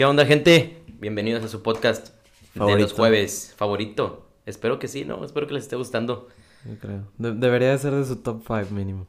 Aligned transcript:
¿Qué 0.00 0.06
onda, 0.06 0.24
gente? 0.24 0.82
Bienvenidos 0.98 1.44
a 1.44 1.48
su 1.48 1.60
podcast 1.62 2.08
de 2.54 2.78
los 2.78 2.94
jueves 2.94 3.52
favorito. 3.54 4.30
Espero 4.46 4.78
que 4.78 4.88
sí, 4.88 5.04
¿no? 5.04 5.22
Espero 5.26 5.46
que 5.46 5.52
les 5.52 5.64
esté 5.64 5.76
gustando. 5.76 6.26
Yo 6.66 6.78
creo. 6.78 7.02
De- 7.18 7.34
debería 7.34 7.68
de 7.72 7.76
ser 7.76 7.92
de 7.92 8.06
su 8.06 8.16
top 8.16 8.40
5 8.46 8.68
mínimo. 8.70 9.06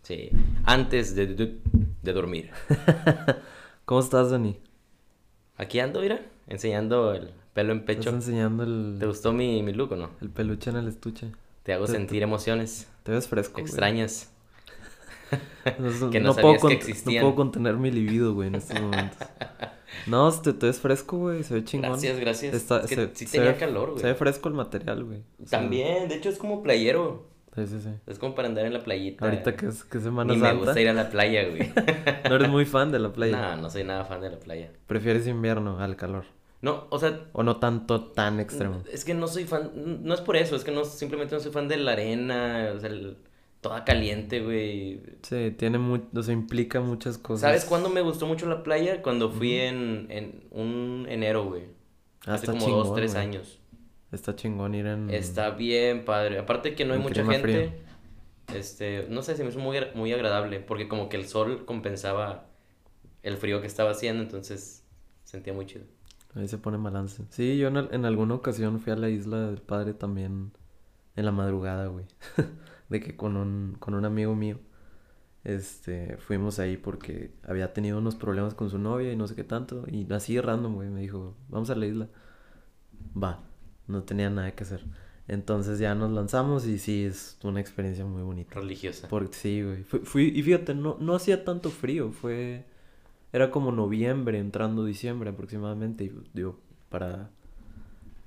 Sí. 0.00 0.30
Antes 0.64 1.14
de, 1.14 1.26
de, 1.26 1.58
de 2.00 2.12
dormir. 2.14 2.48
¿Cómo 3.84 4.00
estás, 4.00 4.30
Dani? 4.30 4.58
Aquí 5.58 5.80
ando, 5.80 6.00
mira, 6.00 6.24
enseñando 6.46 7.12
el 7.12 7.34
pelo 7.52 7.72
en 7.74 7.84
pecho. 7.84 8.08
Estás 8.08 8.14
enseñando 8.14 8.62
el, 8.62 8.96
¿Te 9.00 9.04
gustó 9.04 9.34
mi, 9.34 9.62
mi 9.62 9.74
look 9.74 9.92
o 9.92 9.96
no? 9.96 10.12
el 10.22 10.30
peluche 10.30 10.70
en 10.70 10.76
el 10.76 10.88
estuche. 10.88 11.30
Te 11.62 11.74
hago 11.74 11.84
Te- 11.84 11.92
sentir 11.92 12.22
emociones 12.22 12.88
Te 13.02 13.12
ves 13.12 13.28
fresco. 13.28 13.60
extrañas. 13.60 14.31
que 16.10 16.20
no 16.20 16.34
puedo 16.34 16.58
sabías 16.58 16.84
que. 16.84 16.94
No 17.14 17.20
puedo 17.20 17.34
contener 17.34 17.76
mi 17.76 17.90
libido, 17.90 18.34
güey, 18.34 18.48
en 18.48 18.54
estos 18.56 18.80
momentos. 18.80 19.18
No, 20.06 20.32
te, 20.32 20.54
te 20.54 20.66
ves 20.66 20.80
fresco, 20.80 21.18
güey. 21.18 21.42
Se 21.44 21.52
ve 21.54 21.64
chingón. 21.64 21.90
Gracias, 21.90 22.18
gracias. 22.18 22.54
Está- 22.54 22.80
es 22.80 22.86
que 22.86 22.94
se- 22.94 23.10
sí 23.14 23.26
se 23.26 23.36
tenía 23.38 23.52
ve- 23.52 23.58
calor, 23.58 23.90
güey. 23.90 24.00
Se 24.00 24.06
ve 24.06 24.14
fresco 24.14 24.48
el 24.48 24.54
material, 24.54 25.04
güey. 25.04 25.18
O 25.42 25.46
sea, 25.46 25.60
También, 25.60 26.08
de 26.08 26.14
hecho 26.14 26.30
es 26.30 26.38
como 26.38 26.62
playero. 26.62 27.28
Sí, 27.54 27.66
sí, 27.66 27.78
sí. 27.78 27.90
Es 28.06 28.18
como 28.18 28.34
para 28.34 28.48
andar 28.48 28.64
en 28.64 28.72
la 28.72 28.82
playita. 28.82 29.26
Ahorita 29.26 29.54
que 29.54 29.66
es, 29.66 29.84
que 29.84 30.00
Semana 30.00 30.32
Ni 30.32 30.40
me 30.40 30.54
gusta 30.54 30.80
ir 30.80 30.88
a 30.88 30.94
la 30.94 31.10
playa, 31.10 31.46
güey. 31.46 31.70
No 32.28 32.36
eres 32.36 32.48
muy 32.48 32.64
fan 32.64 32.90
de 32.90 32.98
la 33.00 33.12
playa. 33.12 33.54
No, 33.54 33.62
no 33.62 33.70
soy 33.70 33.84
nada 33.84 34.06
fan 34.06 34.22
de 34.22 34.30
la 34.30 34.38
playa. 34.38 34.72
Prefieres 34.86 35.26
invierno 35.26 35.78
al 35.78 35.94
calor. 35.96 36.24
No, 36.62 36.86
o 36.88 36.98
sea, 36.98 37.20
O 37.32 37.42
no 37.42 37.58
tanto, 37.58 38.02
tan 38.12 38.40
extremo. 38.40 38.82
Es 38.90 39.04
que 39.04 39.12
no 39.12 39.28
soy 39.28 39.44
fan, 39.44 39.72
no 40.02 40.14
es 40.14 40.22
por 40.22 40.36
eso, 40.36 40.56
es 40.56 40.64
que 40.64 40.72
no 40.72 40.86
simplemente 40.86 41.34
no 41.34 41.40
soy 41.42 41.52
fan 41.52 41.68
de 41.68 41.76
la 41.76 41.92
arena, 41.92 42.72
o 42.74 42.80
sea, 42.80 42.88
el- 42.88 43.18
toda 43.62 43.84
caliente, 43.84 44.40
güey. 44.40 45.00
Sí, 45.22 45.54
tiene 45.56 45.78
mu 45.78 46.00
o 46.14 46.22
sea, 46.22 46.34
implica 46.34 46.80
muchas 46.80 47.16
cosas. 47.16 47.40
¿Sabes 47.40 47.64
cuándo 47.64 47.88
me 47.88 48.02
gustó 48.02 48.26
mucho 48.26 48.46
la 48.46 48.62
playa? 48.62 49.00
Cuando 49.00 49.30
fui 49.30 49.54
en, 49.54 50.08
en 50.10 50.44
un 50.50 51.06
enero, 51.08 51.44
güey. 51.46 51.68
Ah, 52.26 52.34
Hace 52.34 52.46
como 52.48 52.58
chingón, 52.58 52.82
dos, 52.82 52.94
tres 52.94 53.12
güey. 53.14 53.24
años. 53.24 53.60
Está 54.10 54.36
chingón 54.36 54.74
ir 54.74 54.86
en... 54.86 55.08
Está 55.10 55.50
bien 55.50 56.04
padre. 56.04 56.38
Aparte 56.38 56.74
que 56.74 56.84
no 56.84 56.92
hay 56.92 56.98
En 56.98 57.04
mucha 57.04 57.24
gente. 57.24 57.80
Este, 58.52 59.06
no 59.08 59.22
sé, 59.22 59.36
se 59.36 59.44
me 59.44 59.50
hizo 59.50 59.60
muy, 59.60 59.78
muy 59.94 60.12
agradable, 60.12 60.58
porque 60.60 60.88
como 60.88 61.08
que 61.08 61.16
el 61.16 61.26
sol 61.26 61.64
compensaba 61.64 62.48
el 63.22 63.36
frío 63.36 63.60
que 63.60 63.68
estaba 63.68 63.92
haciendo, 63.92 64.22
entonces 64.24 64.84
sentía 65.22 65.52
muy 65.52 65.66
chido. 65.66 65.84
Ahí 66.34 66.48
se 66.48 66.58
pone 66.58 66.76
balance. 66.78 67.22
Sí, 67.30 67.56
yo 67.56 67.68
en, 67.68 67.76
en 67.76 68.04
alguna 68.04 68.34
ocasión 68.34 68.80
fui 68.80 68.92
a 68.92 68.96
la 68.96 69.08
isla 69.08 69.46
del 69.46 69.62
padre 69.62 69.94
también 69.94 70.52
en 71.14 71.24
la 71.24 71.30
madrugada, 71.30 71.86
güey. 71.86 72.06
De 72.92 73.00
que 73.00 73.16
con 73.16 73.36
un, 73.36 73.76
con 73.80 73.94
un 73.94 74.04
amigo 74.04 74.34
mío, 74.34 74.58
este, 75.44 76.16
fuimos 76.18 76.58
ahí 76.60 76.76
porque 76.76 77.32
había 77.44 77.72
tenido 77.72 77.98
unos 77.98 78.16
problemas 78.16 78.54
con 78.54 78.70
su 78.70 78.78
novia 78.78 79.12
y 79.12 79.16
no 79.16 79.26
sé 79.28 79.34
qué 79.34 79.44
tanto. 79.44 79.84
Y 79.90 80.10
así 80.12 80.40
random, 80.40 80.74
güey, 80.76 80.90
me 80.90 81.00
dijo, 81.00 81.34
vamos 81.48 81.70
a 81.70 81.74
la 81.74 81.86
isla. 81.86 82.08
Va, 83.20 83.40
no 83.88 84.02
tenía 84.04 84.30
nada 84.30 84.52
que 84.52 84.64
hacer. 84.64 84.84
Entonces 85.28 85.78
ya 85.78 85.94
nos 85.94 86.10
lanzamos 86.10 86.66
y 86.66 86.78
sí, 86.78 87.04
es 87.04 87.38
una 87.44 87.60
experiencia 87.60 88.04
muy 88.04 88.22
bonita. 88.22 88.54
Religiosa. 88.54 89.08
Porque 89.08 89.34
sí, 89.34 89.62
güey. 89.62 89.82
Fui, 89.84 90.00
fui- 90.00 90.32
y 90.34 90.42
fíjate, 90.42 90.74
no, 90.74 90.96
no 91.00 91.14
hacía 91.14 91.44
tanto 91.44 91.70
frío, 91.70 92.12
fue... 92.12 92.64
Era 93.32 93.50
como 93.50 93.72
noviembre, 93.72 94.38
entrando 94.38 94.84
diciembre 94.84 95.30
aproximadamente. 95.30 96.04
Y 96.04 96.12
digo, 96.34 96.58
para, 96.90 97.30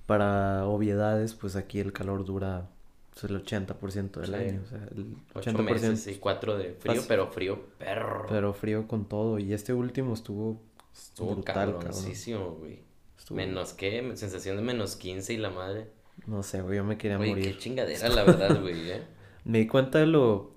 para 0.05 0.65
obviedades, 0.65 1.33
pues 1.35 1.55
aquí 1.55 1.79
el 1.79 1.93
calor 1.93 2.25
dura 2.25 2.69
pues, 3.19 3.31
el 3.31 3.37
80% 3.43 4.19
del 4.19 4.29
Sí. 4.29 4.33
año. 4.35 4.61
O 4.63 4.67
sea, 4.67 4.77
el 4.95 5.15
Ocho 5.33 5.49
80%. 5.51 5.63
meses 5.91 6.07
y 6.15 6.19
cuatro 6.19 6.57
de 6.57 6.73
frío, 6.73 6.93
Fácil. 6.95 7.05
pero 7.07 7.31
frío 7.31 7.59
perro. 7.77 8.25
Pero 8.29 8.53
frío 8.53 8.87
con 8.87 9.05
todo. 9.07 9.39
Y 9.39 9.53
este 9.53 9.73
último 9.73 10.13
estuvo 10.13 10.61
Estuvo 10.93 11.43
cabroncísimo, 11.43 12.51
güey. 12.59 12.79
Estuvo- 13.17 13.35
Menos 13.37 13.73
qué, 13.73 14.11
sensación 14.15 14.57
de 14.57 14.61
menos 14.61 14.95
15 14.95 15.33
y 15.33 15.37
la 15.37 15.49
madre. 15.49 15.87
No 16.27 16.43
sé, 16.43 16.61
güey, 16.61 16.77
yo 16.77 16.83
me 16.83 16.97
quería 16.97 17.17
Oye, 17.19 17.29
morir. 17.29 17.45
qué 17.45 17.57
chingadera, 17.57 18.07
la 18.09 18.23
verdad, 18.23 18.59
güey, 18.61 18.91
¿eh? 18.91 19.01
Me 19.43 19.59
di 19.59 19.67
cuenta 19.67 19.99
de 19.99 20.05
lo, 20.07 20.51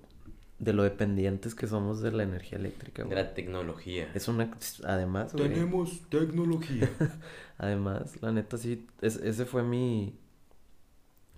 de 0.59 0.73
lo 0.73 0.83
dependientes 0.83 1.55
que 1.55 1.67
somos 1.67 2.01
de 2.01 2.11
la 2.11 2.23
energía 2.23 2.57
eléctrica, 2.57 3.03
De 3.03 3.07
güey. 3.09 3.17
la 3.17 3.33
tecnología. 3.33 4.09
Es 4.13 4.27
una... 4.27 4.51
Además, 4.85 5.33
güey. 5.33 5.49
tecnología. 6.09 6.89
Además, 7.57 8.21
la 8.21 8.31
neta 8.31 8.57
sí, 8.57 8.85
es- 9.01 9.17
ese 9.17 9.45
fue 9.45 9.63
mi, 9.63 10.15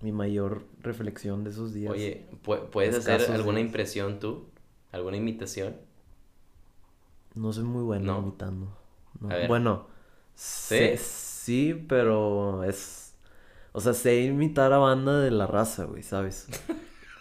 mi 0.02 0.12
mayor 0.12 0.64
reflexión 0.80 1.44
de 1.44 1.50
esos 1.50 1.72
días. 1.72 1.92
Oye, 1.92 2.26
¿pu- 2.44 2.68
¿puedes 2.70 2.96
hacer 2.96 3.30
alguna 3.32 3.58
días. 3.58 3.68
impresión 3.68 4.18
tú? 4.20 4.46
¿Alguna 4.90 5.16
imitación? 5.16 5.76
No 7.34 7.52
soy 7.52 7.64
muy 7.64 7.82
bueno 7.82 8.12
No. 8.14 8.18
imitando. 8.20 8.76
no. 9.20 9.30
A 9.30 9.34
ver. 9.36 9.48
Bueno, 9.48 9.86
¿Sí? 10.34 10.74
sé- 10.76 10.96
sí, 10.98 11.84
pero 11.88 12.64
es... 12.64 13.14
O 13.72 13.80
sea, 13.80 13.94
sé 13.94 14.20
imitar 14.22 14.72
a 14.72 14.78
banda 14.78 15.18
de 15.20 15.30
la 15.30 15.46
raza, 15.46 15.84
güey, 15.84 16.02
¿sabes? 16.02 16.48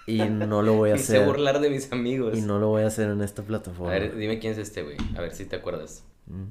Y 0.05 0.17
no 0.23 0.61
lo 0.63 0.73
voy 0.73 0.89
a 0.89 0.95
Y 0.95 0.99
sé 0.99 1.17
hacer. 1.17 1.27
burlar 1.27 1.61
de 1.61 1.69
mis 1.69 1.89
amigos. 1.93 2.37
Y 2.37 2.41
no 2.41 2.59
lo 2.59 2.67
voy 2.67 2.81
a 2.83 2.87
hacer 2.87 3.09
en 3.09 3.21
esta 3.21 3.41
A 3.43 3.45
plataforma. 3.45 3.91
ver, 3.93 4.15
dime 4.17 4.39
quién 4.39 4.51
es 4.53 4.59
este, 4.59 4.83
güey. 4.83 4.97
A 5.15 5.21
ver 5.21 5.33
si 5.33 5.45
te 5.45 5.55
acuerdas. 5.55 6.03
Mm. 6.25 6.47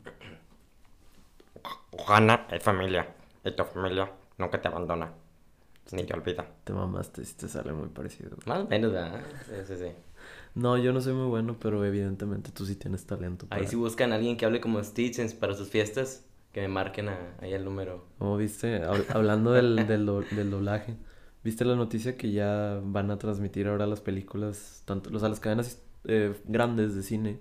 Juana 1.92 2.46
es 2.50 2.62
familia. 2.62 3.08
Y 3.44 3.50
tu 3.52 3.64
familia 3.64 4.10
nunca 4.38 4.60
te 4.60 4.68
abandona. 4.68 5.12
Ni 5.92 6.04
te 6.04 6.14
olvida. 6.14 6.46
Te 6.64 6.72
mamaste, 6.72 7.24
si 7.24 7.34
te 7.34 7.48
sale 7.48 7.72
muy 7.72 7.88
parecido. 7.88 8.30
güey. 8.30 8.42
Más 8.46 8.60
o 8.64 8.68
menos, 8.68 8.92
¿verdad? 8.92 9.20
Sí, 9.46 9.54
sí, 9.66 9.76
sí. 9.76 9.92
No, 10.54 10.76
yo 10.78 10.92
no 10.92 11.00
soy 11.00 11.14
muy 11.14 11.26
bueno, 11.28 11.56
pero 11.58 11.84
evidentemente 11.84 12.50
tú 12.52 12.64
sí 12.66 12.76
tienes 12.76 13.06
talento. 13.06 13.46
Ahí 13.50 13.66
si 13.66 13.76
buscan 13.76 14.12
a 14.12 14.16
alguien 14.16 14.36
que 14.36 14.44
hable 14.46 14.60
como 14.60 14.82
Stitch 14.82 15.34
para 15.36 15.54
sus 15.54 15.68
fiestas, 15.68 16.24
que 16.52 16.60
me 16.60 16.68
marquen 16.68 17.08
a- 17.08 17.34
ahí 17.40 17.52
el 17.52 17.64
número. 17.64 18.04
Como 18.18 18.36
viste, 18.36 18.82
Hab- 18.84 19.06
hablando 19.14 19.52
del, 19.52 19.86
del, 19.86 20.06
do- 20.06 20.22
del 20.22 20.50
doblaje, 20.50 20.96
¿viste 21.44 21.64
la 21.64 21.76
noticia 21.76 22.16
que 22.16 22.32
ya 22.32 22.80
van 22.84 23.10
a 23.10 23.18
transmitir 23.18 23.68
ahora 23.68 23.86
las 23.86 24.00
películas, 24.00 24.82
tanto, 24.84 25.10
o 25.14 25.18
sea, 25.18 25.28
las 25.28 25.40
cadenas 25.40 25.82
eh, 26.04 26.34
grandes 26.46 26.94
de 26.94 27.02
cine 27.02 27.40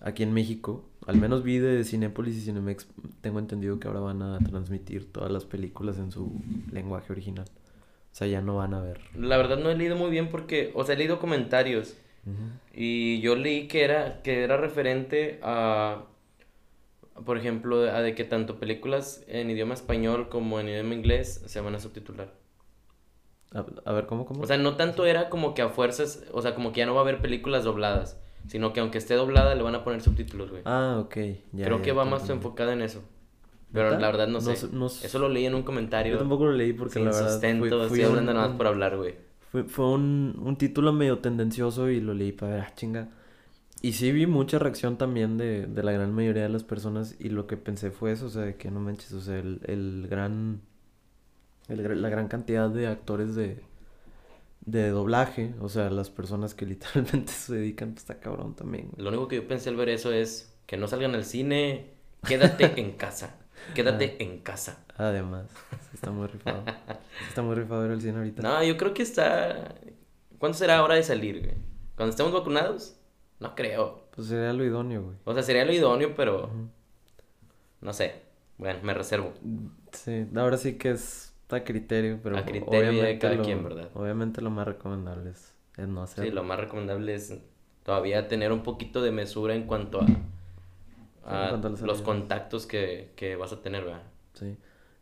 aquí 0.00 0.22
en 0.22 0.32
México? 0.32 0.88
Al 1.08 1.16
menos 1.16 1.42
vi 1.42 1.56
de 1.58 1.84
Cinépolis 1.84 2.36
y 2.36 2.42
Cinemex, 2.42 2.86
tengo 3.22 3.38
entendido 3.38 3.80
que 3.80 3.88
ahora 3.88 4.00
van 4.00 4.20
a 4.20 4.38
transmitir 4.40 5.10
todas 5.10 5.32
las 5.32 5.46
películas 5.46 5.96
en 5.96 6.12
su 6.12 6.38
lenguaje 6.70 7.10
original. 7.10 7.46
O 8.12 8.14
sea, 8.14 8.26
ya 8.26 8.42
no 8.42 8.56
van 8.56 8.74
a 8.74 8.82
ver. 8.82 9.00
La 9.14 9.38
verdad 9.38 9.56
no 9.56 9.70
he 9.70 9.74
leído 9.74 9.96
muy 9.96 10.10
bien 10.10 10.28
porque, 10.28 10.70
o 10.74 10.84
sea, 10.84 10.94
he 10.94 10.98
leído 10.98 11.18
comentarios 11.18 11.96
y 12.74 13.22
yo 13.22 13.36
leí 13.36 13.68
que 13.68 13.84
era, 13.84 14.20
que 14.20 14.42
era 14.42 14.58
referente 14.58 15.40
a, 15.42 16.04
por 17.24 17.38
ejemplo, 17.38 17.90
a 17.90 18.02
de 18.02 18.14
que 18.14 18.24
tanto 18.24 18.60
películas 18.60 19.24
en 19.28 19.48
idioma 19.48 19.72
español 19.72 20.28
como 20.28 20.60
en 20.60 20.68
idioma 20.68 20.92
inglés 20.92 21.42
se 21.46 21.60
van 21.62 21.74
a 21.74 21.80
subtitular. 21.80 22.34
A, 23.54 23.64
a 23.86 23.92
ver, 23.94 24.04
¿cómo, 24.04 24.26
cómo? 24.26 24.42
O 24.42 24.46
sea, 24.46 24.58
no 24.58 24.76
tanto 24.76 25.06
era 25.06 25.30
como 25.30 25.54
que 25.54 25.62
a 25.62 25.70
fuerzas, 25.70 26.26
o 26.32 26.42
sea, 26.42 26.54
como 26.54 26.72
que 26.72 26.80
ya 26.80 26.86
no 26.86 26.92
va 26.92 27.00
a 27.00 27.04
haber 27.04 27.22
películas 27.22 27.64
dobladas, 27.64 28.20
sino 28.48 28.72
que 28.72 28.80
aunque 28.80 28.98
esté 28.98 29.14
doblada 29.14 29.54
le 29.54 29.62
van 29.62 29.74
a 29.76 29.84
poner 29.84 30.00
subtítulos, 30.02 30.50
güey. 30.50 30.62
ah, 30.64 30.98
ok. 31.00 31.16
ya, 31.52 31.64
Creo 31.66 31.78
ya, 31.78 31.82
que 31.84 31.92
va 31.92 32.04
más 32.04 32.28
enfocada 32.30 32.72
en 32.72 32.82
eso. 32.82 33.02
Pero 33.72 33.90
la 33.98 34.06
verdad 34.08 34.28
no 34.28 34.40
sé. 34.40 34.66
no 34.72 34.86
Eso 34.86 35.18
lo 35.18 35.28
leí 35.28 35.44
en 35.46 35.54
un 35.54 35.62
comentario. 35.62 36.14
Yo 36.14 36.18
tampoco 36.18 36.46
lo 36.46 36.52
leí 36.52 36.72
porque 36.72 36.94
sin 36.94 37.04
la 37.04 37.10
verdad 37.12 37.30
sustento, 37.32 37.60
fui- 37.60 37.70
fui 37.70 37.84
estoy 38.00 38.00
un- 38.04 38.06
hablando 38.10 38.34
nada 38.34 38.48
más 38.48 38.56
por 38.56 38.66
hablar, 38.66 38.96
güey. 38.96 39.14
Fue, 39.52 39.64
fue 39.64 39.86
un, 39.90 40.40
un 40.42 40.56
título 40.56 40.92
medio 40.92 41.18
tendencioso 41.18 41.88
y 41.90 42.00
lo 42.00 42.14
leí 42.14 42.32
para 42.32 42.52
ver, 42.52 42.60
ah, 42.62 42.72
chinga. 42.74 43.08
Y 43.80 43.92
sí 43.92 44.10
vi 44.10 44.26
mucha 44.26 44.58
reacción 44.58 44.96
también 44.98 45.38
de, 45.38 45.66
de 45.66 45.82
la 45.82 45.92
gran 45.92 46.12
mayoría 46.14 46.42
de 46.44 46.48
las 46.48 46.64
personas 46.64 47.14
y 47.20 47.28
lo 47.28 47.46
que 47.46 47.56
pensé 47.56 47.90
fue 47.90 48.12
eso, 48.12 48.26
o 48.26 48.28
sea, 48.30 48.42
de 48.42 48.56
que 48.56 48.70
no 48.70 48.80
manches, 48.80 49.12
o 49.12 49.20
sea, 49.20 49.38
el, 49.38 49.60
el 49.66 50.06
gran, 50.10 50.60
el 51.68 52.02
la 52.02 52.08
gran 52.08 52.28
cantidad 52.28 52.68
de 52.70 52.86
actores 52.86 53.34
de, 53.34 53.60
de 54.70 54.90
doblaje, 54.90 55.54
o 55.60 55.68
sea, 55.68 55.88
las 55.90 56.10
personas 56.10 56.54
que 56.54 56.66
literalmente 56.72 57.32
se 57.32 57.54
dedican, 57.54 57.90
pues 57.92 58.02
está 58.02 58.20
cabrón 58.20 58.54
también. 58.54 58.90
Lo 58.96 59.08
único 59.08 59.28
que 59.28 59.36
yo 59.36 59.48
pensé 59.48 59.70
al 59.70 59.76
ver 59.76 59.88
eso 59.88 60.12
es 60.12 60.54
que 60.66 60.76
no 60.76 60.86
salgan 60.88 61.14
al 61.14 61.24
cine, 61.24 61.92
quédate 62.26 62.64
en 62.80 62.92
casa. 62.92 63.34
Quédate 63.74 64.16
Ah. 64.18 64.22
en 64.22 64.38
casa. 64.38 64.84
Además, 64.96 65.46
está 65.92 66.10
muy 66.10 66.26
rifado. 66.28 66.64
Está 67.28 67.42
muy 67.42 67.54
rifado 67.56 67.84
ir 67.86 67.92
al 67.92 68.00
cine 68.00 68.18
ahorita. 68.18 68.42
No, 68.42 68.62
yo 68.62 68.76
creo 68.76 68.94
que 68.94 69.02
está. 69.02 69.74
¿Cuándo 70.38 70.56
será 70.56 70.82
hora 70.84 70.94
de 70.94 71.02
salir, 71.02 71.40
güey? 71.40 71.56
¿Cuando 71.96 72.10
estemos 72.10 72.32
vacunados? 72.32 72.96
No 73.40 73.54
creo. 73.56 74.08
Pues 74.14 74.28
sería 74.28 74.52
lo 74.52 74.64
idóneo, 74.64 75.02
güey. 75.02 75.16
O 75.24 75.34
sea, 75.34 75.42
sería 75.42 75.64
lo 75.64 75.72
idóneo, 75.72 76.14
pero. 76.14 76.50
No 77.80 77.92
sé. 77.92 78.22
Bueno, 78.58 78.80
me 78.82 78.94
reservo. 78.94 79.32
Sí, 79.92 80.26
ahora 80.36 80.56
sí 80.56 80.74
que 80.78 80.90
es 80.92 81.27
a 81.56 81.64
criterio, 81.64 82.20
pero 82.22 82.36
A 82.36 82.44
criterio 82.44 82.88
de 83.02 83.08
obviamente 83.08 83.20
cada 83.20 83.36
lo, 83.36 83.44
quien, 83.44 83.64
¿verdad? 83.64 83.88
Obviamente 83.94 84.40
lo 84.42 84.50
más 84.50 84.66
recomendable 84.66 85.30
es, 85.30 85.54
es 85.76 85.88
no 85.88 86.02
hacerlo. 86.02 86.30
Sí, 86.30 86.34
lo 86.34 86.42
más 86.44 86.60
recomendable 86.60 87.14
es 87.14 87.34
todavía 87.84 88.28
tener 88.28 88.52
un 88.52 88.62
poquito 88.62 89.02
de 89.02 89.12
mesura 89.12 89.54
en 89.54 89.64
cuanto 89.64 90.00
a, 90.02 90.06
a 91.24 91.48
cuanto 91.50 91.68
a 91.68 91.70
la 91.70 91.86
los 91.86 92.02
contactos 92.02 92.66
que, 92.66 93.12
que 93.16 93.36
vas 93.36 93.52
a 93.52 93.62
tener, 93.62 93.84
¿verdad? 93.84 94.02
Sí. 94.34 94.56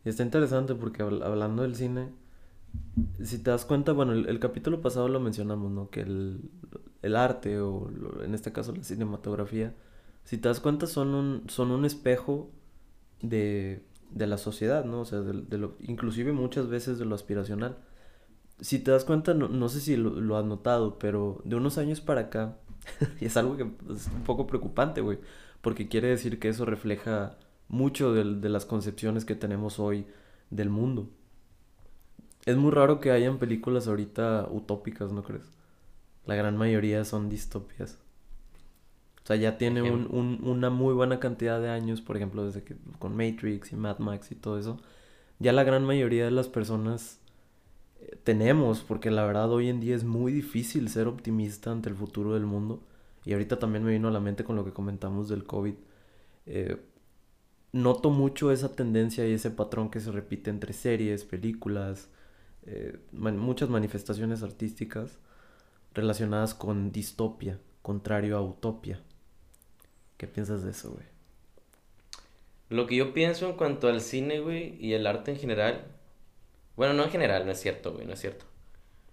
Y 0.05 0.09
está 0.09 0.23
interesante 0.23 0.75
porque 0.75 1.03
habl- 1.03 1.23
hablando 1.23 1.63
del 1.63 1.75
cine, 1.75 2.09
si 3.23 3.39
te 3.39 3.51
das 3.51 3.65
cuenta, 3.65 3.91
bueno, 3.93 4.13
el, 4.13 4.27
el 4.27 4.39
capítulo 4.39 4.81
pasado 4.81 5.07
lo 5.07 5.19
mencionamos, 5.19 5.71
¿no? 5.71 5.89
Que 5.89 6.01
el, 6.01 6.41
el 7.01 7.15
arte 7.15 7.59
o 7.59 7.89
lo- 7.89 8.23
en 8.23 8.33
este 8.33 8.51
caso 8.51 8.73
la 8.75 8.83
cinematografía, 8.83 9.73
si 10.23 10.37
te 10.37 10.47
das 10.49 10.59
cuenta 10.59 10.87
son 10.87 11.13
un, 11.15 11.43
son 11.49 11.71
un 11.71 11.85
espejo 11.85 12.49
de, 13.21 13.83
de 14.11 14.27
la 14.27 14.37
sociedad, 14.37 14.85
¿no? 14.85 15.01
O 15.01 15.05
sea, 15.05 15.19
de, 15.21 15.41
de 15.41 15.57
lo, 15.57 15.77
inclusive 15.81 16.31
muchas 16.33 16.67
veces 16.69 16.97
de 16.99 17.05
lo 17.05 17.15
aspiracional. 17.15 17.77
Si 18.61 18.79
te 18.79 18.91
das 18.91 19.05
cuenta, 19.05 19.33
no, 19.33 19.49
no 19.49 19.69
sé 19.69 19.81
si 19.81 19.97
lo, 19.97 20.11
lo 20.11 20.37
has 20.37 20.45
notado, 20.45 20.99
pero 20.99 21.41
de 21.45 21.55
unos 21.55 21.77
años 21.77 22.01
para 22.01 22.21
acá, 22.21 22.57
es 23.21 23.37
algo 23.37 23.57
que 23.57 23.63
es 23.93 24.07
un 24.07 24.23
poco 24.23 24.47
preocupante, 24.47 25.01
güey, 25.01 25.19
porque 25.61 25.87
quiere 25.89 26.09
decir 26.09 26.39
que 26.39 26.49
eso 26.49 26.65
refleja 26.65 27.37
mucho 27.69 28.13
de, 28.13 28.35
de 28.41 28.49
las 28.49 28.65
concepciones 28.65 29.25
que 29.25 29.35
tenemos 29.35 29.79
hoy 29.79 30.07
del 30.51 30.69
mundo. 30.69 31.09
Es 32.47 32.57
muy 32.57 32.71
raro 32.71 32.99
que 32.99 33.11
hayan 33.11 33.37
películas 33.37 33.87
ahorita 33.87 34.47
utópicas, 34.51 35.11
¿no 35.11 35.23
crees? 35.23 35.51
La 36.25 36.35
gran 36.35 36.57
mayoría 36.57 37.05
son 37.05 37.29
distopias. 37.29 37.99
O 39.27 39.29
sea, 39.29 39.37
ya 39.37 39.57
tiene 39.59 39.83
un, 39.83 40.07
un- 40.11 40.39
una 40.43 40.69
muy 40.69 40.93
buena 40.93 41.19
cantidad 41.19 41.61
de 41.61 41.69
años, 41.69 42.01
por 42.01 42.17
ejemplo, 42.17 42.45
desde 42.45 42.63
que 42.63 42.77
con 42.99 43.15
Matrix 43.17 43.73
y 43.73 43.75
Mad 43.75 43.99
Max 43.99 44.31
y 44.31 44.35
todo 44.35 44.59
eso. 44.59 44.79
Ya 45.39 45.53
la 45.53 45.63
gran 45.65 45.85
mayoría 45.85 46.25
de 46.25 46.31
las 46.31 46.47
personas 46.49 47.19
eh, 48.01 48.17
tenemos, 48.23 48.81
porque 48.81 49.11
la 49.11 49.25
verdad 49.25 49.51
hoy 49.51 49.69
en 49.69 49.79
día 49.81 49.95
es 49.95 50.03
muy 50.05 50.31
difícil 50.33 50.89
ser 50.89 51.07
optimista 51.07 51.71
ante 51.71 51.89
el 51.89 51.95
futuro 51.95 52.33
del 52.35 52.45
mundo. 52.45 52.83
Y 53.25 53.33
ahorita 53.33 53.59
también 53.59 53.83
me 53.85 53.91
vino 53.93 54.07
a 54.09 54.11
la 54.11 54.19
mente 54.21 54.43
con 54.45 54.55
lo 54.55 54.65
que 54.65 54.73
comentamos 54.73 55.29
del 55.29 55.45
COVID. 55.45 55.75
Eh, 56.47 56.77
noto 57.73 58.09
mucho 58.09 58.51
esa 58.51 58.75
tendencia 58.75 59.27
y 59.27 59.33
ese 59.33 59.51
patrón 59.51 59.89
que 59.89 59.99
se 59.99 60.11
repite 60.11 60.49
entre 60.49 60.73
series, 60.73 61.23
películas, 61.25 62.09
eh, 62.65 62.99
man- 63.13 63.37
muchas 63.39 63.69
manifestaciones 63.69 64.43
artísticas 64.43 65.19
relacionadas 65.93 66.53
con 66.55 66.91
distopia, 66.91 67.59
contrario 67.81 68.37
a 68.37 68.41
utopia. 68.41 69.01
¿Qué 70.17 70.27
piensas 70.27 70.63
de 70.63 70.71
eso, 70.71 70.91
güey? 70.91 71.05
Lo 72.69 72.85
que 72.87 72.95
yo 72.95 73.13
pienso 73.13 73.47
en 73.49 73.53
cuanto 73.55 73.87
al 73.87 74.01
cine, 74.01 74.39
güey, 74.39 74.75
y 74.83 74.93
el 74.93 75.07
arte 75.07 75.31
en 75.31 75.37
general. 75.39 75.85
Bueno, 76.75 76.93
no 76.93 77.03
en 77.03 77.09
general, 77.11 77.45
no 77.45 77.51
es 77.51 77.59
cierto, 77.59 77.93
güey, 77.93 78.05
no 78.05 78.13
es 78.13 78.19
cierto. 78.19 78.45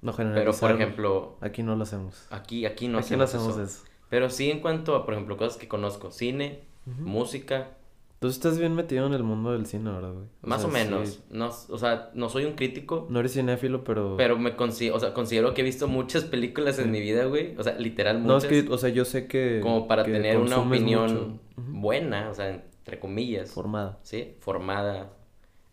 No 0.02 0.12
Pero, 0.34 0.52
generalizar, 0.52 0.60
por 0.60 0.80
ejemplo, 0.80 1.38
Aquí 1.40 1.62
no 1.62 1.76
lo 1.76 1.84
hacemos. 1.84 2.26
aquí, 2.30 2.66
aquí 2.66 2.88
no 2.88 2.98
Aquí 2.98 3.16
no 3.16 3.24
hacemos 3.24 3.50
hacemos 3.50 3.52
eso. 3.58 3.62
eso. 3.62 3.84
Pero 4.10 4.28
sí 4.30 4.50
en 4.50 4.60
cuanto 4.60 4.96
a, 4.96 5.04
por 5.04 5.14
ejemplo, 5.14 5.36
cosas 5.36 5.56
que 5.56 5.68
conozco. 5.68 6.10
Cine, 6.10 6.60
música, 7.00 7.76
Tú 8.24 8.30
estás 8.30 8.58
bien 8.58 8.74
metido 8.74 9.06
en 9.06 9.12
el 9.12 9.22
mundo 9.22 9.52
del 9.52 9.66
cine, 9.66 9.90
¿verdad, 9.92 10.14
güey? 10.14 10.24
más 10.40 10.62
sea, 10.62 10.70
o 10.70 10.72
menos. 10.72 11.08
sí, 11.10 11.20
No, 11.28 11.48
o 11.68 11.76
sea, 11.76 12.10
no 12.14 12.30
soy 12.30 12.46
un 12.46 12.54
crítico, 12.54 13.06
No 13.10 13.20
eres 13.20 13.34
cinéfilo, 13.34 13.84
pero... 13.84 14.14
pero 14.16 14.38
me 14.38 14.56
considero, 14.56 14.96
o 14.96 14.98
sea, 14.98 15.12
considero 15.12 15.52
que 15.52 15.60
he 15.60 15.64
visto 15.64 15.88
muchas 15.88 16.24
películas 16.24 16.78
en 16.78 16.86
Sí. 16.86 16.90
mi 16.90 17.00
vida, 17.02 17.26
güey. 17.26 17.54
O 17.58 17.62
sea, 17.62 17.78
literal 17.78 18.26
No, 18.26 18.36
muchas. 18.36 18.50
es 18.50 18.64
que, 18.64 18.72
o 18.72 18.78
sea, 18.78 18.88
yo 18.88 19.04
sé 19.04 19.26
que... 19.26 19.60
como 19.62 19.86
para 19.86 20.04
que 20.04 20.12
tener 20.12 20.38
una 20.38 20.56
opinión 20.56 21.38
buena, 21.58 22.30
o 22.30 22.34
sea, 22.34 22.48
entre 22.48 22.98
comillas. 22.98 23.50
Formada. 23.50 23.98
¿sí? 24.04 24.36
Formada, 24.40 25.12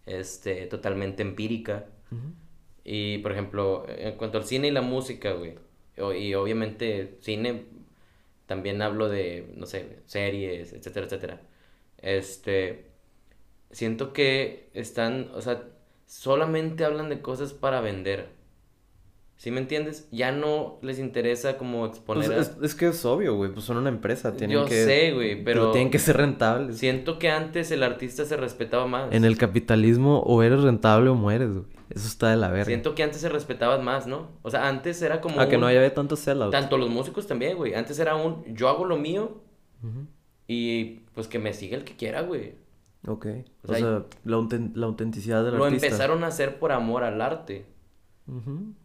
este, 0.06 0.66
totalmente 0.66 1.22
empírica. 1.24 1.86
Y, 2.84 3.20
por 3.20 3.32
ejemplo, 3.32 3.86
en 3.88 4.18
cuanto 4.18 4.40
al 4.40 4.44
cine 4.44 4.68
y 4.68 4.72
la 4.72 4.82
música, 4.82 5.32
güey, 5.32 5.56
y 6.20 6.34
obviamente 6.34 7.16
cine, 7.22 7.64
también 8.46 8.82
hablo 8.82 9.08
de, 9.08 9.54
no 9.56 9.66
sé, 9.68 10.00
series, 10.06 10.74
etcétera, 10.74 11.06
etcétera. 11.06 11.42
Este, 12.02 12.92
siento 13.72 14.14
que 14.14 14.70
están, 14.74 15.30
o 15.34 15.42
sea, 15.42 15.64
solamente 16.06 16.84
hablan 16.86 17.10
de 17.10 17.22
cosas 17.22 17.54
para 17.54 17.82
vender. 17.82 18.30
¿Sí 19.38 19.50
me 19.50 19.60
entiendes? 19.60 20.08
Ya 20.12 20.32
no 20.32 20.78
les 20.84 21.00
interesa 21.00 21.58
como 21.58 21.88
exponer 21.88 22.28
Pues 22.28 22.38
a- 22.38 22.42
es, 22.42 22.58
es 22.62 22.76
que 22.76 22.88
es 22.90 23.04
obvio, 23.06 23.36
güey. 23.36 23.52
Pues 23.52 23.66
son 23.66 23.78
una 23.78 23.90
empresa. 23.90 24.38
Tienen 24.38 24.56
Yo 24.60 24.66
que... 24.66 24.86
sé, 24.86 25.14
güey, 25.14 25.44
pero 25.44 25.72
Tienen 25.72 25.90
que 25.90 25.98
ser 25.98 26.18
rentables. 26.18 26.78
siento 26.78 27.18
que 27.18 27.32
antes 27.32 27.72
el 27.72 27.82
artista 27.82 28.24
se 28.26 28.38
respetaba 28.38 28.86
más. 28.86 29.12
En 29.12 29.26
el 29.26 29.40
capitalismo 29.40 30.20
o 30.20 30.44
eres 30.44 30.62
rentable 30.62 31.10
o 31.10 31.16
mueres, 31.16 31.54
güey. 31.54 31.66
Eso 31.90 32.08
está 32.08 32.30
de 32.30 32.38
la 32.38 32.50
verga. 32.50 32.66
Siento 32.66 32.94
que 32.94 33.02
antes 33.02 33.20
se 33.20 33.30
respetaban 33.30 33.84
más, 33.84 34.06
¿no? 34.06 34.30
O 34.44 34.52
sea, 34.52 34.68
antes 34.68 35.02
era 35.02 35.22
como 35.22 35.42
A 35.42 35.50
que 35.50 35.58
no 35.58 35.66
haya 35.66 35.92
tantos 35.92 36.20
sellouts. 36.20 36.52
Tanto 36.52 36.78
los 36.78 36.90
músicos 36.92 37.26
también, 37.26 37.58
güey. 37.58 37.74
Antes 37.74 37.98
era 37.98 38.16
un 38.16 38.46
yo 38.54 38.70
hago 38.70 38.86
lo 38.86 38.96
mío 38.98 39.42
Ujú. 39.82 40.06
Y 40.54 41.06
pues 41.14 41.28
que 41.30 41.40
me 41.40 41.54
siga 41.54 41.78
el 41.78 41.86
que 41.86 41.96
quiera, 41.96 42.22
güey. 42.22 42.56
Ok. 43.08 43.26
O 43.64 43.72
O 43.72 43.74
sea, 43.74 43.78
sea, 43.80 44.06
la, 44.26 44.46
la 44.74 44.86
autenticidad 44.86 45.46
del 45.46 45.56
Lo 45.56 45.64
artista. 45.66 45.88
empezaron 45.88 46.24
a 46.26 46.28
hacer 46.28 46.60
por 46.60 46.74
amor 46.74 47.04
al 47.06 47.22
arte, 47.22 47.66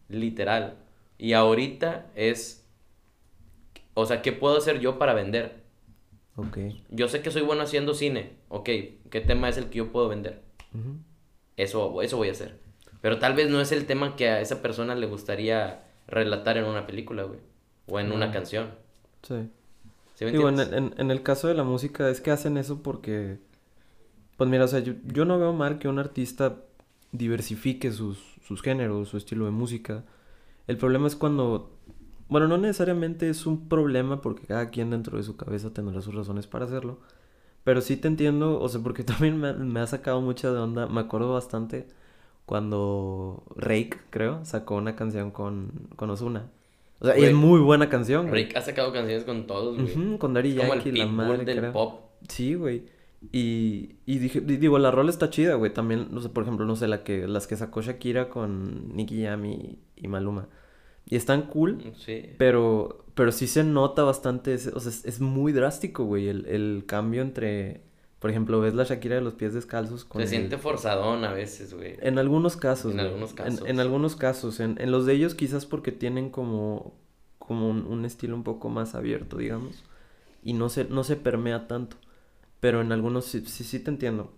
literal. 0.09 0.77
Y 1.19 1.33
ahorita 1.33 2.07
es, 2.15 2.67
o 3.95 4.07
sea, 4.07 4.23
¿qué 4.23 4.33
puedo 4.33 4.59
hacer 4.59 4.79
yo 4.81 4.99
para 4.99 5.13
vender? 5.15 5.65
Ok. 6.37 6.59
Yo 6.91 7.09
sé 7.09 7.21
que 7.23 7.31
soy 7.31 7.43
bueno 7.43 7.63
haciendo 7.63 7.95
cine, 7.95 8.37
ok, 8.49 8.65
¿qué 9.11 9.21
tema 9.27 9.49
es 9.49 9.57
el 9.57 9.67
que 9.71 9.79
yo 9.79 9.91
puedo 9.91 10.09
vender? 10.09 10.43
Eso, 11.57 12.01
eso 12.03 12.17
voy 12.17 12.29
a 12.29 12.33
hacer. 12.33 12.61
Pero 13.01 13.19
tal 13.19 13.35
vez 13.35 13.49
no 13.51 13.61
es 13.61 13.73
el 13.73 13.87
tema 13.87 14.15
que 14.15 14.29
a 14.29 14.41
esa 14.41 14.63
persona 14.63 14.95
le 14.95 15.07
gustaría 15.07 15.85
relatar 16.07 16.59
en 16.59 16.65
una 16.65 16.87
película, 16.87 17.23
güey. 17.25 17.41
O 17.89 17.99
en 18.01 18.13
una 18.13 18.31
canción. 18.31 18.71
Sí. 19.23 19.49
¿Sí 20.17 20.25
me 20.25 20.31
Digo, 20.31 20.49
en, 20.49 20.61
en- 20.61 20.95
en 20.99 21.11
el 21.11 21.23
caso 21.23 21.49
de 21.49 21.55
la 21.55 21.65
música 21.65 22.09
es 22.11 22.21
que 22.21 22.31
hacen 22.31 22.57
eso 22.57 22.83
porque, 22.83 23.39
pues 24.37 24.51
mira, 24.51 24.65
o 24.65 24.69
sea, 24.69 24.81
yo, 24.81 24.95
yo 25.05 25.25
no 25.25 25.39
veo 25.39 25.53
mal 25.53 25.79
que 25.79 25.89
un 25.89 25.99
artista 25.99 26.57
diversifique 27.13 27.93
sus, 27.93 28.19
sus 28.47 28.63
géneros, 28.63 29.09
su 29.11 29.17
estilo 29.19 29.47
de 29.47 29.53
música. 29.53 30.05
El 30.69 30.79
problema 30.79 31.09
es 31.09 31.17
cuando, 31.17 31.71
bueno, 32.29 32.49
no 32.49 32.59
necesariamente 32.59 33.31
es 33.31 33.47
un 33.47 33.69
problema 33.69 34.21
porque 34.23 34.47
cada 34.47 34.71
quien 34.71 34.91
dentro 34.91 35.19
de 35.19 35.25
su 35.25 35.37
cabeza 35.37 35.73
tendrá 35.75 36.03
sus 36.03 36.15
razones 36.15 36.47
para 36.49 36.67
hacerlo. 36.67 37.01
Pero 37.65 37.81
sí 37.83 37.97
te 37.99 38.09
entiendo, 38.09 38.61
o 38.61 38.69
sea, 38.69 38.83
porque 38.83 39.05
también 39.05 39.39
me, 39.41 39.49
ha- 39.51 39.55
me 39.55 39.81
ha 39.81 39.87
sacado 39.89 40.21
mucha 40.23 40.53
de 40.53 40.59
onda. 40.61 40.87
Me 40.89 41.01
acuerdo 41.03 41.35
bastante 41.35 41.89
cuando 42.47 43.45
Rake, 43.57 43.99
creo, 44.11 44.45
sacó 44.47 44.77
una 44.77 44.97
canción 44.97 45.31
con, 45.33 45.71
con 45.97 46.11
Ozuna. 46.11 46.51
O 46.99 47.05
sea, 47.07 47.15
es 47.15 47.21
Güey, 47.21 47.35
muy 47.35 47.61
buena 47.61 47.89
canción, 47.89 48.29
güey. 48.29 48.45
Rick 48.45 48.57
ha 48.57 48.63
sacado 48.63 48.93
canciones 48.93 49.25
con 49.25 49.47
todos, 49.47 49.77
güey. 49.81 49.93
Con 50.19 50.19
como 50.19 50.39
el 50.39 50.55
Yankee, 50.55 50.93
la 50.93 51.07
madre, 51.07 51.45
del 51.45 51.59
creo. 51.59 51.73
pop. 51.73 52.01
Sí, 52.29 52.55
güey. 52.55 52.85
Y, 53.33 53.97
y 54.07 54.19
dije, 54.19 54.41
di- 54.41 54.57
digo, 54.57 54.79
la 54.79 54.91
rola 54.91 55.11
está 55.11 55.31
chida, 55.31 55.55
güey. 55.55 55.73
También, 55.73 56.09
no 56.11 56.21
sé, 56.21 56.29
por 56.29 56.43
ejemplo, 56.45 56.65
no 56.67 56.77
sé, 56.77 56.87
la 56.89 57.03
que, 57.05 57.27
las 57.27 57.47
que 57.47 57.57
sacó 57.57 57.83
Shakira 57.83 58.29
con 58.29 58.95
Nicky 58.97 59.23
Jam 59.25 59.45
y, 59.47 59.79
y 59.97 60.09
Maluma. 60.09 60.49
Y 61.09 61.17
están 61.17 61.43
cool, 61.43 61.93
Sí. 61.97 62.23
pero, 62.39 63.05
pero 63.15 63.31
sí 63.33 63.47
se 63.47 63.63
nota 63.65 64.03
bastante, 64.03 64.55
ese- 64.55 64.71
o 64.75 64.81
sea, 64.81 64.91
es, 64.91 65.05
es 65.05 65.21
muy 65.21 65.53
drástico, 65.53 66.05
güey, 66.05 66.29
el, 66.29 66.47
el 66.47 66.85
cambio 66.87 67.23
entre, 67.23 67.83
por 68.19 68.31
ejemplo, 68.31 68.61
ves 68.61 68.75
la 68.75 68.85
Shakira 68.85 69.17
de 69.17 69.21
los 69.21 69.35
pies 69.35 69.53
descalzos 69.55 70.05
con 70.05 70.21
Se 70.21 70.25
el- 70.25 70.29
siente 70.31 70.59
forzadón 70.59 71.25
a 71.25 71.33
veces, 71.33 71.75
güey. 71.75 71.97
En 72.01 72.19
algunos 72.19 72.57
casos, 72.57 72.93
En 72.93 72.99
güey. 72.99 73.07
algunos 73.07 73.31
En- 73.31 73.37
casos. 73.37 73.69
En, 73.69 73.81
algunos 73.81 74.17
casos. 74.17 74.61
En, 74.61 74.81
en 74.81 74.91
los 74.91 75.05
de 75.07 75.13
ellos 75.15 75.35
quizás 75.35 75.67
porque 75.67 75.93
tienen 75.93 76.31
como, 76.31 76.95
como 77.39 77.69
un, 77.69 77.87
un 77.87 78.05
estilo 78.05 78.35
un 78.35 78.43
poco 78.45 78.69
más 78.71 78.95
abierto, 78.95 79.37
digamos. 79.39 79.85
Y 80.43 80.53
no 80.55 80.69
se, 80.69 80.85
no 80.85 81.05
se 81.05 81.17
permea 81.17 81.67
tanto. 81.69 81.97
Pero 82.61 82.81
en 82.81 82.91
algunos 82.93 83.27
sí, 83.27 83.43
sí, 83.47 83.65
sí 83.65 83.79
te 83.81 83.91
entiendo. 83.91 84.33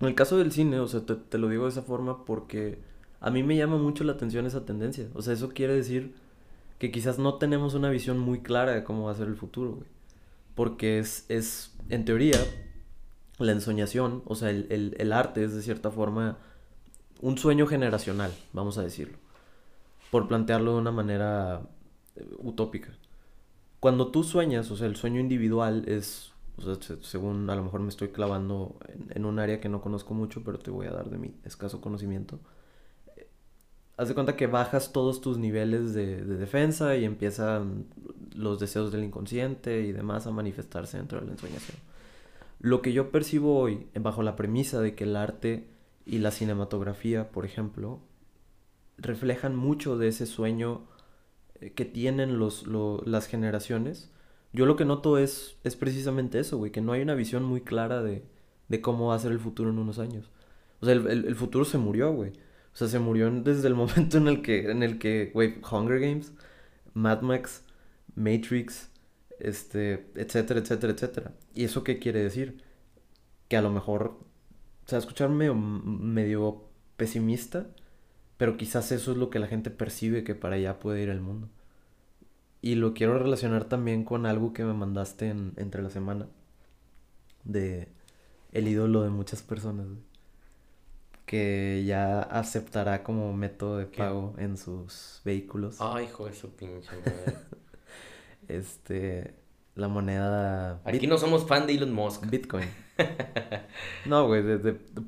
En 0.00 0.08
el 0.08 0.14
caso 0.14 0.36
del 0.38 0.52
cine, 0.52 0.78
o 0.80 0.86
sea, 0.88 1.00
te, 1.04 1.14
te 1.16 1.38
lo 1.38 1.48
digo 1.48 1.64
de 1.64 1.70
esa 1.70 1.82
forma 1.82 2.24
porque 2.24 2.78
a 3.20 3.30
mí 3.30 3.42
me 3.42 3.56
llama 3.56 3.76
mucho 3.78 4.04
la 4.04 4.12
atención 4.12 4.46
esa 4.46 4.64
tendencia. 4.64 5.08
O 5.14 5.22
sea, 5.22 5.32
eso 5.34 5.48
quiere 5.50 5.74
decir 5.74 6.14
que 6.78 6.90
quizás 6.92 7.18
no 7.18 7.34
tenemos 7.34 7.74
una 7.74 7.90
visión 7.90 8.18
muy 8.18 8.40
clara 8.40 8.72
de 8.72 8.84
cómo 8.84 9.04
va 9.04 9.12
a 9.12 9.16
ser 9.16 9.26
el 9.28 9.36
futuro, 9.36 9.72
güey. 9.72 9.86
Porque 10.54 10.98
es, 10.98 11.24
es, 11.28 11.72
en 11.88 12.04
teoría, 12.04 12.38
la 13.38 13.52
ensoñación, 13.52 14.22
o 14.26 14.34
sea, 14.34 14.50
el, 14.50 14.66
el, 14.70 14.94
el 14.98 15.12
arte 15.12 15.44
es 15.44 15.54
de 15.54 15.62
cierta 15.62 15.90
forma 15.90 16.38
un 17.20 17.38
sueño 17.38 17.66
generacional, 17.66 18.32
vamos 18.52 18.78
a 18.78 18.82
decirlo, 18.82 19.18
por 20.10 20.28
plantearlo 20.28 20.74
de 20.74 20.78
una 20.80 20.92
manera 20.92 21.62
eh, 22.16 22.26
utópica. 22.38 22.90
Cuando 23.80 24.08
tú 24.12 24.24
sueñas, 24.24 24.70
o 24.70 24.76
sea, 24.76 24.86
el 24.86 24.96
sueño 24.96 25.20
individual 25.20 25.84
es, 25.88 26.32
o 26.58 26.62
sea, 26.62 26.76
se- 26.76 27.02
según 27.02 27.48
a 27.50 27.56
lo 27.56 27.64
mejor 27.64 27.80
me 27.80 27.88
estoy 27.88 28.08
clavando 28.08 28.76
en, 28.88 29.12
en 29.14 29.24
un 29.26 29.38
área 29.38 29.60
que 29.60 29.68
no 29.68 29.80
conozco 29.82 30.14
mucho, 30.14 30.44
pero 30.44 30.58
te 30.58 30.70
voy 30.70 30.86
a 30.86 30.92
dar 30.92 31.10
de 31.10 31.18
mi 31.18 31.34
escaso 31.44 31.80
conocimiento. 31.80 32.40
Eh, 33.16 33.28
Haz 33.98 34.08
de 34.08 34.14
cuenta 34.14 34.36
que 34.36 34.46
bajas 34.48 34.92
todos 34.92 35.20
tus 35.20 35.38
niveles 35.38 35.94
de, 35.94 36.24
de 36.24 36.36
defensa 36.36 36.96
y 36.96 37.04
empiezan 37.04 37.86
los 38.34 38.60
deseos 38.60 38.92
del 38.92 39.04
inconsciente 39.04 39.82
y 39.82 39.92
demás 39.92 40.26
a 40.26 40.32
manifestarse 40.32 40.98
dentro 40.98 41.20
de 41.20 41.26
la 41.26 41.32
ensoñación. 41.32 41.78
Lo 42.62 42.82
que 42.82 42.94
yo 42.94 43.10
percibo 43.12 43.58
hoy, 43.60 43.88
eh, 43.94 44.00
bajo 44.00 44.22
la 44.24 44.36
premisa 44.36 44.80
de 44.80 44.94
que 44.96 45.04
el 45.04 45.16
arte 45.16 45.68
y 46.06 46.18
la 46.20 46.32
cinematografía, 46.32 47.30
por 47.30 47.44
ejemplo, 47.46 48.00
reflejan 48.98 49.56
mucho 49.56 49.98
de 49.98 50.08
ese 50.08 50.26
sueño 50.26 50.82
eh, 51.60 51.72
que 51.72 51.84
tienen 51.86 52.38
los, 52.38 52.66
lo- 52.66 53.02
las 53.06 53.26
generaciones, 53.28 54.10
yo 54.52 54.66
lo 54.66 54.76
que 54.76 54.84
noto 54.86 55.18
es, 55.18 55.56
es 55.64 55.76
precisamente 55.76 56.38
eso, 56.40 56.58
güey, 56.58 56.72
que 56.72 56.80
no 56.82 56.92
hay 56.92 57.02
una 57.02 57.14
visión 57.14 57.44
muy 57.44 57.62
clara 57.62 58.02
de, 58.02 58.24
de 58.68 58.80
cómo 58.82 59.08
va 59.08 59.16
a 59.16 59.20
ser 59.20 59.32
el 59.32 59.40
futuro 59.40 59.70
en 59.70 59.78
unos 59.78 59.98
años. 59.98 60.30
O 60.80 60.86
sea, 60.86 60.94
el, 60.94 61.06
el- 61.08 61.24
el 61.26 61.36
futuro 61.36 61.64
se 61.66 61.78
murió, 61.78 62.12
güey. 62.12 62.32
O 62.74 62.76
sea, 62.76 62.88
se 62.88 63.00
murió 63.00 63.30
desde 63.30 63.68
el 63.68 63.74
momento 63.76 64.18
en 64.18 64.28
el 64.28 64.42
que, 64.42 64.70
en 64.70 64.82
el 64.84 64.98
que, 65.00 65.30
güey, 65.34 65.56
Hunger 65.70 66.00
Games, 66.00 66.32
Mad 66.94 67.22
Max, 67.22 67.64
Matrix, 68.16 68.90
este, 69.42 70.06
etcétera, 70.14 70.60
etcétera, 70.60 70.92
etcétera. 70.94 71.32
¿Y 71.54 71.64
eso 71.64 71.84
qué 71.84 71.98
quiere 71.98 72.22
decir? 72.22 72.62
que 73.48 73.58
a 73.58 73.62
lo 73.62 73.70
mejor, 73.70 74.16
o 74.86 74.88
sea, 74.88 74.98
escuchar 74.98 75.28
medio, 75.28 75.54
medio 75.54 76.64
pesimista, 76.96 77.66
pero 78.38 78.56
quizás 78.56 78.92
eso 78.92 79.12
es 79.12 79.18
lo 79.18 79.28
que 79.28 79.38
la 79.40 79.46
gente 79.46 79.70
percibe 79.70 80.24
que 80.24 80.34
para 80.34 80.56
allá 80.56 80.78
puede 80.78 81.02
ir 81.02 81.10
el 81.10 81.20
mundo. 81.20 81.50
Y 82.62 82.76
lo 82.76 82.94
quiero 82.94 83.18
relacionar 83.18 83.64
también 83.64 84.04
con 84.04 84.24
algo 84.24 84.54
que 84.54 84.64
me 84.64 84.72
mandaste 84.72 85.28
en, 85.28 85.52
entre 85.56 85.82
la 85.82 85.90
semana. 85.90 86.28
De 87.44 87.88
el 88.52 88.68
ídolo 88.68 89.02
de 89.02 89.10
muchas 89.10 89.42
personas. 89.42 89.86
güey. 89.86 90.00
Que 91.26 91.84
ya 91.86 92.22
aceptará 92.22 93.02
como 93.02 93.34
método 93.34 93.76
de 93.78 93.90
¿Qué? 93.90 93.98
pago 93.98 94.34
en 94.38 94.56
sus 94.56 95.20
vehículos. 95.26 95.76
Ay, 95.80 96.06
hijo 96.06 96.24
de 96.24 96.32
su 96.32 96.56
pinche 96.56 96.88
madre. 96.96 97.36
Este. 98.56 99.34
La 99.74 99.88
moneda. 99.88 100.82
Aquí 100.84 100.98
Bit- 100.98 101.08
no 101.08 101.16
somos 101.18 101.46
fan 101.46 101.66
de 101.66 101.74
Elon 101.74 101.92
Musk. 101.92 102.28
Bitcoin. 102.28 102.68
No, 104.04 104.26
güey, 104.26 104.42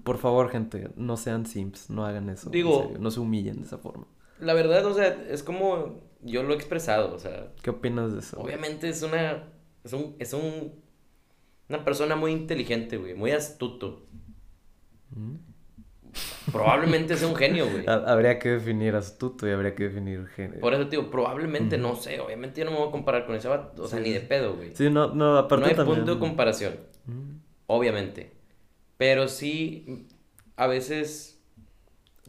por 0.05 0.19
favor, 0.19 0.49
gente, 0.51 0.89
no 0.97 1.17
sean 1.17 1.47
simps, 1.47 1.91
no 1.91 2.07
hagan 2.07 2.31
eso. 2.31 2.51
Digo- 2.51 2.93
no 2.99 3.11
se 3.11 3.21
humillen 3.21 3.57
de 3.61 3.67
esa 3.67 3.79
forma. 3.79 4.07
La 4.41 4.55
verdad, 4.55 4.85
o 4.87 4.95
sea, 4.95 5.09
es 5.29 5.43
como 5.43 6.01
yo 6.23 6.43
lo 6.43 6.53
he 6.55 6.57
expresado, 6.57 7.15
o 7.15 7.19
sea, 7.19 7.53
¿Qué 7.63 7.71
opinas 7.71 8.13
de 8.13 8.21
eso? 8.21 8.41
obviamente 8.41 8.89
es 8.89 9.03
una, 9.03 9.45
es 9.85 9.93
un, 9.93 10.17
es 10.19 10.33
un, 10.33 10.73
una 11.69 11.85
persona 11.85 12.17
muy 12.17 12.33
inteligente, 12.33 12.97
güey, 12.97 13.15
muy 13.15 13.31
astuto. 13.33 14.07
¿Mm? 15.11 15.35
Probablemente 16.53 17.17
sea 17.17 17.29
un 17.29 17.35
genio, 17.37 17.69
güey. 17.71 17.85
Ha- 17.87 18.05
Habría 18.13 18.39
que 18.39 18.51
definir 18.51 18.95
astuto 18.95 19.49
y 19.49 19.51
habría 19.53 19.75
que 19.75 19.85
definir 19.85 20.27
género. 20.29 20.61
Por 20.61 20.75
eso, 20.75 20.89
tío, 20.89 21.11
probablemente, 21.11 21.79
no 21.79 21.97
sé, 21.97 22.21
obviamente 22.21 22.61
yo 22.61 22.65
no 22.67 22.71
me 22.73 22.79
voy 22.79 22.89
a 22.89 22.91
comparar 22.93 23.27
con 23.27 23.35
ese 23.35 23.49
vato, 23.49 23.83
o 23.85 23.89
sea, 23.89 23.99
Sí, 23.99 24.05
ni 24.05 24.13
de 24.13 24.21
pedo, 24.21 24.55
güey. 24.57 24.75
Sí, 24.75 24.91
no, 24.91 25.15
no, 25.15 25.37
aparte 25.39 25.63
no 25.65 25.69
hay 25.71 25.75
también... 25.77 25.99
punto 25.99 26.15
de 26.15 26.21
comparación, 26.21 26.75
Mm. 27.07 27.37
obviamente. 27.67 28.33
Pero 28.97 29.27
sí, 29.29 30.07
a 30.57 30.67
veces, 30.67 31.41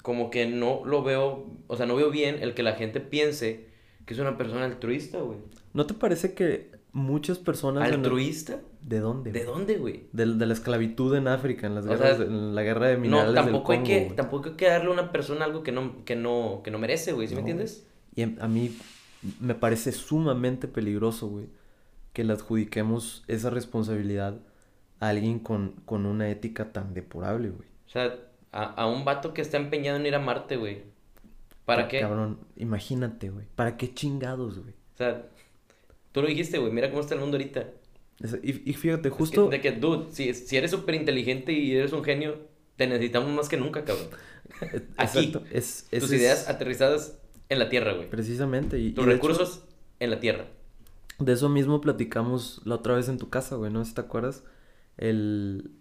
como 0.01 0.29
que 0.31 0.47
no 0.47 0.81
lo 0.85 1.03
veo, 1.03 1.45
o 1.67 1.77
sea, 1.77 1.85
no 1.85 1.95
veo 1.95 2.09
bien 2.09 2.37
el 2.41 2.53
que 2.53 2.63
la 2.63 2.73
gente 2.73 2.99
piense 2.99 3.67
que 4.05 4.13
es 4.13 4.19
una 4.19 4.37
persona 4.37 4.65
altruista, 4.65 5.19
güey. 5.19 5.39
¿No 5.73 5.85
te 5.85 5.93
parece 5.93 6.33
que 6.33 6.71
muchas 6.91 7.37
personas... 7.37 7.83
en 7.87 7.93
el- 7.93 7.99
¿Altruista? 7.99 8.59
¿De 8.85 8.99
dónde? 8.99 9.31
¿De 9.31 9.43
dónde, 9.45 9.77
güey? 9.77 10.09
De, 10.11 10.25
de 10.35 10.45
la 10.45 10.53
esclavitud 10.53 11.15
en 11.15 11.27
África, 11.27 11.67
en 11.67 11.75
las 11.75 11.85
O 11.85 11.89
guerras, 11.89 12.17
sea, 12.17 12.25
en 12.25 12.55
la 12.55 12.61
guerra 12.63 12.87
de 12.87 12.97
No, 12.97 13.01
minerales 13.01 13.33
tampoco 13.33 13.71
del 13.71 13.79
hay 13.79 13.83
Congo, 13.83 13.83
que, 13.83 14.05
güey. 14.05 14.15
tampoco 14.15 14.49
hay 14.49 14.55
que 14.55 14.67
darle 14.67 14.89
a 14.89 14.93
una 14.93 15.11
persona 15.11 15.45
algo 15.45 15.63
que 15.63 15.71
no, 15.71 16.03
que 16.05 16.15
no, 16.15 16.61
que 16.63 16.71
no 16.71 16.79
merece, 16.79 17.13
güey, 17.13 17.27
¿sí 17.27 17.35
me 17.35 17.41
No, 17.41 17.47
entiendes? 17.47 17.87
Y 18.15 18.21
em- 18.23 18.37
a 18.41 18.47
mí 18.47 18.77
me 19.39 19.55
parece 19.55 19.91
sumamente 19.91 20.67
peligroso, 20.67 21.27
güey, 21.27 21.47
que 22.13 22.23
le 22.23 22.33
adjudiquemos 22.33 23.23
esa 23.27 23.49
responsabilidad 23.51 24.39
a 24.99 25.09
alguien 25.09 25.39
con, 25.39 25.73
con 25.85 26.05
una 26.05 26.29
ética 26.29 26.73
tan 26.73 26.93
depurable, 26.93 27.49
güey. 27.49 27.69
O 27.87 27.89
sea, 27.89 28.15
a, 28.51 28.63
a 28.63 28.87
un 28.87 29.05
vato 29.05 29.33
que 29.33 29.41
está 29.41 29.57
empeñado 29.57 29.97
en 29.97 30.05
ir 30.05 30.15
a 30.15 30.19
Marte, 30.19 30.57
güey. 30.57 30.83
¿Para 31.65 31.87
qué? 31.87 31.99
Cabrón, 32.01 32.39
imagínate, 32.55 33.29
güey. 33.29 33.47
¿Para 33.55 33.77
qué 33.77 33.93
chingados, 33.93 34.59
güey? 34.59 34.73
O 34.93 34.97
sea, 34.97 35.25
tú 36.11 36.21
lo 36.21 36.27
dijiste, 36.27 36.57
güey, 36.59 36.71
mira 36.71 36.89
cómo 36.89 37.01
está 37.01 37.15
el 37.15 37.21
mundo 37.21 37.37
ahorita. 37.37 37.67
Es- 38.21 38.37
Y, 38.43 38.69
y 38.69 38.73
fíjate, 38.73 39.09
Es 39.09 39.13
que- 39.13 39.17
justo... 39.17 39.49
de 39.49 39.61
que, 39.61 39.71
dude, 39.73 40.07
si, 40.11 40.33
si 40.33 40.57
eres 40.57 40.71
súper 40.71 40.95
inteligente 40.95 41.51
y 41.53 41.75
eres 41.75 41.91
un 41.93 42.03
genio, 42.03 42.37
te 42.75 42.87
necesitamos 42.87 43.29
más 43.31 43.49
que 43.49 43.57
nunca, 43.57 43.83
cabrón. 43.83 44.07
Aquí, 44.97 45.19
exacto, 45.19 45.43
es, 45.51 45.87
Tus 45.91 46.03
es 46.03 46.11
ideas 46.13 46.49
aterrizadas 46.49 47.17
en 47.49 47.59
la 47.59 47.69
tierra, 47.69 47.93
güey. 47.93 48.09
Precisamente. 48.09 48.79
Y, 48.79 48.91
Tus 48.91 49.03
y 49.03 49.07
de 49.07 49.15
hecho, 49.15 49.27
recursos 49.27 49.63
en 49.99 50.09
la 50.11 50.19
tierra. 50.19 50.45
de 51.19 51.33
eso 51.33 51.49
mismo 51.49 51.81
platicamos 51.81 52.61
la 52.65 52.75
otra 52.75 52.95
vez 52.95 53.09
en 53.09 53.17
tu 53.17 53.29
casa, 53.29 53.55
güey, 53.55 53.71
¿no? 53.71 53.83
Si 53.85 53.93
te 53.93 54.01
acuerdas. 54.01 54.43
El... 54.97 55.71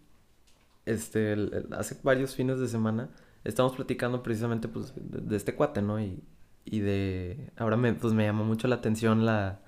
Este, 0.86 1.32
el- 1.32 1.52
el- 1.54 1.74
hace 1.74 1.96
varios 2.02 2.34
fines 2.34 2.58
de 2.58 2.68
semana 2.68 3.08
estábamos 3.44 3.76
platicando 3.76 4.22
precisamente, 4.22 4.68
pues, 4.68 4.92
de, 4.96 5.20
de 5.20 5.36
este 5.36 5.54
cuate, 5.54 5.82
¿no? 5.82 6.00
Y, 6.00 6.22
y 6.64 6.80
de... 6.80 7.50
Ahora 7.56 7.76
me, 7.76 7.92
pues, 7.94 8.12
me 8.12 8.24
llamó 8.24 8.44
mucho 8.44 8.68
la 8.68 8.76
atención 8.76 9.24
la... 9.24 9.60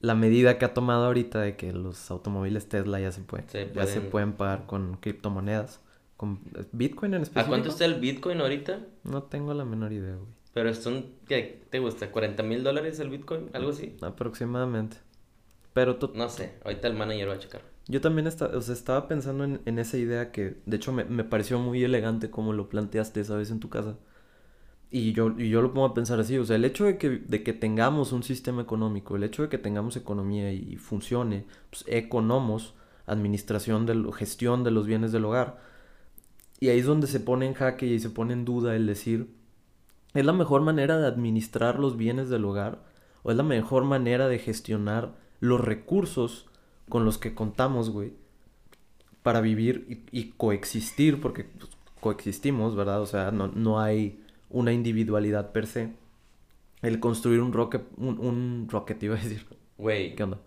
La 0.00 0.14
medida 0.14 0.58
que 0.58 0.64
ha 0.64 0.74
tomado 0.74 1.06
ahorita 1.06 1.40
de 1.40 1.56
que 1.56 1.72
los 1.72 2.10
automóviles 2.10 2.68
Tesla 2.68 3.00
ya 3.00 3.10
se 3.10 3.20
pueden, 3.22 3.48
Se 3.48 3.70
ya 3.74 3.86
se 3.86 4.00
pueden- 4.00 4.32
pagar 4.34 4.66
con 4.66 4.96
criptomonedas. 4.96 5.80
Con 6.16 6.40
Bitcoin 6.72 7.14
en 7.14 7.20
¿A 7.20 7.22
específico. 7.22 7.48
cuánto 7.48 7.68
está 7.68 7.84
el 7.84 8.00
Bitcoin 8.00 8.40
ahorita? 8.40 8.80
No 9.04 9.22
tengo 9.24 9.54
la 9.54 9.64
menor 9.64 9.92
idea, 9.92 10.14
güey. 10.16 10.28
Pero 10.52 10.74
son, 10.74 11.06
¿qué 11.28 11.62
te 11.70 11.78
gusta? 11.78 12.10
¿40 12.12 12.42
mil 12.42 12.64
dólares 12.64 12.98
el 13.00 13.10
Bitcoin? 13.10 13.50
¿Algo 13.52 13.70
así? 13.70 13.96
Aproximadamente. 14.02 14.96
Pero 15.72 15.96
to- 15.96 16.12
No 16.14 16.28
sé, 16.28 16.54
ahorita 16.64 16.88
el 16.88 16.94
manager 16.94 17.28
va 17.28 17.34
a 17.34 17.38
checar. 17.38 17.62
yo 17.86 18.00
también 18.00 18.26
esta- 18.26 18.46
o 18.46 18.60
sea, 18.60 18.74
estaba 18.74 19.06
pensando 19.08 19.44
en, 19.44 19.60
en 19.64 19.78
esa 19.78 19.96
idea 19.96 20.30
que, 20.32 20.56
de 20.66 20.76
hecho, 20.76 20.92
me, 20.92 21.04
me 21.04 21.22
pareció 21.24 21.58
muy 21.60 21.82
elegante 21.84 22.30
como 22.30 22.52
lo 22.52 22.68
planteaste 22.68 23.20
esa 23.20 23.36
vez 23.36 23.50
en 23.50 23.60
tu 23.60 23.68
casa. 23.68 23.96
Y 24.90 25.12
yo, 25.12 25.34
y 25.36 25.50
yo 25.50 25.60
lo 25.60 25.74
pongo 25.74 25.86
a 25.86 25.94
pensar 25.94 26.18
así, 26.18 26.38
o 26.38 26.44
sea, 26.46 26.56
el 26.56 26.64
hecho 26.64 26.84
de 26.86 26.96
que, 26.96 27.10
de 27.10 27.42
que 27.42 27.52
tengamos 27.52 28.12
un 28.12 28.22
sistema 28.22 28.62
económico, 28.62 29.16
el 29.16 29.22
hecho 29.22 29.42
de 29.42 29.50
que 29.50 29.58
tengamos 29.58 29.96
economía 29.96 30.50
y 30.52 30.76
funcione, 30.76 31.44
pues, 31.70 31.84
economos, 31.88 32.74
administración, 33.06 33.84
de 33.84 33.94
lo- 33.96 34.12
gestión 34.12 34.64
de 34.64 34.70
los 34.70 34.86
bienes 34.86 35.12
del 35.12 35.26
hogar, 35.26 35.58
y 36.60 36.68
ahí 36.68 36.78
es 36.80 36.86
donde 36.86 37.06
se 37.06 37.20
pone 37.20 37.46
en 37.46 37.54
jaque 37.54 37.86
y 37.86 38.00
se 38.00 38.10
pone 38.10 38.32
en 38.32 38.44
duda 38.44 38.74
el 38.76 38.86
decir, 38.86 39.28
¿es 40.14 40.24
la 40.26 40.32
mejor 40.34 40.62
manera 40.62 40.98
de 40.98 41.06
administrar 41.06 41.78
los 41.78 41.96
bienes 41.96 42.30
del 42.30 42.44
hogar? 42.44 42.82
¿O 43.24 43.30
es 43.30 43.36
la 43.36 43.44
mejor 43.44 43.84
manera 43.84 44.28
de 44.28 44.38
gestionar 44.38 45.14
los 45.40 45.60
recursos 45.60 46.46
con 46.88 47.04
los 47.04 47.18
que 47.18 47.34
contamos, 47.34 47.90
güey? 47.90 48.14
Para 49.22 49.40
vivir 49.40 50.04
y, 50.12 50.18
y 50.18 50.30
coexistir, 50.36 51.20
porque 51.20 51.44
pues, 51.44 51.70
coexistimos, 52.00 52.76
¿verdad? 52.76 53.02
O 53.02 53.06
sea, 53.06 53.30
no, 53.30 53.48
no 53.48 53.80
hay 53.80 54.22
una 54.50 54.72
individualidad 54.72 55.52
per 55.52 55.66
se. 55.66 55.92
El 56.82 57.00
construir 57.00 57.40
un 57.40 57.52
rocket, 57.52 57.82
un, 57.96 58.18
un 58.18 58.68
rocket, 58.70 59.02
iba 59.02 59.16
a 59.16 59.18
decir. 59.22 59.44
Güey, 59.78 60.14
¿Qué 60.14 60.22
onda? 60.22 60.38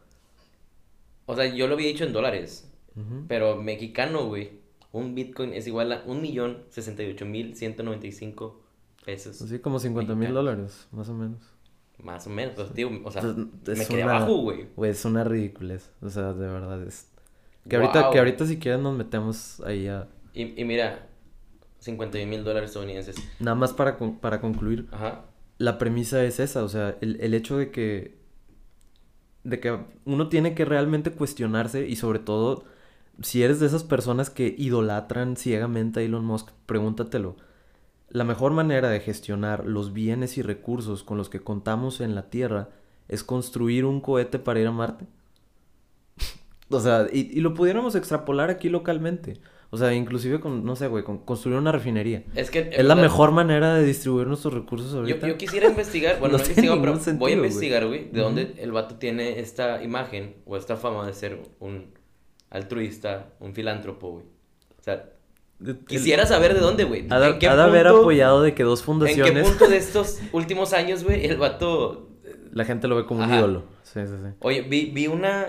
o 1.25 1.35
sea, 1.35 1.45
yo 1.53 1.67
lo 1.67 1.75
había 1.75 1.87
dicho 1.87 2.03
en 2.03 2.13
dólares, 2.13 2.69
pero 3.27 3.55
mexicano, 3.61 4.25
güey. 4.27 4.59
Un 4.91 5.15
Bitcoin 5.15 5.53
es 5.53 5.67
igual 5.67 5.91
a 5.93 6.03
un 6.05 6.21
millón 6.21 6.63
sesenta 6.69 7.01
y 7.03 7.09
ocho 7.11 7.25
mil 7.25 7.55
ciento 7.55 7.81
noventa 7.83 8.07
y 8.07 8.11
cinco 8.11 8.61
pesos. 9.05 9.41
Así 9.41 9.59
como 9.59 9.79
50 9.79 10.15
mil 10.15 10.33
dólares, 10.33 10.87
más 10.91 11.07
o 11.07 11.13
menos. 11.13 11.39
Más 12.03 12.27
o 12.27 12.29
menos, 12.29 12.55
pues, 12.55 12.73
tío, 12.73 12.89
o 13.03 13.11
sea, 13.11 13.21
me 13.23 13.85
quedé 13.85 14.03
una- 14.03 14.17
abajo, 14.17 14.35
güey. 14.41 14.65
Güey, 14.75 14.91
es 14.91 15.05
una 15.05 15.23
ridiculez. 15.23 15.89
O 16.01 16.09
sea, 16.09 16.33
de 16.33 16.47
verdad 16.47 16.83
es. 16.83 17.07
Que 17.69 17.77
ahorita, 17.77 18.09
que 18.11 18.17
ahorita 18.19 18.45
si 18.45 18.57
quieres 18.59 18.81
nos 18.81 18.97
metemos 18.97 19.61
ahí 19.61 19.87
a. 19.87 20.09
Y, 20.33 20.59
y 20.59 20.65
mira, 20.65 21.07
51 21.81 22.29
mil 22.29 22.43
dólares 22.43 22.69
estadounidenses. 22.69 23.15
Nada 23.39 23.55
más 23.55 23.73
para, 23.73 23.97
para 23.97 24.39
concluir. 24.39 24.87
Ajá. 24.91 25.25
La 25.57 25.77
premisa 25.77 26.23
es 26.23 26.39
esa, 26.39 26.63
o 26.63 26.69
sea, 26.69 26.97
el, 27.01 27.19
el 27.21 27.33
hecho 27.33 27.57
de 27.57 27.71
que. 27.71 28.17
de 29.43 29.59
que 29.59 29.77
uno 30.05 30.29
tiene 30.29 30.55
que 30.55 30.63
realmente 30.63 31.11
cuestionarse 31.11 31.87
y 31.87 31.95
sobre 31.95 32.19
todo. 32.19 32.65
Si 33.21 33.43
eres 33.43 33.59
de 33.59 33.67
esas 33.67 33.83
personas 33.83 34.29
que 34.29 34.55
idolatran 34.57 35.35
ciegamente 35.35 35.99
a 35.99 36.03
Elon 36.03 36.25
Musk, 36.25 36.49
pregúntatelo. 36.65 37.35
La 38.09 38.23
mejor 38.23 38.51
manera 38.53 38.89
de 38.89 38.99
gestionar 38.99 39.65
los 39.65 39.93
bienes 39.93 40.37
y 40.37 40.41
recursos 40.41 41.03
con 41.03 41.17
los 41.17 41.29
que 41.29 41.39
contamos 41.39 42.01
en 42.01 42.15
la 42.15 42.29
Tierra 42.29 42.69
es 43.07 43.23
construir 43.23 43.85
un 43.85 44.01
cohete 44.01 44.39
para 44.39 44.59
ir 44.59 44.67
a 44.67 44.71
Marte. 44.71 45.07
O 46.73 46.79
sea, 46.79 47.07
y, 47.11 47.37
y 47.37 47.41
lo 47.41 47.53
pudiéramos 47.53 47.95
extrapolar 47.95 48.49
aquí 48.49 48.69
localmente. 48.69 49.41
O 49.73 49.77
sea, 49.77 49.93
inclusive 49.93 50.41
con, 50.41 50.65
no 50.65 50.75
sé, 50.75 50.87
güey, 50.87 51.05
con 51.05 51.19
construir 51.19 51.57
una 51.57 51.71
refinería. 51.71 52.23
Es 52.35 52.51
que... 52.51 52.71
Es 52.73 52.83
la 52.83 52.95
mejor 52.95 53.31
manera 53.31 53.73
de 53.73 53.85
distribuir 53.85 54.27
nuestros 54.27 54.53
recursos 54.53 54.91
Yo, 54.91 54.99
ahorita. 54.99 55.25
yo 55.29 55.37
quisiera 55.37 55.69
investigar, 55.69 56.15
bueno, 56.19 56.37
No 56.37 56.43
no, 56.43 56.43
investigado, 56.43 56.81
pero 56.81 57.17
voy 57.17 57.31
a 57.31 57.35
investigar, 57.35 57.87
güey, 57.87 58.09
de 58.11 58.19
dónde 58.19 58.53
el 58.57 58.73
vato 58.73 58.95
tiene 58.95 59.39
esta 59.39 59.81
imagen 59.81 60.35
o 60.45 60.57
esta 60.57 60.75
fama 60.75 61.07
de 61.07 61.13
ser 61.13 61.39
un 61.61 61.93
altruista, 62.49 63.29
un 63.39 63.53
filántropo, 63.53 64.11
güey. 64.11 64.25
O 64.77 64.83
sea, 64.83 65.09
quisiera 65.87 66.25
saber 66.25 66.53
de 66.53 66.59
dónde, 66.59 66.83
güey. 66.83 67.07
Ha 67.09 67.21
de, 67.21 67.29
¿En 67.29 67.39
qué 67.39 67.47
ha 67.47 67.55
de 67.55 67.63
haber 67.63 67.87
apoyado 67.87 68.41
de 68.41 68.53
que 68.53 68.63
dos 68.63 68.81
¿En 68.81 68.83
qué 68.83 68.85
fundaciones 68.87 69.47
punto 69.47 69.67
de 69.69 69.77
estos 69.77 70.19
últimos 70.33 70.73
años, 70.73 71.05
güey, 71.05 71.25
el 71.25 71.37
vato... 71.37 72.09
la 72.51 72.65
gente 72.65 72.89
lo 72.89 72.97
ve 72.97 73.05
como 73.05 73.23
un 73.23 73.33
ídolo. 73.33 73.63
Sí, 73.83 74.01
sí, 74.05 74.15
sí. 74.21 74.33
Oye, 74.39 74.63
vi, 74.63 74.91
vi 74.93 75.07
una... 75.07 75.47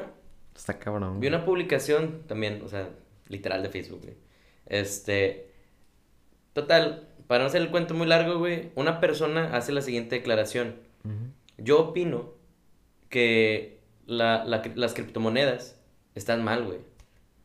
Está 0.55 0.79
cabrón. 0.79 1.19
Vi 1.19 1.27
una 1.27 1.45
publicación 1.45 2.23
también, 2.29 2.63
o 2.65 2.69
sea, 2.69 2.89
literal 3.33 3.63
de 3.63 3.69
Facebook, 3.71 4.03
güey. 4.03 4.15
Este. 4.67 5.49
Total, 6.53 7.09
para 7.27 7.43
no 7.43 7.49
hacer 7.49 7.63
el 7.63 7.71
cuento 7.71 7.95
muy 7.95 8.07
largo, 8.07 8.39
güey, 8.39 8.71
una 8.75 9.01
persona 9.01 9.57
hace 9.57 9.73
la 9.73 9.81
siguiente 9.81 10.17
declaración. 10.17 10.77
Yo 11.59 11.81
opino 11.81 12.31
que 13.09 13.81
la- 14.07 14.45
las 14.45 14.95
criptomonedas 14.95 15.79
están 16.15 16.45
mal, 16.45 16.65
güey. 16.65 16.79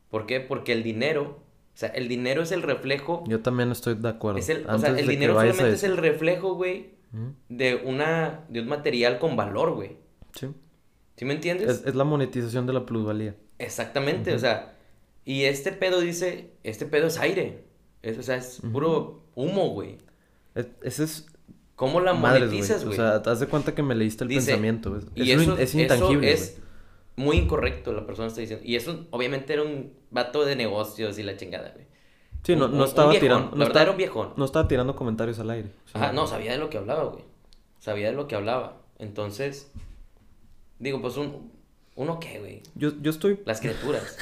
¿Por 0.09 0.25
qué? 0.25 0.39
Porque 0.39 0.73
el 0.73 0.83
dinero, 0.83 1.39
o 1.73 1.77
sea, 1.77 1.89
el 1.89 2.07
dinero 2.07 2.41
es 2.41 2.51
el 2.51 2.61
reflejo. 2.63 3.23
Yo 3.27 3.41
también 3.41 3.71
estoy 3.71 3.95
de 3.95 4.09
acuerdo. 4.09 4.39
Es 4.39 4.49
el, 4.49 4.65
o 4.69 4.77
sea, 4.77 4.89
el 4.89 5.07
dinero 5.07 5.33
solamente 5.33 5.71
es 5.73 5.83
el 5.83 5.97
reflejo, 5.97 6.53
güey, 6.55 6.91
de 7.49 7.75
una, 7.75 8.45
de 8.49 8.61
un 8.61 8.67
material 8.67 9.19
con 9.19 9.35
valor, 9.35 9.73
güey. 9.73 9.97
Sí. 10.33 10.47
¿Sí 11.15 11.25
me 11.25 11.33
entiendes? 11.33 11.69
Es, 11.69 11.85
es 11.87 11.95
la 11.95 12.03
monetización 12.03 12.67
de 12.67 12.73
la 12.73 12.85
plusvalía. 12.85 13.35
Exactamente, 13.57 14.33
o 14.35 14.39
sea, 14.39 14.76
Y 15.29 15.43
este 15.43 15.73
pedo 15.73 15.99
dice, 15.99 16.53
este 16.63 16.85
pedo 16.85 17.07
es 17.07 17.19
aire. 17.19 17.65
Es, 18.01 18.17
o 18.17 18.23
sea, 18.23 18.37
es 18.37 18.61
puro 18.71 19.25
humo, 19.35 19.71
güey. 19.71 19.97
Es- 20.55 20.69
Ese 20.81 21.03
es... 21.03 21.27
¿Cómo 21.75 21.99
la 21.99 22.13
madres, 22.13 22.45
monetizas, 22.45 22.81
O 22.83 22.85
güey? 22.85 22.95
sea, 22.95 23.21
te 23.21 23.29
das 23.29 23.41
de 23.41 23.47
cuenta 23.47 23.75
que 23.75 23.83
me 23.83 23.93
leíste 23.93 24.23
el 24.23 24.29
Dice, 24.29 24.47
pensamiento. 24.51 24.95
Es, 24.95 25.03
y 25.15 25.31
es, 25.31 25.41
eso, 25.41 25.57
es 25.57 25.69
eso 25.75 25.79
intangible, 25.81 26.31
es 26.31 26.59
muy 27.17 27.35
incorrecto, 27.37 27.91
la 27.91 28.05
persona 28.05 28.29
está 28.29 28.39
diciendo. 28.39 28.65
Y 28.65 28.77
eso, 28.77 29.05
obviamente, 29.11 29.51
era 29.51 29.63
un 29.63 29.91
vato 30.11 30.45
de 30.45 30.55
negocios 30.55 31.19
y 31.19 31.23
la 31.23 31.35
chingada, 31.35 31.71
güey. 31.73 31.85
Sí, 32.43 32.55
no, 32.55 32.69
no 32.69 32.85
estaba 32.85 33.09
viejón, 33.09 33.27
tirando... 33.27 33.55
No 33.57 33.63
estaba, 33.65 33.81
era 33.81 33.91
un 33.91 33.97
viejón. 33.97 34.33
no 34.37 34.45
estaba 34.45 34.67
tirando 34.69 34.95
comentarios 34.95 35.39
al 35.39 35.49
aire. 35.49 35.69
O 35.85 35.89
sea, 35.89 36.01
Ajá, 36.03 36.13
no, 36.13 36.25
sabía 36.25 36.53
de 36.53 36.57
lo 36.57 36.69
que 36.69 36.77
hablaba, 36.77 37.03
güey. 37.03 37.25
Sabía 37.79 38.07
de 38.11 38.13
lo 38.15 38.29
que 38.29 38.35
hablaba. 38.35 38.81
Entonces, 38.97 39.71
digo, 40.79 41.01
pues 41.01 41.17
un, 41.17 41.51
¿uno 41.97 42.19
qué, 42.21 42.39
güey? 42.39 42.63
Yo, 42.75 42.93
yo 43.01 43.11
estoy... 43.11 43.39
Las 43.45 43.59
criaturas. 43.59 44.17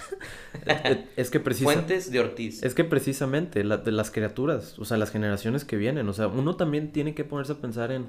Es 1.15 1.29
que 1.29 1.39
precisa... 1.39 1.65
Fuentes 1.71 2.11
de 2.11 2.19
Ortiz. 2.19 2.63
Es 2.63 2.73
que 2.73 2.83
precisamente 2.83 3.63
la- 3.63 3.77
de 3.77 3.91
las 3.91 4.09
criaturas, 4.09 4.79
o 4.79 4.85
sea, 4.85 4.97
las 4.97 5.11
generaciones 5.11 5.63
que 5.65 5.75
vienen, 5.77 6.09
o 6.09 6.13
sea, 6.13 6.27
uno 6.27 6.55
también 6.55 6.91
tiene 6.91 7.13
que 7.13 7.23
ponerse 7.23 7.51
a 7.53 7.57
pensar 7.57 7.91
en... 7.91 8.07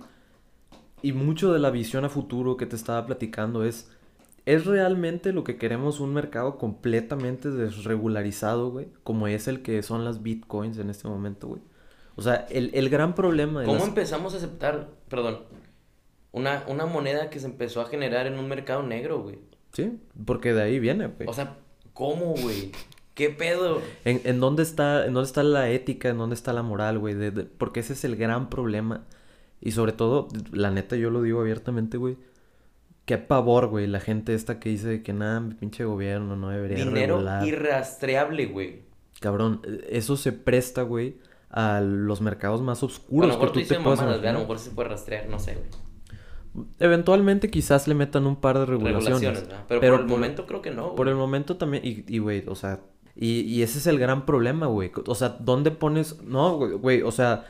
Y 1.02 1.12
mucho 1.12 1.52
de 1.52 1.58
la 1.58 1.70
visión 1.70 2.04
a 2.04 2.08
futuro 2.08 2.56
que 2.56 2.64
te 2.66 2.76
estaba 2.76 3.04
platicando 3.06 3.64
es... 3.64 3.90
¿Es 4.46 4.64
realmente 4.64 5.32
lo 5.32 5.42
que 5.42 5.56
queremos 5.58 5.98
un 5.98 6.14
mercado 6.14 6.56
completamente 6.56 7.50
desregularizado, 7.50 8.70
güey? 8.70 8.86
Como 9.02 9.26
es 9.26 9.48
el 9.48 9.60
que 9.62 9.82
son 9.82 10.04
las 10.04 10.22
bitcoins 10.22 10.78
en 10.78 10.88
este 10.88 11.08
momento, 11.08 11.48
güey. 11.48 11.62
O 12.14 12.22
sea, 12.22 12.46
el, 12.50 12.70
el 12.72 12.88
gran 12.88 13.16
problema 13.16 13.60
de 13.60 13.66
¿Cómo 13.66 13.80
las- 13.80 13.88
empezamos 13.88 14.34
a 14.34 14.36
aceptar, 14.36 14.88
perdón, 15.08 15.40
una, 16.30 16.62
una 16.68 16.86
moneda 16.86 17.28
que 17.28 17.40
se 17.40 17.46
empezó 17.46 17.80
a 17.80 17.86
generar 17.86 18.28
en 18.28 18.38
un 18.38 18.48
mercado 18.48 18.84
negro, 18.84 19.20
güey? 19.22 19.40
Sí, 19.76 19.92
porque 20.24 20.54
de 20.54 20.62
ahí 20.62 20.78
viene, 20.80 21.08
güey. 21.08 21.28
O 21.28 21.34
sea, 21.34 21.56
¿cómo, 21.92 22.34
güey? 22.34 22.72
¿Qué 23.12 23.28
pedo? 23.28 23.82
¿En, 24.06 24.22
en 24.24 24.40
dónde 24.40 24.62
está, 24.62 25.04
en 25.04 25.12
dónde 25.12 25.26
está 25.26 25.42
la 25.42 25.68
ética, 25.70 26.08
en 26.08 26.16
dónde 26.16 26.34
está 26.34 26.54
la 26.54 26.62
moral, 26.62 26.98
güey? 26.98 27.12
De- 27.14 27.30
de- 27.30 27.44
porque 27.44 27.80
ese 27.80 27.92
es 27.92 28.04
el 28.04 28.16
gran 28.16 28.48
problema. 28.48 29.04
Y 29.60 29.72
sobre 29.72 29.92
todo, 29.92 30.28
la 30.50 30.70
neta, 30.70 30.96
yo 30.96 31.10
lo 31.10 31.20
digo 31.20 31.40
abiertamente, 31.40 31.98
güey. 31.98 32.16
Qué 33.04 33.18
pavor, 33.18 33.68
güey, 33.68 33.86
la 33.86 34.00
gente 34.00 34.32
esta 34.34 34.58
que 34.58 34.70
dice 34.70 35.02
que 35.02 35.12
nada, 35.12 35.40
mi 35.40 35.52
pinche 35.54 35.84
gobierno 35.84 36.36
no 36.36 36.48
debería 36.48 36.78
Dinero 36.78 37.16
regular. 37.16 37.46
irrastreable, 37.46 38.46
güey. 38.46 38.82
Cabrón, 39.20 39.60
eso 39.88 40.16
se 40.16 40.32
presta, 40.32 40.82
güey, 40.82 41.18
a 41.50 41.80
los 41.82 42.20
mercados 42.20 42.62
más 42.62 42.82
A 42.82 42.86
oscuros 42.86 43.28
lo 43.28 43.34
mejor 43.34 43.52
que 43.52 43.62
tú 43.62 43.68
te 43.74 43.80
puedas 43.80 44.00
a 44.00 44.06
lo 44.32 44.38
mejor 44.40 44.58
se 44.58 44.70
puede 44.70 44.88
rastrear, 44.88 45.28
no 45.28 45.38
sé, 45.38 45.54
güey. 45.54 45.85
Eventualmente 46.78 47.50
quizás 47.50 47.86
le 47.88 47.94
metan 47.94 48.26
un 48.26 48.36
par 48.36 48.58
de 48.58 48.66
regulaciones. 48.66 49.44
Pero, 49.68 49.80
pero 49.80 49.92
por 49.92 50.00
el 50.00 50.06
por- 50.06 50.16
momento 50.16 50.46
creo 50.46 50.62
que 50.62 50.70
no, 50.70 50.94
Por 50.94 51.08
el 51.08 51.14
momento 51.14 51.56
también, 51.56 51.84
y, 51.84 52.04
y, 52.08 52.18
güey, 52.18 52.44
o 52.46 52.54
sea, 52.54 52.80
y, 53.14 53.40
y 53.40 53.62
ese 53.62 53.78
es 53.78 53.86
el 53.86 53.98
gran 53.98 54.26
problema, 54.26 54.66
güey. 54.66 54.90
O 55.06 55.14
sea, 55.14 55.36
¿dónde 55.40 55.70
pones, 55.70 56.22
no, 56.22 56.56
güey, 56.78 57.02
o 57.02 57.10
sea, 57.12 57.44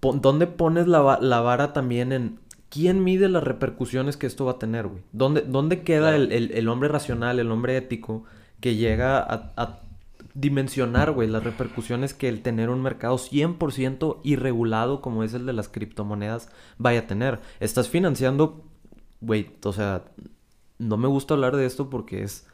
¿dónde 0.00 0.46
pones 0.46 0.86
la, 0.88 1.18
la 1.20 1.40
vara 1.40 1.72
también 1.72 2.12
en 2.12 2.38
quién 2.68 3.04
mide 3.04 3.28
las 3.28 3.44
repercusiones 3.44 4.16
que 4.16 4.26
esto 4.26 4.44
va 4.44 4.52
a 4.52 4.58
tener, 4.58 4.86
güey? 4.88 5.02
¿Dónde, 5.12 5.42
dónde 5.42 5.82
queda 5.82 6.08
Claro. 6.10 6.16
el, 6.16 6.32
el- 6.32 6.50
el 6.52 6.68
hombre 6.68 6.88
racional, 6.88 7.38
el 7.38 7.50
hombre 7.50 7.76
ético 7.76 8.24
que 8.60 8.76
llega 8.76 9.18
a, 9.18 9.52
a 9.56 9.81
dimensionar, 10.34 11.12
güey, 11.12 11.28
las 11.28 11.44
repercusiones 11.44 12.14
que 12.14 12.28
el 12.28 12.42
tener 12.42 12.70
un 12.70 12.82
mercado 12.82 13.16
100% 13.18 14.20
irregulado 14.22 15.00
como 15.00 15.24
es 15.24 15.34
el 15.34 15.46
de 15.46 15.52
las 15.52 15.68
criptomonedas 15.68 16.48
vaya 16.78 17.00
a 17.00 17.06
tener? 17.06 17.40
Estás 17.60 17.88
financiando, 17.88 18.64
güey, 19.20 19.50
o 19.64 19.72
sea, 19.72 20.04
no 20.78 20.96
me 20.96 21.08
gusta 21.08 21.34
hablar 21.34 21.56
de 21.56 21.66
esto 21.66 21.90
porque 21.90 22.22
es... 22.22 22.46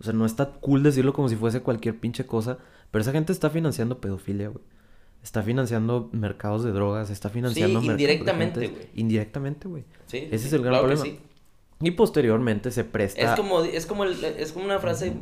O 0.00 0.04
sea, 0.04 0.12
no 0.12 0.24
está 0.26 0.52
cool 0.60 0.84
decirlo 0.84 1.12
como 1.12 1.28
si 1.28 1.34
fuese 1.34 1.60
cualquier 1.60 1.98
pinche 1.98 2.24
cosa, 2.24 2.58
pero 2.92 3.02
esa 3.02 3.10
gente 3.12 3.32
está 3.32 3.50
financiando 3.50 4.00
pedofilia, 4.00 4.48
güey. 4.48 4.62
Está 5.24 5.42
financiando 5.42 6.08
mercados 6.12 6.62
de 6.62 6.70
drogas, 6.70 7.10
está 7.10 7.28
financiando 7.28 7.80
de 7.80 7.86
indirectamente, 7.86 8.68
güey. 8.68 8.88
Indirectamente, 8.94 9.66
güey. 9.66 9.84
Sí, 10.06 10.18
Ese 10.30 10.38
sí, 10.38 10.46
es 10.46 10.52
el 10.52 10.60
gran 10.62 10.74
claro 10.74 10.86
problema. 10.86 11.04
sí. 11.04 11.20
Y 11.80 11.90
posteriormente 11.92 12.70
se 12.70 12.84
presta 12.84 13.20
Es 13.32 13.36
como, 13.38 13.62
es 13.62 13.86
como, 13.86 14.04
el- 14.04 14.24
es 14.24 14.52
como 14.52 14.64
una 14.64 14.78
frase, 14.78 15.14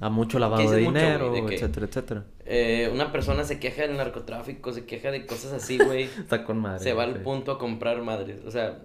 a 0.00 0.10
mucho 0.10 0.38
lavado 0.38 0.62
de 0.70 0.80
mucho, 0.82 0.98
dinero, 0.98 1.36
etcétera, 1.48 1.86
etcétera. 1.86 2.24
eh, 2.44 2.90
una 2.92 3.12
persona 3.12 3.44
se 3.44 3.58
queja 3.60 3.82
del 3.82 3.96
narcotráfico, 3.96 4.72
se 4.72 4.84
queja 4.86 5.10
de 5.10 5.24
cosas 5.26 5.52
así, 5.52 5.78
güey. 5.78 6.04
Está 6.18 6.44
con 6.44 6.58
madre. 6.58 6.80
se 6.82 6.92
va 6.92 7.04
al 7.04 7.22
punto 7.22 7.52
a 7.52 7.58
comprar 7.58 8.02
madres. 8.02 8.40
O 8.46 8.50
sea, 8.50 8.80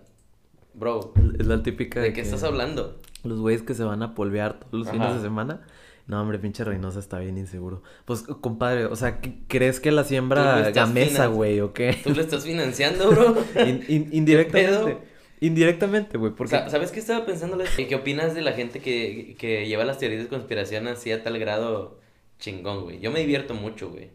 bro, 0.74 1.14
Es 1.40 1.48
la 1.48 1.62
típica 1.64 2.00
¿de 2.00 2.14
qué 2.14 2.22
estás 2.22 2.44
hablando? 2.44 3.00
Los 3.24 3.40
güeyes 3.40 3.64
que 3.64 3.74
se 3.74 3.84
van 3.84 4.02
a 4.04 4.16
polvear 4.16 4.60
todos 4.60 4.72
los 4.74 4.88
Ajá. 4.88 4.94
fines 4.98 5.16
de 5.16 5.22
semana. 5.22 5.62
No, 6.08 6.20
hombre, 6.22 6.40
pinche 6.40 6.64
Reynosa 6.64 6.98
está 7.00 7.20
bien 7.20 7.38
inseguro. 7.38 7.84
Pues, 8.06 8.24
compadre, 8.24 8.86
o 8.86 8.96
sea, 8.96 9.20
¿qué- 9.22 9.44
¿crees 9.48 9.80
que 9.80 9.92
la 9.92 10.04
siembra 10.04 10.72
gamesa, 10.72 11.28
güey, 11.28 11.60
o 11.60 11.72
qué? 11.72 12.00
¿Tú 12.04 12.16
lo 12.16 12.22
estás 12.22 12.46
financiando, 12.46 13.12
bro? 13.12 13.36
In- 13.68 13.84
in- 13.88 14.10
indirectamente. 14.12 14.98
Indirectamente, 15.42 16.18
güey, 16.18 16.34
porque... 16.34 16.52
Sa- 16.52 16.70
¿Sabes 16.70 16.92
qué 16.92 17.00
estaba 17.00 17.26
pensando? 17.26 17.58
¿Qué 17.76 17.96
opinas 17.96 18.36
de 18.36 18.42
la 18.42 18.54
gente 18.54 18.80
que, 18.80 19.36
que 19.40 19.68
lleva 19.68 19.86
las 19.86 19.98
teorías 19.98 20.24
de 20.24 20.28
conspiración 20.28 20.88
así 20.88 21.12
a 21.12 21.24
tal 21.24 21.40
grado 21.40 22.00
chingón, 22.40 22.84
güey? 22.84 23.00
Yo 23.00 23.12
me 23.12 23.20
divierto 23.22 23.54
mucho, 23.54 23.90
güey. 23.90 24.10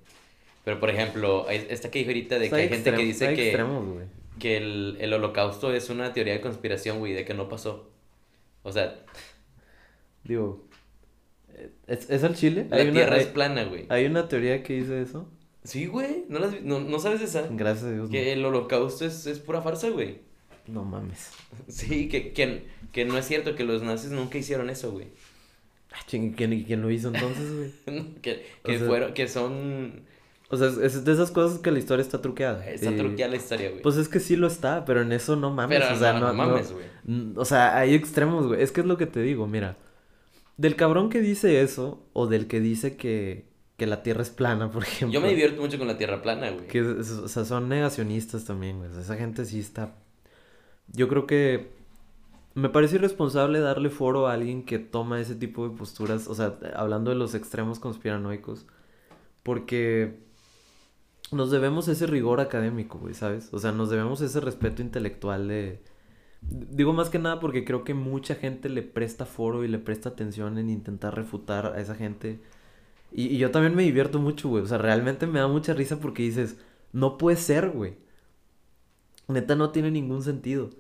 Pero, 0.65 0.81
por 0.81 0.91
ejemplo, 0.91 1.49
esta 1.51 1.91
que 1.91 1.99
dijo 2.01 2.11
ahorita 2.11 2.39
de 2.39 2.49
que 2.51 2.57
hay 2.57 2.69
gente 2.69 2.93
que 2.95 3.03
dice 3.05 3.35
que, 3.35 3.57
que 4.39 4.57
el, 4.57 4.97
el 5.01 5.13
holocausto 5.13 5.73
es 5.75 5.91
una 5.91 6.13
teoría 6.13 6.33
de 6.35 6.41
conspiración, 6.41 6.99
güey, 6.99 7.13
de 7.13 7.25
que 7.25 7.35
no 7.35 7.49
pasó. 7.49 7.91
O 8.63 8.73
sea, 8.73 8.95
Digo, 10.25 10.65
¿es, 11.87 12.09
es 12.11 12.25
al 12.25 12.35
Chile? 12.35 12.67
la 12.71 12.77
Hay 12.79 12.83
una, 12.85 12.93
tierra 12.93 13.17
hay, 13.17 13.21
es 13.23 13.27
plana, 13.29 13.65
güey. 13.65 13.85
hay 13.89 14.07
una 14.07 14.29
teoría 14.29 14.63
que 14.63 14.75
dice 14.75 15.01
eso. 15.03 15.29
Sí, 15.65 15.87
güey, 15.87 16.25
¿no, 16.29 16.39
las 16.39 16.63
no, 16.63 16.81
no 16.81 16.99
sabes 16.99 17.21
esa? 17.23 17.47
Gracias 17.51 17.85
a 17.87 17.93
Dios. 17.93 18.11
Que 18.11 18.33
el 18.33 18.45
holocausto 18.45 19.05
es, 19.07 19.27
es 19.27 19.39
pura 19.39 19.63
farsa, 19.63 19.89
güey. 19.91 20.19
No, 20.67 20.85
mames. 20.85 21.31
Sí, 21.69 22.09
que, 22.09 22.33
que, 22.33 22.67
que 22.93 23.05
no 23.05 23.17
es 23.19 23.27
cierto 23.27 23.55
que 23.55 23.65
los 23.65 23.83
nazis 23.83 24.11
nunca 24.11 24.39
hicieron 24.39 24.71
eso, 24.71 24.93
güey. 24.93 25.09
Ah, 25.93 25.99
ching, 26.07 26.33
¿quién, 26.33 26.65
quién 26.65 26.83
lo 26.83 26.91
hizo 26.91 27.09
entonces, 27.09 27.55
güey? 27.87 28.05
que, 28.23 28.45
que 28.65 28.79
sea- 28.79 28.87
fueron, 28.87 29.15
que 29.15 29.29
son... 29.29 30.03
O 30.51 30.57
sea, 30.57 30.69
es, 30.85 31.05
de 31.05 31.13
esas 31.13 31.31
cosas 31.31 31.59
que 31.59 31.71
la 31.71 31.79
historia 31.79 32.03
está 32.03 32.21
truqueada. 32.21 32.65
Está 32.69 32.91
Y- 32.91 32.97
truqueada 32.97 33.31
la 33.31 33.37
historia, 33.39 33.71
güey. 33.71 33.83
Pues 33.83 33.97
es 33.97 34.09
que 34.09 34.21
sí 34.21 34.37
lo 34.37 34.47
está, 34.47 34.85
pero 34.85 35.03
en 35.03 35.11
eso 35.13 35.37
no 35.37 35.51
mames. 35.51 35.79
Pero 35.81 35.95
o 35.95 35.99
sea, 35.99 36.13
no, 36.13 36.21
no, 36.21 36.27
no 36.33 36.33
no- 36.33 36.49
mames, 36.53 36.73
güey. 36.73 36.85
O 37.37 37.45
sea, 37.45 37.77
hay 37.79 37.95
extremos, 37.95 38.47
güey. 38.47 38.63
Es 38.63 38.71
que 38.71 38.81
es 38.81 38.87
lo 38.87 38.97
que 38.97 39.07
te 39.07 39.21
digo, 39.21 39.47
mira. 39.47 39.77
Del 40.57 40.77
cabrón 40.77 41.09
que 41.11 41.21
dice 41.21 41.63
eso, 41.63 42.07
o 42.13 42.27
del 42.29 42.47
que 42.47 42.61
dice 42.61 42.97
que, 42.97 43.47
que 43.77 43.87
la 43.87 44.03
Tierra 44.05 44.23
es 44.23 44.31
plana, 44.31 44.71
por 44.73 44.83
ejemplo. 44.85 45.13
Yo 45.13 45.21
me 45.21 45.29
divierto 45.31 45.61
mucho 45.61 45.79
con 45.79 45.89
la 45.89 45.97
tierra 45.99 46.23
plana, 46.23 46.51
güey. 46.51 46.69
Que, 46.69 46.83
o 46.83 47.29
sea, 47.29 47.45
son 47.45 47.69
negacionistas 47.69 48.45
también, 48.45 48.79
güey. 48.79 48.91
Esa 49.01 49.17
gente 49.17 49.45
sí 49.47 49.59
está... 49.61 49.97
Yo 50.89 51.09
creo 51.09 51.27
que... 51.27 51.73
Me 52.55 52.69
parece 52.69 52.97
irresponsable 52.97 53.59
darle 53.59 53.91
foro 53.91 54.29
a 54.29 54.33
alguien 54.33 54.65
que 54.65 54.79
toma 54.79 55.21
ese 55.21 55.35
tipo 55.35 55.69
de 55.69 55.77
posturas, 55.77 56.29
o 56.29 56.37
sea, 56.37 56.57
hablando 56.77 57.11
de 57.11 57.17
los 57.17 57.35
extremos 57.35 57.81
conspiranoicos, 57.81 58.65
porque 59.43 60.21
nos 61.33 61.51
debemos 61.51 61.89
ese 61.89 62.07
rigor 62.07 62.39
académico, 62.41 62.99
güey, 62.99 63.13
¿sabes? 63.15 63.49
O 63.53 63.59
sea, 63.59 63.73
nos 63.73 63.91
debemos 63.91 64.21
ese 64.21 64.39
respeto 64.41 64.83
intelectual 64.83 65.49
de... 65.49 65.83
Digo 66.43 66.93
más 66.93 67.11
que 67.11 67.19
nada 67.19 67.41
porque 67.41 67.65
creo 67.65 67.83
que 67.83 67.95
mucha 67.95 68.37
gente 68.37 68.69
le 68.69 68.83
presta 68.83 69.27
foro 69.27 69.65
y 69.65 69.69
le 69.69 69.79
presta 69.79 70.11
atención 70.11 70.57
en 70.57 70.71
intentar 70.71 71.17
refutar 71.17 71.67
a 71.75 71.81
esa 71.81 71.97
gente. 71.97 72.39
Y, 73.11 73.29
y 73.35 73.39
yo 73.39 73.51
también 73.51 73.75
me 73.75 73.83
divierto 73.83 74.21
mucho, 74.21 74.49
güey. 74.49 74.63
O 74.63 74.67
sea, 74.67 74.79
realmente 74.79 75.27
me 75.27 75.41
da 75.41 75.49
mucha 75.49 75.75
risa 75.75 75.99
porque 75.99 76.23
dices, 76.23 76.57
no 76.93 77.19
puede 77.19 77.37
ser, 77.37 77.71
güey. 77.71 77.97
Neta 79.29 79.55
no 79.57 79.71
tiene 79.71 79.91
ningún 79.91 80.23
sentido. 80.23 80.71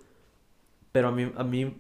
Pero 0.92 1.09
a 1.09 1.12
mí, 1.12 1.30
a 1.37 1.44
mí, 1.44 1.74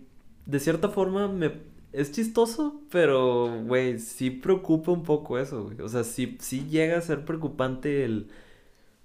de 0.46 0.60
cierta 0.60 0.88
forma, 0.88 1.28
me... 1.28 1.52
Es 1.92 2.10
chistoso, 2.10 2.80
pero, 2.90 3.62
güey, 3.66 4.00
sí 4.00 4.30
preocupa 4.30 4.90
un 4.90 5.04
poco 5.04 5.38
eso, 5.38 5.64
güey. 5.64 5.80
O 5.80 5.88
sea, 5.88 6.02
sí, 6.02 6.36
sí 6.40 6.66
llega 6.68 6.98
a 6.98 7.00
ser 7.00 7.24
preocupante 7.24 8.04
el... 8.04 8.28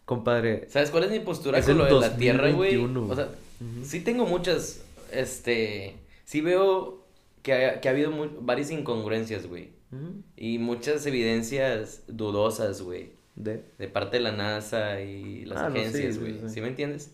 Compadre, 0.06 0.67
¿Sabes 0.69 0.89
cuál 0.89 1.04
es 1.04 1.12
mi 1.12 1.19
postura 1.19 1.60
Es 1.60 1.65
con 1.65 1.78
lo 1.78 1.86
de 1.86 1.91
la 1.91 2.17
tierra, 2.17 2.52
güey? 2.52 2.76
2021, 2.78 3.08
O 3.13 3.15
sea, 3.15 3.26
Ujú. 3.26 3.86
sí 3.86 4.00
tengo 4.02 4.26
muchas, 4.26 4.84
este... 5.12 5.98
Sí 6.26 6.41
veo 6.41 7.06
que 7.43 7.54
ha, 7.54 7.80
que 7.82 7.89
ha 7.89 7.91
habido 7.91 8.10
mu- 8.12 8.41
varias 8.41 8.72
incongruencias, 8.72 9.45
güey. 9.45 9.69
ujú, 9.91 10.24
Y 10.36 10.58
muchas 10.58 11.06
evidencias 11.06 12.02
dudosas, 12.08 12.82
güey. 12.82 13.12
de... 13.36 13.63
De 13.78 13.88
parte 13.88 14.17
de 14.17 14.24
la 14.24 14.32
NASA 14.32 15.00
y 15.02 15.45
las 15.45 15.60
Ah, 15.60 15.69
no, 15.69 15.76
sí, 15.76 15.80
agencias, 15.82 16.15
sí, 16.15 16.19
güey. 16.22 16.39
sí. 16.39 16.50
¿Sí 16.50 16.62
me 16.62 16.69
entiendes? 16.69 17.13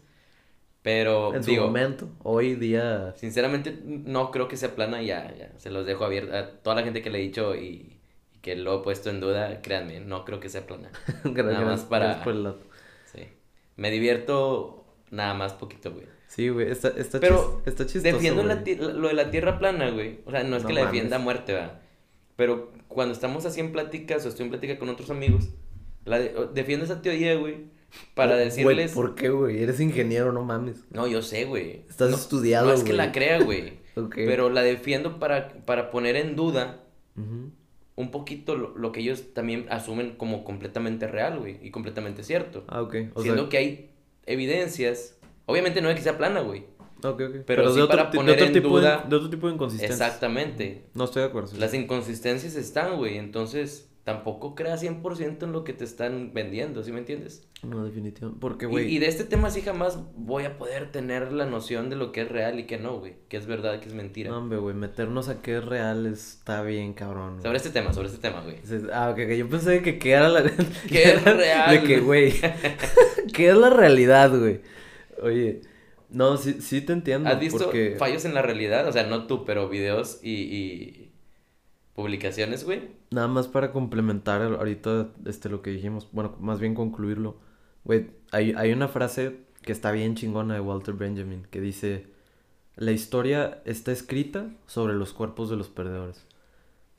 Pero, 0.86 1.34
En 1.34 1.44
su 1.44 1.50
digo, 1.50 1.66
momento, 1.66 2.08
hoy 2.22 2.54
día... 2.54 3.12
sinceramente 3.18 3.76
no 3.84 4.30
creo 4.30 4.48
que 4.48 4.56
sea 4.56 4.76
plana. 4.76 5.02
Ya, 5.02 5.34
ya, 5.36 5.52
se 5.58 5.72
los 5.72 5.84
dejo 5.88 6.06
abierto 6.06 6.38
a 6.38 6.48
toda 6.62 6.76
la 6.76 6.84
gente 6.84 7.02
que 7.02 7.10
le 7.10 7.18
he 7.18 7.22
dicho 7.24 7.56
y, 7.56 7.98
y 8.32 8.38
que 8.44 8.56
lo 8.56 8.80
he 8.80 8.84
puesto 8.84 9.10
en 9.10 9.20
duda. 9.20 9.64
Créanme, 9.64 10.00
no 10.02 10.24
creo 10.26 10.40
que 10.40 10.48
sea 10.48 10.68
plana. 10.68 10.92
Gracias, 11.24 11.46
Nada 11.60 11.66
más 11.66 11.82
para- 11.86 12.24
por 12.24 12.34
el. 12.36 12.54
Sí. 13.12 13.22
Me 13.78 13.90
divierto 13.90 14.86
nada 15.10 15.34
más 15.34 15.54
poquito, 15.54 15.92
güey. 15.92 16.06
Sí, 16.28 16.50
güey, 16.50 16.70
está, 16.70 16.90
está, 16.90 17.20
Pero 17.20 17.62
chis- 17.64 17.68
está 17.68 17.86
chistoso, 17.88 18.14
Defiendo 18.16 18.44
la 18.44 18.56
lo 18.94 19.08
de 19.08 19.14
la 19.16 19.32
tierra 19.32 19.58
plana, 19.58 19.90
güey. 19.90 20.20
O 20.26 20.30
sea, 20.30 20.44
no 20.44 20.56
es 20.56 20.62
No 20.62 20.68
que 20.68 20.76
la 20.76 20.86
defienda 20.86 21.16
a 21.16 21.20
muerte, 21.20 21.54
¿verdad? 21.54 21.82
Pero 22.36 22.72
cuando 22.90 23.12
estamos 23.16 23.44
así 23.48 23.60
en 23.60 23.72
pláticas 23.72 24.24
o 24.24 24.30
estoy 24.30 24.44
en 24.44 24.52
plática 24.52 24.78
con 24.78 24.90
otros 24.90 25.10
amigos, 25.10 25.50
la 26.04 26.20
de- 26.20 26.50
defiendo 26.54 26.86
esa 26.86 27.02
teoría, 27.02 27.34
güey, 27.38 27.74
para 28.14 28.34
Güey, 28.36 28.46
decirles... 28.46 28.92
¿Por 28.94 29.16
qué, 29.16 29.30
güey? 29.30 29.62
Eres 29.64 29.80
ingeniero, 29.80 30.32
no 30.32 30.44
mames. 30.44 30.84
No, 30.92 31.08
yo 31.08 31.22
sé, 31.22 31.46
güey. 31.46 31.84
Estás 31.90 32.10
No- 32.12 32.16
estudiado, 32.18 32.68
No 32.68 32.74
es 32.74 32.84
que 32.84 32.94
la 32.94 33.12
crea, 33.12 33.40
güey. 33.42 33.84
Ok. 33.98 34.16
Pero 34.16 34.50
la 34.50 34.62
defiendo 34.62 35.20
para, 35.20 35.48
para 35.66 35.90
poner 35.90 36.18
en 36.18 36.36
duda 36.36 36.84
un 37.96 38.12
poquito 38.12 38.56
lo, 38.58 38.78
lo 38.78 38.92
que 38.92 39.00
ellos 39.00 39.34
también 39.34 39.68
asumen 39.70 40.16
como 40.18 40.44
completamente 40.44 41.08
real, 41.08 41.40
güey, 41.40 41.60
y 41.62 41.72
completamente 41.72 42.24
cierto. 42.24 42.66
Ah, 42.68 42.82
ok. 42.82 42.96
O 43.14 43.22
Siendo 43.22 43.44
sea, 43.44 43.50
que 43.50 43.58
hay 43.58 43.90
evidencias, 44.26 45.18
obviamente 45.46 45.82
no 45.82 45.90
es 45.90 45.96
que 45.96 46.02
sea 46.02 46.18
plana, 46.18 46.42
güey. 46.42 46.66
ok, 47.04 47.22
ok. 47.22 47.36
pero 47.46 47.70
sí 47.70 47.78
de 47.78 47.82
otro, 47.84 47.98
para 47.98 48.10
ti- 48.10 48.18
de 48.18 48.20
poner 48.20 48.34
otro 48.36 48.46
en 48.48 48.54
tipo 48.54 48.68
de- 48.82 48.88
duda- 48.88 49.06
de 49.08 49.16
otro 49.16 49.30
tipo 49.30 49.48
de 49.48 49.54
inconsistencias. 49.54 49.98
Exactamente. 50.02 50.84
No 50.94 51.06
estoy 51.06 51.22
de 51.22 51.30
acuerdo. 51.30 51.48
sí. 51.50 51.58
Las 51.58 51.74
inconsistencias 51.74 52.56
están, 52.56 52.98
güey, 52.98 53.18
entonces 53.18 53.90
tampoco 54.06 54.54
creas 54.54 54.84
100% 54.84 55.44
en 55.44 55.52
lo 55.52 55.64
que 55.64 55.74
te 55.74 55.84
están 55.84 56.32
vendiendo, 56.32 56.84
¿sí 56.84 56.92
me 56.92 57.00
entiendes? 57.00 57.48
No, 57.64 57.84
definitivamente. 57.84 58.40
Porque, 58.40 58.68
güey. 58.68 58.94
y 58.94 59.00
de 59.00 59.08
este 59.08 59.24
tema 59.24 59.50
sí 59.50 59.62
jamás 59.62 59.98
voy 60.16 60.44
a 60.44 60.60
poder 60.60 60.92
tener 60.92 61.32
la 61.32 61.48
noción 61.48 61.90
de 61.90 61.96
lo 61.96 62.12
que 62.12 62.22
es 62.22 62.30
real 62.30 62.60
y 62.60 62.66
que 62.66 62.78
no, 62.78 63.00
güey, 63.00 63.16
que 63.30 63.38
es 63.38 63.48
verdad, 63.48 63.80
que 63.80 63.88
es 63.88 63.96
mentira. 63.96 64.30
No, 64.30 64.38
hombre, 64.38 64.60
güey. 64.60 64.76
Meternos 64.76 65.28
a 65.28 65.42
qué 65.42 65.58
es 65.58 65.66
real 65.66 66.06
está 66.06 66.62
bien, 66.62 66.94
cabrón. 66.94 67.42
Sobre 67.42 67.58
este 67.58 67.72
tema, 67.72 67.94
sobre 67.94 68.10
este 68.10 68.20
tema, 68.20 68.42
güey. 68.42 68.58
Ah, 68.94 69.10
ok, 69.10 69.20
ok, 69.26 69.32
yo 69.32 69.50
pensé 69.50 69.82
que 69.82 69.98
qué 69.98 70.12
era 70.12 70.30
la... 70.30 70.44
¿Qué 70.88 71.04
es 71.04 71.24
real? 71.24 71.72
De 71.72 71.88
que, 71.88 72.00
güey, 72.00 72.32
¿qué 73.34 73.50
es 73.50 73.58
la 73.58 73.72
realidad, 73.72 74.38
güey? 74.38 74.62
Oye, 75.24 75.62
no, 76.12 76.38
sí, 76.38 76.62
sí 76.62 76.82
te 76.82 76.94
entiendo. 76.94 77.28
¿Has 77.28 77.40
visto 77.40 77.64
porque... 77.64 77.96
fallos 77.98 78.24
en 78.26 78.36
la 78.36 78.44
realidad? 78.44 78.88
O 78.88 78.92
sea, 78.92 79.08
no 79.08 79.26
tú, 79.26 79.46
pero 79.46 79.68
videos 79.68 80.20
y, 80.22 80.32
y 80.32 81.05
publicaciones, 81.96 82.64
güey. 82.66 82.90
Nada 83.12 83.28
más 83.28 83.48
para 83.48 83.72
complementar 83.72 84.42
ahorita 84.42 85.10
este, 85.26 85.50
lo 85.50 85.62
que 85.62 85.72
dijimos, 85.72 86.08
bueno, 86.12 86.36
más 86.40 86.60
bien 86.60 86.76
concluirlo. 86.76 87.38
Güey, 87.84 88.08
hay, 88.32 88.54
hay 88.58 88.72
una 88.74 88.88
frase 88.88 89.38
que 89.62 89.72
está 89.72 89.92
bien 89.92 90.16
chingona 90.16 90.54
de 90.56 90.60
Walter 90.60 90.94
Benjamin 90.96 91.48
que 91.50 91.62
dice, 91.62 92.08
la 92.76 92.92
historia 92.92 93.62
está 93.66 93.92
escrita 93.92 94.50
sobre 94.68 94.94
los 94.94 95.14
cuerpos 95.14 95.50
de 95.50 95.56
los 95.56 95.70
perdedores. 95.70 96.26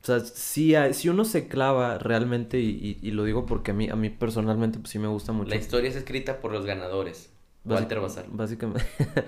O 0.02 0.06
sea, 0.06 0.20
si, 0.20 0.74
si 0.92 1.08
uno 1.08 1.24
se 1.24 1.48
clava 1.48 1.98
realmente, 1.98 2.60
y, 2.60 2.70
y- 2.70 2.98
y 3.06 3.10
lo 3.10 3.24
digo 3.24 3.44
porque 3.44 3.72
a 3.72 3.74
mí, 3.74 3.88
a 3.88 3.96
mí 3.96 4.08
personalmente 4.08 4.78
pues 4.78 4.90
sí 4.90 4.98
me 5.00 5.08
gusta 5.08 5.32
mucho. 5.32 5.50
La 5.50 5.56
historia 5.56 5.90
es 5.90 5.96
escrita 5.96 6.40
por 6.40 6.52
los 6.52 6.64
ganadores. 6.64 7.30
Walter 7.64 7.98
Bazar. 8.00 8.26
Básicamente. 8.30 8.84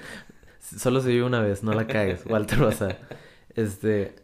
Solo 0.60 1.00
se 1.00 1.08
vive 1.08 1.24
una 1.24 1.40
vez, 1.40 1.62
no 1.64 1.72
la 1.72 1.86
cagues, 1.86 2.24
Walter 2.26 2.60
Bazar. 2.60 2.98
Este. 3.56 4.14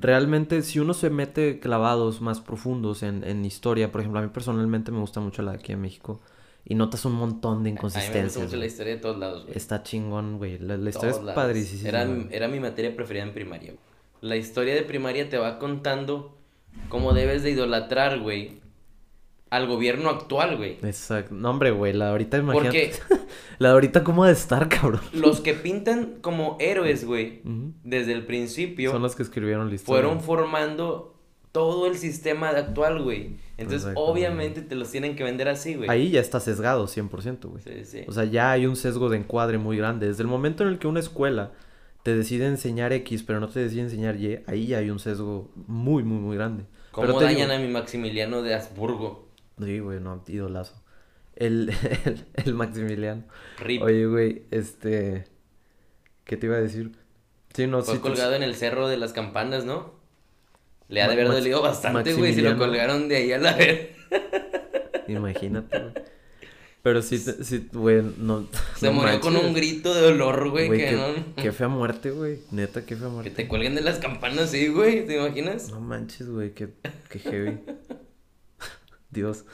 Realmente, 0.00 0.62
si 0.62 0.78
uno 0.80 0.94
se 0.94 1.10
mete 1.10 1.60
clavados 1.60 2.20
más 2.20 2.40
profundos 2.40 3.02
en, 3.02 3.22
en 3.24 3.44
historia, 3.44 3.92
por 3.92 4.00
ejemplo, 4.00 4.20
a 4.20 4.22
mí 4.22 4.30
personalmente 4.32 4.90
me 4.92 4.98
gusta 5.00 5.20
mucho 5.20 5.42
la 5.42 5.52
de 5.52 5.58
aquí 5.58 5.72
en 5.72 5.80
México. 5.82 6.20
Y 6.64 6.74
notas 6.74 7.04
un 7.04 7.12
montón 7.12 7.62
de 7.62 7.70
A 7.70 7.72
mí 7.72 7.76
me 7.76 7.80
gusta 7.80 7.98
inconsistencias. 8.00 8.44
mucho 8.44 8.56
la 8.56 8.66
historia 8.66 8.94
de 8.94 9.00
todos 9.00 9.18
lados, 9.18 9.44
güey. 9.44 9.56
Está 9.56 9.82
chingón, 9.82 10.38
güey. 10.38 10.58
La, 10.58 10.76
la 10.76 10.90
historia 10.90 11.10
Todos 11.12 11.20
es 11.22 11.26
lados. 11.26 11.42
padricísima. 11.42 11.88
Era, 11.88 12.08
era 12.30 12.48
mi 12.48 12.60
materia 12.60 12.94
preferida 12.94 13.22
en 13.24 13.32
primaria. 13.32 13.72
güey. 13.72 13.80
La 14.20 14.36
historia 14.36 14.74
de 14.74 14.82
primaria 14.82 15.28
te 15.28 15.38
va 15.38 15.58
contando 15.58 16.36
cómo 16.90 17.12
debes 17.14 17.42
de 17.42 17.50
idolatrar, 17.52 18.20
güey, 18.20 18.60
al 19.48 19.66
gobierno 19.66 20.10
actual, 20.10 20.56
güey. 20.58 20.72
Exacto. 20.82 21.34
No, 21.34 21.50
hombre, 21.50 21.70
güey, 21.70 21.92
la 21.94 22.10
ahorita 22.10 22.36
imagínate. 22.38 22.92
Porque 23.08 23.16
La 23.58 23.68
de 23.68 23.74
ahorita, 23.74 24.04
¿cómo 24.04 24.24
ha 24.24 24.28
de 24.28 24.32
estar, 24.34 24.68
cabrón? 24.68 25.00
los 25.12 25.40
que 25.40 25.54
pintan 25.54 26.16
como 26.20 26.56
héroes, 26.60 27.04
güey, 27.04 27.42
desde 27.84 28.12
el 28.12 28.24
principio, 28.26 28.90
Son 28.92 29.02
los 29.02 29.14
que 29.16 29.22
escribieron 29.22 29.68
la 29.68 29.74
historia. 29.74 30.02
fueron 30.02 30.20
formando 30.22 31.14
todo 31.52 31.86
el 31.86 31.96
sistema 31.98 32.50
actual, 32.50 33.02
güey. 33.02 33.36
Entonces, 33.58 33.90
obviamente 33.96 34.62
te 34.62 34.74
los 34.76 34.90
tienen 34.90 35.16
que 35.16 35.24
vender 35.24 35.48
así, 35.48 35.74
güey. 35.74 35.90
Ahí 35.90 36.10
ya 36.10 36.20
está 36.20 36.38
sesgado, 36.40 36.86
100%, 36.86 37.48
güey. 37.50 37.62
Sí, 37.62 37.84
sí. 37.84 38.04
O 38.06 38.12
sea, 38.12 38.24
ya 38.24 38.52
hay 38.52 38.66
un 38.66 38.76
sesgo 38.76 39.08
de 39.08 39.16
encuadre 39.18 39.58
muy 39.58 39.76
grande. 39.76 40.06
Desde 40.06 40.22
el 40.22 40.28
momento 40.28 40.62
en 40.62 40.68
el 40.70 40.78
que 40.78 40.86
una 40.86 41.00
escuela 41.00 41.50
te 42.04 42.14
decide 42.14 42.46
enseñar 42.46 42.92
X, 42.92 43.22
pero 43.24 43.40
no 43.40 43.48
te 43.48 43.60
decide 43.60 43.82
enseñar 43.82 44.16
Y, 44.16 44.38
ahí 44.46 44.68
ya 44.68 44.78
hay 44.78 44.90
un 44.90 44.98
sesgo 45.00 45.50
muy, 45.66 46.02
muy, 46.04 46.18
muy 46.18 46.36
grande. 46.36 46.64
¿Cómo 46.92 47.06
pero 47.06 47.18
te 47.18 47.24
dañan 47.24 47.50
digo- 47.50 47.60
a 47.60 47.66
mi 47.66 47.68
Maximiliano 47.72 48.42
de 48.42 48.54
Habsburgo? 48.54 49.28
Sí, 49.62 49.80
güey, 49.80 50.00
no, 50.00 50.22
idolazo. 50.28 50.80
El, 51.40 51.70
el, 52.04 52.24
el 52.44 52.54
Maximiliano. 52.54 53.24
Rip. 53.58 53.82
Oye, 53.82 54.06
güey, 54.06 54.42
este... 54.52 55.24
¿Qué 56.24 56.36
te 56.36 56.46
iba 56.46 56.56
a 56.56 56.60
decir? 56.60 56.92
Sí, 57.54 57.66
no, 57.66 57.82
Fue 57.82 57.94
sí. 57.96 58.00
te- 58.00 58.08
colgado 58.08 58.34
en 58.34 58.44
el 58.44 58.54
cerro 58.54 58.86
de 58.88 58.96
las 58.96 59.12
campanas, 59.12 59.64
¿no? 59.64 59.98
Le 60.88 61.02
ha 61.02 61.06
de 61.08 61.14
haber 61.14 61.26
Max- 61.26 61.38
dolido 61.38 61.62
bastante, 61.62 62.14
güey, 62.14 62.34
si 62.34 62.40
lo 62.42 62.56
colgaron 62.56 63.08
de 63.08 63.16
ahí 63.16 63.32
a 63.32 63.38
la 63.38 63.56
vez. 63.56 63.88
Imagínate, 65.08 65.78
güey. 65.78 65.92
Pero 66.82 67.02
sí, 67.02 67.18
sí, 67.18 67.68
güey, 67.72 68.02
no... 68.18 68.46
Se 68.76 68.86
no 68.86 68.94
murió 68.94 69.20
con 69.20 69.36
un 69.36 69.52
grito 69.52 69.92
de 69.94 70.00
dolor, 70.00 70.48
güey, 70.50 70.70
que 70.70 70.76
qué, 70.78 70.92
no... 70.92 71.34
qué 71.36 71.52
fea 71.52 71.68
muerte, 71.68 72.10
güey. 72.10 72.38
Neta, 72.52 72.86
qué 72.86 72.96
fea 72.96 73.06
Que 73.08 73.12
muerte. 73.12 73.30
te 73.32 73.48
cuelguen 73.48 73.74
de 73.74 73.82
las 73.82 73.98
campanas, 73.98 74.50
sí, 74.50 74.68
güey, 74.68 75.06
¿te 75.06 75.16
imaginas? 75.16 75.68
No 75.70 75.80
manches, 75.80 76.28
güey, 76.30 76.52
qué, 76.54 76.68
qué 77.10 77.18
heavy. 77.18 77.58
Dios. 79.10 79.44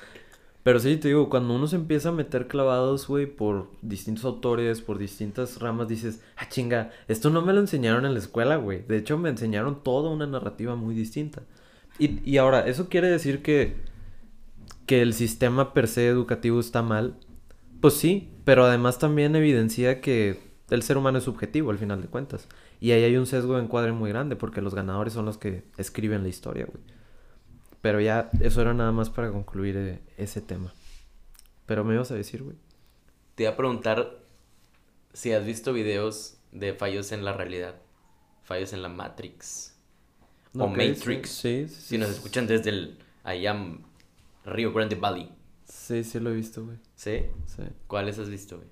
Pero 0.67 0.81
sí, 0.81 0.97
te 0.97 1.07
digo, 1.07 1.31
cuando 1.31 1.55
uno 1.55 1.69
se 1.69 1.77
empieza 1.77 2.09
a 2.09 2.13
meter 2.13 2.49
clavados, 2.49 3.07
güey, 3.07 3.27
por 3.27 3.71
distintos 3.83 4.25
autores, 4.25 4.81
por 4.81 4.99
distintas 4.99 5.61
ramas, 5.61 5.87
dices, 5.87 6.25
ah, 6.37 6.49
chinga, 6.49 6.91
esto 7.07 7.31
no 7.31 7.41
me 7.41 7.53
lo 7.53 7.61
enseñaron 7.61 8.05
en 8.05 8.15
la 8.15 8.19
escuela, 8.19 8.57
güey. 8.57 8.83
De 8.83 8.97
hecho, 8.97 9.17
me 9.17 9.29
enseñaron 9.29 9.85
toda 9.85 10.11
una 10.11 10.27
narrativa 10.27 10.75
muy 10.75 10.97
distinta. 10.97 11.45
Y, 12.01 12.19
y 12.29 12.39
ahora, 12.39 12.67
¿eso 12.67 12.89
quiere 12.89 13.09
decir 13.09 13.43
que, 13.43 13.77
que 14.87 15.03
el 15.03 15.15
sistema 15.15 15.73
per 15.73 15.87
se 15.87 16.09
educativo 16.09 16.59
está 16.59 16.83
mal? 16.83 17.15
Pues 17.81 17.95
sí, 17.95 18.33
pero 18.45 18.65
además 18.65 18.99
también 18.99 19.37
evidencia 19.37 20.01
que 20.01 20.41
el 20.71 20.83
ser 20.83 20.99
humano 20.99 21.19
es 21.19 21.25
subjetivo 21.25 21.71
al 21.71 21.79
final 21.79 22.03
de 22.03 22.09
cuentas. 22.09 22.49
Y 22.81 22.91
ahí 22.91 23.05
hay 23.05 23.17
un 23.17 23.27
sesgo 23.27 23.55
de 23.55 23.63
encuadre 23.63 23.93
muy 23.93 24.11
grande 24.11 24.35
porque 24.35 24.63
los 24.63 24.75
ganadores 24.75 25.13
son 25.13 25.27
los 25.27 25.39
que 25.39 25.63
escriben 25.79 26.25
la 26.25 26.29
historia, 26.29 26.67
güey. 26.67 26.96
Pero 27.87 28.01
ya, 28.01 28.33
eso 28.41 28.61
era 28.63 28.75
nada 28.75 28.91
más 28.91 29.11
para 29.11 29.31
concluir 29.31 29.77
eh, 29.77 30.01
ese 30.17 30.41
tema. 30.41 30.75
Pero 31.67 31.85
me 31.85 31.95
ibas 31.95 32.11
a 32.11 32.17
decir, 32.17 32.43
güey. 32.43 32.57
Te 33.37 33.45
iba 33.45 33.53
a 33.53 33.57
preguntar 33.57 34.19
si 35.13 35.33
has 35.33 35.47
visto 35.47 35.73
videos 35.73 36.39
de 36.51 36.75
fallos 36.75 37.13
en 37.13 37.25
la 37.25 37.33
realidad, 37.33 37.77
fallos 38.43 38.73
en 38.73 38.83
la 38.83 38.89
Matrix. 38.89 39.77
O 40.59 40.65
Ok, 40.65 40.71
Matrix. 40.79 41.31
Sí, 41.31 41.69
sí, 41.69 41.75
sí. 41.77 41.81
Si 41.81 41.99
nos 41.99 42.11
escuchan 42.11 42.49
desde 42.49 42.71
el 42.71 42.99
allá 43.23 43.57
Río 44.45 44.73
Grande 44.73 44.97
Valley, 44.97 45.33
Sí, 45.65 46.03
sí 46.03 46.19
lo 46.19 46.31
he 46.31 46.35
visto, 46.35 46.65
güey. 46.65 46.79
¿sí? 46.97 47.27
Sí. 47.47 47.63
¿Cuáles 47.87 48.19
has 48.19 48.29
visto, 48.29 48.57
güey? 48.57 48.69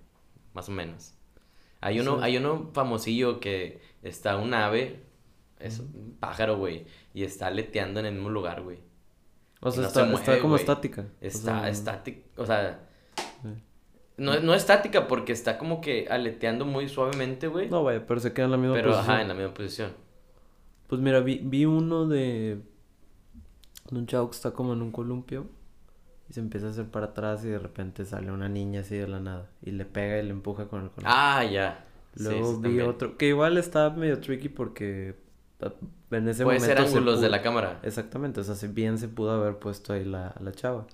Más 0.55 0.69
o 0.69 0.73
menos. 0.73 1.15
Hay 1.81 2.01
uno, 2.01 2.21
hay 2.21 2.37
uno 2.37 2.73
famosillo 2.75 3.39
que 3.39 3.81
está 4.03 4.39
un 4.39 4.55
ave, 4.55 5.05
es 5.61 5.79
un 5.79 6.17
pájaro, 6.19 6.57
güey, 6.59 6.87
y 7.13 7.23
está 7.23 7.47
aleteando 7.47 8.01
en 8.01 8.07
el 8.07 8.15
mismo 8.15 8.31
lugar, 8.31 8.63
güey. 8.63 8.81
O 9.65 9.73
sea, 9.73 9.83
no 9.83 9.89
está, 9.89 10.07
se 10.07 10.15
está 10.15 10.39
como 10.41 10.55
güey. 10.55 10.63
estática. 10.63 11.03
O 11.03 11.27
Está 11.27 11.41
sea, 11.61 11.69
estática, 11.71 12.21
o 12.37 12.47
sea, 12.47 12.81
no, 14.17 14.39
no 14.41 14.55
estática 14.55 15.09
porque 15.09 15.33
está 15.33 15.59
como 15.59 15.81
que 15.81 16.07
aleteando 16.09 16.65
muy 16.67 16.89
suavemente, 16.89 17.49
güey. 17.49 17.69
No, 17.69 17.83
vaya, 17.85 18.07
pero 18.07 18.21
se 18.21 18.33
queda 18.33 18.47
en 18.47 18.53
la 18.53 18.57
misma 18.59 18.81
pero 18.81 18.91
posición. 18.91 19.11
ajá, 19.11 19.23
en 19.23 19.29
la 19.29 19.35
misma 19.35 19.55
posición. 19.55 19.93
Pues 20.87 21.01
mira, 21.01 21.21
vi, 21.21 21.41
vi 21.43 21.65
uno 21.65 22.07
de... 22.07 22.61
de 23.91 23.99
un 23.99 24.07
chavo 24.07 24.31
que 24.31 24.37
está 24.37 24.53
como 24.53 24.73
en 24.75 24.83
un 24.83 24.93
columpio 24.93 25.47
y 26.29 26.33
se 26.35 26.41
empieza 26.41 26.69
a 26.69 26.71
hacer 26.71 26.87
para 26.91 27.07
atrás 27.07 27.45
y 27.45 27.49
de 27.49 27.59
repente 27.59 28.05
sale 28.05 28.31
una 28.33 28.49
niña 28.49 28.81
así 28.81 28.97
de 28.97 29.09
la 29.09 29.21
nada 29.21 29.51
y 29.63 29.73
le 29.73 29.85
pega 29.87 30.19
y 30.19 30.25
le 30.25 30.31
empuja 30.31 30.69
con 30.69 30.83
el 30.85 30.91
conejo. 30.91 31.13
Ah, 31.15 31.45
ya. 31.45 31.87
Luego 32.15 32.57
sí, 32.57 32.61
vi 32.63 32.63
también. 32.63 32.89
otro 32.89 33.17
que 33.19 33.29
igual 33.29 33.59
está 33.59 33.91
medio 33.91 34.21
tricky 34.21 34.49
porque 34.49 35.17
en 36.11 36.29
ese 36.29 36.45
Puede 36.45 36.59
momento 36.59 36.65
ser 36.67 36.89
se 36.89 36.97
ángulos 36.97 37.21
de 37.21 37.27
pudo- 37.29 37.31
la 37.31 37.43
cámara. 37.43 37.81
Exactamente, 37.83 38.41
o 38.41 38.45
sea, 38.45 38.55
si 38.55 38.69
bien 38.69 38.99
se 38.99 39.09
pudo 39.09 39.31
haber 39.33 39.57
puesto 39.59 39.93
ahí 39.93 40.05
la, 40.05 40.35
la 40.41 40.53
chava. 40.53 40.87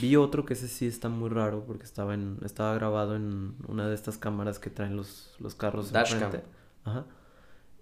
Vi 0.00 0.16
otro 0.16 0.44
que 0.46 0.54
ese 0.54 0.68
sí 0.68 0.86
está 0.86 1.08
muy 1.08 1.28
raro 1.28 1.64
porque 1.66 1.84
estaba 1.84 2.14
en 2.14 2.38
estaba 2.44 2.74
grabado 2.74 3.16
en 3.16 3.56
una 3.68 3.88
de 3.88 3.94
estas 3.94 4.16
cámaras 4.16 4.58
que 4.58 4.70
traen 4.70 4.96
los, 4.96 5.34
los 5.38 5.54
carros 5.54 5.92
Dashcam. 5.92 6.30
Ajá. 6.84 7.04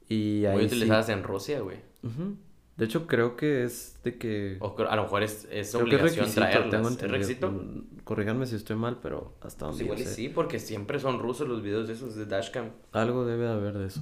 Y 0.09 0.39
Muy 0.41 0.47
ahí 0.47 0.61
sí. 0.69 0.77
utilizadas 0.77 1.09
en 1.11 1.23
Rusia, 1.23 1.61
güey. 1.61 1.79
Ujú. 2.03 2.37
De 2.77 2.87
hecho, 2.87 3.07
creo 3.07 3.37
que 3.37 3.63
es 3.65 4.01
de 4.03 4.17
que 4.17 4.57
O 4.61 4.75
a 4.89 4.97
lo 4.97 5.03
mejor 5.03 5.23
es, 5.23 5.45
es 5.51 5.69
es 5.69 5.75
obligación 5.75 6.27
requisito, 6.27 6.41
traerlas. 6.41 6.93
¿Es 7.03 7.11
requisito? 7.11 7.51
Mm, 7.51 7.85
Corríjanme 8.05 8.47
si 8.47 8.57
estoy 8.57 8.77
mal, 8.77 8.99
pero 9.03 9.35
hasta 9.43 9.67
Pues 9.67 9.79
donde 9.79 9.79
yo 9.81 9.93
igual 9.93 9.99
sé. 10.09 10.15
sí, 10.15 10.29
porque 10.31 10.59
siempre 10.59 10.99
son 10.99 11.19
rusos 11.21 11.47
los 11.47 11.63
videos 11.63 11.87
de 11.87 11.93
esos 11.95 12.15
de 12.17 12.25
Dashcam. 12.27 12.71
Algo 12.93 13.25
debe 13.27 13.45
de 13.45 13.53
haber 13.53 13.77
de 13.79 13.87
eso. 13.87 14.01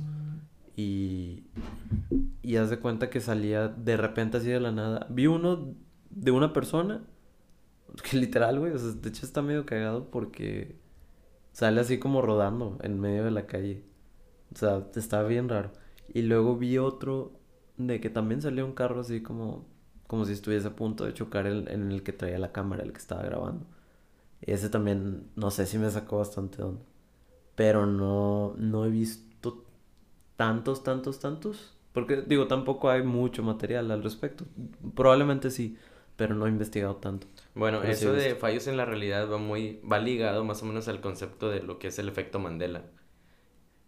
Y, 0.79 1.43
y 2.41 2.57
haz 2.57 2.71
de 2.71 2.79
cuenta 2.79 3.11
que 3.11 3.21
salía 3.21 3.67
de 3.67 3.97
repente 3.97 4.37
así 4.39 4.49
de 4.49 4.61
la 4.61 4.71
nada. 4.71 5.09
Vi 5.11 5.27
uno 5.27 5.75
de 6.11 6.31
una 6.31 6.53
persona 6.53 7.05
que 8.05 8.17
literal, 8.17 8.61
güey, 8.61 8.73
o 8.73 8.79
sea, 8.79 8.93
de 8.93 9.09
hecho 9.09 9.27
está 9.27 9.43
medio 9.43 9.67
cagado 9.67 10.11
porque 10.11 10.77
sale 11.53 11.81
así 11.81 11.99
como 11.99 12.23
rodando 12.23 12.79
en 12.83 13.01
medio 13.01 13.25
de 13.25 13.33
la 13.33 13.47
calle. 13.47 13.85
O 14.55 14.57
sea, 14.59 14.87
está 14.97 15.23
bien 15.25 15.49
raro. 15.49 15.73
Y 16.15 16.23
luego 16.23 16.57
vi 16.57 16.79
otro 16.79 17.33
de 17.77 18.01
que 18.01 18.11
también 18.11 18.43
salió 18.43 18.65
un 18.67 18.73
carro 18.75 19.01
así 19.01 19.23
como 19.23 19.67
como 20.07 20.25
si 20.25 20.33
estuviese 20.33 20.69
a 20.69 20.77
punto 20.77 21.05
de 21.05 21.15
chocar 21.15 21.47
el, 21.47 21.69
en 21.69 21.93
el 21.93 22.03
que 22.03 22.13
traía 22.15 22.39
la 22.39 22.53
cámara, 22.53 22.83
el 22.85 22.93
que 22.93 22.99
estaba 22.99 23.23
grabando. 23.23 23.67
Y 24.43 24.53
ese 24.53 24.71
también, 24.71 25.31
no 25.37 25.51
sé 25.51 25.67
si 25.67 25.79
me 25.79 25.91
sacó 25.91 26.19
bastante 26.19 26.63
onda. 26.63 26.83
Pero 27.57 27.87
no, 27.87 28.55
no 28.59 28.87
he 28.87 28.91
visto 28.91 29.28
tantos, 30.39 30.85
tantos, 30.85 31.21
tantos. 31.21 31.77
Porque 31.93 32.23
digo, 32.23 32.47
tampoco 32.49 32.91
hay 32.91 33.03
mucho 33.03 33.43
material 33.43 33.91
al 33.91 34.03
respecto. 34.03 34.47
Probablemente 34.95 35.51
sí, 35.51 35.77
pero 36.17 36.35
no 36.35 36.47
he 36.47 36.51
investigado 36.51 36.97
tanto. 36.97 37.27
Bueno, 37.55 37.81
Pero 37.81 37.93
eso 37.93 38.13
de 38.13 38.35
fallos 38.37 38.67
en 38.69 38.77
la 38.79 38.87
realidad 38.87 39.31
va 39.31 39.39
muy, 39.39 39.81
va 39.91 39.99
ligado 39.99 40.45
más 40.45 40.63
o 40.63 40.67
menos 40.67 40.89
al 40.89 41.01
concepto 41.03 41.51
de 41.51 41.63
lo 41.63 41.79
que 41.79 41.89
es 41.89 41.99
el 41.99 42.09
efecto 42.09 42.39
Mandela. 42.39 42.85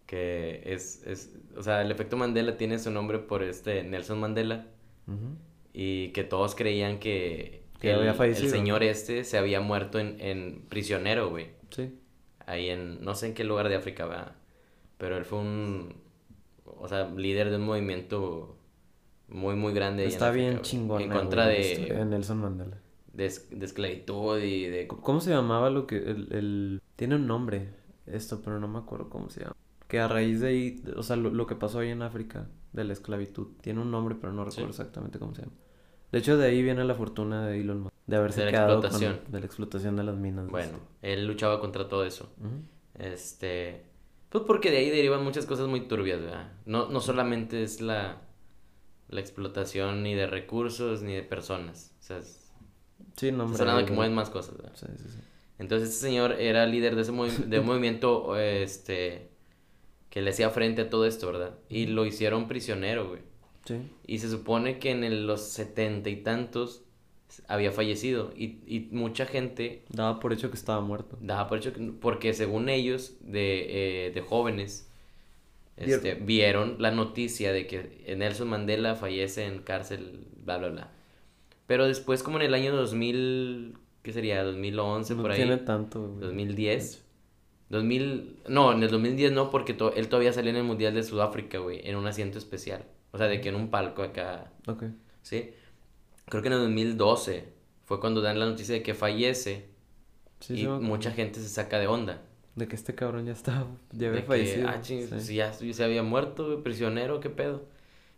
Que 0.06 0.62
es, 0.66 1.02
es, 1.06 1.38
o 1.56 1.62
sea, 1.62 1.82
el 1.82 1.90
efecto 1.92 2.16
Mandela 2.16 2.56
tiene 2.56 2.78
su 2.80 2.90
nombre 2.90 3.20
por 3.20 3.42
este 3.44 3.84
Nelson 3.84 4.18
Mandela 4.20 4.66
y 5.72 6.08
que 6.12 6.24
todos 6.24 6.54
creían 6.54 6.98
que, 6.98 7.64
Que 7.80 7.92
el, 7.92 7.98
había 7.98 8.12
el 8.12 8.14
fallecido. 8.14 8.50
señor 8.50 8.82
este 8.82 9.24
se 9.24 9.38
había 9.38 9.60
muerto 9.60 9.98
en, 9.98 10.16
en 10.20 10.66
prisionero, 10.68 11.30
güey. 11.30 11.48
Sí. 11.70 11.90
Ahí 12.46 12.68
en, 12.70 13.02
no 13.04 13.14
sé 13.14 13.28
en 13.28 13.34
qué 13.34 13.44
lugar 13.44 13.68
de 13.68 13.76
África 13.76 14.06
va, 14.06 14.34
pero 14.98 15.16
él 15.16 15.24
fue 15.24 15.38
un, 15.40 15.94
o 16.78 16.88
sea, 16.88 17.08
líder 17.10 17.50
de 17.50 17.56
un 17.56 17.62
movimiento 17.66 18.56
muy, 19.28 19.54
muy 19.56 19.72
grande. 19.72 20.04
en 20.04 20.08
Está 20.10 20.28
África, 20.28 20.42
bien 20.44 20.52
güey, 20.58 20.62
chingón. 20.64 21.02
En 21.02 21.10
contra 21.10 21.46
de, 21.46 21.94
De 21.94 22.04
Nelson 22.04 22.38
Mandela. 22.38 22.78
de, 23.12 23.32
de 23.50 23.64
esclavitud 23.66 24.38
y 24.38 24.66
de... 24.66 24.86
¿Cómo 24.88 25.20
se 25.20 25.30
llamaba 25.30 25.70
lo 25.70 25.86
que 25.86 25.96
el, 25.98 26.28
el- 26.32 26.82
tiene 26.96 27.14
un 27.16 27.26
nombre 27.26 27.68
esto, 28.06 28.40
pero 28.44 28.58
no 28.60 28.68
me 28.68 28.78
acuerdo 28.78 29.08
cómo 29.08 29.30
se 29.30 29.40
llama. 29.40 29.56
Que 29.88 29.98
a 30.00 30.08
raíz 30.08 30.40
de 30.40 30.48
ahí, 30.48 30.82
o 30.96 31.02
sea, 31.02 31.16
lo, 31.16 31.30
lo 31.30 31.46
que 31.46 31.54
pasó 31.56 31.78
ahí 31.80 31.88
en 31.90 32.02
África 32.02 32.48
de 32.72 32.84
la 32.84 32.92
esclavitud, 32.92 33.48
tiene 33.60 33.80
un 33.80 33.90
nombre, 33.90 34.14
pero 34.20 34.32
no 34.32 34.44
recuerdo 34.44 34.72
Sí. 34.72 34.80
exactamente 34.80 35.18
cómo 35.18 35.34
se 35.34 35.42
llama. 35.42 35.54
De 36.12 36.18
hecho, 36.18 36.36
de 36.36 36.46
ahí 36.46 36.62
viene 36.62 36.84
la 36.84 36.94
fortuna 36.94 37.46
de 37.46 37.60
Elon 37.60 37.82
Musk, 37.82 37.94
de 38.06 38.16
haberse 38.16 38.40
De 38.40 38.46
la 38.46 38.50
quedado 38.52 38.76
con- 38.80 38.84
explotación. 38.86 39.32
de 39.32 39.40
la 39.40 39.46
explotación 39.46 39.96
de 39.96 40.02
las 40.04 40.16
minas. 40.16 40.48
Bueno, 40.48 40.78
este. 40.96 41.12
él 41.12 41.26
luchaba 41.26 41.60
contra 41.60 41.88
todo 41.88 42.04
eso. 42.04 42.28
Este, 42.98 43.84
pues 44.30 44.44
porque 44.46 44.70
de 44.70 44.78
ahí 44.78 44.90
derivan 44.90 45.22
muchas 45.22 45.44
cosas 45.46 45.68
muy 45.68 45.82
turbias, 45.82 46.20
¿verdad? 46.20 46.52
No, 46.64 46.88
no 46.88 47.00
solamente 47.00 47.62
es 47.62 47.80
la, 47.80 48.22
la 49.08 49.20
explotación 49.20 50.02
ni 50.02 50.14
de 50.14 50.26
recursos 50.26 51.02
ni 51.02 51.14
de 51.14 51.22
personas. 51.22 51.92
O 52.00 52.02
sea, 52.02 52.18
es- 52.18 52.38
Sí, 53.16 53.32
no, 53.32 53.44
hombre. 53.44 53.60
hablando 53.60 53.84
que 53.86 53.92
mueven 53.92 54.14
más 54.14 54.30
cosas, 54.30 54.56
¿verdad? 54.56 54.72
Sí, 54.74 54.86
sí, 54.96 55.04
sí. 55.08 55.18
Entonces 55.58 55.90
este 55.90 56.06
señor 56.06 56.32
era 56.40 56.64
líder 56.66 56.96
de 56.96 57.02
ese 57.02 57.12
movi- 57.12 57.44
de 57.46 57.58
un 57.60 57.66
movimiento, 57.66 58.36
este, 58.38 59.30
que 60.10 60.22
le 60.22 60.30
hacía 60.30 60.48
frente 60.50 60.82
a 60.82 60.90
todo 60.90 61.04
esto, 61.06 61.26
¿verdad? 61.26 61.58
Y 61.68 61.86
lo 61.86 62.06
hicieron 62.06 62.48
prisionero, 62.48 63.08
güey. 63.08 63.20
Sí. 63.66 63.76
Y 64.06 64.18
se 64.20 64.30
supone 64.30 64.78
que 64.78 64.90
en 64.92 65.04
el- 65.04 65.26
los 65.26 65.42
setenta 65.42 66.08
y 66.08 66.22
tantos 66.22 66.84
había 67.48 67.72
fallecido. 67.72 68.32
Y, 68.36 68.58
y 68.66 68.88
mucha 68.92 69.26
gente 69.26 69.82
Daba 69.90 70.20
por 70.20 70.32
hecho 70.32 70.50
que 70.50 70.56
estaba 70.56 70.80
muerto. 70.80 71.16
daba 71.20 71.48
por 71.48 71.58
hecho 71.58 71.72
que, 71.72 71.80
porque 72.00 72.32
según 72.34 72.68
ellos, 72.68 73.14
de, 73.20 74.06
eh, 74.06 74.10
de 74.12 74.20
jóvenes, 74.20 74.86
Vieron. 75.76 75.94
este, 75.94 76.14
vieron 76.14 76.76
la 76.78 76.90
noticia 76.90 77.52
de 77.52 77.66
que 77.66 78.14
Nelson 78.16 78.48
Mandela 78.48 78.94
fallece 78.96 79.46
en 79.46 79.60
cárcel, 79.60 80.26
bla, 80.44 80.58
bla, 80.58 80.68
bla. 80.68 80.90
Pero 81.66 81.86
después, 81.86 82.22
como 82.22 82.38
en 82.38 82.42
el 82.46 82.54
año 82.54 82.74
2000, 82.74 83.76
¿qué 84.02 84.12
sería? 84.12 84.42
2011, 84.44 85.14
No 85.14 85.22
por 85.22 85.30
ahí. 85.30 85.36
tiene 85.38 85.56
tanto, 85.58 86.08
güey. 86.08 86.20
2010. 86.20 87.04
2000, 87.70 88.36
no, 88.48 88.72
en 88.72 88.82
el 88.82 88.90
2010 88.90 89.30
no, 89.32 89.50
porque 89.50 89.72
to- 89.74 89.94
él 89.94 90.08
todavía 90.08 90.32
salió 90.32 90.50
en 90.50 90.56
el 90.56 90.64
Mundial 90.64 90.92
de 90.94 91.04
Sudáfrica, 91.04 91.58
güey, 91.58 91.80
en 91.88 91.94
un 91.96 92.06
asiento 92.06 92.36
especial. 92.38 92.84
O 93.12 93.18
sea, 93.18 93.28
de 93.28 93.40
que 93.40 93.48
en 93.48 93.54
un 93.54 93.70
palco 93.70 94.02
acá, 94.02 94.50
Ok. 94.66 94.84
¿sí? 95.22 95.50
Creo 96.30 96.42
que 96.42 96.48
en 96.48 96.54
el 96.54 96.60
2012 96.60 97.44
fue 97.84 98.00
cuando 98.00 98.22
dan 98.22 98.38
la 98.38 98.46
noticia 98.46 98.74
de 98.74 98.82
que 98.82 98.94
fallece 98.94 99.68
Sí, 100.40 100.62
y 100.62 100.66
mucha 100.66 101.10
gente 101.10 101.38
se 101.40 101.48
saca 101.48 101.78
de 101.78 101.86
onda. 101.86 102.22
De 102.56 102.66
que 102.66 102.74
este 102.74 102.94
cabrón 102.94 103.26
ya 103.26 103.32
estaba, 103.32 103.66
ya 103.92 104.08
había 104.08 104.20
De 104.20 104.22
que, 104.22 104.26
fallecido. 104.26 104.68
ah, 104.68 104.80
ching, 104.80 105.06
sí. 105.08 105.20
si 105.20 105.34
ya 105.34 105.52
se 105.52 105.84
había 105.84 106.02
muerto, 106.02 106.62
prisionero, 106.62 107.20
qué 107.20 107.28
pedo. 107.28 107.64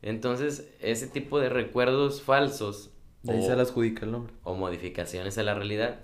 Entonces, 0.03 0.68
ese 0.81 1.07
tipo 1.09 1.40
de 1.40 1.48
recuerdos 1.48 2.22
falsos 2.22 2.90
De 3.22 3.33
ahí 3.35 3.40
o, 3.40 3.42
se 3.42 3.57
le 3.57 3.62
adjudica 3.62 4.05
el 4.05 4.12
nombre. 4.12 4.33
o 4.44 4.55
modificaciones 4.55 5.37
a 5.38 5.42
la 5.42 5.55
realidad, 5.55 6.01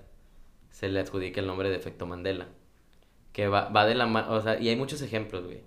se 0.71 0.89
le 0.89 1.01
adjudica 1.01 1.41
el 1.41 1.47
nombre 1.47 1.71
de 1.71 1.77
efecto 1.77 2.07
Mandela. 2.07 2.49
Que 3.33 3.47
va, 3.49 3.69
va 3.69 3.87
de 3.87 3.95
la 3.95 4.07
mano, 4.07 4.33
o 4.33 4.41
sea, 4.41 4.61
y 4.61 4.69
hay 4.69 4.77
muchos 4.77 5.03
ejemplos, 5.03 5.45
güey. 5.45 5.61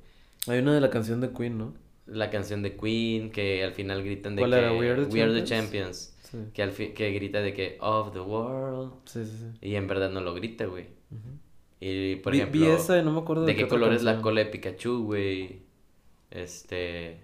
Hay 0.47 0.59
una 0.59 0.73
de 0.73 0.81
la 0.81 0.89
canción 0.89 1.21
de 1.21 1.31
Queen, 1.31 1.57
¿no? 1.57 1.73
La 2.07 2.29
canción 2.29 2.61
de 2.61 2.75
Queen, 2.75 3.31
que 3.31 3.63
al 3.63 3.73
final 3.73 4.03
gritan 4.03 4.35
de 4.35 4.41
¿Cuál 4.41 4.51
que 4.51 4.57
era? 4.57 4.73
We 4.73 4.89
Are 4.89 5.05
the 5.05 5.13
We 5.13 5.21
Are 5.21 5.33
the 5.33 5.43
Champions? 5.45 6.10
Sí. 6.31 6.37
Que, 6.53 6.63
al 6.63 6.71
fi- 6.71 6.93
que 6.93 7.11
grita 7.11 7.41
de 7.41 7.53
que 7.53 7.77
Of 7.81 8.13
the 8.13 8.21
World. 8.21 8.93
Sí, 9.05 9.25
sí, 9.25 9.31
sí. 9.37 9.67
Y 9.67 9.75
en 9.75 9.87
verdad 9.87 10.09
no 10.11 10.21
lo 10.21 10.33
grita, 10.33 10.65
güey. 10.65 10.87
Y 11.81 12.15
por 12.17 12.31
vi, 12.31 12.39
ejemplo. 12.39 12.61
vi 12.61 12.67
esa 12.67 12.97
y 12.99 13.03
no 13.03 13.11
me 13.11 13.19
acuerdo 13.19 13.43
de, 13.45 13.53
¿De 13.53 13.57
qué 13.57 13.67
color 13.67 13.91
es 13.91 14.03
la 14.03 14.21
cola 14.21 14.39
de 14.41 14.45
Pikachu, 14.45 15.03
güey? 15.03 15.63
Este. 16.29 17.19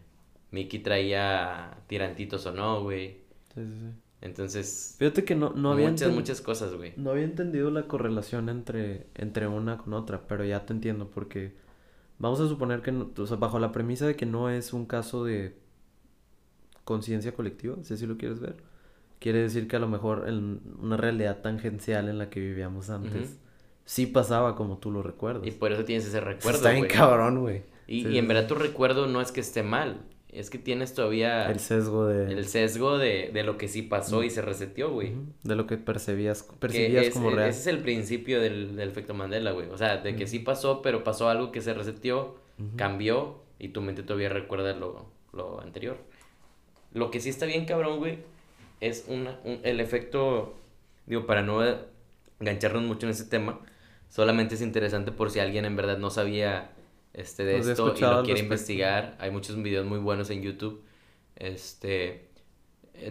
Mickey 0.52 0.80
traía 0.82 1.78
tirantitos 1.88 2.46
o 2.46 2.52
no, 2.52 2.84
güey. 2.84 3.20
Sí, 3.54 3.62
sí, 3.66 3.72
sí. 3.80 3.86
Entonces. 4.22 4.96
Fíjate 4.98 5.24
que 5.24 5.36
no, 5.36 5.52
no 5.52 5.72
había 5.72 5.90
muchas 6.10 6.42
cosas, 6.42 6.74
güey. 6.76 6.94
No 6.98 7.12
había 7.12 7.24
entendido 7.24 7.70
la 7.70 7.88
correlación 7.88 8.50
entre, 8.50 9.08
entre 9.16 9.48
una 9.48 9.78
con 9.78 9.94
otra, 9.94 10.28
pero 10.28 10.44
ya 10.44 10.66
te 10.66 10.74
entiendo 10.74 11.10
porque 11.10 11.54
vamos 12.20 12.40
a 12.42 12.48
suponer 12.48 12.82
que, 12.82 12.92
no- 12.92 13.12
o 13.16 13.26
sea, 13.28 13.38
bajo 13.38 13.60
la 13.60 13.72
premisa 13.72 14.08
de 14.08 14.16
que 14.16 14.26
no 14.26 14.50
es 14.50 14.74
un 14.74 14.86
caso 14.86 15.24
de 15.24 15.56
conciencia 16.84 17.34
colectiva, 17.34 17.76
si 17.84 17.94
así 17.94 18.06
lo 18.08 18.18
quieres 18.18 18.40
ver, 18.40 18.56
quiere 19.20 19.40
decir 19.40 19.68
que 19.68 19.76
a 19.76 19.80
lo 19.80 19.88
mejor 19.88 20.26
en 20.28 20.62
una 20.82 20.98
realidad 20.98 21.42
tangencial 21.42 22.10
en 22.10 22.18
la 22.18 22.30
que 22.30 22.40
vivíamos 22.40 22.90
antes, 22.90 23.14
Ujú. 23.30 23.38
sí 23.86 24.06
pasaba 24.06 24.56
como 24.56 24.78
tú 24.78 24.92
lo 24.92 25.02
recuerdas. 25.04 25.46
Y 25.46 25.52
por 25.52 25.72
eso 25.72 25.84
tienes 25.86 26.06
ese 26.06 26.20
recuerdo, 26.20 26.58
Está 26.60 26.72
bien 26.72 26.88
cabrón, 26.88 27.40
güey. 27.42 27.64
Y, 27.88 28.04
Sí, 28.04 28.10
y 28.10 28.18
en 28.18 28.26
sí, 28.26 28.28
verdad 28.28 28.48
tu 28.48 28.56
recuerdo 28.56 29.08
no 29.08 29.22
es 29.22 29.32
que 29.32 29.40
esté 29.42 29.64
mal. 29.64 30.02
Es 30.30 30.50
que 30.50 30.58
tienes 30.60 30.94
todavía 30.94 31.50
El 31.50 31.60
sesgo 31.60 32.06
de, 32.06 32.32
el 32.34 32.46
sesgo 32.46 32.98
de, 32.98 33.32
de 33.34 33.44
lo 33.44 33.58
que 33.58 33.70
sí 33.70 33.82
pasó 33.82 34.24
y 34.24 34.30
se 34.30 34.42
reseteó, 34.42 34.92
güey. 34.92 35.14
Ujú, 35.14 35.22
de 35.44 35.56
lo 35.56 35.66
que 35.68 35.78
percibías, 35.78 36.44
Que 36.44 36.56
percibías 36.58 37.08
es- 37.08 37.14
como 37.14 37.30
es- 37.30 37.36
real. 37.36 37.50
Ese 37.50 37.60
es 37.62 37.68
el 37.68 37.80
principio 37.80 38.42
del, 38.42 38.76
del 38.76 38.90
efecto 38.90 39.14
Mandela, 39.14 39.52
güey. 39.54 39.70
O 39.70 39.78
sea, 39.78 39.98
de 39.98 40.16
que 40.18 40.28
sí 40.28 40.40
pasó, 40.40 40.82
pero 40.82 41.04
pasó 41.04 41.30
algo 41.30 41.52
que 41.52 41.62
se 41.62 41.74
reseteó, 41.74 42.36
cambió 42.76 43.42
y 43.58 43.70
tu 43.70 43.82
mente 43.82 44.04
todavía 44.04 44.30
recuerda 44.30 44.74
lo, 44.76 45.06
lo 45.34 45.62
anterior. 45.62 45.98
Lo 46.94 47.10
que 47.10 47.20
sí 47.20 47.30
está 47.30 47.46
bien 47.46 47.66
cabrón, 47.66 47.98
güey, 48.00 48.20
es 48.82 49.06
una, 49.08 49.40
un- 49.44 49.60
el 49.64 49.80
efecto, 49.80 50.56
digo, 51.06 51.26
para 51.26 51.42
no 51.44 51.62
engancharnos 52.40 52.84
mucho 52.84 53.06
en 53.08 53.12
ese 53.12 53.26
tema, 53.26 53.60
solamente 54.10 54.56
es 54.56 54.62
interesante 54.62 55.12
por 55.12 55.32
si 55.32 55.40
alguien 55.40 55.66
en 55.66 55.76
verdad 55.76 55.98
no 55.98 56.10
sabía 56.10 56.72
este, 57.14 57.44
de 57.44 57.58
esto 57.72 57.84
y 57.98 58.02
lo 58.02 58.24
quiere 58.26 58.40
investigar. 58.46 59.16
Hay 59.20 59.32
muchos 59.32 59.62
videos 59.62 59.86
muy 59.86 60.00
buenos 60.00 60.30
en 60.30 60.42
YouTube. 60.44 60.84
Este, 61.36 62.28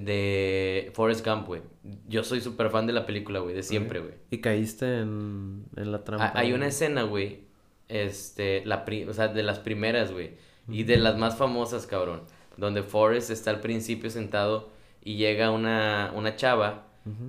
de 0.00 0.90
Forrest 0.94 1.24
Gump, 1.26 1.46
güey. 1.46 1.62
Yo 2.08 2.24
soy 2.24 2.40
súper 2.40 2.70
fan 2.70 2.86
de 2.86 2.92
la 2.92 3.06
película, 3.06 3.38
güey, 3.40 3.54
de 3.54 3.62
siempre, 3.62 4.00
güey. 4.00 4.14
Y 4.30 4.38
caíste 4.38 5.00
en, 5.00 5.64
en 5.76 5.92
la 5.92 6.02
trampa. 6.04 6.26
Ah, 6.26 6.32
Hay 6.34 6.52
una 6.52 6.66
escena, 6.66 7.02
güey, 7.02 7.40
este, 7.88 8.64
la 8.64 8.84
pri- 8.84 9.04
o 9.04 9.14
sea, 9.14 9.28
de 9.28 9.42
las 9.42 9.58
primeras, 9.60 10.12
güey, 10.12 10.32
y 10.68 10.82
de 10.82 10.96
las 10.96 11.16
más 11.16 11.36
famosas, 11.36 11.86
cabrón, 11.86 12.22
donde 12.56 12.82
Forrest 12.82 13.30
está 13.30 13.50
al 13.50 13.60
principio 13.60 14.10
sentado 14.10 14.70
y 15.06 15.14
llega 15.14 15.52
una, 15.52 16.12
una 16.16 16.34
chava 16.34 16.88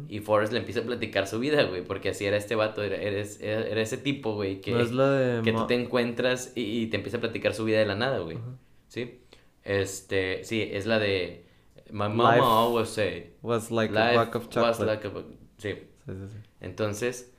y 0.09 0.19
Forrest 0.21 0.51
le 0.51 0.57
empieza 0.57 0.79
a 0.79 0.83
platicar 0.83 1.27
su 1.27 1.37
vida, 1.37 1.61
güey, 1.65 1.83
porque 1.83 2.09
así 2.09 2.25
era 2.25 2.35
este 2.35 2.55
vato, 2.55 2.81
era, 2.81 2.95
era, 2.95 3.21
era 3.21 3.79
ese 3.79 3.97
tipo, 3.97 4.33
güey, 4.33 4.59
que, 4.59 4.71
No 4.71 4.79
es 4.79 4.91
la 4.91 5.11
de 5.11 5.43
que 5.43 5.53
tú 5.53 5.67
te 5.67 5.75
encuentras 5.75 6.53
y, 6.55 6.81
y 6.81 6.87
te 6.87 6.97
empieza 6.97 7.17
a 7.17 7.19
platicar 7.19 7.53
su 7.53 7.63
vida 7.65 7.77
de 7.77 7.85
la 7.85 7.93
nada, 7.93 8.17
güey. 8.17 8.39
¿sí? 8.87 9.19
Este, 9.63 10.43
sí, 10.43 10.67
es 10.73 10.87
la 10.87 10.97
de 10.97 11.45
My 11.91 12.09
mama 12.09 12.35
Life 12.37 12.47
always 12.47 12.89
say, 12.89 13.33
Was 13.43 13.69
like 13.69 13.95
a 13.95 14.05
life 14.05 14.25
buck 14.25 14.35
of 14.35 14.45
was 14.47 14.49
chocolate. 14.55 14.85
like 14.87 15.07
a 15.07 15.11
sí. 15.59 15.75
Sí, 15.75 16.13
sí, 16.13 16.27
sí. 16.31 16.37
Entonces, 16.59 17.31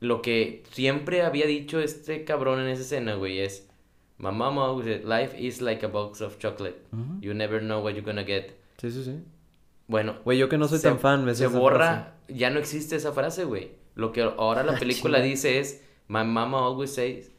lo 0.00 0.22
que 0.22 0.62
siempre 0.70 1.20
había 1.20 1.44
dicho 1.44 1.78
este 1.78 2.24
cabrón 2.24 2.60
en 2.60 2.68
esa 2.68 2.80
escena, 2.80 3.16
güey, 3.16 3.40
es 3.40 3.68
My 4.16 4.30
mama 4.30 4.64
always 4.64 4.86
said, 4.86 5.04
life 5.04 5.38
is 5.38 5.60
like 5.60 5.84
a 5.84 5.88
box 5.88 6.22
of 6.22 6.38
chocolate. 6.38 6.76
You 7.20 7.34
never 7.34 7.60
know 7.60 7.84
what 7.84 7.90
you're 7.92 8.06
gonna 8.06 8.24
get. 8.24 8.52
Sí, 8.78 8.90
sí, 8.90 9.04
sí. 9.04 9.20
Bueno, 9.88 10.16
Güey, 10.24 10.38
yo 10.38 10.48
que 10.48 10.58
no 10.58 10.68
soy 10.68 10.78
se, 10.78 10.88
tan 10.88 10.98
fan, 10.98 11.24
me 11.24 11.34
se 11.34 11.46
borra, 11.48 12.14
ya 12.28 12.50
no 12.50 12.58
existe 12.58 12.96
esa 12.96 13.12
frase, 13.12 13.44
güey. 13.44 13.72
Lo 13.94 14.12
que 14.12 14.22
ahora 14.22 14.62
la 14.62 14.74
película 14.78 15.18
Chinga. 15.18 15.28
dice 15.28 15.58
es 15.58 15.82
My 16.08 16.24
mama 16.24 16.58
always 16.64 16.92
says 16.94 17.30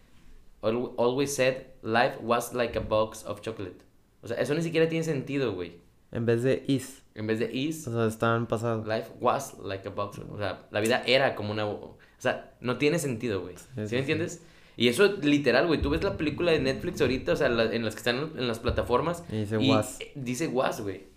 al- 0.61 0.91
always 0.97 1.33
said 1.35 1.55
life 1.81 2.17
was 2.21 2.53
like 2.53 2.77
a 2.77 2.81
box 2.81 3.23
of 3.25 3.41
chocolate. 3.41 3.77
O 4.21 4.27
sea, 4.27 4.37
eso 4.37 4.53
ni 4.53 4.61
siquiera 4.61 4.87
tiene 4.87 5.03
sentido, 5.03 5.53
güey. 5.53 5.77
En 6.11 6.25
vez 6.25 6.43
de 6.43 6.63
is. 6.67 7.01
En 7.15 7.27
vez 7.27 7.39
de 7.39 7.51
is, 7.53 7.87
O 7.87 7.91
sea, 7.93 8.05
está 8.07 8.35
en 8.35 8.45
pasado. 8.45 8.83
Life 8.85 9.11
was 9.19 9.57
like 9.63 9.87
a 9.87 9.91
box. 9.91 10.19
O 10.31 10.37
sea, 10.37 10.67
la 10.71 10.79
vida 10.79 11.03
era 11.05 11.35
como 11.35 11.51
una. 11.51 11.65
O 11.65 11.97
sea, 12.19 12.53
no 12.61 12.77
tiene 12.77 12.99
sentido, 12.99 13.41
güey. 13.41 13.57
¿Sí, 13.57 13.63
sí, 13.75 13.79
me 13.81 13.87
sí. 13.87 13.95
entiendes? 13.97 14.41
Y 14.77 14.87
eso 14.87 15.05
literal, 15.21 15.67
güey. 15.67 15.81
Tú 15.81 15.89
ves 15.89 16.03
la 16.03 16.15
película 16.17 16.51
de 16.51 16.59
Netflix 16.59 17.01
ahorita, 17.01 17.33
o 17.33 17.35
sea, 17.35 17.49
la- 17.49 17.73
en 17.73 17.83
las 17.83 17.95
que 17.95 17.99
están 17.99 18.31
en 18.37 18.47
las 18.47 18.59
plataformas. 18.59 19.23
Y 19.31 19.37
dice 19.39 19.57
y 19.61 19.69
was. 19.69 19.99
Dice 20.15 20.47
was, 20.47 20.81
güey. 20.81 21.07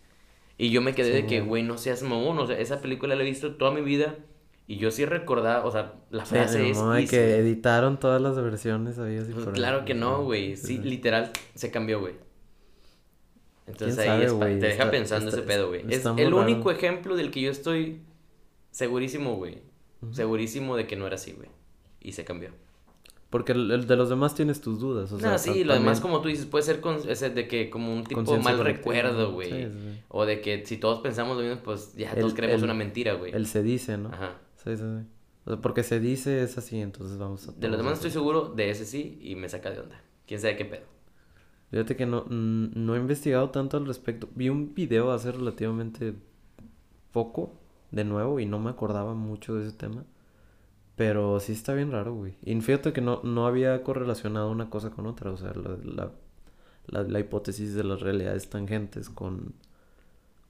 Y 0.59 0.71
yo 0.71 0.81
me 0.83 0.95
quedé 0.95 1.09
Sí, 1.09 1.13
de 1.23 1.27
que, 1.27 1.41
güey. 1.43 1.63
no 1.63 1.77
seas 1.79 2.03
mamón. 2.03 2.39
O 2.39 2.47
sea, 2.47 2.59
esa 2.59 2.81
película 2.81 3.15
la 3.15 3.23
he 3.23 3.27
visto 3.27 3.55
toda 3.57 3.71
mi 3.73 3.83
vida. 3.83 4.17
Y 4.69 4.79
yo 4.79 4.91
sí 4.91 5.05
recordaba, 5.05 5.65
o 5.65 5.71
sea, 5.71 5.95
la 6.11 6.25
frase 6.25 6.71
es. 6.71 6.79
de 6.83 7.03
"Is". 7.03 7.11
que 7.11 7.37
editaron 7.37 8.01
todas 8.01 8.21
las 8.21 8.35
versiones 8.37 8.99
así 8.99 9.33
Pues 9.33 9.47
ahí. 9.47 9.53
claro 9.53 9.85
que 9.85 9.95
no, 9.95 10.25
güey. 10.25 10.57
sí, 10.57 10.79
literal, 10.79 11.31
se 11.55 11.71
cambió, 11.71 12.01
güey. 12.01 12.15
Entonces 13.67 13.97
¿Quién 13.97 14.09
ahí 14.11 14.15
sabe, 14.17 14.25
es 14.27 14.33
güey? 14.33 14.59
te 14.61 14.67
deja 14.67 14.91
pensando 14.91 15.29
está- 15.29 15.41
ese 15.41 15.47
pedo, 15.47 15.69
güey. 15.69 15.83
Es 15.89 16.05
el 16.05 16.17
raro. 16.17 16.41
único 16.41 16.71
ejemplo 16.71 17.17
del 17.17 17.31
que 17.31 17.41
yo 17.43 17.51
estoy 17.51 18.01
segurísimo, 18.71 19.37
güey. 19.37 19.59
Segurísimo 20.13 20.77
de 20.77 20.87
que 20.87 20.97
no 20.97 21.07
era 21.07 21.17
así, 21.17 21.33
güey. 21.33 21.49
Y 22.01 22.13
se 22.13 22.25
cambió. 22.25 22.51
Porque 23.31 23.53
el, 23.53 23.71
el 23.73 23.87
de 23.87 23.97
los 23.97 24.09
demás 24.09 24.35
tienes 24.35 24.61
tus 24.61 24.79
dudas, 24.79 25.11
o 25.13 25.19
sea, 25.19 25.33
no, 25.33 25.39
sí, 25.39 25.65
lo 25.65 25.75
demás, 25.75 26.01
como 26.01 26.21
tú 26.21 26.29
dices, 26.29 26.47
puede 26.47 26.63
ser 26.63 26.81
con, 26.81 26.97
ese 27.09 27.31
de 27.31 27.49
que 27.49 27.69
como 27.71 27.93
un 27.93 28.05
tipo 28.05 28.23
mal 28.39 28.59
recuerdo, 28.61 29.33
güey. 29.33 29.51
Sí, 29.51 29.65
sí, 29.73 29.79
sí. 29.93 30.01
O 30.09 30.25
de 30.25 30.41
que 30.41 30.65
si 30.65 30.77
todos 30.77 31.01
pensamos 31.01 31.37
lo 31.37 31.43
mismo, 31.43 31.61
pues 31.63 31.95
ya 31.97 32.13
El- 32.13 32.21
todos 32.21 32.35
creemos 32.35 32.59
el- 32.59 32.65
una 32.65 32.75
mentira, 32.75 33.15
güey. 33.15 33.33
El 33.35 33.47
se 33.47 33.63
dice, 33.63 33.99
¿no? 33.99 34.11
Ajá. 34.11 34.39
Sí, 34.55 34.77
sí, 34.77 34.83
sí. 34.83 35.07
O 35.45 35.51
sea, 35.51 35.61
porque 35.61 35.83
se 35.83 35.99
dice 36.01 36.43
es 36.43 36.57
así, 36.59 36.81
entonces 36.81 37.19
vamos 37.19 37.49
a... 37.49 37.53
De 37.53 37.69
los 37.69 37.79
demás 37.79 37.95
estoy 37.95 38.11
seguro, 38.13 38.49
de 38.55 38.71
ese 38.71 38.85
sí, 38.85 39.19
y 39.21 39.35
me 39.35 39.49
saca 39.49 39.71
de 39.71 39.81
onda. 39.81 40.01
¿Quién 40.27 40.41
sabe 40.41 40.57
qué 40.57 40.65
pedo? 40.65 40.85
Fíjate 41.71 41.97
que 41.97 42.07
no, 42.07 42.25
no 42.29 42.95
he 42.95 42.99
investigado 42.99 43.51
tanto 43.51 43.77
al 43.77 43.87
respecto. 43.87 44.29
Vi 44.35 44.49
un 44.49 44.73
video 44.75 45.11
hace 45.13 45.33
relativamente 45.33 46.15
poco, 47.13 47.53
de 47.91 48.05
nuevo, 48.05 48.41
y 48.41 48.47
no 48.47 48.59
me 48.59 48.71
acordaba 48.71 49.15
mucho 49.15 49.55
de 49.57 49.67
ese 49.67 49.77
tema. 49.77 50.05
Pero 50.97 51.41
sí 51.41 51.53
está 51.53 51.75
bien 51.75 51.93
raro, 51.93 52.15
güey. 52.15 52.35
Y 52.43 52.59
fíjate 52.61 52.93
que 52.93 53.01
no, 53.03 53.21
no 53.23 53.47
había 53.47 53.83
correlacionado 53.83 54.51
una 54.51 54.71
cosa 54.71 54.91
con 54.91 55.07
otra. 55.07 55.31
O 55.31 55.37
sea, 55.37 55.53
la, 55.55 55.77
la, 55.85 56.11
la, 56.87 57.03
la 57.03 57.21
hipótesis 57.21 57.75
de 57.75 57.85
las 57.85 58.01
realidades 58.01 58.49
tangentes 58.49 59.11
con, 59.11 59.55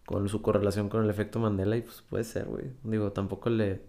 con 0.05 0.29
su 0.29 0.43
correlación 0.43 0.89
con 0.89 1.03
el 1.03 1.11
efecto 1.11 1.41
Mandela. 1.41 1.77
Y 1.77 1.83
pues 1.83 2.03
puede 2.09 2.23
ser, 2.25 2.47
güey. 2.47 2.67
Digo, 2.85 3.11
tampoco 3.13 3.51
le... 3.51 3.83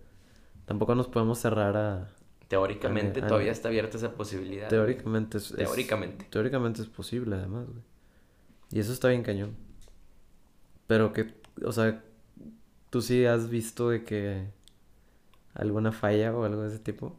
Tampoco 0.65 0.95
nos 0.95 1.07
podemos 1.07 1.37
cerrar 1.39 1.77
a... 1.77 2.09
Teóricamente 2.47 3.19
A 3.19 3.21
mí- 3.21 3.25
a 3.25 3.27
todavía 3.27 3.51
está 3.51 3.67
abierta 3.67 3.97
esa 3.97 4.13
posibilidad. 4.15 4.67
Teóricamente 4.67 5.37
es... 5.37 5.51
es- 5.51 5.57
Teóricamente. 5.57 6.25
teóricamente 6.29 6.81
es 6.81 6.87
posible, 6.87 7.35
además, 7.35 7.67
güey. 7.67 7.83
Y 8.71 8.79
eso 8.79 8.91
está 8.93 9.09
bien 9.09 9.21
cañón. 9.23 9.55
Pero 10.87 11.13
que, 11.13 11.33
o 11.63 11.71
sea, 11.71 12.03
tú 12.89 13.01
sí 13.01 13.25
has 13.25 13.49
visto 13.49 13.89
de 13.89 14.03
que 14.03 14.47
alguna 15.57 15.91
falla 15.91 16.33
o 16.35 16.43
algo 16.45 16.61
de 16.61 16.69
ese 16.69 16.79
tipo. 16.79 17.15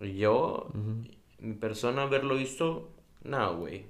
Yo, 0.00 0.68
Ujú. 0.70 1.02
mi 1.40 1.54
persona 1.54 2.02
haberlo 2.02 2.36
visto, 2.36 2.90
no, 3.24 3.56
güey. 3.58 3.86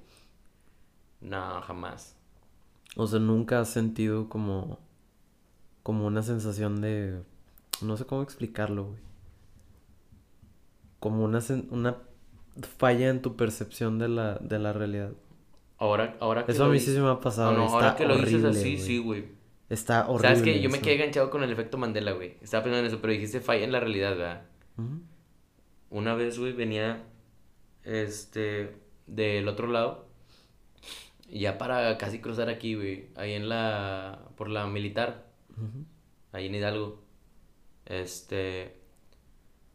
No, 1.20 1.60
jamás. 1.62 2.16
O 2.96 3.06
sea, 3.06 3.18
nunca 3.20 3.60
has 3.60 3.68
sentido 3.70 4.28
como, 4.28 4.78
como 5.82 6.06
una 6.06 6.22
sensación 6.22 6.80
de, 6.80 7.22
no 7.82 7.96
sé 7.96 8.04
cómo 8.06 8.22
explicarlo, 8.22 8.84
güey. 8.86 8.98
Como 10.98 11.24
una, 11.24 11.40
una 11.70 11.96
falla 12.78 13.08
en 13.10 13.20
tu 13.22 13.36
percepción 13.36 13.98
de 13.98 14.08
la, 14.08 14.34
de 14.36 14.58
la 14.58 14.72
realidad. 14.72 15.12
Ahora, 15.78 16.16
ahora 16.20 16.46
que 16.46 16.52
Eso 16.52 16.64
a 16.64 16.68
mí 16.68 16.80
sí 16.80 16.92
se 16.94 17.00
me 17.00 17.10
ha 17.10 17.20
pasado. 17.20 17.52
No, 17.52 17.58
no, 17.58 17.64
güey. 17.64 17.74
ahora 17.74 17.96
que 17.96 18.06
lo 18.06 18.16
dices 18.16 18.44
así, 18.44 18.72
güey. 18.74 18.78
sí, 18.78 18.98
güey. 18.98 19.35
Está 19.68 20.08
horrible. 20.08 20.28
Sabes 20.28 20.42
que 20.42 20.60
yo 20.60 20.70
me 20.70 20.80
quedé 20.80 20.94
enganchado 20.94 21.30
con 21.30 21.42
el 21.42 21.50
efecto 21.50 21.76
Mandela, 21.76 22.12
güey. 22.12 22.36
Estaba 22.40 22.62
pensando 22.64 22.80
en 22.80 22.86
eso, 22.86 23.00
pero 23.00 23.12
dijiste 23.12 23.40
falla 23.40 23.64
en 23.64 23.72
la 23.72 23.80
realidad, 23.80 24.10
¿verdad? 24.10 24.42
Ujú. 24.78 25.00
Una 25.90 26.14
vez, 26.14 26.38
güey, 26.38 26.52
venía, 26.52 27.04
este, 27.84 28.76
del 29.06 29.48
otro 29.48 29.66
lado. 29.66 30.06
Y 31.28 31.40
ya 31.40 31.58
para 31.58 31.98
casi 31.98 32.20
cruzar 32.20 32.48
aquí, 32.48 32.74
güey. 32.74 33.08
Ahí 33.16 33.32
en 33.32 33.48
la, 33.48 34.28
por 34.36 34.48
la 34.48 34.66
militar. 34.66 35.26
Ujú. 35.56 35.84
ahí 36.32 36.46
en 36.46 36.54
Hidalgo. 36.54 37.02
Este. 37.86 38.76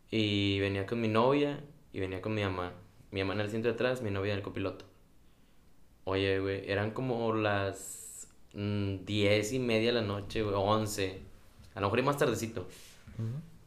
Y 0.09 0.59
venía 0.59 0.85
con 0.85 1.01
mi 1.01 1.07
novia 1.07 1.63
y 1.91 1.99
venía 1.99 2.21
con 2.21 2.33
mi 2.33 2.43
mamá. 2.43 2.73
Mi 3.11 3.21
mamá 3.21 3.33
en 3.33 3.41
el 3.41 3.47
asiento 3.47 3.67
de 3.67 3.73
atrás, 3.73 4.01
mi 4.01 4.11
novia 4.11 4.33
en 4.33 4.37
el 4.37 4.43
copiloto. 4.43 4.85
Oye, 6.03 6.39
güey, 6.39 6.69
eran 6.69 6.91
como 6.91 7.33
las 7.33 8.00
mm, 8.53 9.05
diez 9.05 9.53
y 9.53 9.59
media 9.59 9.93
de 9.93 10.01
la 10.01 10.07
noche, 10.07 10.41
güey, 10.43 10.55
once. 10.55 11.21
A 11.73 11.79
lo 11.81 11.87
mejor 11.87 11.99
y 11.99 12.03
más 12.03 12.17
tardecito. 12.17 12.67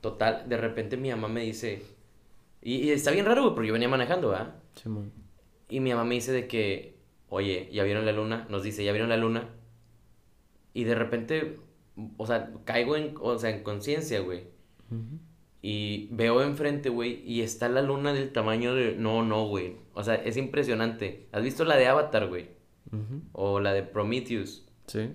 Total, 0.00 0.48
de 0.48 0.56
repente 0.56 0.96
mi 0.96 1.10
mamá 1.10 1.28
me 1.28 1.42
dice. 1.42 1.82
Y, 2.62 2.76
y 2.76 2.90
está 2.90 3.10
bien 3.10 3.26
raro, 3.26 3.42
güey, 3.42 3.54
porque 3.54 3.68
yo 3.68 3.72
venía 3.72 3.88
manejando, 3.88 4.30
¿verdad? 4.30 4.54
Simón. 4.74 5.12
Y 5.68 5.80
mi 5.80 5.90
mamá 5.90 6.04
me 6.04 6.14
dice 6.16 6.32
de 6.32 6.46
que, 6.46 6.96
oye, 7.28 7.68
¿ya 7.72 7.84
vieron 7.84 8.04
la 8.04 8.12
luna? 8.12 8.46
Nos 8.50 8.62
dice, 8.62 8.84
¿ya 8.84 8.92
vieron 8.92 9.08
la 9.08 9.16
luna? 9.16 9.48
Y 10.74 10.84
de 10.84 10.94
repente, 10.94 11.56
o 12.16 12.26
sea, 12.26 12.50
caigo 12.64 12.96
en, 12.96 13.14
o 13.20 13.38
sea, 13.38 13.50
en 13.50 13.62
conciencia, 13.62 14.20
güey. 14.20 14.44
Y 15.62 16.08
veo 16.12 16.42
enfrente, 16.42 16.90
güey, 16.90 17.22
y 17.24 17.40
está 17.40 17.68
la 17.68 17.80
luna 17.80 18.12
del 18.12 18.32
tamaño 18.32 18.74
de... 18.74 18.96
No, 18.96 19.24
no, 19.24 19.46
güey. 19.46 19.76
O 19.94 20.04
sea, 20.04 20.14
es 20.14 20.36
impresionante. 20.36 21.26
¿Has 21.32 21.42
visto 21.42 21.64
la 21.64 21.76
de 21.76 21.86
Avatar, 21.86 22.28
güey? 22.28 22.50
O 23.32 23.60
la 23.60 23.72
de 23.72 23.82
Prometheus. 23.82 24.66
Sí. 24.86 25.12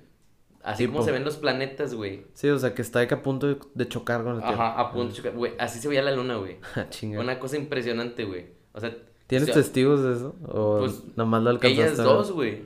Así 0.64 0.88
como 0.88 1.04
se 1.04 1.12
ven 1.12 1.24
los 1.24 1.38
planetas, 1.38 1.94
güey. 1.94 2.26
Sí, 2.34 2.50
o 2.50 2.60
sea, 2.60 2.74
que 2.76 2.82
está 2.82 3.08
que 3.08 3.14
a 3.14 3.22
punto 3.22 3.48
de, 3.74 3.88
chocar 3.88 4.24
con 4.24 4.36
el 4.36 4.42
tiempo. 4.42 4.62
Ajá, 4.62 4.80
a 4.80 4.92
punto 4.92 5.10
de 5.10 5.14
chocar. 5.16 5.34
Güey, 5.34 5.54
así 5.58 5.80
se 5.80 5.88
veía 5.88 6.02
la 6.02 6.12
luna, 6.12 6.36
güey. 6.36 6.58
Ah, 6.76 6.88
chinga. 6.90 7.20
Una 7.20 7.40
cosa 7.40 7.58
impresionante, 7.58 8.26
güey. 8.26 8.48
O 8.74 8.80
sea... 8.80 8.96
¿Tienes 9.28 9.50
o 9.50 9.54
sea, 9.54 9.62
testigos 9.62 10.04
de 10.04 10.14
eso? 10.14 10.36
¿O 10.48 10.80
Pues, 10.80 11.04
nomás 11.16 11.44
lo 11.44 11.52
alcanzaste 11.52 11.84
Ellas 11.84 11.98
dos, 11.98 12.32
güey. 12.32 12.64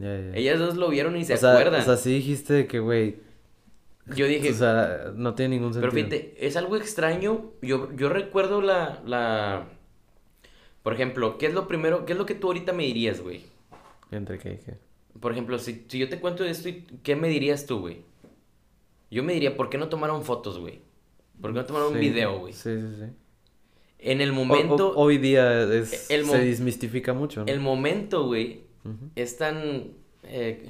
Ellas 0.00 0.58
dos 0.58 0.76
lo 0.76 0.88
vieron 0.88 1.16
y 1.16 1.24
se 1.24 1.34
o 1.34 1.36
sea, 1.36 1.52
acuerdan. 1.52 1.80
O 1.80 1.84
sea, 1.84 1.96
sí 1.96 2.14
dijiste 2.14 2.54
de 2.54 2.66
que, 2.66 2.78
güey, 2.80 3.20
Yo 4.16 4.26
dije, 4.26 4.50
o 4.50 4.54
sea, 4.54 5.12
no 5.14 5.34
tiene 5.34 5.56
ningún 5.56 5.72
Pero 5.72 5.90
sentido. 5.90 6.08
fíjate, 6.08 6.46
es 6.46 6.56
algo 6.56 6.76
extraño. 6.76 7.52
Yo, 7.62 7.94
yo 7.94 8.08
recuerdo 8.08 8.60
la, 8.60 9.02
la... 9.04 9.68
Por 10.82 10.94
ejemplo, 10.94 11.38
¿qué 11.38 11.46
es 11.46 11.54
lo 11.54 11.68
primero? 11.68 12.06
¿Qué 12.06 12.12
es 12.12 12.18
lo 12.18 12.26
que 12.26 12.34
tú 12.34 12.48
ahorita 12.48 12.72
me 12.72 12.84
dirías, 12.84 13.20
güey? 13.20 13.42
¿Entre 14.10 14.38
qué 14.38 14.54
y 14.54 14.56
qué? 14.56 14.89
Por 15.18 15.32
ejemplo, 15.32 15.58
si, 15.58 15.84
si 15.88 15.98
yo 15.98 16.08
te 16.08 16.20
cuento 16.20 16.44
esto, 16.44 16.68
¿qué 17.02 17.16
me 17.16 17.28
dirías 17.28 17.66
tú, 17.66 17.80
güey? 17.80 18.02
Yo 19.10 19.22
me 19.24 19.32
diría, 19.32 19.56
¿por 19.56 19.68
qué 19.70 19.76
no 19.78 19.88
tomaron 19.88 20.22
fotos, 20.22 20.58
güey? 20.58 20.80
¿Por 21.40 21.52
qué 21.52 21.58
no 21.58 21.66
tomaron 21.66 21.88
un 21.88 21.94
Sí, 21.94 22.00
video, 22.00 22.38
güey? 22.38 22.52
Sí, 22.52 22.70
sí, 22.80 22.86
sí. 23.00 23.06
En 23.98 24.20
el 24.20 24.30
O- 24.30 24.32
o- 24.32 24.36
momento, 24.44 24.92
hoy 24.96 25.18
día 25.18 25.62
es, 25.74 26.10
el 26.10 26.24
mo- 26.24 26.32
se 26.32 26.44
desmistifica 26.44 27.12
mucho, 27.12 27.40
¿no? 27.44 27.52
el 27.52 27.60
momento, 27.60 28.26
güey, 28.26 28.62
Ujú. 28.84 29.10
es 29.16 29.36
tan... 29.36 29.92
eh, 30.24 30.66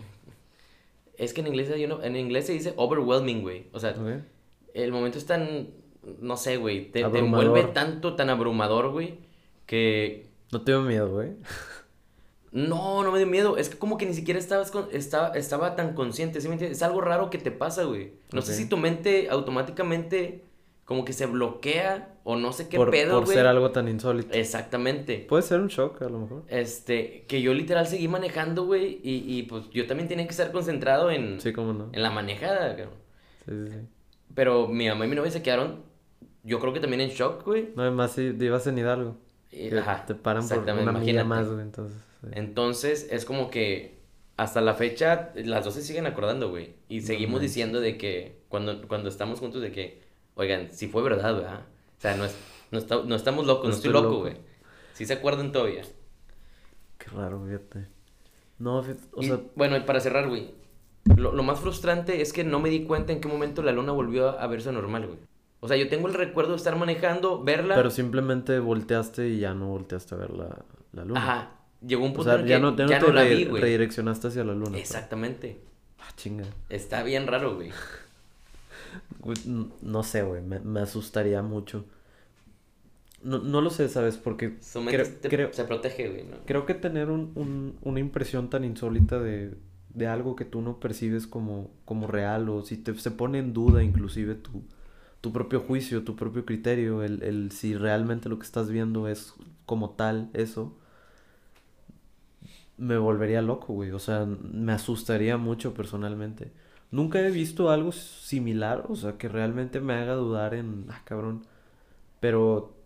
es 1.18 1.34
que 1.34 1.42
en 1.42 1.48
inglés, 1.48 1.70
hay 1.70 1.84
uno- 1.84 2.02
en 2.02 2.16
inglés 2.16 2.46
se 2.46 2.52
dice 2.54 2.72
overwhelming, 2.76 3.42
güey. 3.42 3.66
O 3.72 3.78
sea, 3.78 3.90
Ok. 3.90 4.22
el 4.74 4.90
momento 4.90 5.18
es 5.18 5.26
tan, 5.26 5.68
no 6.20 6.36
sé, 6.38 6.56
güey, 6.56 6.90
te, 6.90 7.04
te 7.04 7.18
envuelve 7.18 7.64
tanto, 7.64 8.16
tan 8.16 8.30
abrumador, 8.30 8.90
güey, 8.90 9.18
que 9.66 10.26
No 10.50 10.62
tengo 10.62 10.80
miedo, 10.82 11.12
güey. 11.12 11.32
no, 12.52 13.02
no 13.04 13.12
me 13.12 13.18
dio 13.18 13.26
miedo, 13.26 13.56
es 13.56 13.68
que 13.68 13.78
como 13.78 13.96
que 13.96 14.06
ni 14.06 14.14
siquiera 14.14 14.40
estabas 14.40 14.70
con, 14.70 14.88
estaba, 14.92 15.28
estaba 15.36 15.76
tan 15.76 15.94
consciente, 15.94 16.40
¿sí 16.40 16.48
me 16.48 16.54
entiendes? 16.54 16.78
Es 16.78 16.82
algo 16.82 17.00
raro 17.00 17.30
que 17.30 17.38
te 17.38 17.50
pasa, 17.50 17.84
güey. 17.84 18.12
No 18.32 18.42
sé 18.42 18.54
si 18.54 18.68
tu 18.68 18.76
mente 18.76 19.28
automáticamente 19.30 20.44
como 20.84 21.04
que 21.04 21.12
se 21.12 21.26
bloquea 21.26 22.16
o 22.24 22.34
no 22.36 22.52
sé 22.52 22.68
qué 22.68 22.76
por 22.76 22.90
pedo, 22.90 23.14
por 23.18 23.26
güey. 23.26 23.36
ser 23.36 23.46
algo 23.46 23.70
tan 23.70 23.86
insólito. 23.86 24.32
Exactamente. 24.34 25.24
Puede 25.28 25.44
ser 25.44 25.60
un 25.60 25.68
shock, 25.68 26.02
a 26.02 26.08
lo 26.08 26.18
mejor. 26.18 26.42
Este, 26.48 27.24
que 27.28 27.40
yo 27.42 27.54
literal 27.54 27.86
seguí 27.86 28.08
manejando, 28.08 28.66
güey, 28.66 29.00
y, 29.04 29.24
y 29.38 29.44
pues 29.44 29.70
yo 29.70 29.86
también 29.86 30.08
tenía 30.08 30.24
que 30.24 30.32
estar 30.32 30.50
concentrado 30.50 31.10
en, 31.12 31.40
Sí, 31.40 31.52
cómo 31.52 31.72
no. 31.72 31.90
en 31.92 32.02
la 32.02 32.10
manejada, 32.10 32.74
cabrón. 32.76 32.94
Sí, 33.46 33.52
sí, 33.66 33.72
sí. 33.72 33.78
Pero 34.34 34.66
mi 34.66 34.88
mamá 34.88 35.06
y 35.06 35.08
mi 35.08 35.14
novia 35.16 35.30
se 35.30 35.42
quedaron, 35.42 35.82
yo 36.42 36.58
creo 36.58 36.72
que 36.72 36.80
también 36.80 37.00
en 37.00 37.10
shock, 37.10 37.44
güey. 37.44 37.68
No, 37.76 37.82
además 37.82 38.10
si 38.12 38.22
ibas 38.40 38.66
en 38.66 38.78
Hidalgo. 38.78 39.16
Y- 39.52 39.72
ajá, 39.76 40.04
te 40.06 40.14
paran 40.16 40.46
por 40.48 40.58
una 40.58 40.92
milla 40.92 41.22
más, 41.24 41.48
güey, 41.48 41.60
entonces. 41.62 41.96
Sí. 42.22 42.28
Entonces, 42.32 43.08
es 43.10 43.24
como 43.24 43.50
que 43.50 44.00
hasta 44.36 44.60
la 44.60 44.74
fecha 44.74 45.32
las 45.34 45.64
dos 45.64 45.74
se 45.74 45.82
siguen 45.82 46.06
acordando, 46.06 46.48
güey. 46.50 46.74
Y 46.88 47.02
seguimos 47.02 47.40
diciendo 47.40 47.80
de 47.80 47.98
que 47.98 48.42
cuando, 48.48 48.86
cuando 48.88 49.08
estamos 49.08 49.38
juntos 49.40 49.60
de 49.62 49.70
que, 49.72 50.02
oigan, 50.34 50.70
si 50.72 50.88
fue 50.88 51.02
verdad, 51.02 51.34
¿verdad? 51.34 51.60
O 51.98 52.00
sea, 52.00 52.16
no, 52.16 52.24
es, 52.24 52.34
no, 52.70 52.78
está- 52.78 53.02
no 53.04 53.14
estamos 53.14 53.46
locos, 53.46 53.64
no, 53.64 53.68
No 53.70 53.74
estoy 53.76 53.90
estoy 53.90 54.02
loco, 54.02 54.20
güey. 54.20 54.36
Sí 54.94 55.04
se 55.06 55.14
acuerdan 55.14 55.52
todavía. 55.52 55.82
Qué 56.98 57.10
raro, 57.10 57.42
fíjate. 57.44 57.86
No, 58.58 58.82
fíjate, 58.82 59.02
o 59.12 59.22
Y, 59.22 59.26
sea, 59.26 59.40
bueno, 59.56 59.76
y 59.76 59.80
para 59.80 60.00
cerrar, 60.00 60.28
güey. 60.28 60.54
Lo, 61.16 61.32
lo 61.32 61.42
más 61.42 61.60
frustrante 61.60 62.20
es 62.20 62.32
que 62.32 62.44
no 62.44 62.60
me 62.60 62.68
di 62.68 62.84
cuenta 62.84 63.12
en 63.12 63.20
qué 63.20 63.28
momento 63.28 63.62
la 63.62 63.72
luna 63.72 63.92
volvió 63.92 64.28
a, 64.28 64.42
a 64.42 64.46
verse 64.46 64.70
normal, 64.72 65.06
güey. 65.06 65.18
O 65.60 65.68
sea, 65.68 65.76
yo 65.76 65.88
tengo 65.88 66.08
el 66.08 66.14
recuerdo 66.14 66.52
de 66.52 66.56
estar 66.56 66.76
manejando, 66.76 67.42
verla. 67.42 67.74
pero 67.74 67.90
simplemente 67.90 68.58
volteaste 68.58 69.28
y 69.28 69.40
ya 69.40 69.52
no 69.54 69.68
volteaste 69.68 70.14
a 70.14 70.18
ver 70.18 70.30
la, 70.30 70.64
la 70.92 71.04
luna. 71.04 71.20
Ajá. 71.20 71.59
Llegó 71.86 72.04
un 72.04 72.10
O 72.10 72.14
punto 72.14 72.30
sea, 72.30 72.40
en 72.40 72.46
ya 72.46 72.56
que 72.56 72.62
no, 72.62 72.76
ya 72.76 72.86
ya 72.86 72.98
no 73.00 73.00
no 73.00 73.06
te 73.06 73.12
la 73.12 73.24
vi, 73.24 73.44
güey. 73.46 73.62
redireccionaste 73.62 74.28
hacia 74.28 74.44
la 74.44 74.52
luna. 74.52 74.66
pero- 74.72 74.78
Exactamente. 74.78 75.60
Ah, 75.98 76.12
chinga. 76.16 76.44
Está 76.68 77.02
bien 77.02 77.26
raro, 77.26 77.54
güey. 77.56 77.70
No 79.82 80.02
sé, 80.02 80.22
güey, 80.22 80.42
me, 80.42 80.58
me 80.60 80.80
asustaría 80.80 81.42
mucho. 81.42 81.84
No, 83.22 83.38
no 83.38 83.60
lo 83.60 83.70
sé, 83.70 83.88
¿sabes? 83.88 84.16
Porque 84.16 84.56
Su 84.62 84.80
mente 84.80 84.96
creo, 85.02 85.14
te- 85.20 85.28
creo, 85.28 85.52
se 85.52 85.64
protege, 85.64 86.08
güey, 86.08 86.24
¿no? 86.24 86.36
creo 86.46 86.64
que 86.64 86.74
tener 86.74 87.10
un, 87.10 87.32
un- 87.34 87.76
una 87.82 88.00
impresión 88.00 88.48
tan 88.48 88.64
insólita 88.64 89.20
de, 89.20 89.54
de 89.92 90.06
algo 90.06 90.36
que 90.36 90.46
tú 90.46 90.62
no 90.62 90.80
percibes 90.80 91.26
como, 91.26 91.70
como 91.84 92.06
real 92.06 92.48
o 92.48 92.62
si 92.64 92.78
te, 92.78 92.94
se 92.94 93.10
pone 93.10 93.38
en 93.38 93.52
duda 93.52 93.82
inclusive 93.82 94.36
tu, 94.36 94.62
tu 95.20 95.32
propio 95.34 95.60
juicio, 95.60 96.02
tu 96.02 96.16
propio 96.16 96.46
criterio, 96.46 97.02
el, 97.02 97.22
el 97.22 97.52
si 97.52 97.76
realmente 97.76 98.30
lo 98.30 98.38
que 98.38 98.46
estás 98.46 98.70
viendo 98.70 99.06
es 99.06 99.34
como 99.66 99.90
tal 99.90 100.30
eso, 100.32 100.78
me 102.80 102.98
volvería 102.98 103.42
loco, 103.42 103.74
güey. 103.74 103.90
O 103.92 103.98
sea, 103.98 104.26
me 104.26 104.72
asustaría 104.72 105.36
mucho 105.36 105.74
personalmente. 105.74 106.52
Nunca 106.90 107.20
he 107.20 107.30
visto 107.30 107.70
algo 107.70 107.92
similar, 107.92 108.86
o 108.88 108.96
sea, 108.96 109.18
que 109.18 109.28
realmente 109.28 109.80
me 109.80 109.94
haga 109.94 110.14
dudar 110.14 110.54
en, 110.54 110.86
ah, 110.90 111.02
cabrón. 111.04 111.46
Pero 112.20 112.76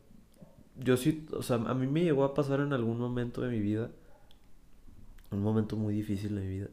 yo 0.79 0.97
sí, 0.97 1.27
o 1.33 1.43
sea, 1.43 1.57
a 1.57 1.75
mí 1.75 1.87
me 1.87 2.03
llegó 2.05 2.25
a 2.25 2.35
pasar 2.35 2.61
en 2.61 2.73
algún 2.73 2.99
momento 2.99 3.43
de 3.43 3.51
mi 3.51 3.61
vida, 3.61 3.91
un 5.31 5.43
momento 5.43 5.77
muy 5.77 5.95
difícil 5.95 6.35
de 6.37 6.41
mi 6.43 6.49
vida, 6.49 6.69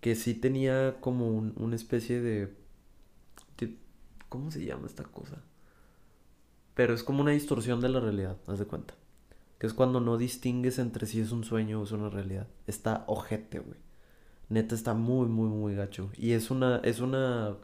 que 0.00 0.14
sí 0.14 0.34
tenía 0.34 0.96
como 1.00 1.28
un, 1.28 1.54
una 1.56 1.76
especie 1.76 2.20
de, 2.20 2.54
de, 3.58 3.76
¿cómo 4.28 4.50
se 4.50 4.64
llama 4.64 4.86
esta 4.86 5.04
cosa? 5.04 5.42
Pero 6.74 6.94
es 6.94 7.02
como 7.02 7.22
una 7.22 7.32
distorsión 7.32 7.80
de 7.80 7.88
la 7.88 8.00
realidad, 8.00 8.36
haz 8.46 8.58
de 8.58 8.66
cuenta. 8.66 8.94
Que 9.62 9.68
es 9.68 9.74
cuando 9.74 10.00
no 10.00 10.18
distingues 10.18 10.80
entre 10.80 11.06
si 11.06 11.20
es 11.20 11.30
un 11.30 11.44
sueño 11.44 11.80
o 11.80 11.84
es 11.84 11.92
una 11.92 12.08
realidad. 12.10 12.48
Está 12.66 13.04
ojete, 13.06 13.60
güey. 13.60 13.78
Neta 14.48 14.74
está 14.74 14.92
muy, 14.92 15.28
muy, 15.28 15.46
muy 15.48 15.76
gacho. 15.76 16.10
Y 16.18 16.32
es 16.32 16.50
una, 16.50 16.78
es 16.78 16.98
una 16.98 17.54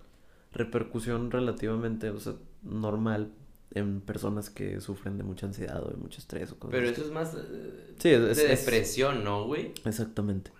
repercusión 0.52 1.32
relativamente, 1.32 2.10
o 2.10 2.20
sea, 2.20 2.34
normal 2.62 3.32
en 3.74 4.00
personas 4.00 4.48
que 4.48 4.80
sufren 4.80 5.18
de 5.18 5.24
mucha 5.24 5.46
ansiedad 5.46 5.82
o 5.84 5.90
de 5.90 5.96
mucho 5.96 6.20
estrés 6.20 6.52
o 6.52 6.58
cosas 6.60 6.70
Pero 6.70 6.88
eso 6.88 7.02
es 7.02 7.10
más 7.10 7.34
eh, 7.34 7.94
Sí, 7.98 8.10
es- 8.10 8.36
de 8.36 8.52
es- 8.52 8.64
depresión, 8.64 9.24
¿no, 9.24 9.44
güey? 9.46 9.72
Exactamente. 9.84 10.52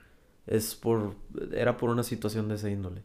Es 0.49 0.74
por, 0.74 1.14
era 1.53 1.76
por 1.76 1.91
una 1.91 2.03
situación 2.03 2.49
de 2.49 2.57
esa 2.57 2.68
índole. 2.68 3.03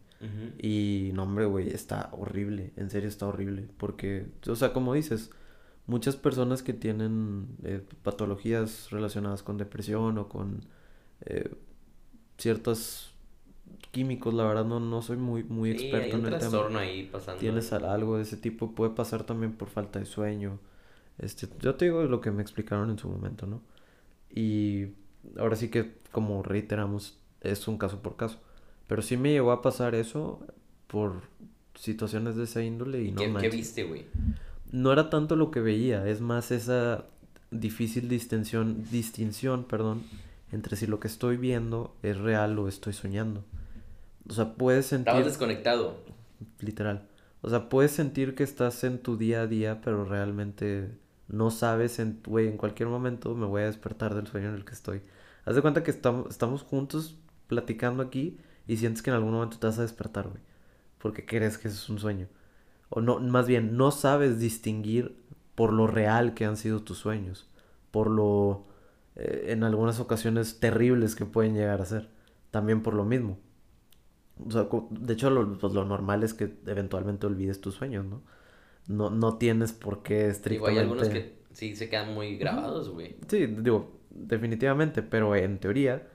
Y 0.58 1.12
no, 1.14 1.24
hombre, 1.24 1.46
güey, 1.46 1.70
está 1.70 2.10
horrible. 2.14 2.72
En 2.78 2.90
serio 2.90 3.10
está 3.10 3.28
horrible. 3.28 3.68
Porque, 3.78 4.26
o 4.48 4.56
sea, 4.56 4.74
como 4.74 4.94
dices, 4.96 5.30
muchas 5.88 6.16
personas 6.16 6.64
que 6.64 6.74
tienen 6.74 7.48
eh, 7.64 7.82
patologías 8.04 8.90
relacionadas 8.92 9.44
con 9.44 9.58
depresión 9.58 10.18
o 10.18 10.30
con 10.30 10.62
eh, 11.22 11.52
ciertos 12.38 13.14
químicos, 13.92 14.34
la 14.34 14.44
verdad 14.46 14.66
no, 14.66 14.80
no 14.80 15.02
soy 15.02 15.18
muy, 15.18 15.44
muy 15.44 15.72
Sí, 15.72 15.76
experto 15.76 16.18
hay 16.18 16.22
un 16.22 16.28
en 16.28 16.34
el 16.34 16.40
tema. 16.40 16.80
ahí 16.80 17.04
pasando. 17.12 17.40
Tienes 17.42 17.74
al- 17.74 17.86
algo 17.86 18.18
de 18.18 18.24
ese 18.24 18.38
tipo, 18.38 18.74
puede 18.76 18.92
pasar 18.92 19.24
también 19.24 19.54
por 19.54 19.70
falta 19.70 20.00
de 20.00 20.06
sueño. 20.06 20.60
Este, 21.20 21.48
yo 21.62 21.76
te 21.76 21.86
digo 21.86 22.04
lo 22.04 22.22
que 22.22 22.32
me 22.32 22.42
explicaron 22.42 22.90
en 22.90 22.98
su 22.98 23.10
momento, 23.10 23.46
¿no? 23.48 23.62
Y 24.34 24.90
ahora 25.38 25.56
sí 25.56 25.70
que, 25.70 25.94
como 26.12 26.44
reiteramos, 26.44 27.20
es 27.42 27.68
un 27.68 27.78
caso 27.78 28.02
por 28.02 28.16
caso. 28.16 28.40
Pero 28.88 29.02
sí 29.02 29.18
me 29.18 29.32
llegó 29.32 29.52
a 29.52 29.62
pasar 29.62 29.96
eso 29.96 30.46
por 30.88 31.24
situaciones 31.76 32.36
de 32.36 32.44
esa 32.46 32.64
índole 32.64 33.02
y 33.04 33.10
¿Y 33.10 33.12
no 33.12 33.22
qué, 33.22 33.34
qué 33.42 33.50
viste, 33.50 33.84
güey? 33.84 34.06
No 34.74 34.92
era 34.92 35.10
tanto 35.10 35.38
lo 35.38 35.52
que 35.52 35.62
veía, 35.62 36.08
es 36.08 36.20
más 36.20 36.52
esa 36.52 37.06
difícil 37.52 38.10
distinción, 38.10 38.84
distinción, 38.92 39.66
perdón, 39.66 40.04
entre 40.52 40.76
si 40.78 40.88
lo 40.88 41.00
que 41.00 41.08
estoy 41.08 41.38
viendo 41.38 41.96
es 42.04 42.18
real 42.18 42.58
o 42.60 42.68
estoy 42.68 42.94
soñando. 42.94 43.46
O 44.30 44.34
sea, 44.34 44.56
puedes 44.56 44.88
sentir 44.88 45.10
Estabas 45.10 45.26
desconectado. 45.26 45.98
literal. 46.60 47.08
O 47.42 47.50
sea, 47.50 47.70
puedes 47.70 47.92
sentir 47.92 48.36
que 48.36 48.44
estás 48.44 48.84
en 48.84 49.00
tu 49.00 49.18
día 49.18 49.44
a 49.44 49.48
día, 49.48 49.82
pero 49.82 50.06
realmente 50.06 50.90
no 51.28 51.52
sabes, 51.52 52.00
en, 52.00 52.20
güey, 52.26 52.48
en 52.48 52.58
cualquier 52.58 52.90
momento 52.90 53.36
me 53.36 53.46
voy 53.46 53.64
a 53.64 53.66
despertar 53.66 54.16
del 54.16 54.28
sueño 54.28 54.50
en 54.50 54.56
el 54.56 54.66
que 54.66 54.74
estoy. 54.74 55.02
Haz 55.46 55.56
de 55.56 55.62
cuenta 55.62 55.84
que 55.84 55.92
estamos, 55.92 56.30
estamos 56.30 56.64
juntos 56.64 57.16
platicando 57.48 58.04
aquí 58.04 58.40
y 58.68 58.78
sientes 58.78 59.04
que 59.04 59.12
en 59.12 59.18
algún 59.18 59.34
momento 59.34 59.60
te 59.60 59.68
vas 59.68 59.80
a 59.80 59.84
despertar, 59.84 60.28
güey. 60.30 60.42
Porque 61.00 61.26
crees 61.26 61.58
que 61.58 61.68
eso 61.68 61.78
es 61.78 61.90
un 61.90 62.00
sueño. 62.00 62.28
O 62.96 63.02
no, 63.02 63.20
más 63.20 63.48
bien, 63.48 63.78
no 63.78 63.92
sabes 63.92 64.40
distinguir 64.40 65.16
por 65.56 65.74
lo 65.74 65.88
real 65.88 66.34
que 66.36 66.46
han 66.46 66.58
sido 66.58 66.84
tus 66.84 66.98
sueños. 67.00 67.50
Por 67.92 68.10
lo, 68.10 68.66
eh, 69.16 69.48
en 69.50 69.64
algunas 69.64 70.00
ocasiones, 70.00 70.60
terribles 70.60 71.16
que 71.16 71.26
pueden 71.26 71.56
llegar 71.56 71.82
a 71.82 71.86
ser. 71.86 72.10
También 72.52 72.84
por 72.84 72.94
lo 72.96 73.06
mismo. 73.06 73.40
O 74.46 74.52
sea, 74.52 74.68
de 74.90 75.14
hecho, 75.14 75.30
lo, 75.30 75.58
pues, 75.58 75.74
lo 75.74 75.86
normal 75.86 76.24
es 76.24 76.34
que 76.34 76.52
eventualmente 76.66 77.28
olvides 77.28 77.62
tus 77.62 77.76
sueños, 77.76 78.06
¿no? 78.06 78.22
No, 78.88 79.10
no 79.10 79.38
tienes 79.38 79.74
por 79.74 80.04
qué 80.04 80.16
Digo, 80.16 80.28
hay 80.28 80.32
estrictamente... 80.32 80.82
algunos 80.82 81.10
que 81.10 81.38
sí 81.54 81.76
se 81.76 81.90
quedan 81.90 82.14
muy 82.14 82.38
grabados, 82.38 82.90
güey. 82.90 83.16
Sí, 83.28 83.46
digo, 83.48 84.00
definitivamente, 84.10 85.02
pero 85.04 85.36
en 85.36 85.60
teoría, 85.60 86.08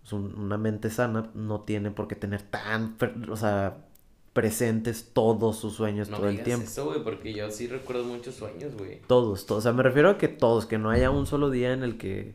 pues, 0.00 0.12
un- 0.12 0.34
una 0.38 0.58
mente 0.58 0.90
sana 0.90 1.30
no 1.34 1.62
tiene 1.62 1.90
por 1.90 2.08
qué 2.08 2.16
tener 2.16 2.42
tan, 2.42 2.96
o 3.30 3.36
sea, 3.36 3.78
presentes 4.36 5.14
todos 5.14 5.56
sus 5.56 5.72
sueños 5.72 6.10
No 6.10 6.18
todo 6.18 6.28
el 6.28 6.42
tiempo. 6.42 6.66
eso, 6.66 6.84
güey, 6.84 7.02
porque 7.02 7.32
yo 7.32 7.50
sí 7.50 7.68
recuerdo 7.68 8.04
muchos 8.04 8.34
sueños, 8.34 8.76
güey. 8.76 9.00
Todos, 9.06 9.46
todos. 9.46 9.60
O 9.60 9.62
sea, 9.62 9.72
me 9.72 9.82
refiero 9.82 10.10
a 10.10 10.18
que 10.18 10.28
todos, 10.28 10.66
que 10.66 10.76
no 10.76 10.90
haya 10.90 11.10
un 11.10 11.26
solo 11.26 11.48
día 11.48 11.72
en 11.72 11.82
el 11.82 11.96
que, 11.96 12.34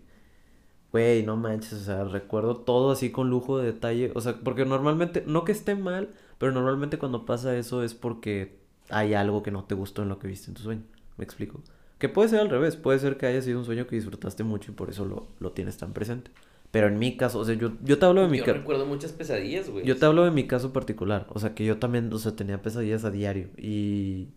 güey, 0.92 1.22
no 1.22 1.38
manches, 1.38 1.74
o 1.74 1.84
sea, 1.84 2.04
recuerdo 2.04 2.58
todo 2.58 2.90
así 2.90 3.12
con 3.12 3.30
lujo 3.30 3.60
de 3.60 3.68
detalle. 3.68 4.12
O 4.16 4.22
sea, 4.22 4.40
porque 4.44 4.66
normalmente, 4.66 5.24
no 5.28 5.46
que 5.46 5.52
esté 5.52 5.76
mal, 5.76 6.10
pero 6.40 6.52
normalmente 6.52 6.98
cuando 6.98 7.24
pasa 7.24 7.56
eso 7.56 7.84
es 7.84 7.94
porque 7.94 8.58
hay 8.90 9.14
algo 9.14 9.44
que 9.44 9.52
no 9.52 9.66
te 9.66 9.76
gustó 9.76 10.02
en 10.02 10.10
lo 10.10 10.18
que 10.18 10.28
viste 10.28 10.50
en 10.50 10.56
tu 10.56 10.64
sueño. 10.64 10.82
¿Me 11.18 11.24
explico? 11.24 11.62
Que 12.00 12.10
puede 12.10 12.30
ser 12.30 12.40
al 12.40 12.50
revés, 12.50 12.78
puede 12.78 12.98
ser 12.98 13.18
que 13.18 13.28
haya 13.28 13.44
sido 13.44 13.60
un 13.60 13.66
sueño 13.66 13.86
que 13.86 13.96
disfrutaste 13.96 14.44
mucho 14.44 14.72
y 14.72 14.74
por 14.74 14.90
eso 14.90 15.06
lo, 15.06 15.28
lo 15.40 15.52
tienes 15.52 15.78
tan 15.78 15.94
presente. 15.94 16.32
Pero 16.72 16.88
en 16.88 16.98
mi 17.00 17.18
caso, 17.18 17.40
o 17.40 17.46
sea, 17.46 17.56
yo, 17.56 17.74
yo 17.84 18.00
te 18.00 18.06
hablo 18.06 18.22
de 18.22 18.28
mi 18.30 18.38
Yo 18.38 18.46
caso. 18.46 18.58
recuerdo 18.60 18.86
muchas 18.86 19.12
pesadillas, 19.12 19.70
güey. 19.70 19.86
Yo 19.86 19.98
te 19.98 20.06
hablo 20.06 20.24
de 20.24 20.32
mi 20.32 20.48
caso 20.48 20.72
particular, 20.72 21.28
o 21.30 21.40
sea, 21.40 21.54
que 21.54 21.66
yo 21.66 21.78
también, 21.80 22.12
o 22.14 22.18
sea, 22.18 22.36
tenía 22.36 22.62
pesadillas 22.62 23.04
a 23.04 23.12
diario 23.12 23.50
y, 23.58 24.30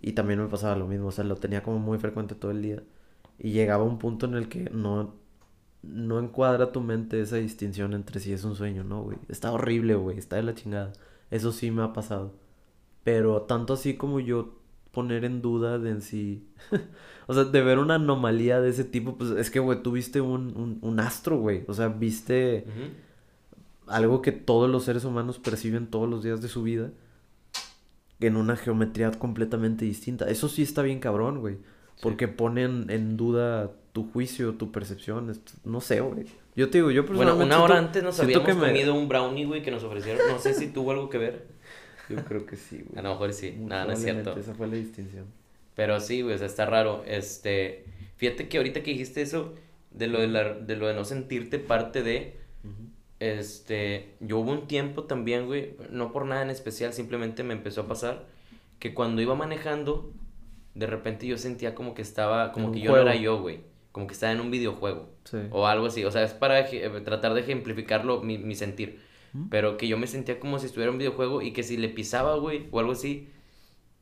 y 0.00 0.12
también 0.12 0.40
me 0.40 0.48
pasaba 0.48 0.76
lo 0.76 0.86
mismo, 0.86 1.08
o 1.08 1.12
sea, 1.12 1.24
lo 1.24 1.36
tenía 1.36 1.62
como 1.62 1.78
muy 1.78 1.98
frecuente 1.98 2.34
todo 2.34 2.50
el 2.50 2.62
día 2.62 2.82
y 3.38 3.50
llegaba 3.52 3.84
un 3.84 3.98
punto 3.98 4.26
en 4.26 4.34
el 4.34 4.48
que 4.48 4.70
no, 4.70 5.14
no 5.82 6.18
encuadra 6.20 6.72
tu 6.72 6.80
mente 6.80 7.20
esa 7.20 7.36
distinción 7.36 7.94
entre 7.94 8.20
si 8.20 8.32
es 8.32 8.44
un 8.44 8.56
sueño, 8.56 8.84
¿no, 8.84 9.02
güey? 9.02 9.18
Está 9.28 9.52
horrible, 9.52 9.94
güey, 9.96 10.18
está 10.18 10.36
de 10.36 10.42
la 10.44 10.54
chingada, 10.54 10.92
eso 11.30 11.52
sí 11.52 11.70
me 11.70 11.82
ha 11.82 11.92
pasado, 11.92 12.34
pero 13.04 13.42
tanto 13.42 13.74
así 13.74 13.96
como 13.96 14.20
yo 14.20 14.58
poner 14.96 15.24
en 15.24 15.42
duda 15.42 15.78
de 15.78 15.90
en 15.90 16.00
sí, 16.02 16.42
o 17.28 17.34
sea, 17.34 17.44
de 17.44 17.62
ver 17.62 17.78
una 17.78 17.94
anomalía 17.96 18.60
de 18.60 18.70
ese 18.70 18.82
tipo, 18.84 19.16
pues 19.16 19.30
es 19.30 19.50
que, 19.50 19.60
güey, 19.60 19.82
tú 19.82 19.92
viste 19.92 20.20
un, 20.20 20.56
un, 20.56 20.78
un 20.80 20.98
astro, 21.00 21.38
güey, 21.38 21.62
o 21.68 21.74
sea, 21.74 21.88
viste 21.88 22.64
algo 23.86 24.22
que 24.22 24.32
todos 24.32 24.68
los 24.70 24.84
seres 24.84 25.04
humanos 25.04 25.38
perciben 25.38 25.86
todos 25.86 26.08
los 26.08 26.24
días 26.24 26.40
de 26.42 26.48
su 26.48 26.62
vida 26.62 26.90
en 28.20 28.36
una 28.36 28.56
geometría 28.56 29.10
completamente 29.12 29.84
distinta. 29.84 30.24
Eso 30.28 30.48
sí 30.48 30.62
está 30.62 30.82
bien 30.82 30.98
cabrón, 31.00 31.40
güey. 31.40 31.58
Porque 32.02 32.28
ponen 32.28 32.86
en 32.90 33.16
duda 33.16 33.70
tu 33.92 34.10
juicio, 34.10 34.54
tu 34.54 34.72
percepción. 34.72 35.32
No 35.64 35.80
sé, 35.80 36.00
güey. 36.00 36.26
Yo 36.56 36.70
te 36.70 36.78
digo, 36.78 36.90
yo 36.90 37.02
Bueno, 37.04 37.36
personalmente 37.36 37.54
una 37.54 37.62
hora 37.62 37.74
siento- 37.74 37.86
antes 37.88 38.02
nos 38.02 38.20
habíamos 38.20 38.56
me- 38.56 38.66
comido 38.68 38.94
un 38.94 39.08
brownie, 39.08 39.44
güey, 39.44 39.62
que 39.62 39.70
nos 39.70 39.84
ofrecieron. 39.84 40.22
No 40.30 40.38
sé 40.38 40.54
si 40.54 40.68
tuvo 40.68 40.90
algo 40.92 41.08
que 41.10 41.18
ver. 41.18 41.46
Yo 42.08 42.16
creo 42.24 42.46
que 42.46 42.56
sí, 42.56 42.84
güey. 42.86 42.98
A 42.98 43.02
lo 43.02 43.10
mejor 43.10 43.32
sí. 43.32 43.56
Nada, 43.58 43.84
no 43.86 43.92
es 43.92 44.02
cierto. 44.02 44.36
Esa 44.38 44.54
fue 44.54 44.66
la 44.68 44.76
distinción. 44.76 45.26
Pero 45.74 46.00
sí, 46.00 46.22
güey, 46.22 46.34
o 46.34 46.38
sea, 46.38 46.46
está 46.46 46.64
raro. 46.66 47.02
Este, 47.06 47.84
fíjate 48.16 48.48
que 48.48 48.56
ahorita 48.58 48.82
que 48.82 48.92
dijiste 48.92 49.22
eso, 49.22 49.54
de 49.90 50.06
lo 50.06 50.20
de, 50.20 50.28
la- 50.28 50.54
de 50.54 50.76
lo 50.76 50.86
de 50.88 50.94
no 50.94 51.04
sentirte 51.04 51.58
parte 51.58 52.02
de, 52.02 52.36
este, 53.18 54.14
yo 54.20 54.38
hubo 54.38 54.52
un 54.52 54.66
tiempo 54.66 55.04
también, 55.04 55.46
güey, 55.46 55.74
no 55.90 56.12
por 56.12 56.26
nada 56.26 56.42
en 56.42 56.50
especial, 56.50 56.92
simplemente 56.92 57.42
me 57.44 57.54
empezó 57.54 57.82
a 57.82 57.88
pasar 57.88 58.24
que 58.78 58.92
cuando 58.94 59.22
iba 59.22 59.34
manejando, 59.34 60.12
de 60.74 60.86
repente 60.86 61.26
yo 61.26 61.38
sentía 61.38 61.74
como 61.74 61.94
que 61.94 62.02
estaba, 62.02 62.52
como 62.52 62.68
En 62.68 62.72
que 62.74 62.80
yo 62.80 62.90
no 62.92 62.96
era 62.98 63.12
juego. 63.12 63.24
yo, 63.24 63.40
güey, 63.40 63.60
como 63.92 64.06
que 64.06 64.12
estaba 64.12 64.32
en 64.32 64.40
un 64.40 64.50
videojuego 64.50 65.08
Sí. 65.24 65.38
o 65.50 65.66
algo 65.66 65.86
así, 65.86 66.04
o 66.04 66.10
sea, 66.10 66.22
es 66.22 66.32
para 66.34 66.60
eh, 66.60 66.90
tratar 67.04 67.32
de 67.34 67.40
ejemplificarlo, 67.40 68.20
mi, 68.22 68.36
mi 68.38 68.54
sentir, 68.54 69.00
pero 69.50 69.76
que 69.76 69.88
yo 69.88 69.98
me 69.98 70.06
sentía 70.06 70.38
como 70.40 70.58
si 70.58 70.66
estuviera 70.66 70.88
en 70.90 70.94
un 70.94 70.98
videojuego 70.98 71.42
y 71.42 71.52
que 71.52 71.62
si 71.62 71.76
le 71.76 71.88
pisaba, 71.88 72.36
güey, 72.36 72.66
o 72.70 72.78
algo 72.80 72.92
así, 72.92 73.28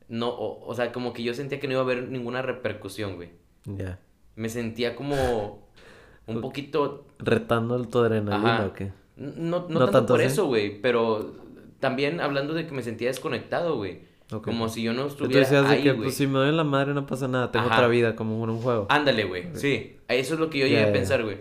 no, 0.07 0.29
o, 0.29 0.65
o 0.67 0.75
sea, 0.75 0.91
como 0.91 1.13
que 1.13 1.23
yo 1.23 1.33
sentía 1.33 1.59
que 1.59 1.67
no 1.67 1.73
iba 1.73 1.81
a 1.81 1.83
haber 1.85 2.09
ninguna 2.09 2.41
repercusión, 2.41 3.15
güey. 3.15 3.29
Ya. 3.65 3.99
Me 4.35 4.49
sentía 4.49 4.95
como 4.95 5.67
un 6.27 6.41
poquito 6.41 7.05
Retando 7.19 7.81
tu 7.85 7.99
adrenalina 7.99 8.55
Ajá. 8.55 8.65
o 8.67 8.73
qué. 8.73 8.91
no, 9.17 9.65
no, 9.67 9.67
No 9.69 9.79
tanto, 9.79 9.91
tanto 9.91 10.13
por 10.13 10.19
así. 10.21 10.27
eso, 10.33 10.45
güey, 10.47 10.81
pero 10.81 11.35
también 11.79 12.19
hablando 12.21 12.53
de 12.53 12.65
que 12.67 12.73
me 12.73 12.81
sentía 12.83 13.07
desconectado, 13.09 13.75
güey. 13.77 13.99
Ok. 14.31 14.43
Como 14.43 14.69
si 14.69 14.81
yo 14.81 14.91
no 14.93 15.05
estuviera 15.05 15.47
de 15.47 15.67
ahí, 15.67 15.83
que, 15.83 15.91
güey. 15.91 16.03
pues, 16.05 16.15
si 16.15 16.25
me 16.25 16.39
doy 16.39 16.49
en 16.49 16.57
la 16.57 16.63
madre 16.63 16.95
no 16.95 17.05
pasa 17.05 17.27
nada. 17.27 17.51
Tengo 17.51 17.67
Ajá. 17.67 17.75
otra 17.75 17.87
vida, 17.87 18.15
como 18.15 18.43
en 18.43 18.49
un 18.49 18.57
juego. 18.59 18.87
Ándale, 18.89 19.23
güey, 19.25 19.49
sí. 19.53 19.97
Eso 20.07 20.33
es 20.33 20.39
lo 20.39 20.49
que 20.49 20.57
yo 20.59 20.65
Ya, 20.65 20.69
llegué 20.71 20.83
a 20.83 20.87
ya, 20.87 20.93
pensar, 20.93 21.23
güey. 21.23 21.37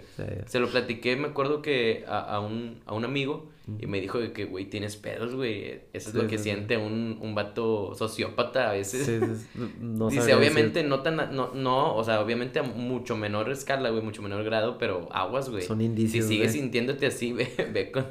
Se 0.46 0.60
lo 0.60 0.68
platiqué, 0.68 1.16
me 1.16 1.28
acuerdo 1.28 1.62
que 1.62 2.04
a, 2.06 2.18
a 2.20 2.40
un, 2.40 2.80
a 2.84 2.92
un 2.92 3.04
amigo 3.06 3.48
Y 3.78 3.86
me 3.86 3.98
dijo 4.00 4.18
que, 4.34 4.44
güey, 4.44 4.66
tienes 4.68 4.96
pedos, 4.96 5.34
güey. 5.34 5.80
Eso 5.94 6.08
es 6.10 6.12
Sí, 6.12 6.16
lo 6.16 6.22
que 6.26 6.36
sí, 6.36 6.44
sí. 6.44 6.50
siente 6.50 6.76
un, 6.76 7.18
un 7.22 7.34
vato 7.34 7.94
sociópata 7.94 8.68
a 8.68 8.72
veces. 8.72 9.06
Sí, 9.06 9.18
sí, 9.18 9.46
sí, 9.54 9.60
no 9.80 10.10
Dice, 10.10 10.34
obviamente 10.34 10.80
decir- 10.80 10.88
no 10.88 11.00
tan, 11.00 11.16
no, 11.34 11.54
no, 11.54 11.96
o 11.96 12.04
sea, 12.04 12.20
obviamente 12.20 12.58
a 12.58 12.62
mucho 12.62 13.16
menor 13.16 13.50
escala, 13.50 13.88
güey, 13.88 14.02
mucho 14.02 14.20
menor 14.20 14.44
grado, 14.44 14.76
pero 14.76 15.08
aguas, 15.12 15.48
güey. 15.48 15.62
Son 15.62 15.80
indicios, 15.80 16.26
Si 16.26 16.34
sigues 16.34 16.52
güey. 16.52 16.60
sintiéndote 16.60 17.06
así, 17.06 17.32
ve, 17.34 17.48
ve 17.72 17.90
con, 17.90 18.04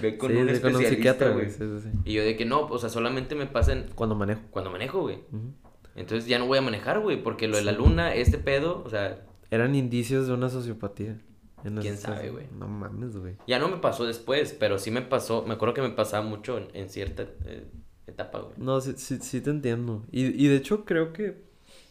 ve 0.00 0.16
con 0.16 0.30
Sí, 0.30 0.36
un 0.36 0.46
sí, 0.48 0.54
especialista, 0.54 0.94
psiquiatra, 0.94 1.30
güey. 1.30 1.50
Sí, 1.50 1.56
sí, 1.58 1.80
sí. 1.82 1.88
Y 2.04 2.12
yo 2.12 2.22
de 2.22 2.36
que 2.36 2.44
no, 2.44 2.60
o 2.66 2.78
sea, 2.78 2.88
solamente 2.88 3.34
me 3.34 3.46
pasan 3.46 3.86
Cuando 3.96 4.14
manejo. 4.14 4.42
cuando 4.50 4.70
manejo, 4.70 5.00
güey. 5.00 5.16
Ujú. 5.32 5.52
Entonces 5.96 6.28
ya 6.28 6.38
no 6.38 6.46
voy 6.46 6.58
a 6.58 6.62
manejar, 6.62 7.00
güey, 7.00 7.22
porque 7.22 7.48
lo 7.48 7.56
de 7.56 7.64
la 7.64 7.72
Sí. 7.72 7.78
luna, 7.78 8.14
este 8.14 8.38
pedo, 8.38 8.82
o 8.86 8.88
sea, 8.88 9.26
Eran 9.50 9.74
indicios 9.74 10.26
de 10.28 10.32
una 10.32 10.48
sociopatía. 10.48 11.18
En 11.64 11.76
¿Quién 11.76 11.94
ese- 11.94 12.02
sabe, 12.02 12.30
güey? 12.30 12.46
No 12.58 12.66
mames, 12.68 13.16
güey. 13.16 13.36
ya 13.46 13.58
no 13.58 13.68
me 13.68 13.76
pasó 13.78 14.04
después, 14.04 14.54
pero 14.58 14.78
sí 14.78 14.90
me 14.90 15.02
pasó, 15.02 15.44
me 15.46 15.54
acuerdo 15.54 15.74
que 15.74 15.82
me 15.82 15.90
pasaba 15.90 16.24
mucho 16.26 16.58
en, 16.58 16.68
en 16.74 16.88
cierta 16.90 17.24
eh, 17.44 17.66
etapa, 18.06 18.40
güey. 18.40 18.54
No, 18.56 18.80
sí, 18.80 18.94
sí, 18.96 19.18
sí 19.20 19.40
te 19.40 19.50
entiendo. 19.50 20.04
Y, 20.10 20.26
y 20.44 20.48
de 20.48 20.56
hecho 20.56 20.84
creo 20.84 21.12
que 21.12 21.42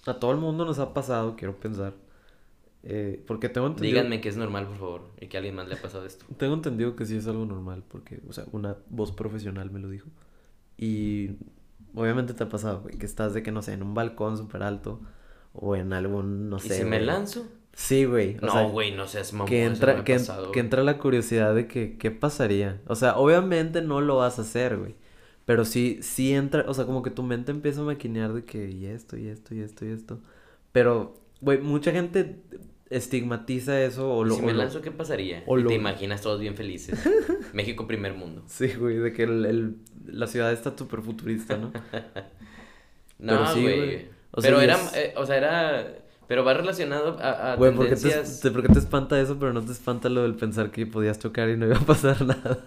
a 0.05 0.15
todo 0.15 0.31
el 0.31 0.37
mundo 0.37 0.65
nos 0.65 0.79
ha 0.79 0.93
pasado, 0.93 1.35
quiero 1.35 1.55
pensar. 1.59 1.93
Eh, 2.83 3.23
porque 3.27 3.47
tengo 3.47 3.67
entendido... 3.67 3.95
Díganme 3.95 4.21
que 4.21 4.29
es 4.29 4.37
normal, 4.37 4.65
por 4.67 4.77
favor, 4.77 5.01
y 5.21 5.27
que 5.27 5.37
a 5.37 5.39
alguien 5.39 5.55
más 5.55 5.67
le 5.67 5.75
ha 5.75 5.81
pasado 5.81 6.05
esto. 6.05 6.25
Tengo 6.37 6.55
entendido 6.55 6.95
que 6.95 7.05
sí 7.05 7.15
es 7.15 7.27
algo 7.27 7.45
normal, 7.45 7.83
porque, 7.87 8.19
o 8.27 8.33
sea, 8.33 8.45
una 8.51 8.75
voz 8.89 9.11
profesional 9.11 9.69
me 9.69 9.79
lo 9.79 9.87
dijo. 9.89 10.09
Y 10.77 11.35
obviamente 11.93 12.33
te 12.33 12.43
ha 12.43 12.49
pasado, 12.49 12.81
güey, 12.81 12.97
que 12.97 13.05
estás 13.05 13.33
de 13.35 13.43
que, 13.43 13.51
no 13.51 13.61
sé, 13.61 13.73
en 13.73 13.83
un 13.83 13.93
balcón 13.93 14.35
súper 14.37 14.63
alto 14.63 14.99
o 15.53 15.75
en 15.75 15.93
algún, 15.93 16.49
no 16.49 16.57
¿Y 16.57 16.61
sé. 16.61 16.77
si 16.79 16.83
me 16.83 16.97
güey. 16.97 17.05
lanzo? 17.05 17.45
Sí, 17.73 18.05
güey. 18.05 18.35
No, 18.41 18.69
güey, 18.69 18.91
no 18.91 19.07
seas 19.07 19.31
mamón, 19.33 19.47
que 19.47 19.63
entra, 19.63 20.03
que, 20.03 20.13
pasado, 20.15 20.51
entra 20.53 20.83
la 20.83 20.97
curiosidad 20.97 21.55
de 21.55 21.67
que, 21.67 21.97
¿qué 21.97 22.11
pasaría? 22.11 22.81
O 22.87 22.95
sea, 22.95 23.15
obviamente 23.17 23.81
no 23.81 24.01
lo 24.01 24.17
vas 24.17 24.39
a 24.39 24.43
hacer, 24.43 24.77
güey. 24.77 24.95
Pero 25.45 25.65
sí, 25.65 25.99
sí 26.01 26.33
entra, 26.33 26.65
o 26.67 26.73
sea, 26.73 26.85
como 26.85 27.01
que 27.01 27.09
tu 27.09 27.23
mente 27.23 27.51
empieza 27.51 27.81
a 27.81 27.83
maquinear 27.85 28.33
de 28.33 28.43
que, 28.45 28.69
y 28.69 28.85
esto, 28.85 29.17
y 29.17 29.27
esto, 29.27 29.55
y 29.55 29.61
esto, 29.61 29.85
y 29.85 29.89
esto. 29.89 30.19
Pero, 30.71 31.15
güey, 31.41 31.57
mucha 31.59 31.91
gente 31.91 32.41
estigmatiza 32.89 33.81
eso 33.81 34.13
o 34.13 34.25
¿Y 34.25 34.29
lo... 34.29 34.35
si 34.35 34.41
me 34.41 34.51
lo- 34.51 34.59
lanzo, 34.59 34.81
¿qué 34.81 34.91
pasaría? 34.91 35.43
o 35.47 35.57
Y 35.57 35.63
lo- 35.63 35.69
te 35.69 35.75
imaginas 35.75 36.21
todos 36.21 36.39
bien 36.41 36.55
felices. 36.55 36.99
México 37.53 37.87
primer 37.87 38.13
mundo. 38.13 38.43
Sí, 38.47 38.67
güey, 38.77 38.97
de 38.97 39.13
que 39.13 39.23
el, 39.23 39.45
el- 39.45 39.75
la 40.05 40.27
ciudad 40.27 40.51
está 40.51 40.77
súper 40.77 41.01
futurista, 41.01 41.57
¿no? 41.57 41.71
No, 43.19 43.33
Pero 43.33 43.47
sí, 43.53 43.61
güey. 43.61 43.77
güey. 43.77 44.05
O 44.31 44.41
sea, 44.41 44.49
pero 44.51 44.61
era, 44.61 44.75
es- 44.75 44.95
eh, 44.95 45.13
o 45.15 45.25
sea, 45.25 45.37
era... 45.37 45.95
Pero 46.27 46.45
va 46.45 46.53
relacionado 46.53 47.17
a, 47.19 47.53
a 47.53 47.55
Güey, 47.57 47.73
¿por 47.75 47.89
qué, 47.89 47.95
te, 47.95 48.01
tendencias... 48.03 48.39
te- 48.39 48.51
por 48.51 48.61
qué 48.61 48.69
te 48.69 48.79
espanta 48.79 49.19
eso, 49.19 49.37
pero 49.37 49.51
no 49.51 49.61
te 49.61 49.73
espanta 49.73 50.07
lo 50.07 50.21
del 50.21 50.35
pensar 50.35 50.71
que 50.71 50.85
podías 50.85 51.19
chocar 51.19 51.49
y 51.49 51.57
no 51.57 51.65
iba 51.65 51.75
a 51.77 51.81
pasar 51.81 52.21
nada? 52.25 52.59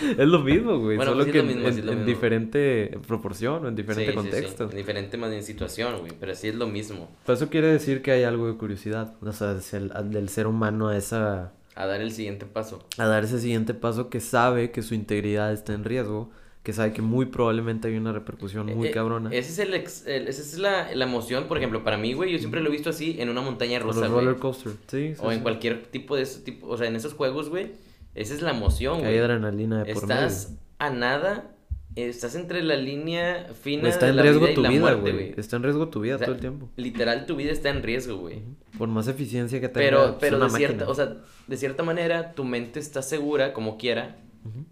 es 0.00 0.26
lo 0.26 0.40
mismo, 0.40 0.78
güey, 0.80 0.96
Bueno, 0.96 1.12
solo 1.12 1.24
pues 1.24 1.26
sí 1.26 1.32
que 1.32 1.38
es 1.38 1.44
lo 1.44 1.50
en, 1.50 1.56
mismo, 1.56 1.68
sí 1.70 1.74
en- 1.74 1.78
es 1.78 1.84
lo 1.84 1.92
en 1.92 1.98
mismo. 1.98 2.08
diferente 2.12 2.98
proporción 3.06 3.64
o 3.64 3.68
en 3.68 3.76
diferente 3.76 4.12
Sí, 4.12 4.18
sí, 4.18 4.24
sí, 4.24 4.30
contexto. 4.30 4.64
En 4.64 4.76
diferente 4.76 5.16
más 5.18 5.30
bien 5.30 5.42
situación, 5.44 6.00
güey. 6.00 6.12
Pero 6.18 6.34
sí 6.34 6.48
es 6.48 6.54
lo 6.56 6.66
mismo. 6.66 7.08
Pero 7.24 7.36
eso 7.36 7.48
quiere 7.48 7.68
decir 7.68 8.02
que 8.02 8.10
hay 8.10 8.24
algo 8.24 8.48
de 8.48 8.56
curiosidad, 8.56 9.14
o 9.20 9.32
sea, 9.32 9.56
el- 9.72 10.10
del 10.10 10.28
ser 10.28 10.48
humano 10.48 10.88
a 10.88 10.96
esa 10.96 11.52
A 11.76 11.86
dar 11.86 12.00
el 12.00 12.10
siguiente 12.12 12.46
paso. 12.46 12.84
a 12.98 13.06
dar 13.06 13.22
ese 13.22 13.38
siguiente 13.38 13.72
paso 13.74 14.10
que 14.10 14.18
sabe 14.18 14.72
que 14.72 14.82
su 14.82 14.94
integridad 14.96 15.52
está 15.52 15.74
en 15.74 15.84
riesgo, 15.84 16.30
que 16.62 16.72
sabe 16.72 16.92
que 16.92 17.02
muy 17.02 17.26
probablemente 17.26 17.88
hay 17.88 17.96
una 17.96 18.12
repercusión 18.12 18.66
muy 18.66 18.86
Eh, 18.86 18.90
eh, 18.90 18.94
cabrona. 18.94 19.30
Ese 19.32 19.50
es 19.50 19.58
el, 19.58 19.74
ex- 19.74 20.06
el- 20.06 20.28
esa 20.28 20.42
es 20.42 20.58
la, 20.58 20.94
la 20.94 21.04
emoción, 21.04 21.44
por 21.48 21.56
ejemplo, 21.58 21.82
para 21.82 21.96
mí, 21.96 22.12
güey. 22.12 22.30
Yo 22.32 22.38
siempre 22.38 22.60
lo 22.60 22.68
he 22.68 22.72
visto 22.72 22.90
así 22.90 23.16
en 23.20 23.28
una 23.30 23.40
montaña 23.40 23.78
rusa, 23.80 24.00
los 24.00 24.10
güey. 24.10 24.24
roller 24.24 24.40
coaster, 24.40 24.72
sí, 24.86 25.14
sí, 25.14 25.20
O 25.20 25.32
en 25.32 25.38
sí. 25.38 25.42
cualquier 25.42 25.86
tipo 25.86 26.14
de 26.16 26.22
ese 26.22 26.40
tipo, 26.40 26.68
o 26.68 26.76
sea, 26.78 26.86
en 26.86 26.94
esos 26.96 27.14
juegos, 27.14 27.48
güey. 27.48 27.72
Esa 28.14 28.34
es 28.34 28.42
la 28.42 28.50
emoción, 28.50 28.98
Que 29.00 29.06
hay 29.06 29.14
güey. 29.14 29.18
adrenalina 29.24 29.82
de 29.84 29.92
por 29.94 30.06
medio. 30.06 30.22
Estás 30.26 30.54
a 30.78 30.90
nada, 30.90 31.50
estás 31.96 32.34
entre 32.36 32.62
la 32.62 32.76
línea 32.76 33.48
fina 33.60 33.88
Está 33.88 34.04
de 34.06 34.10
en 34.10 34.16
la 34.16 34.22
riesgo 34.22 34.40
vida 34.42 34.50
y 34.52 34.54
tu 34.54 34.62
la 34.62 34.68
vida, 34.68 34.80
muerte, 34.80 35.12
güey. 35.12 35.34
Está 35.36 35.56
en 35.56 35.62
riesgo 35.64 35.88
tu 35.88 36.00
vida 36.00 36.14
O 36.14 36.18
sea, 36.18 36.26
todo 36.26 36.34
el 36.36 36.40
tiempo. 36.40 36.68
Literal, 36.76 37.26
tu 37.26 37.34
vida 37.36 37.50
está 37.50 37.70
en 37.70 37.82
riesgo, 37.82 38.18
güey. 38.18 38.40
Por 38.78 38.86
más 38.88 39.08
eficiencia 39.08 39.60
que 39.60 39.68
tenga, 39.68 39.84
Pero, 39.84 40.16
pero 40.20 40.38
de 40.38 40.50
cierta, 40.50 40.88
o 40.88 40.94
sea, 40.94 41.16
de 41.48 41.56
cierta 41.56 41.82
manera, 41.82 42.34
tu 42.34 42.44
mente 42.44 42.78
está 42.78 43.02
segura, 43.02 43.52
como 43.52 43.78
quiera, 43.78 44.16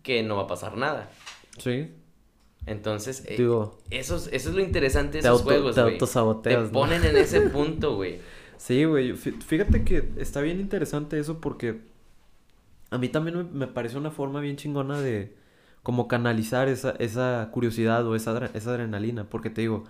que 0.03 0.22
no 0.22 0.36
va 0.36 0.43
a 0.43 0.47
pasar 0.47 0.76
nada. 0.76 1.11
Sí. 1.61 1.92
Entonces, 2.66 3.24
eh, 3.26 3.36
Digo, 3.38 3.78
eso, 3.90 4.16
es, 4.16 4.28
eso 4.32 4.50
es 4.50 4.54
lo 4.54 4.61
interesante 4.61 5.18
de 5.18 5.22
te 5.22 5.28
esos 5.28 5.40
auto- 5.40 5.50
juegos, 5.50 5.74
te 5.76 5.80
autosaboteas, 5.80 6.56
Te 6.58 6.66
¿no? 6.66 6.72
ponen 6.72 7.04
en 7.04 7.16
ese 7.16 7.40
punto, 7.42 7.96
güey. 7.96 8.18
Sí, 8.58 8.84
güey. 8.84 9.12
fí- 9.14 9.40
Fíjate 9.40 9.84
que 9.84 10.11
está 10.18 10.42
bien 10.42 10.61
interesante 10.61 11.18
eso 11.18 11.40
porque 11.40 11.80
a 12.90 12.98
mí 12.98 13.08
también 13.08 13.36
me, 13.38 13.44
me 13.44 13.66
parece 13.66 13.96
una 13.96 14.11
forma 14.11 14.40
bien 14.40 14.56
chingona 14.56 15.00
de 15.00 15.34
como 15.82 16.08
canalizar 16.08 16.68
esa, 16.68 16.90
esa 16.98 17.48
curiosidad 17.52 18.06
o 18.06 18.14
esa, 18.14 18.50
esa 18.52 18.70
adrenalina. 18.72 19.24
Porque 19.24 19.48
te 19.48 19.62
digo, 19.62 19.84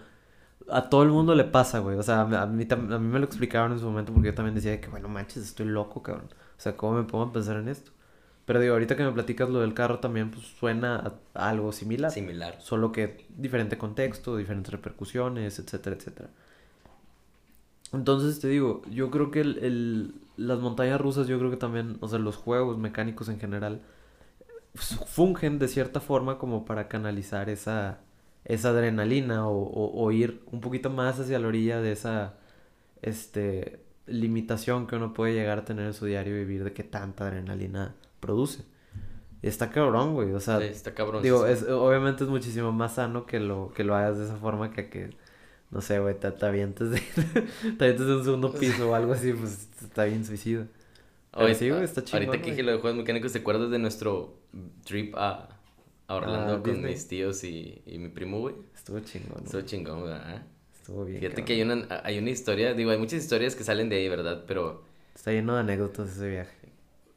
a 0.68 0.88
todo 0.88 1.02
el 1.02 1.08
mundo 1.08 1.34
le 1.34 1.44
pasa, 1.44 1.80
güey. 1.80 1.96
O 1.98 2.02
sea, 2.04 2.20
a 2.20 2.46
mí, 2.46 2.66
a 2.70 2.76
mí 2.76 3.08
me 3.08 3.18
lo 3.18 3.24
explicaron 3.24 3.72
en 3.72 3.80
su 3.80 3.86
momento 3.86 4.12
porque 4.12 4.28
yo 4.28 4.34
también 4.34 4.54
decía 4.54 4.70
de 4.72 4.80
que, 4.80 4.88
bueno, 4.88 5.08
manches, 5.08 5.42
estoy 5.44 5.66
loco, 5.66 6.02
cabrón. 6.02 6.26
O 6.30 6.60
sea, 6.60 6.76
¿cómo 6.76 6.92
me 6.98 7.02
pongo 7.02 7.24
a 7.24 7.32
pensar 7.32 7.56
en 7.56 7.68
esto? 7.68 7.90
Pero 8.50 8.60
digo, 8.60 8.74
ahorita 8.74 8.96
que 8.96 9.04
me 9.04 9.12
platicas 9.12 9.48
lo 9.50 9.60
del 9.60 9.74
carro 9.74 10.00
también, 10.00 10.30
pues 10.30 10.46
suena 10.46 10.96
a, 11.34 11.48
algo 11.50 11.72
similar. 11.72 12.12
Similar. 12.12 12.60
Solo 12.60 12.90
que 12.92 13.26
diferente 13.36 13.78
contexto, 13.78 14.36
diferentes 14.36 14.72
repercusiones, 14.72 15.58
etcétera, 15.60 15.96
etcétera. 15.96 16.30
Entonces 17.92 18.40
te 18.40 18.48
digo, 18.48 18.82
yo 18.90 19.10
creo 19.10 19.30
que 19.30 19.40
el, 19.40 19.58
el- 19.64 20.14
las 20.36 20.58
montañas 20.60 21.00
rusas, 21.00 21.26
yo 21.26 21.38
creo 21.38 21.50
que 21.50 21.56
también, 21.56 21.98
o 22.00 22.08
sea, 22.08 22.18
los 22.18 22.36
juegos 22.36 22.78
mecánicos 22.78 23.28
en 23.28 23.38
general, 23.40 23.82
f- 24.74 25.04
fungen 25.06 25.58
de 25.58 25.68
cierta 25.68 26.00
forma 26.00 26.38
como 26.38 26.64
para 26.66 26.88
canalizar 26.88 27.50
esa, 27.50 28.00
esa 28.44 28.70
adrenalina 28.70 29.48
o, 29.48 29.58
o- 29.62 30.04
o 30.04 30.12
ir 30.12 30.42
un 30.52 30.60
poquito 30.62 30.90
más 30.90 31.20
hacia 31.20 31.38
la 31.40 31.48
orilla 31.48 31.80
de 31.82 31.92
esa 31.92 32.34
este, 33.02 33.84
limitación 34.06 34.86
que 34.86 34.96
uno 34.96 35.14
puede 35.14 35.34
llegar 35.34 35.58
a 35.60 35.64
tener 35.66 35.86
en 35.86 35.94
su 35.94 36.06
diario 36.06 36.34
vivir 36.36 36.64
de 36.64 36.72
que 36.74 36.84
tanta 36.84 37.26
adrenalina 37.28 37.94
produce. 38.20 38.64
Y 39.42 39.48
está 39.48 39.70
cabrón, 39.70 40.14
güey, 40.14 40.32
o 40.32 40.40
sea, 40.40 40.58
Sí, 40.58 40.64
está 40.66 40.94
cabrón. 40.94 41.22
Digo, 41.22 41.46
es, 41.46 41.62
obviamente 41.64 42.24
es 42.24 42.30
muchísimo 42.30 42.72
más 42.72 42.94
sano 42.96 43.26
que 43.26 43.40
lo, 43.40 43.72
que 43.74 43.84
lo 43.84 43.94
hagas 43.96 44.18
de 44.18 44.24
esa 44.26 44.36
forma 44.36 44.70
que 44.72 44.90
que, 44.90 45.10
no 45.70 45.80
sé, 45.80 45.98
güey, 46.00 46.18
te, 46.18 46.30
te 46.32 46.46
avientes 46.46 46.90
de, 46.90 47.00
te 47.78 47.84
avientes 47.84 48.06
de 48.06 48.16
un 48.16 48.24
segundo 48.24 48.52
piso 48.54 48.90
o 48.90 48.94
algo 48.94 49.12
así, 49.14 49.32
pues 49.32 49.68
está 49.82 50.04
bien 50.04 50.24
suicida. 50.26 50.66
Oye, 51.32 51.54
sí, 51.54 51.70
güey, 51.70 51.84
está 51.84 52.04
chingón, 52.04 52.28
Ahorita 52.28 52.38
que 52.42 52.50
güey. 52.50 52.50
dije 52.50 52.62
lo 52.64 52.72
de 52.72 52.78
juegos 52.80 52.98
mecánicos, 52.98 53.32
¿te 53.32 53.38
acuerdas 53.38 53.70
de 53.70 53.78
nuestro 53.78 54.38
trip 54.84 55.14
a, 55.16 55.48
a 56.08 56.14
Orlando 56.14 56.54
Ah, 56.54 56.62
con 56.62 56.82
Disney. 56.82 56.92
mis 56.92 57.08
tíos 57.08 57.44
y, 57.44 57.82
y 57.86 57.98
mi 57.98 58.08
primo, 58.08 58.40
güey? 58.40 58.56
Estuvo 58.74 59.00
chingón, 59.00 59.44
Estuvo 59.44 59.62
güey. 59.62 59.64
chingón, 59.64 60.02
¿verdad? 60.04 60.46
Estuvo 60.74 61.04
bien. 61.04 61.20
Fíjate 61.20 61.42
cabrón. 61.42 61.46
que 61.46 61.52
hay 61.54 61.62
una, 61.62 62.00
hay 62.04 62.18
una 62.18 62.30
historia, 62.30 62.74
digo, 62.74 62.90
hay 62.90 62.98
muchas 62.98 63.20
historias 63.22 63.54
que 63.56 63.64
salen 63.64 63.88
de 63.88 63.96
ahí, 63.96 64.08
¿verdad? 64.08 64.44
Pero 64.46 64.84
Está 65.14 65.32
lleno 65.32 65.54
de 65.54 65.60
anécdotas 65.60 66.10
ese 66.10 66.28
viaje. 66.28 66.59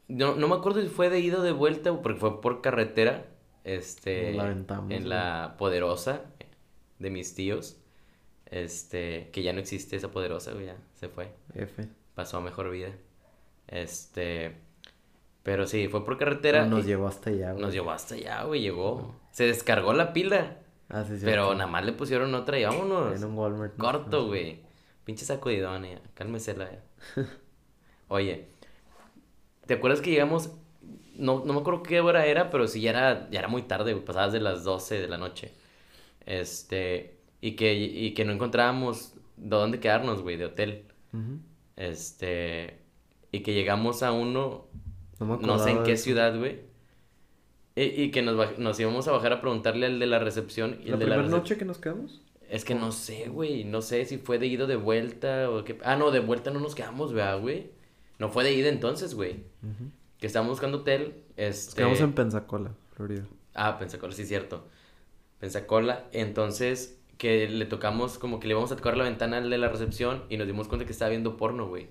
No, 0.08 0.36
no 0.36 0.48
me 0.48 0.56
acuerdo 0.56 0.82
si 0.82 0.88
fue 0.90 1.10
de 1.10 1.20
ida 1.20 1.40
o 1.40 1.42
de 1.42 1.52
vuelta, 1.52 1.94
porque 2.02 2.20
fue 2.20 2.42
por 2.42 2.62
carretera, 2.62 3.26
este, 3.64 4.34
la 4.34 4.44
aventamos, 4.44 4.92
en 4.92 5.10
la 5.10 5.56
poderosa 5.58 6.22
de 7.00 7.10
mis 7.10 7.34
tíos, 7.36 7.78
este, 8.46 9.30
que 9.32 9.44
ya 9.44 9.54
no 9.54 9.60
existe 9.60 9.96
esa 9.96 10.12
poderosa, 10.12 10.52
güey, 10.54 10.68
ya 10.68 10.78
se 10.96 11.10
fue. 11.10 11.32
F. 11.56 11.88
pasó 12.16 12.38
a 12.38 12.42
mejor 12.42 12.70
vida. 12.70 12.90
Este, 13.68 14.56
pero 15.42 15.66
sí, 15.68 15.88
fue 15.88 16.06
por 16.06 16.18
carretera. 16.18 16.66
Nos 16.66 16.86
llevó 16.86 17.08
hasta 17.08 17.30
allá, 17.30 17.52
güey. 17.54 17.64
nos 17.64 17.74
llevó 17.74 17.92
hasta 17.92 18.16
allá, 18.16 18.44
güey, 18.44 18.62
llegó. 18.62 19.16
Se 19.32 19.46
descargó 19.46 19.94
la 19.94 20.14
pila, 20.14 20.58
Ah, 20.90 21.04
sí, 21.08 21.18
sí. 21.18 21.26
pero 21.26 21.54
nada 21.56 21.66
más 21.70 21.84
le 21.86 21.94
pusieron 21.94 22.36
otra 22.36 22.60
y 22.60 22.66
vámonos. 22.66 23.16
En 23.16 23.24
un 23.28 23.38
Walmart. 23.38 23.78
Corto, 23.78 24.28
güey. 24.28 24.62
Pinche 25.06 25.26
sacudidón, 25.26 25.86
ya. 25.86 26.00
Cálmesela 26.14 26.70
ya. 26.72 26.84
Oye, 28.10 28.48
¿te 29.66 29.76
acuerdas 29.76 30.02
que 30.02 30.12
llegamos? 30.12 30.52
No, 31.16 31.44
no 31.46 31.54
me 31.54 31.60
acuerdo 31.60 31.84
qué 31.84 32.00
hora 32.02 32.26
era, 32.26 32.50
pero 32.50 32.68
sí 32.68 32.82
ya 32.82 32.90
era, 32.92 33.30
ya 33.30 33.40
era 33.40 33.48
muy 33.48 33.64
tarde, 33.64 33.94
güey. 33.94 34.06
Pasadas 34.06 34.34
de 34.34 34.40
las 34.42 34.64
12 34.64 35.00
de 35.00 35.08
la 35.08 35.18
noche. 35.18 35.52
Este, 36.26 37.18
y 37.42 37.54
que, 37.56 37.74
y 37.76 38.14
que 38.14 38.26
no 38.26 38.34
encontrábamos 38.34 39.14
dónde 39.38 39.80
quedarnos, 39.80 40.22
güey, 40.22 40.38
de 40.38 40.46
hotel. 40.46 40.86
Este, 41.76 42.80
y 43.32 43.42
que 43.42 43.54
llegamos 43.54 44.04
a 44.04 44.12
uno, 44.12 44.68
No 45.20 45.26
me 45.26 45.38
no 45.46 45.60
sé 45.60 45.72
en 45.72 45.84
qué 45.84 45.98
ciudad, 45.98 46.38
güey. 46.38 46.62
Y, 47.76 47.84
y 48.04 48.12
que 48.12 48.22
nos, 48.22 48.58
nos 48.60 48.80
íbamos 48.80 49.08
a 49.08 49.12
bajar 49.12 49.34
a 49.34 49.42
preguntarle 49.42 49.88
al 49.88 50.00
de 50.00 50.06
la 50.06 50.20
recepción. 50.20 50.80
Y 50.84 50.88
¿La 50.90 50.94
el 50.94 51.00
de 51.00 51.08
la 51.08 51.16
primera 51.16 51.24
recep- 51.24 51.32
noche 51.32 51.58
que 51.58 51.66
nos 51.66 51.78
quedamos? 51.80 52.22
Es 52.50 52.66
que 52.66 52.76
no 52.76 52.92
sé, 52.92 53.30
güey. 53.30 53.64
No 53.64 53.82
sé 53.82 54.06
si 54.06 54.18
fue 54.18 54.38
de 54.38 54.46
ida 54.48 54.66
o 54.66 54.68
de 54.68 54.76
vuelta 54.76 55.50
o 55.50 55.64
qué. 55.64 55.80
Ah, 55.84 55.96
no, 55.96 56.12
de 56.12 56.20
vuelta 56.20 56.52
no 56.52 56.60
nos 56.60 56.76
quedamos, 56.76 57.12
¿verdad, 57.14 57.40
güey? 57.42 57.72
No 58.24 58.30
fue 58.30 58.46
de 58.46 58.54
ida 58.54 58.70
entonces, 58.70 59.16
güey. 59.16 59.44
Que 60.18 60.28
estábamos 60.28 60.52
buscando 60.52 60.78
hotel. 60.78 61.26
Nos 61.36 61.46
Este... 61.46 61.76
quedamos 61.76 62.00
en 62.00 62.14
Pensacola, 62.14 62.72
Florida. 62.96 63.26
Ah, 63.54 63.78
Pensacola, 63.78 64.14
sí, 64.14 64.24
cierto. 64.26 64.66
Pensacola. 65.40 66.06
Entonces, 66.14 67.02
que 67.18 67.50
le 67.50 67.66
tocamos, 67.66 68.18
como 68.18 68.40
que 68.40 68.48
le 68.48 68.54
íbamos 68.54 68.72
a 68.72 68.78
tocar 68.78 68.96
la 68.96 69.04
ventana 69.04 69.40
al 69.40 69.50
de 69.50 69.58
la 69.58 69.68
recepción 69.68 70.24
y 70.30 70.38
nos 70.38 70.48
dimos 70.48 70.70
cuenta 70.70 70.86
que 70.86 70.94
estaba 70.94 71.10
viendo 71.10 71.36
porno, 71.36 71.68
güey. 71.68 71.90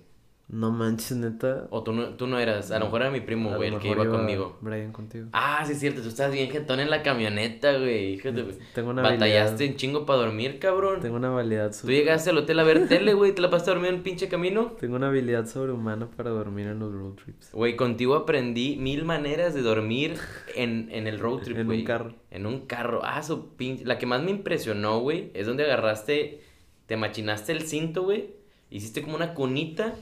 No 0.53 0.71
manches, 0.71 1.17
neta. 1.17 1.67
O 1.71 1.83
tú 1.83 1.93
no, 1.95 2.11
tú 2.11 2.27
no 2.27 2.39
eras, 2.39 2.71
a 2.73 2.79
lo 2.79 2.85
mejor 2.85 3.01
era 3.01 3.11
mi 3.11 3.21
primo, 3.21 3.57
güey, 3.57 3.73
el 3.73 3.81
que 3.81 3.89
iba 3.89 4.07
conmigo. 4.07 4.59
Brian 4.61 4.93
contigo. 4.93 5.29
Ah, 5.33 5.65
sí 5.67 5.73
es 5.73 5.81
cierto, 5.81 6.03
tú 6.03 6.09
estabas 6.09 6.35
bien 6.35 6.51
jetón 6.51 6.79
en 6.79 6.91
la 6.91 7.03
camioneta, 7.03 7.79
güey. 7.79 8.19
Fíjate, 8.19 8.43
güey. 8.43 8.57
Tengo 8.75 8.91
una 8.91 9.01
Batallaste 9.01 9.41
habilidad. 9.41 9.63
en 9.63 9.77
chingo 9.77 10.05
para 10.05 10.19
dormir, 10.21 10.59
cabrón. 10.59 11.01
Tengo 11.01 11.17
una 11.17 11.35
habilidad 11.35 11.69
Tú 11.71 11.79
sobre- 11.79 11.95
llegaste 11.97 12.29
al 12.29 12.37
hotel 12.37 12.59
a 12.61 12.65
ver 12.65 12.87
tele, 12.89 13.15
güey, 13.15 13.35
te 13.35 13.41
la 13.41 13.49
pasaste 13.49 13.71
a 13.71 13.75
dormir 13.75 13.89
en 13.93 13.97
el 13.97 14.03
pinche 14.03 14.29
camino. 14.29 14.73
Tengo 14.79 14.97
una 14.97 15.09
habilidad 15.09 15.47
sobrehumana 15.47 16.11
para 16.11 16.29
dormir 16.29 16.67
en 16.67 16.79
los 16.81 16.93
road 16.93 17.15
trips. 17.15 17.51
Güey, 17.53 17.75
contigo 17.75 18.15
aprendí 18.15 18.77
mil 18.77 19.07
maneras 19.07 19.55
de 19.55 19.63
dormir 19.63 20.17
en, 20.55 20.91
en 20.93 21.07
el 21.07 21.19
road 21.19 21.39
trip, 21.45 21.57
En 21.61 21.63
un 21.63 21.67
güey. 21.69 21.85
carro. 21.85 22.15
En 22.31 22.45
un 22.45 22.67
carro. 22.67 23.01
Ah, 23.05 23.23
su 23.23 23.55
pinche. 23.57 23.87
La 23.87 23.97
que 23.97 24.05
más 24.05 24.23
me 24.23 24.31
impresionó, 24.31 25.01
güey, 25.01 25.31
es 25.33 25.47
donde 25.47 25.65
agarraste, 25.65 26.43
te 26.85 26.99
machinaste 26.99 27.53
el 27.53 27.63
cinto, 27.63 28.03
güey. 28.03 28.35
Hiciste 28.69 29.01
como 29.03 29.17
una 29.17 29.33
cunita 29.35 29.95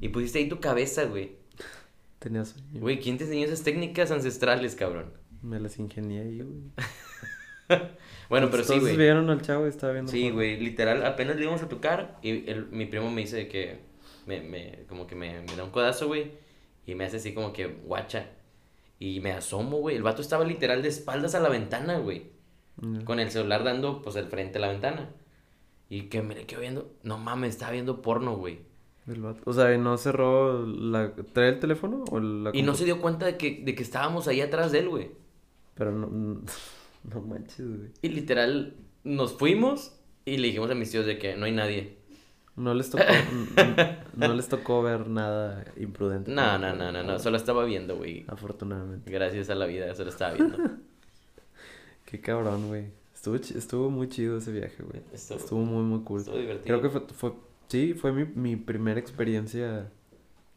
y 0.00 0.08
pusiste 0.10 0.38
ahí 0.38 0.48
tu 0.48 0.60
cabeza, 0.60 1.04
güey. 1.04 1.32
Tenía 2.18 2.44
sueño. 2.44 2.80
Güey, 2.80 3.00
¿quién 3.00 3.16
te 3.18 3.24
enseñó 3.24 3.46
esas 3.46 3.62
técnicas 3.62 4.10
ancestrales, 4.10 4.74
cabrón? 4.74 5.12
Me 5.42 5.58
las 5.58 5.78
ingenié 5.78 6.20
ahí, 6.22 6.42
güey. 6.42 6.60
Bueno, 8.28 8.48
pero 8.50 8.62
sí, 8.64 8.78
güey. 8.78 8.96
vieron 8.96 9.28
al 9.30 9.42
chavo 9.42 9.66
y 9.66 9.68
estaba 9.68 9.92
viendo. 9.92 10.10
Sí, 10.10 10.30
güey, 10.30 10.58
literal, 10.60 11.04
apenas 11.04 11.36
le 11.36 11.42
íbamos 11.42 11.62
a 11.62 11.68
tocar 11.68 12.18
y 12.22 12.48
el- 12.48 12.66
mi 12.70 12.86
primo 12.86 13.10
me 13.10 13.22
dice 13.22 13.48
que, 13.48 13.80
me, 14.26 14.40
me, 14.40 14.84
como 14.88 15.06
que 15.06 15.14
me, 15.16 15.40
me 15.42 15.56
da 15.56 15.64
un 15.64 15.70
codazo, 15.70 16.06
güey, 16.06 16.32
y 16.86 16.94
me 16.94 17.04
hace 17.04 17.16
así 17.16 17.32
como 17.34 17.52
que 17.52 17.66
guacha. 17.66 18.26
Y 19.00 19.18
me 19.20 19.32
asomo, 19.32 19.78
güey, 19.78 19.96
el 19.96 20.02
vato 20.04 20.22
estaba 20.22 20.44
literal 20.44 20.82
de 20.82 20.88
espaldas 20.88 21.34
a 21.34 21.40
la 21.40 21.48
ventana, 21.48 21.98
güey, 21.98 22.38
Mm. 22.76 23.00
con 23.02 23.18
el 23.20 23.30
celular 23.30 23.62
dando, 23.64 24.00
pues, 24.00 24.14
el 24.16 24.26
frente 24.26 24.58
a 24.58 24.60
la 24.62 24.68
ventana. 24.68 25.10
Y 25.88 26.02
que 26.02 26.22
me 26.22 26.34
le 26.36 26.46
quedo 26.46 26.60
viendo, 26.60 26.94
no 27.02 27.18
mames, 27.18 27.50
estaba 27.50 27.72
viendo 27.72 28.00
porno, 28.00 28.36
güey. 28.36 28.60
Vato. 29.18 29.40
O 29.44 29.52
sea, 29.52 29.74
¿y 29.74 29.78
¿no 29.78 29.98
cerró 29.98 30.64
la... 30.66 31.12
¿Trae 31.32 31.48
el 31.48 31.58
teléfono 31.58 32.04
o 32.10 32.20
la 32.20 32.50
Y 32.54 32.62
no 32.62 32.74
se 32.74 32.84
dio 32.84 33.00
cuenta 33.00 33.26
de 33.26 33.36
que, 33.36 33.62
de 33.64 33.74
que 33.74 33.82
estábamos 33.82 34.28
ahí 34.28 34.40
atrás 34.40 34.70
de 34.70 34.78
él, 34.80 34.88
güey. 34.88 35.10
Pero 35.74 35.90
no... 35.92 36.40
No 37.02 37.20
manches, 37.22 37.66
güey. 37.66 37.88
Y 38.02 38.10
literal, 38.10 38.74
nos 39.04 39.32
fuimos 39.32 39.96
y 40.26 40.36
le 40.36 40.48
dijimos 40.48 40.70
a 40.70 40.74
mis 40.74 40.90
tíos 40.90 41.06
de 41.06 41.18
que 41.18 41.34
no 41.34 41.46
hay 41.46 41.52
nadie. 41.52 41.96
No 42.56 42.74
les 42.74 42.90
tocó... 42.90 43.04
no 44.16 44.34
les 44.34 44.48
tocó 44.48 44.82
ver 44.82 45.08
nada 45.08 45.64
imprudente. 45.78 46.30
No, 46.30 46.58
no, 46.58 46.74
no, 46.74 46.92
no, 46.92 47.02
no, 47.02 47.18
solo 47.18 47.38
estaba 47.38 47.64
viendo, 47.64 47.96
güey. 47.96 48.24
Afortunadamente. 48.28 49.10
Gracias 49.10 49.48
a 49.48 49.54
la 49.54 49.64
vida, 49.64 49.94
solo 49.94 50.10
estaba 50.10 50.34
viendo. 50.34 50.58
Qué 52.04 52.20
cabrón, 52.20 52.68
güey. 52.68 52.86
Estuvo, 53.14 53.36
estuvo 53.36 53.90
muy 53.90 54.08
chido 54.08 54.38
ese 54.38 54.52
viaje, 54.52 54.82
güey. 54.82 55.02
Estuvo- 55.12 55.38
Estuvo 55.38 55.60
muy, 55.60 55.82
muy 55.84 56.00
cool. 56.04 56.20
Estuvo 56.20 56.36
divertido. 56.36 56.64
Creo 56.64 56.82
que 56.82 56.90
fue, 56.90 57.00
fue... 57.14 57.32
Sí, 57.70 57.94
fue 57.94 58.12
mi, 58.12 58.24
mi 58.26 58.56
primera 58.56 59.00
experiencia 59.00 59.88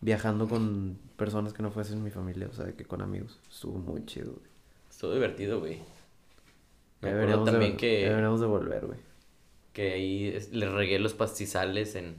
viajando 0.01 0.49
con 0.49 0.97
personas 1.15 1.53
que 1.53 1.61
no 1.63 1.71
fuesen 1.71 2.03
mi 2.03 2.09
familia. 2.09 2.47
O 2.49 2.53
sea, 2.53 2.71
que 2.75 2.83
con 2.85 3.01
amigos. 3.01 3.39
Estuvo 3.49 3.77
muy 3.77 4.05
chido, 4.05 4.31
güey. 4.33 4.45
Estuvo 4.89 5.13
divertido, 5.13 5.59
güey. 5.59 5.77
Me 7.01 7.09
Ya 7.09 7.15
acuerdo 7.15 7.17
deberíamos 7.19 7.45
de- 7.45 7.51
también 7.51 7.71
ya 7.73 7.77
que, 7.77 8.03
deberíamos 8.05 8.41
de 8.41 8.47
volver, 8.47 8.85
güey. 8.87 8.99
que 9.73 9.93
ahí 9.93 10.27
es- 10.27 10.51
le 10.51 10.69
regué 10.69 10.99
los 10.99 11.13
pastizales 11.13 11.95
en, 11.95 12.15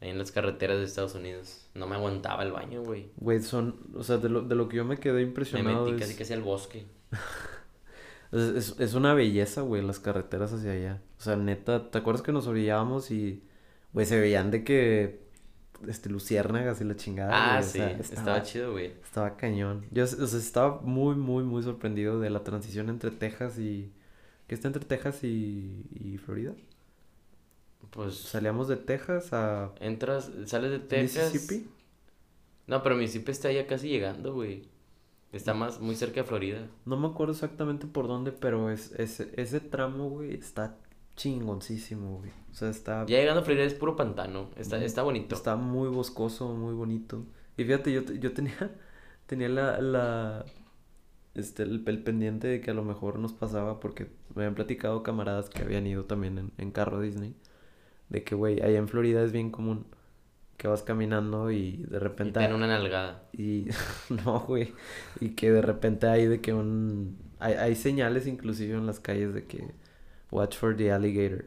ahí 0.00 0.10
en 0.10 0.18
las 0.18 0.32
carreteras 0.32 0.78
de 0.78 0.84
Estados 0.84 1.14
Unidos. 1.14 1.66
No 1.74 1.86
me 1.86 1.94
aguantaba 1.96 2.42
el 2.42 2.52
baño, 2.52 2.82
güey. 2.82 3.10
Güey, 3.16 3.40
son... 3.42 3.76
O 3.94 4.02
sea, 4.02 4.18
de 4.18 4.28
lo, 4.28 4.42
de 4.42 4.54
lo 4.54 4.68
que 4.68 4.76
yo 4.78 4.84
me 4.84 4.98
quedé 4.98 5.14
Me 5.16 5.22
impresionado 5.22 5.84
metí 5.86 5.96
es... 5.96 6.00
casi 6.02 6.14
casi 6.18 6.32
al 6.34 6.42
bosque. 6.42 6.84
Es, 8.32 8.74
es, 8.78 8.94
una 8.94 9.14
belleza, 9.14 9.62
güey, 9.62 9.82
las 9.82 10.00
carreteras 10.00 10.52
hacia 10.52 10.72
allá. 10.72 11.02
O 11.18 11.22
sea, 11.22 11.36
neta, 11.36 11.90
¿te 11.90 11.98
acuerdas 11.98 12.22
que 12.22 12.32
nos 12.32 12.46
orillábamos 12.46 13.10
y, 13.10 13.42
güey, 13.92 14.06
se 14.06 14.18
veían 14.20 14.50
de 14.50 14.64
que, 14.64 15.26
este, 15.86 16.10
luciérnagas 16.10 16.80
y 16.80 16.84
la 16.84 16.96
chingada, 16.96 17.30
Ah, 17.32 17.58
güey? 17.58 17.62
O 17.62 17.66
sí, 17.66 17.78
sea, 17.78 17.90
estaba 18.00 18.42
chido, 18.42 18.72
güey. 18.72 18.92
Estaba 19.02 19.36
cañón. 19.36 19.86
Yo, 19.90 20.04
o 20.04 20.06
sea, 20.06 20.38
estaba 20.38 20.80
muy, 20.82 21.14
muy, 21.14 21.44
muy 21.44 21.62
sorprendido 21.62 22.20
de 22.20 22.30
la 22.30 22.42
transición 22.44 22.88
entre 22.88 23.10
Texas 23.10 23.58
y... 23.58 23.92
¿Qué 24.46 24.54
está 24.54 24.68
entre 24.68 24.84
Texas 24.84 25.24
y, 25.24 25.86
y 25.92 26.18
Florida? 26.18 26.54
Pues 27.90 28.16
Salíamos 28.16 28.68
de 28.68 28.76
Texas 28.76 29.32
a 29.32 29.72
entras, 29.80 30.30
sales 30.46 30.70
de 30.70 30.78
Texas. 30.78 31.32
Mississippi. 31.32 31.68
No, 32.66 32.82
pero 32.82 32.96
Mississippi 32.96 33.32
está 33.32 33.50
ya 33.52 33.66
casi 33.66 33.88
llegando, 33.88 34.34
güey. 34.34 34.68
Está 35.32 35.54
más, 35.54 35.80
muy 35.80 35.94
cerca 35.96 36.22
de 36.22 36.26
Florida. 36.26 36.68
No 36.84 36.96
me 36.96 37.08
acuerdo 37.08 37.32
exactamente 37.32 37.86
por 37.86 38.08
dónde, 38.08 38.32
pero 38.32 38.70
es, 38.70 38.92
ese, 38.92 39.32
ese 39.36 39.60
tramo, 39.60 40.08
güey, 40.08 40.34
está 40.34 40.78
chingoncísimo, 41.16 42.18
güey. 42.18 42.30
O 42.50 42.54
sea, 42.54 42.70
está... 42.70 43.04
Ya 43.06 43.18
llegando 43.18 43.40
a 43.40 43.44
Florida 43.44 43.64
es 43.64 43.74
puro 43.74 43.96
pantano. 43.96 44.50
Está, 44.56 44.82
está 44.82 45.02
bonito. 45.02 45.34
Está 45.34 45.56
muy 45.56 45.88
boscoso, 45.88 46.48
muy 46.54 46.74
bonito. 46.74 47.24
Y 47.56 47.64
fíjate, 47.64 47.92
yo, 47.92 48.04
te- 48.04 48.18
yo 48.18 48.32
tenía, 48.32 48.76
tenía 49.26 49.48
la, 49.48 49.80
la, 49.80 50.44
este, 51.34 51.64
el, 51.64 51.84
el 51.86 52.02
pendiente 52.02 52.48
de 52.48 52.60
que 52.60 52.70
a 52.70 52.74
lo 52.74 52.84
mejor 52.84 53.18
nos 53.18 53.32
pasaba 53.32 53.80
porque 53.80 54.08
me 54.34 54.42
habían 54.44 54.54
platicado 54.54 55.02
camaradas 55.02 55.50
que 55.50 55.62
habían 55.62 55.86
ido 55.86 56.04
también 56.06 56.38
en, 56.38 56.52
en 56.58 56.70
carro 56.72 56.98
a 56.98 57.02
Disney. 57.02 57.34
De 58.08 58.24
que, 58.24 58.34
güey, 58.34 58.60
allá 58.62 58.78
en 58.78 58.88
Florida 58.88 59.22
es 59.24 59.32
bien 59.32 59.50
común 59.50 59.86
que 60.56 60.68
vas 60.68 60.82
caminando 60.82 61.50
y 61.50 61.76
de 61.88 61.96
Y 61.96 62.00
repente... 62.00 62.38
tiene 62.38 62.54
una 62.54 62.66
nalgada. 62.66 63.24
Y 63.32 63.66
no, 64.24 64.40
güey. 64.40 64.72
Y 65.20 65.30
que 65.30 65.50
de 65.50 65.62
repente 65.62 66.06
hay 66.08 66.26
de 66.26 66.40
que 66.40 66.52
un... 66.54 67.18
Hay, 67.38 67.54
hay 67.54 67.74
señales 67.74 68.26
inclusive 68.26 68.74
en 68.74 68.86
las 68.86 69.00
calles 69.00 69.34
de 69.34 69.44
que... 69.44 69.72
Watch 70.30 70.56
for 70.56 70.76
the 70.76 70.90
alligator. 70.92 71.46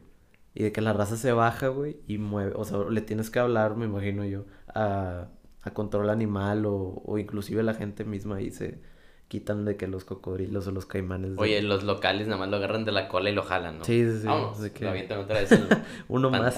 Y 0.54 0.62
de 0.64 0.72
que 0.72 0.80
la 0.80 0.92
raza 0.92 1.16
se 1.16 1.32
baja, 1.32 1.68
güey, 1.68 1.98
y 2.08 2.18
mueve. 2.18 2.52
O 2.56 2.64
sea, 2.64 2.78
le 2.90 3.00
tienes 3.02 3.30
que 3.30 3.38
hablar, 3.38 3.76
me 3.76 3.84
imagino 3.86 4.24
yo, 4.24 4.46
a, 4.74 5.28
a 5.62 5.70
control 5.72 6.10
animal 6.10 6.66
o, 6.66 7.02
o 7.04 7.18
inclusive 7.18 7.62
la 7.62 7.74
gente 7.74 8.04
misma 8.04 8.36
ahí 8.36 8.50
se 8.50 8.80
quitan 9.28 9.64
de 9.64 9.76
que 9.76 9.86
los 9.86 10.04
cocodrilos 10.04 10.66
o 10.66 10.72
los 10.72 10.86
caimanes. 10.86 11.36
de- 11.36 11.40
Oye, 11.40 11.62
los 11.62 11.84
locales 11.84 12.26
nada 12.26 12.40
más 12.40 12.48
lo 12.48 12.56
agarran 12.56 12.84
de 12.84 12.90
la 12.90 13.06
cola 13.06 13.30
y 13.30 13.34
lo 13.34 13.44
jalan, 13.44 13.78
¿no? 13.78 13.84
Sí, 13.84 14.04
sí, 14.10 14.22
sí, 14.22 14.62
de 14.62 14.72
que- 14.72 14.84
lo 14.84 14.90
avientan 14.90 15.20
otra 15.20 15.38
vez 15.40 15.52
al 15.52 15.68
Uno 16.08 16.30
más. 16.30 16.56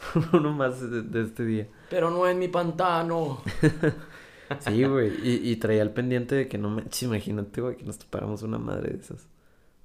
Uno 0.32 0.52
más 0.52 0.80
de, 0.80 1.02
de 1.02 1.22
este 1.22 1.44
día. 1.44 1.68
Pero 1.90 2.10
no 2.10 2.26
en 2.26 2.38
mi 2.38 2.48
pantano. 2.48 3.42
Sí, 4.58 4.82
güey. 4.84 5.12
Y, 5.22 5.48
y 5.48 5.56
traía 5.56 5.80
el 5.82 5.92
pendiente 5.92 6.34
de 6.34 6.48
que 6.48 6.58
no 6.58 6.70
manches, 6.70 7.04
imagínate, 7.04 7.60
güey, 7.60 7.76
que 7.76 7.84
nos 7.84 7.98
topáramos 8.00 8.42
una 8.42 8.58
madre 8.58 8.90
de 8.94 8.98
esas. 8.98 9.28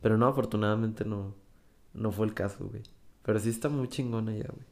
Pero 0.02 0.18
no, 0.18 0.26
afortunadamente 0.26 1.06
no, 1.06 1.36
no 1.94 2.12
fue 2.12 2.26
el 2.26 2.34
caso, 2.34 2.66
güey. 2.68 2.82
Pero 3.22 3.38
sí 3.40 3.50
está 3.50 3.70
muy 3.70 3.88
chingona 3.90 4.32
ya, 4.34 4.48
güey. 4.48 4.66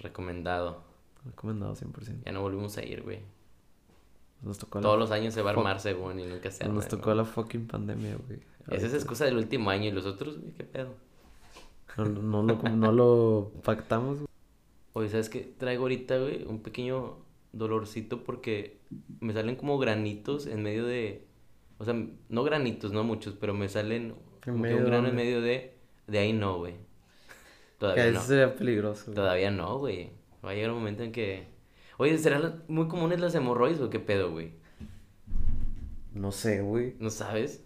Recomendado. 0.00 0.82
Recomendado 1.26 1.74
100%. 1.74 2.22
Ya 2.24 2.32
no 2.32 2.40
volvimos 2.40 2.78
a 2.78 2.84
ir, 2.84 3.02
güey. 3.02 3.20
Nos 4.40 4.56
tocó 4.56 4.80
Todos 4.80 4.94
la, 4.94 5.00
los 5.00 5.10
años 5.10 5.34
se 5.34 5.42
va 5.42 5.50
a 5.50 5.52
Fuck. 5.54 5.60
armar 5.60 5.80
según 5.80 6.20
y 6.20 6.24
nunca 6.24 6.50
se 6.50 6.64
arma. 6.64 6.76
nos 6.76 6.88
tocó 6.88 7.14
la 7.14 7.26
fucking 7.26 7.66
pandemia, 7.66 8.16
güey. 8.26 8.40
Esa 8.70 8.86
es 8.86 8.94
excusa 8.94 9.26
del 9.26 9.36
último 9.36 9.68
año 9.68 9.88
y 9.88 9.92
los 9.92 10.06
otros, 10.06 10.38
güey, 10.38 10.52
qué 10.52 10.64
pedo. 10.64 10.94
No, 11.98 12.04
no 12.06 12.42
lo, 12.42 12.54
no 12.70 12.92
lo 12.92 13.52
pactamos, 13.62 14.20
güey. 14.20 14.28
Oye, 14.94 15.08
¿sabes 15.08 15.28
qué? 15.28 15.52
Traigo 15.58 15.82
ahorita, 15.82 16.18
güey, 16.18 16.44
un 16.44 16.62
pequeño 16.62 17.18
dolorcito 17.52 18.22
porque 18.22 18.78
me 19.20 19.32
salen 19.32 19.56
como 19.56 19.76
granitos 19.76 20.46
en 20.46 20.62
medio 20.62 20.86
de... 20.86 21.26
O 21.78 21.84
sea, 21.84 21.94
no 22.28 22.44
granitos, 22.44 22.92
no 22.92 23.02
muchos, 23.02 23.34
pero 23.34 23.54
me 23.54 23.68
salen 23.68 24.14
como 24.44 24.56
que 24.56 24.62
medio 24.62 24.78
un 24.78 24.84
grano 24.84 25.08
en 25.08 25.16
medio 25.16 25.40
de... 25.40 25.74
De 26.06 26.18
ahí 26.18 26.32
no, 26.32 26.58
güey. 26.58 26.74
Que 26.74 27.78
Todavía 27.78 28.06
eso 28.06 28.20
no. 28.20 28.24
sería 28.24 28.54
peligroso, 28.54 29.06
güey. 29.06 29.16
Todavía 29.16 29.50
no, 29.50 29.78
güey. 29.78 30.10
Va 30.44 30.50
a 30.50 30.54
llegar 30.54 30.70
un 30.70 30.78
momento 30.78 31.02
en 31.02 31.10
que... 31.10 31.48
Oye, 31.98 32.16
¿serán 32.18 32.62
muy 32.68 32.86
comunes 32.86 33.18
las 33.18 33.34
hemorroides 33.34 33.80
o 33.80 33.90
qué 33.90 33.98
pedo, 33.98 34.30
güey? 34.30 34.52
No 36.12 36.30
sé, 36.30 36.62
güey. 36.62 36.94
¿No 37.00 37.10
sabes? 37.10 37.64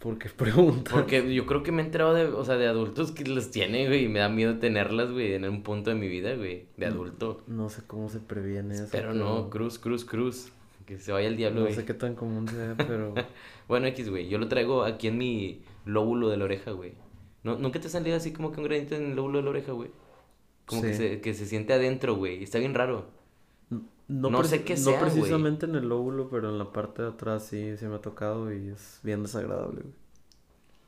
¿Por 0.00 0.18
qué 0.18 0.28
preguntas? 0.28 0.92
Porque 0.92 1.34
yo 1.34 1.46
creo 1.46 1.62
que 1.62 1.72
me 1.72 1.82
he 1.82 1.84
enterado 1.84 2.14
de, 2.14 2.24
o 2.26 2.44
sea, 2.44 2.56
de 2.56 2.66
adultos 2.66 3.12
que 3.12 3.24
las 3.24 3.50
tienen, 3.50 3.88
güey, 3.88 4.04
y 4.04 4.08
me 4.08 4.18
da 4.20 4.28
miedo 4.28 4.58
tenerlas, 4.58 5.10
güey, 5.12 5.34
en 5.34 5.44
un 5.44 5.62
punto 5.62 5.90
de 5.90 5.96
mi 5.96 6.08
vida, 6.08 6.34
güey, 6.34 6.66
de 6.76 6.86
adulto. 6.86 7.42
No 7.46 7.68
sé 7.68 7.82
cómo 7.86 8.08
se 8.08 8.20
previene 8.20 8.74
eso. 8.74 8.88
Pero 8.92 9.14
no, 9.14 9.50
cruz, 9.50 9.78
cruz, 9.78 10.04
cruz. 10.04 10.52
Que 10.86 10.98
se 10.98 11.12
vaya 11.12 11.28
el 11.28 11.36
diablo, 11.36 11.60
No 11.60 11.66
güey. 11.66 11.74
sé 11.74 11.84
qué 11.84 11.92
tan 11.94 12.14
común 12.14 12.48
sea, 12.48 12.74
pero... 12.76 13.14
Bueno, 13.68 13.86
X, 13.88 14.08
güey, 14.08 14.28
yo 14.28 14.38
lo 14.38 14.48
traigo 14.48 14.84
aquí 14.84 15.08
en 15.08 15.18
mi 15.18 15.60
lóbulo 15.84 16.30
de 16.30 16.38
la 16.38 16.44
oreja, 16.44 16.70
güey. 16.70 16.94
¿No, 17.42 17.58
¿Nunca 17.58 17.78
te 17.78 17.88
ha 17.88 17.90
salido 17.90 18.16
así 18.16 18.32
como 18.32 18.50
que 18.52 18.60
un 18.60 18.66
granito 18.66 18.94
en 18.94 19.10
el 19.10 19.16
lóbulo 19.16 19.38
de 19.38 19.44
la 19.44 19.50
oreja, 19.50 19.72
güey? 19.72 19.90
Como 20.64 20.80
que, 20.80 20.94
se, 20.94 21.20
que 21.20 21.34
se 21.34 21.44
siente 21.44 21.74
adentro, 21.74 22.16
güey. 22.16 22.42
Está 22.42 22.58
bien 22.58 22.72
raro. 22.74 23.06
No, 23.70 24.30
No 24.30 24.42
sé 24.44 24.64
qué 24.64 24.74
no 24.74 24.80
sea, 24.80 24.98
güey. 25.00 25.10
precisamente 25.12 25.66
en 25.66 25.74
el 25.74 25.88
lóbulo, 25.88 26.28
pero 26.30 26.48
en 26.48 26.58
la 26.58 26.72
parte 26.72 27.02
de 27.02 27.08
atrás 27.08 27.44
sí, 27.46 27.76
sí 27.76 27.84
me 27.86 27.96
ha 27.96 28.00
tocado 28.00 28.52
y 28.52 28.68
es 28.68 29.00
bien 29.02 29.22
desagradable, 29.22 29.82
güey. 29.82 29.94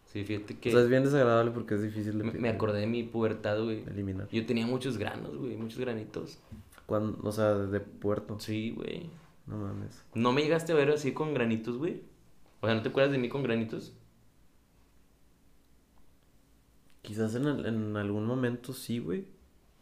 Sí, 0.06 0.24
fíjate 0.24 0.54
O 0.54 0.60
que 0.60 0.70
sea, 0.72 0.80
es 0.80 0.88
bien 0.88 1.04
desagradable 1.04 1.52
porque 1.52 1.74
es 1.74 1.82
difícil 1.82 2.18
de, 2.18 2.24
me, 2.24 2.32
me 2.32 2.48
acordé 2.48 2.80
de 2.80 2.86
mi 2.86 3.02
pubertad, 3.04 3.62
güey. 3.62 3.84
eliminar. 3.88 4.28
Yo 4.30 4.44
tenía 4.46 4.66
muchos 4.66 4.98
granos, 4.98 5.36
güey, 5.36 5.56
muchos 5.56 5.78
granitos. 5.78 6.38
Cuando, 6.86 7.18
o 7.28 7.30
sea, 7.32 7.54
de 7.54 7.78
puerto. 7.80 8.40
Sí, 8.40 8.72
güey. 8.76 9.08
No 9.46 9.56
mames. 9.58 10.02
¿No 10.14 10.32
me 10.32 10.42
llegaste 10.42 10.72
a 10.72 10.76
ver 10.76 10.90
así 10.90 11.12
con 11.12 11.34
granitos, 11.34 11.76
güey? 11.76 12.02
O 12.60 12.66
sea, 12.66 12.74
¿no 12.74 12.82
te 12.82 12.88
acuerdas 12.88 13.12
de 13.12 13.18
mí 13.18 13.28
con 13.28 13.42
granitos? 13.42 13.92
Quizás 17.02 17.34
en, 17.34 17.46
el- 17.46 17.66
en 17.66 17.96
algún 17.96 18.26
momento 18.26 18.72
sí, 18.72 18.98
güey. 18.98 19.26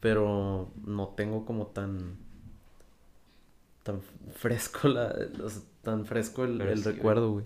Pero 0.01 0.71
no 0.85 1.09
tengo 1.17 1.45
como 1.45 1.67
tan... 1.69 2.17
tan 3.89 4.01
fresco 4.35 4.89
la, 4.89 5.15
o 5.43 5.49
sea, 5.49 5.63
tan 5.83 6.05
fresco 6.05 6.45
el, 6.45 6.61
sí, 6.79 6.83
recuerdo, 6.91 7.33
güey. 7.33 7.45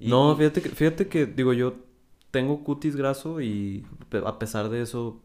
Y- 0.00 0.08
No, 0.08 0.34
fíjate 0.36 0.60
que, 0.62 0.68
fíjate 0.70 1.08
que, 1.08 1.26
digo, 1.26 1.52
yo 1.52 1.74
tengo 2.30 2.64
cutis 2.64 2.96
graso 2.96 3.40
y 3.40 3.86
a 4.24 4.38
pesar 4.38 4.68
de 4.70 4.82
eso, 4.82 5.22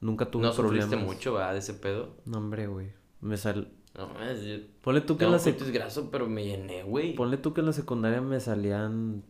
nunca 0.00 0.30
tuve 0.30 0.44
No 0.44 0.52
problemas. 0.54 0.84
sufriste 0.86 1.04
mucho, 1.06 1.34
¿verdad? 1.34 1.52
De 1.54 1.58
ese 1.58 1.74
pedo. 1.74 2.16
No, 2.24 2.38
hombre, 2.38 2.66
güey. 2.66 2.88
Me 3.20 3.36
sal... 3.36 3.72
No, 3.96 4.08
yo 4.34 4.58
Ponle 4.82 5.00
tú 5.00 5.16
que 5.18 5.24
en 5.24 5.30
tengo 5.30 5.32
la 5.32 5.38
sec- 5.42 5.54
cutis 5.58 5.72
graso, 5.72 6.10
pero 6.12 6.28
me 6.28 6.44
llené, 6.44 6.84
güey. 6.84 7.14
Ponle 7.16 7.36
tú 7.36 7.52
que 7.52 7.60
en 7.60 7.66
la 7.66 7.72
secundaria 7.72 8.20
me 8.20 8.38
salían 8.38 9.24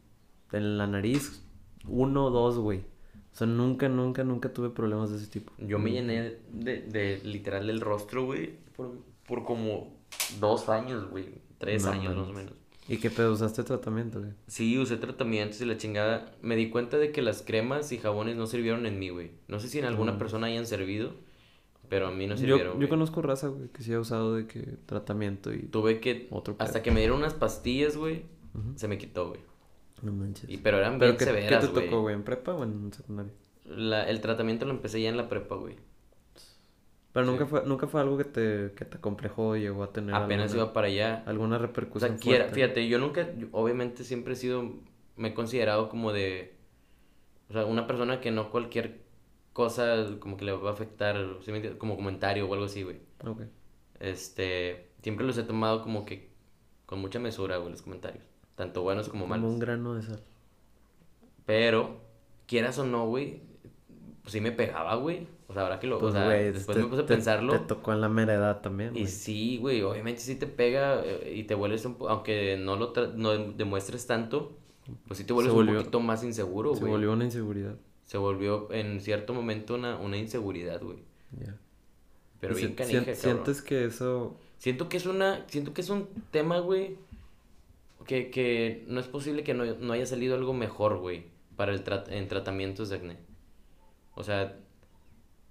en 0.52 0.78
la 0.78 0.86
nariz 0.86 1.42
uno 1.86 2.26
o 2.26 2.30
dos, 2.30 2.58
güey. 2.58 2.80
O 3.32 3.36
sea, 3.36 3.46
nunca, 3.46 3.88
nunca, 3.88 4.22
nunca 4.22 4.52
tuve 4.52 4.68
problemas 4.70 5.10
de 5.10 5.16
ese 5.16 5.28
tipo. 5.28 5.52
Yo 5.58 5.78
me 5.78 5.92
llené 5.92 6.36
de, 6.52 6.82
de 6.82 7.20
literal 7.24 7.66
del 7.68 7.80
rostro, 7.80 8.26
güey, 8.26 8.58
por, 8.76 8.98
por 9.26 9.44
como 9.44 9.98
dos 10.40 10.68
años, 10.68 11.08
güey. 11.10 11.26
Tres 11.58 11.84
No 11.84 11.90
años 11.92 12.16
más 12.16 12.28
o 12.28 12.32
menos. 12.32 12.52
¿Y 12.88 12.96
qué 12.96 13.10
pedo 13.10 13.32
usaste 13.32 13.62
tratamiento, 13.62 14.18
güey? 14.20 14.32
Sí, 14.48 14.76
usé 14.78 14.96
tratamientos 14.96 15.60
y 15.60 15.64
la 15.64 15.76
chingada. 15.76 16.32
Me 16.42 16.56
di 16.56 16.70
cuenta 16.70 16.96
de 16.98 17.12
que 17.12 17.22
las 17.22 17.42
cremas 17.42 17.92
y 17.92 17.98
jabones 17.98 18.36
no 18.36 18.46
sirvieron 18.46 18.86
en 18.86 18.98
mí, 18.98 19.10
güey. 19.10 19.30
No 19.48 19.60
sé 19.60 19.68
si 19.68 19.78
en 19.78 19.84
alguna 19.84 20.12
Mm. 20.12 20.18
persona 20.18 20.46
hayan 20.48 20.66
servido, 20.66 21.12
pero 21.88 22.08
a 22.08 22.10
mí 22.10 22.26
no 22.26 22.36
sirvieron. 22.36 22.72
yo 22.72 22.76
güey. 22.78 22.88
conozco 22.88 23.22
raza, 23.22 23.48
güey, 23.48 23.68
que 23.68 23.82
sí 23.82 23.92
ha 23.92 24.00
usado 24.00 24.34
de 24.34 24.46
que 24.46 24.60
tratamiento 24.86 25.52
y... 25.52 25.64
Tuve 25.64 26.00
que. 26.00 26.26
Otro 26.30 26.56
hasta 26.58 26.82
que 26.82 26.90
me 26.90 27.00
dieron 27.00 27.18
unas 27.18 27.34
pastillas, 27.34 27.96
güey, 27.96 28.24
se 28.76 28.88
me 28.88 28.98
quitó, 28.98 29.28
güey. 29.28 29.40
No 30.02 30.12
manches. 30.12 30.48
Y, 30.48 30.56
pero 30.56 30.78
eran 30.78 30.98
¿Pero 30.98 31.12
bien 31.12 31.18
qué, 31.18 31.24
qué 31.26 31.30
severas, 31.30 31.60
te 31.60 31.66
güey. 31.72 31.84
tocó, 31.84 32.00
güey? 32.00 32.14
¿En 32.14 32.22
prepa 32.24 32.54
o 32.54 32.64
en 32.64 32.92
secundaria? 32.92 33.32
La- 33.66 34.08
el 34.08 34.20
tratamiento 34.22 34.64
lo 34.64 34.72
empecé 34.72 35.00
ya 35.02 35.10
en 35.10 35.16
la 35.18 35.28
prepa, 35.28 35.54
güey. 35.56 35.76
Pero 37.12 37.26
Sí. 37.26 37.32
nunca 37.32 37.46
fue, 37.46 37.62
nunca 37.66 37.86
fue 37.88 38.00
algo 38.00 38.16
que 38.16 38.24
te, 38.24 38.72
que 38.76 38.84
te 38.84 38.98
complejó 38.98 39.56
y 39.56 39.62
llegó 39.62 39.82
a 39.82 39.92
tener 39.92 40.14
Apenas 40.14 40.52
alguna, 40.52 40.62
iba 40.64 40.72
para 40.72 40.86
allá. 40.86 41.22
alguna 41.26 41.56
O 41.56 41.58
repercusión 41.58 42.12
sea, 42.12 42.20
quiera- 42.20 42.44
fuerte. 42.44 42.54
fíjate, 42.54 42.88
yo 42.88 42.98
nunca, 42.98 43.34
yo- 43.36 43.48
obviamente 43.52 44.04
siempre 44.04 44.34
he 44.34 44.36
sido, 44.36 44.74
me 45.16 45.28
he 45.28 45.34
considerado 45.34 45.88
como 45.88 46.12
de, 46.12 46.54
o 47.48 47.52
sea, 47.52 47.64
una 47.66 47.86
persona 47.88 48.20
que 48.20 48.30
no 48.30 48.50
cualquier 48.50 49.00
cosa 49.52 50.06
como 50.20 50.36
que 50.36 50.44
le 50.44 50.52
va 50.52 50.70
a 50.70 50.72
afectar, 50.72 51.16
como 51.78 51.96
comentario 51.96 52.48
o 52.48 52.52
algo 52.54 52.66
así, 52.66 52.84
güey. 52.84 53.00
Ok. 53.26 53.42
Este, 53.98 54.90
siempre 55.02 55.26
los 55.26 55.36
he 55.36 55.42
tomado 55.42 55.82
como 55.82 56.04
que 56.06 56.30
con 56.86 57.00
mucha 57.00 57.18
mesura, 57.18 57.56
güey, 57.56 57.70
los 57.72 57.82
comentarios, 57.82 58.24
tanto 58.54 58.82
buenos 58.82 59.08
como 59.08 59.24
Como 59.24 59.34
malos. 59.36 59.50
un 59.52 59.58
grano 59.58 59.94
de 59.94 60.02
sal. 60.02 60.22
Pero, 61.44 62.00
quieras 62.46 62.78
o 62.78 62.84
no, 62.84 63.06
güey, 63.08 63.42
pues 64.30 64.34
sí 64.34 64.40
me 64.40 64.52
pegaba, 64.52 64.94
güey. 64.94 65.26
O 65.48 65.52
sea, 65.52 65.62
ahora 65.62 65.80
que 65.80 65.88
lo, 65.88 65.98
Pues, 65.98 66.14
o 66.14 66.16
sea, 66.16 66.28
después 66.28 66.76
te- 66.78 66.84
me 66.84 66.88
puse 66.88 67.02
a 67.02 67.06
te- 67.06 67.14
pensarlo. 67.14 67.52
Te 67.52 67.66
tocó 67.66 67.92
en 67.92 68.00
la 68.00 68.08
mera 68.08 68.34
edad 68.34 68.60
también, 68.60 68.96
Y 68.96 69.08
sí, 69.08 69.58
güey, 69.58 69.82
obviamente 69.82 70.20
sí 70.20 70.36
te 70.36 70.46
pega 70.46 71.02
eh, 71.04 71.32
y 71.34 71.42
te 71.42 71.56
vuelves 71.56 71.84
un 71.84 71.96
po- 71.96 72.08
aunque 72.08 72.56
no 72.56 72.76
lo 72.76 72.92
tra- 72.92 73.12
no 73.12 73.30
demuestres 73.36 74.06
tanto, 74.06 74.52
pues 75.08 75.18
sí 75.18 75.24
te 75.24 75.32
vuelves 75.32 75.50
Se 75.50 75.56
volvió- 75.56 75.72
un 75.72 75.78
poquito 75.78 75.98
más 75.98 76.22
inseguro, 76.22 76.74
Se 76.74 76.80
güey. 76.80 76.92
volvió 76.92 77.12
una 77.12 77.24
inseguridad. 77.24 77.74
Se 78.04 78.18
volvió 78.18 78.70
en 78.72 79.00
cierto 79.00 79.34
momento 79.34 79.74
una, 79.74 79.96
una 79.98 80.16
inseguridad, 80.16 80.80
güey. 80.80 80.98
Ya. 81.40 81.56
Pero 82.40 82.54
Y 82.54 82.56
bien 82.58 82.68
si- 82.70 82.74
canija. 82.76 83.14
Sientes 83.16 83.62
que 83.62 83.84
eso... 83.86 84.36
Siento 84.58 84.88
que 84.88 84.98
es 84.98 85.06
una, 85.06 85.44
siento 85.48 85.74
que 85.74 85.80
es 85.80 85.90
un 85.90 86.06
tema, 86.30 86.60
güey, 86.60 86.96
que, 88.06 88.30
que 88.30 88.84
no 88.88 89.00
es 89.00 89.06
posible 89.06 89.42
que 89.42 89.54
no, 89.54 89.64
no 89.64 89.92
haya 89.92 90.06
salido 90.06 90.36
algo 90.36 90.52
mejor, 90.54 90.98
güey, 90.98 91.24
para 91.56 91.72
el 91.72 91.82
trat- 91.84 92.08
en 92.10 92.28
tratamientos 92.28 92.88
de 92.90 92.96
acné. 92.96 93.16
O 94.20 94.24
sea, 94.24 94.56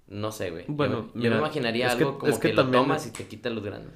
no 0.08 0.32
sé, 0.32 0.50
güey. 0.50 0.64
Bueno, 0.68 1.06
yo, 1.14 1.20
mira, 1.20 1.30
me 1.32 1.38
imaginaría 1.38 1.86
es 1.86 1.94
que- 1.94 2.04
algo 2.04 2.18
como 2.18 2.32
es 2.32 2.38
que, 2.38 2.48
que 2.48 2.54
lo 2.54 2.70
tomas 2.70 3.02
es- 3.06 3.12
y 3.12 3.16
te 3.16 3.26
quita 3.28 3.50
los 3.50 3.64
granos. 3.64 3.92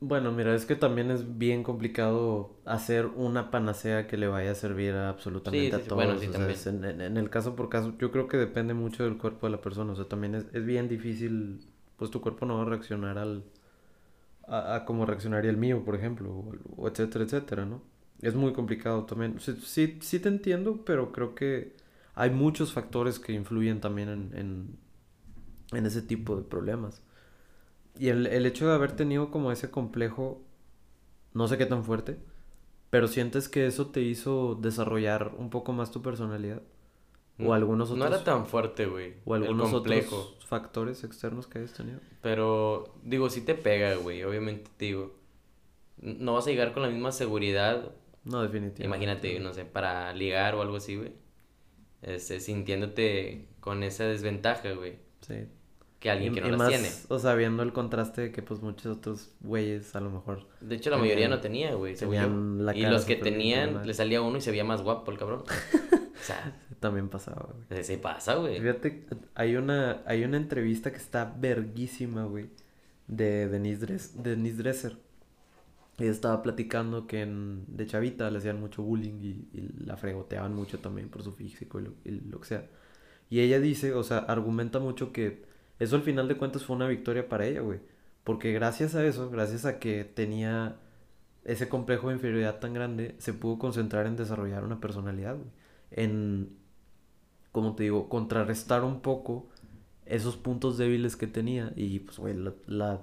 Bueno, 0.00 0.32
mira, 0.32 0.54
es 0.54 0.64
que 0.64 0.74
también 0.74 1.10
es 1.10 1.36
bien 1.36 1.62
complicado 1.62 2.56
hacer 2.64 3.06
una 3.06 3.50
panacea 3.50 4.06
que 4.06 4.16
le 4.16 4.26
vaya 4.26 4.52
a 4.52 4.54
servir 4.54 4.94
a 4.94 5.10
absolutamente 5.10 5.76
Sí, 5.76 5.80
a 5.82 5.84
sí, 5.84 5.88
todos. 5.90 6.04
bueno, 6.06 6.18
sí, 6.18 6.28
o 6.28 6.32
también. 6.32 6.58
en, 6.66 6.84
en- 6.84 7.00
en 7.02 7.16
el 7.18 7.28
caso 7.30 7.54
por 7.56 7.68
caso, 7.68 7.92
yo 7.98 8.10
creo 8.10 8.26
que 8.26 8.38
depende 8.38 8.72
mucho 8.72 9.04
del 9.04 9.18
cuerpo 9.18 9.46
de 9.46 9.52
la 9.52 9.60
persona. 9.60 9.92
O 9.92 9.96
sea, 9.96 10.06
también 10.08 10.34
es, 10.34 10.46
es 10.54 10.64
bien 10.64 10.88
difícil, 10.88 11.60
pues 11.98 12.10
tu 12.10 12.20
cuerpo 12.22 12.46
no 12.46 12.56
va 12.56 12.62
a 12.62 12.64
reaccionar 12.66 13.18
al 13.18 13.44
a, 14.46 14.76
a 14.76 14.84
como 14.84 15.06
reaccionaría 15.06 15.50
el 15.50 15.56
mío, 15.56 15.84
por 15.84 15.94
ejemplo, 15.96 16.30
o, 16.32 16.54
o 16.76 16.88
etcétera, 16.88 17.24
etcétera, 17.24 17.66
¿no? 17.66 17.82
Es 18.22 18.34
muy 18.34 18.52
complicado 18.52 19.04
también. 19.04 19.38
Sí, 19.40 19.54
sí, 19.62 19.98
sí 20.00 20.20
te 20.20 20.28
entiendo, 20.28 20.84
pero 20.84 21.12
creo 21.12 21.34
que 21.34 21.75
hay 22.16 22.30
muchos 22.30 22.72
factores 22.74 23.20
que 23.20 23.32
influyen 23.34 23.80
también 23.80 24.10
en, 24.10 24.32
en, 24.36 24.78
en 25.72 25.86
ese 25.86 26.02
tipo 26.02 26.36
de 26.36 26.42
problemas. 26.42 27.02
Y 27.98 28.08
el, 28.08 28.26
el 28.26 28.46
hecho 28.46 28.68
de 28.68 28.74
haber 28.74 28.92
tenido 28.92 29.30
como 29.30 29.52
ese 29.52 29.70
complejo, 29.70 30.42
no 31.34 31.48
sé 31.48 31.58
qué 31.58 31.66
tan 31.66 31.84
fuerte, 31.84 32.18
pero 32.90 33.08
sientes 33.08 33.48
que 33.48 33.66
eso 33.66 33.88
te 33.88 34.02
hizo 34.02 34.56
desarrollar 34.56 35.34
un 35.38 35.50
poco 35.50 35.72
más 35.72 35.90
tu 35.90 36.02
personalidad. 36.02 36.62
O 37.38 37.52
algunos 37.54 37.90
otros, 37.90 37.98
Mm, 37.98 38.10
No 38.10 38.16
era 38.16 38.24
tan 38.24 38.46
fuerte, 38.46 38.86
güey. 38.86 39.14
o 39.24 39.34
algunos 39.34 39.72
otros 39.72 40.36
factores 40.46 41.04
externos 41.04 41.46
que 41.46 41.58
hayas 41.58 41.74
tenido. 41.74 42.00
Pero, 42.22 42.94
digo, 43.04 43.30
sí 43.30 43.42
te 43.42 43.54
pega, 43.54 43.94
güey. 43.96 44.22
Obviamente, 44.24 44.70
te 44.76 44.86
digo. 44.86 45.14
No 45.98 46.34
vas 46.34 46.46
a 46.46 46.50
llegar 46.50 46.72
con 46.72 46.82
la 46.82 46.88
misma 46.90 47.12
seguridad. 47.12 47.92
No, 48.24 48.42
definitivamente. 48.42 48.84
Imagínate, 48.84 49.40
no 49.40 49.52
sé, 49.54 49.64
para 49.64 50.12
ligar 50.14 50.54
o 50.54 50.62
algo 50.62 50.76
así, 50.76 50.96
güey. 50.96 51.12
Este, 52.02 52.40
sintiéndote 52.40 53.46
con 53.60 53.82
esa 53.82 54.04
desventaja, 54.04 54.72
güey. 54.72 54.98
Sí. 55.20 55.46
Que 55.98 56.10
alguien 56.10 56.32
Y- 56.32 56.34
que 56.34 56.40
no 56.42 56.48
y 56.48 56.50
las 56.50 56.58
más, 56.58 56.68
tiene. 56.68 56.88
O 57.08 57.18
sea, 57.18 57.34
viendo 57.34 57.62
el 57.62 57.72
contraste 57.72 58.20
de 58.20 58.32
que 58.32 58.42
pues 58.42 58.60
muchos 58.60 58.96
otros 58.98 59.30
güeyes 59.40 59.94
a 59.96 60.00
lo 60.00 60.10
mejor 60.10 60.46
De 60.60 60.76
hecho, 60.76 60.90
la 60.90 60.96
tenían- 60.96 61.08
mayoría 61.08 61.28
no 61.28 61.40
tenía, 61.40 61.74
güey. 61.74 61.94
tenían 61.96 62.64
la 62.66 62.76
Y 62.76 62.82
cara 62.82 62.92
los 62.92 63.04
que 63.06 63.16
tenían, 63.16 63.86
le 63.86 63.94
salía 63.94 64.20
uno 64.20 64.36
y 64.38 64.40
se 64.40 64.50
veía 64.50 64.64
más 64.64 64.82
guapo 64.82 65.10
el 65.10 65.18
cabrón. 65.18 65.42
O 66.16 66.24
sea, 66.26 66.58
también 66.80 67.08
pasaba, 67.08 67.48
güey. 67.68 67.84
se 67.84 67.98
pasa, 67.98 68.34
güey. 68.34 68.58
Fíjate, 68.60 69.06
hay 69.36 69.54
una, 69.54 70.02
hay 70.06 70.24
una 70.24 70.38
entrevista 70.38 70.90
que 70.90 70.96
está 70.96 71.32
verguísima, 71.38 72.24
güey, 72.24 72.46
de 73.06 73.46
Denise, 73.48 73.86
Dres- 73.86 74.12
Denise 74.14 74.56
Dresser. 74.56 74.96
Ella 75.98 76.10
estaba 76.10 76.42
platicando 76.42 77.06
que 77.06 77.24
de 77.26 77.86
chavita 77.86 78.30
le 78.30 78.38
hacían 78.38 78.60
mucho 78.60 78.82
bullying 78.82 79.14
y, 79.52 79.84
la 79.84 79.96
fregoteaban 79.96 80.54
mucho 80.54 80.78
también 80.78 81.08
por 81.08 81.22
su 81.22 81.32
físico 81.32 81.80
y 81.80 82.10
lo, 82.10 82.40
que 82.40 82.46
sea. 82.46 82.68
Y 83.30 83.40
ella 83.40 83.60
dice, 83.60 83.94
o 83.94 84.02
sea, 84.02 84.18
argumenta 84.18 84.78
mucho 84.78 85.12
que 85.12 85.44
eso 85.78 85.96
al 85.96 86.02
final 86.02 86.28
de 86.28 86.36
cuentas 86.36 86.64
fue 86.64 86.76
una 86.76 86.88
victoria 86.88 87.28
para 87.28 87.46
ella, 87.46 87.60
güey. 87.60 87.80
Porque 88.24 88.52
gracias 88.52 88.94
a 88.94 89.04
eso, 89.06 89.30
gracias 89.30 89.64
a 89.64 89.78
que 89.78 90.04
tenía 90.04 90.76
ese 91.44 91.68
complejo 91.68 92.08
de 92.08 92.14
inferioridad 92.14 92.58
tan 92.60 92.74
grande, 92.74 93.14
se 93.18 93.32
pudo 93.32 93.58
concentrar 93.58 94.06
en 94.06 94.16
desarrollar 94.16 94.64
una 94.64 94.80
personalidad, 94.80 95.36
güey. 95.36 95.48
En, 95.92 96.56
como 97.52 97.74
te 97.74 97.84
digo, 97.84 98.08
contrarrestar 98.08 98.84
un 98.84 99.00
poco 99.00 99.48
esos 100.04 100.36
puntos 100.36 100.78
débiles 100.78 101.16
que 101.16 101.26
tenía. 101.26 101.72
Y 101.76 102.00
pues, 102.00 102.18
güey, 102.18 102.34
la 102.66 103.02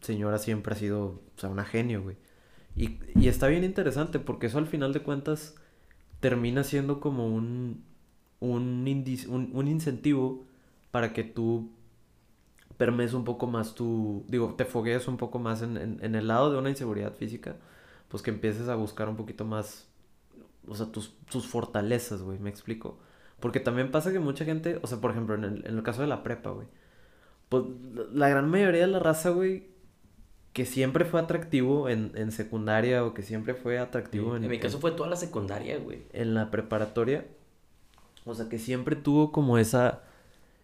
señora 0.00 0.38
siempre 0.38 0.74
ha 0.74 0.76
sido, 0.76 1.22
o 1.38 1.40
sea, 1.40 1.50
una 1.50 1.64
genio, 1.64 2.02
güey. 2.02 2.16
Y, 2.76 3.00
y 3.16 3.28
está 3.28 3.48
bien 3.48 3.64
interesante 3.64 4.18
porque 4.20 4.48
eso 4.48 4.58
al 4.58 4.66
final 4.66 4.92
de 4.92 5.02
cuentas 5.02 5.56
termina 6.20 6.64
siendo 6.64 7.00
como 7.00 7.28
un, 7.28 7.84
un, 8.40 8.86
un, 9.28 9.50
un 9.54 9.68
incentivo 9.68 10.46
para 10.92 11.12
que 11.12 11.24
tú 11.24 11.70
permees 12.76 13.12
un 13.14 13.24
poco 13.24 13.46
más 13.46 13.74
tu, 13.74 14.24
digo, 14.28 14.54
te 14.56 14.64
foguees 14.64 15.08
un 15.08 15.16
poco 15.16 15.38
más 15.38 15.62
en, 15.62 15.76
en, 15.76 15.98
en 16.02 16.14
el 16.14 16.28
lado 16.28 16.52
de 16.52 16.58
una 16.58 16.70
inseguridad 16.70 17.14
física, 17.14 17.56
pues 18.08 18.22
que 18.22 18.30
empieces 18.30 18.68
a 18.68 18.76
buscar 18.76 19.08
un 19.08 19.16
poquito 19.16 19.44
más, 19.44 19.88
o 20.68 20.74
sea, 20.76 20.86
tus, 20.86 21.16
tus 21.30 21.46
fortalezas, 21.48 22.22
güey, 22.22 22.38
me 22.38 22.50
explico. 22.50 22.98
Porque 23.40 23.60
también 23.60 23.90
pasa 23.90 24.12
que 24.12 24.20
mucha 24.20 24.44
gente, 24.44 24.80
o 24.82 24.86
sea, 24.86 25.00
por 25.00 25.12
ejemplo, 25.12 25.34
en 25.36 25.44
el, 25.44 25.66
en 25.66 25.76
el 25.76 25.82
caso 25.82 26.02
de 26.02 26.08
la 26.08 26.22
prepa, 26.22 26.50
güey, 26.50 26.66
pues 27.48 27.64
la 28.12 28.28
gran 28.28 28.50
mayoría 28.50 28.82
de 28.82 28.88
la 28.88 28.98
raza, 29.00 29.30
güey, 29.30 29.67
que 30.52 30.64
siempre 30.66 31.04
fue 31.04 31.20
atractivo 31.20 31.88
en, 31.88 32.12
en 32.14 32.32
secundaria 32.32 33.04
o 33.04 33.14
que 33.14 33.22
siempre 33.22 33.54
fue 33.54 33.78
atractivo 33.78 34.36
en, 34.36 34.44
En 34.44 34.50
mi 34.50 34.58
caso 34.58 34.80
fue 34.80 34.90
toda 34.92 35.08
la 35.08 35.16
secundaria, 35.16 35.78
güey. 35.78 36.02
en 36.12 36.34
la 36.34 36.50
preparatoria. 36.50 37.26
O 38.24 38.34
sea, 38.34 38.48
que 38.48 38.58
siempre 38.58 38.96
tuvo 38.96 39.30
como 39.32 39.58
esa, 39.58 40.02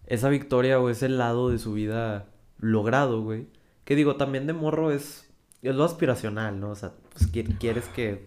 esa 0.07 0.29
victoria 0.29 0.81
o 0.81 0.91
ese 0.91 1.09
lado 1.09 1.49
de 1.51 1.59
su 1.59 1.73
vida 1.75 2.27
logrado, 2.59 3.23
güey. 3.23 3.47
Que 3.85 3.95
digo, 3.97 4.17
también 4.17 4.47
de 4.47 4.53
morro 4.53 4.91
es, 4.91 5.31
es 5.63 5.75
lo 5.75 5.85
aspiracional, 5.85 6.59
¿no? 6.61 6.71
O 6.71 6.75
sea, 6.75 6.93
pues 7.13 7.33
qui- 7.33 7.57
quieres 7.59 7.85
que, 7.87 8.27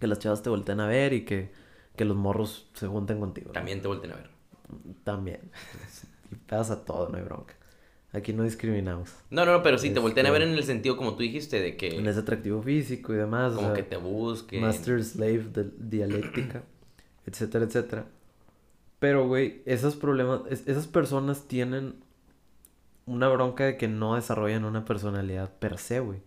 que 0.00 0.06
las 0.06 0.18
chavas 0.18 0.42
te 0.42 0.50
volteen 0.50 0.80
a 0.80 0.86
ver 0.86 1.12
y 1.12 1.24
que, 1.24 1.52
que 1.96 2.04
los 2.04 2.16
morros 2.16 2.68
se 2.74 2.86
junten 2.88 3.20
contigo. 3.20 3.48
¿no? 3.48 3.52
También 3.52 3.80
te 3.82 3.88
volteen 3.88 4.12
a 4.12 4.16
ver. 4.16 4.30
También. 5.04 5.40
Y 6.32 6.34
pasa 6.34 6.82
todo, 6.86 7.10
no 7.10 7.18
hay 7.18 7.24
bronca. 7.24 7.54
Aquí 8.12 8.32
no 8.34 8.42
discriminamos. 8.42 9.10
No, 9.30 9.46
no, 9.46 9.52
no, 9.52 9.62
pero 9.62 9.78
sí, 9.78 9.90
te 9.90 9.98
volteen 9.98 10.26
a 10.26 10.30
ver 10.30 10.42
Este- 10.42 10.52
en 10.52 10.58
el 10.58 10.64
sentido, 10.64 10.96
como 10.98 11.14
tú 11.14 11.22
dijiste, 11.22 11.60
de 11.60 11.76
que... 11.78 11.96
En 11.98 12.06
ese 12.06 12.20
atractivo 12.20 12.62
físico 12.62 13.14
y 13.14 13.16
demás. 13.16 13.52
o 13.52 13.56
como 13.56 13.68
sea, 13.68 13.76
que 13.76 13.82
te 13.84 13.96
busquen. 13.96 14.60
Master 14.60 15.02
Slave 15.02 15.44
de 15.52 15.70
dialéctica, 15.78 16.62
etcétera, 17.26 17.64
etcétera. 17.64 18.06
Pero, 18.98 19.26
güey, 19.26 19.62
esos 19.64 19.96
problemas, 19.96 20.42
es- 20.50 20.68
esas 20.68 20.86
personas 20.86 21.48
tienen 21.48 21.94
una 23.06 23.28
bronca 23.28 23.64
de 23.64 23.76
que 23.76 23.88
no 23.88 24.14
desarrollan 24.14 24.64
una 24.64 24.84
personalidad 24.84 25.50
per 25.58 25.78
se, 25.78 26.00
güey. 26.00 26.20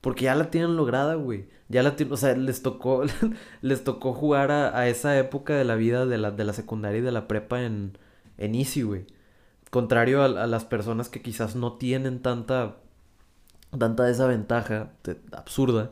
Porque 0.00 0.24
ya 0.26 0.34
la 0.34 0.50
tienen 0.50 0.76
lograda, 0.76 1.14
güey. 1.14 1.46
Ya 1.68 1.82
la 1.82 1.96
tienen, 1.96 2.12
o 2.12 2.16
sea, 2.16 2.36
les 2.36 2.62
tocó, 2.62 3.02
les 3.62 3.82
tocó 3.84 4.12
jugar 4.12 4.50
a, 4.50 4.78
a, 4.78 4.88
esa 4.88 5.18
época 5.18 5.54
de 5.56 5.64
la 5.64 5.74
vida 5.74 6.06
de 6.06 6.18
la, 6.18 6.30
de 6.30 6.44
la 6.44 6.52
secundaria 6.52 6.98
y 6.98 7.02
de 7.02 7.12
la 7.12 7.26
prepa 7.28 7.62
en, 7.62 7.96
en 8.38 8.54
Easy, 8.54 8.82
güey. 8.82 9.06
Contrario 9.70 10.22
a, 10.22 10.26
a, 10.26 10.46
las 10.46 10.64
personas 10.64 11.08
que 11.08 11.22
quizás 11.22 11.56
no 11.56 11.74
tienen 11.74 12.20
tanta, 12.20 12.76
tanta 13.76 14.04
desventaja 14.04 14.90
absurda. 15.32 15.90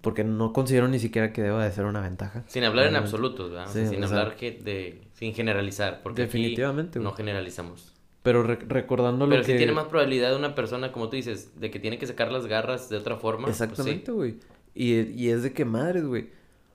Porque 0.00 0.24
no 0.24 0.52
considero 0.52 0.88
ni 0.88 0.98
siquiera 0.98 1.32
que 1.32 1.40
deba 1.42 1.64
de 1.64 1.70
ser 1.70 1.84
una 1.84 2.00
ventaja. 2.00 2.42
Sin 2.48 2.64
hablar 2.64 2.86
en 2.88 2.96
absolutos, 2.96 3.50
¿verdad? 3.50 3.68
Sí, 3.72 3.86
sin 3.86 4.02
hablar 4.02 4.36
que 4.36 4.52
de... 4.52 5.02
Sin 5.14 5.32
generalizar. 5.34 6.02
Porque 6.02 6.22
definitivamente, 6.22 6.98
no 6.98 7.12
generalizamos. 7.12 7.94
Pero 8.24 8.42
recordando 8.42 9.26
lo 9.26 9.30
Pero 9.30 9.44
si 9.44 9.54
tiene 9.54 9.72
más 9.72 9.84
probabilidad 9.84 10.34
una 10.34 10.54
persona, 10.54 10.92
como 10.92 11.10
tú 11.10 11.16
dices, 11.16 11.60
de 11.60 11.70
que 11.70 11.78
tiene 11.78 11.98
que 11.98 12.06
sacar 12.06 12.32
las 12.32 12.46
garras 12.46 12.88
de 12.88 12.96
otra 12.96 13.16
forma. 13.16 13.44
Pues 13.44 13.60
Exactamente, 13.60 14.12
güey. 14.12 14.36
y, 14.74 15.00
y, 15.12 15.28
es 15.28 15.42
de 15.42 15.52
que 15.52 15.66
madres, 15.66 16.04
güey. 16.04 16.30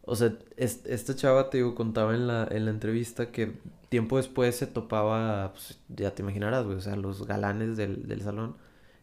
O 0.06 0.16
sea, 0.16 0.34
esta 0.58 1.16
chava, 1.16 1.50
te 1.50 1.58
digo, 1.58 1.76
contaba 1.76 2.14
en 2.14 2.28
la, 2.28 2.48
en 2.50 2.66
la 2.66 2.72
entrevista 2.72 3.32
que 3.32 3.54
tiempo 3.90 4.18
después 4.18 4.56
se 4.56 4.68
topaba, 4.68 5.54
pues, 5.54 5.80
ya 5.90 6.16
te 6.16 6.22
imaginarás, 6.24 6.66
güey, 6.66 6.78
o 6.78 6.82
sea, 6.82 6.96
los 6.96 7.26
galanes 7.28 7.78
del, 7.78 8.08
del 8.08 8.22
salón. 8.22 8.58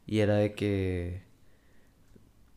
Y 0.07 0.21
era 0.21 0.37
de 0.37 0.55
que 0.55 1.25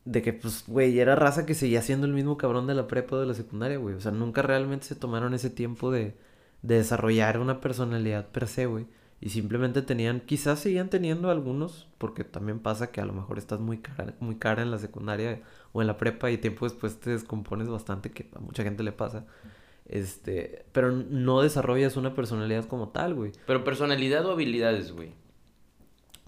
de 0.05 0.21
que, 0.21 0.33
pues, 0.33 0.63
güey, 0.67 0.99
era 0.99 1.15
raza 1.15 1.45
que 1.45 1.53
seguía 1.53 1.81
siendo 1.81 2.07
el 2.07 2.13
mismo 2.13 2.37
cabrón 2.37 2.67
de 2.67 2.73
la 2.73 2.87
prepa 2.87 3.15
o 3.17 3.19
de 3.19 3.27
la 3.27 3.33
secundaria, 3.33 3.77
güey. 3.77 3.95
O 3.95 4.01
sea, 4.01 4.11
nunca 4.11 4.41
realmente 4.41 4.85
se 4.87 4.95
tomaron 4.95 5.33
ese 5.33 5.49
tiempo 5.49 5.91
de, 5.91 6.15
de 6.61 6.75
desarrollar 6.75 7.39
una 7.39 7.61
personalidad 7.61 8.27
per 8.29 8.47
se, 8.47 8.65
güey. 8.65 8.87
Y 9.21 9.29
simplemente 9.29 9.81
tenían, 9.81 10.21
quizás 10.21 10.59
seguían 10.59 10.89
teniendo 10.89 11.29
algunos, 11.29 11.89
porque 11.97 12.23
también 12.23 12.59
pasa 12.59 12.91
que 12.91 13.01
a 13.01 13.05
lo 13.05 13.13
mejor 13.13 13.37
estás 13.37 13.59
muy 13.59 13.79
cara, 13.79 14.15
muy 14.19 14.35
cara 14.37 14.61
en 14.61 14.71
la 14.71 14.79
secundaria 14.79 15.41
o 15.73 15.81
en 15.81 15.87
la 15.87 15.97
prepa 15.97 16.31
y 16.31 16.37
tiempo 16.37 16.65
después 16.65 16.99
te 16.99 17.11
descompones 17.11 17.67
bastante, 17.69 18.11
que 18.11 18.29
a 18.35 18.39
mucha 18.39 18.63
gente 18.63 18.83
le 18.83 18.93
pasa. 18.93 19.25
Este, 19.89 20.65
pero 20.71 20.91
no 20.91 21.41
desarrollas 21.41 21.97
una 21.97 22.13
personalidad 22.13 22.65
como 22.65 22.89
tal, 22.89 23.15
güey. 23.15 23.31
Pero 23.45 23.63
personalidad 23.63 24.25
o 24.25 24.31
habilidades, 24.31 24.91
güey. 24.91 25.13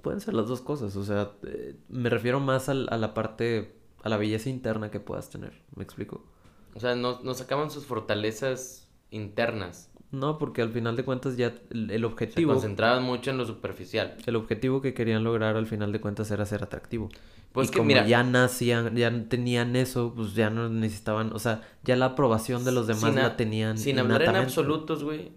Pueden 0.02 0.20
ser 0.20 0.34
las 0.34 0.48
dos 0.48 0.62
cosas, 0.62 0.96
o 0.96 1.04
sea, 1.04 1.34
eh, 1.46 1.76
me 1.88 2.10
refiero 2.10 2.40
más 2.40 2.70
a, 2.70 2.72
a, 2.72 2.98
la 2.98 3.14
parte, 3.14 3.76
a 4.02 4.10
la 4.10 4.18
belleza 4.18 4.50
interna 4.50 4.90
que 4.90 5.00
puedas 5.00 5.30
tener, 5.30 5.62
¿me 5.76 5.84
explico? 5.84 6.26
O 6.74 6.80
sea, 6.80 6.96
nos 6.96 7.38
sacaban 7.38 7.70
sus 7.70 7.86
fortalezas 7.86 8.90
internas. 9.12 9.92
No, 10.12 10.38
porque 10.38 10.62
al 10.62 10.72
final 10.72 10.96
de 10.96 11.06
cuentas 11.06 11.38
ya 11.38 11.54
el, 11.70 12.04
objetivo... 12.04 12.52
Se 12.52 12.56
concentraban 12.56 13.04
mucho 13.04 13.32
en 13.32 13.38
lo 13.38 13.46
superficial. 13.46 14.18
El 14.26 14.36
objetivo 14.36 14.82
que 14.82 14.94
querían 14.94 15.24
lograr 15.24 15.56
al 15.56 15.68
final 15.68 15.92
de 15.92 16.02
cuentas 16.02 16.32
era 16.32 16.46
ser 16.46 16.64
atractivo. 16.64 17.10
Pues 17.52 17.68
y 17.68 17.72
que 17.72 17.78
como 17.78 17.88
mira, 17.88 18.08
ya 18.08 18.24
nacían, 18.24 18.96
ya 18.96 19.12
tenían 19.28 19.76
eso, 19.76 20.14
pues 20.16 20.34
ya 20.36 20.50
no 20.50 20.70
necesitaban, 20.70 21.34
o 21.34 21.40
sea, 21.40 21.62
ya 21.84 21.96
la 21.96 22.06
aprobación 22.06 22.64
de 22.64 22.72
los 22.72 22.88
demás 22.88 23.14
la 23.14 23.36
tenían. 23.36 23.78
Sin 23.78 24.00
hablar 24.00 24.22
en 24.24 24.36
absolutos, 24.36 25.04
güey, 25.04 25.32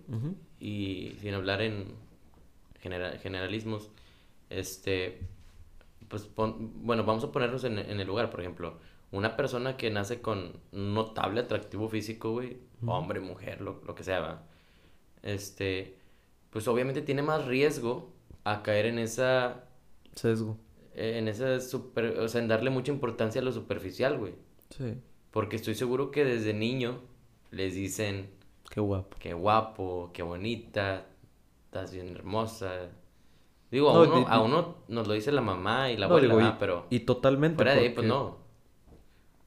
y 0.61 1.17
sin 1.21 1.35
hablar 1.35 1.61
en 1.63 1.87
general, 2.81 3.19
generalismos, 3.19 3.91
este, 4.49 5.23
pues, 6.09 6.29
bueno, 6.37 7.05
vamos 7.05 7.25
a 7.25 7.33
ponernos 7.33 7.65
en, 7.65 7.79
en, 7.79 7.99
el 7.99 8.07
lugar, 8.07 8.31
por 8.31 8.41
ejemplo, 8.41 8.79
una 9.11 9.37
persona 9.37 9.77
que 9.77 9.91
nace 9.91 10.21
con 10.21 10.53
un 10.71 10.95
notable 10.95 11.41
atractivo 11.41 11.89
físico, 11.89 12.31
güey, 12.31 12.59
hombre, 12.87 13.19
mujer, 13.19 13.61
lo, 13.61 13.83
lo, 13.85 13.95
que 13.97 14.05
sea, 14.05 14.21
¿va? 14.21 14.43
este, 15.25 15.97
pues 16.51 16.69
obviamente 16.69 17.03
tiene 17.03 17.23
más 17.23 17.45
riesgo 17.47 18.13
a 18.45 18.63
caer 18.63 18.87
en 18.87 18.99
esa... 18.99 19.65
Sesgo. 20.15 20.57
En 20.95 21.29
esa 21.29 21.61
super, 21.61 22.19
o 22.21 22.29
sea, 22.29 22.41
en 22.41 22.49
darle 22.49 22.71
mucha 22.71 22.93
importancia 22.93 23.41
a 23.41 23.45
lo 23.45 23.53
superficial, 23.53 24.19
güey. 24.19 24.35
Sí. 24.71 24.95
Porque 25.31 25.57
estoy 25.57 25.75
seguro 25.75 26.11
que 26.11 26.25
desde 26.25 26.55
niño 26.55 27.01
les 27.51 27.75
dicen... 27.75 28.31
Qué 28.71 28.81
guapo. 28.81 29.17
Qué 29.19 29.35
guapo, 29.35 30.11
qué 30.13 30.23
bonita, 30.23 31.07
estás 31.67 31.93
bien 31.93 32.09
hermosa, 32.09 32.91
Digo, 33.75 33.91
a, 33.91 34.03
uno, 34.03 34.27
a 34.29 34.41
uno 34.41 34.77
nos 34.87 35.09
lo 35.09 35.15
dice 35.15 35.33
la 35.33 35.41
mamá 35.41 35.91
y 35.91 35.97
la 35.97 36.07
abuela, 36.07 36.59
pero... 36.61 36.87
Y 36.91 37.01
totalmente. 37.01 37.57
Fuera 37.57 37.75
de 37.75 37.81
ahí, 37.81 37.89
pues 37.89 38.07
no. 38.07 38.39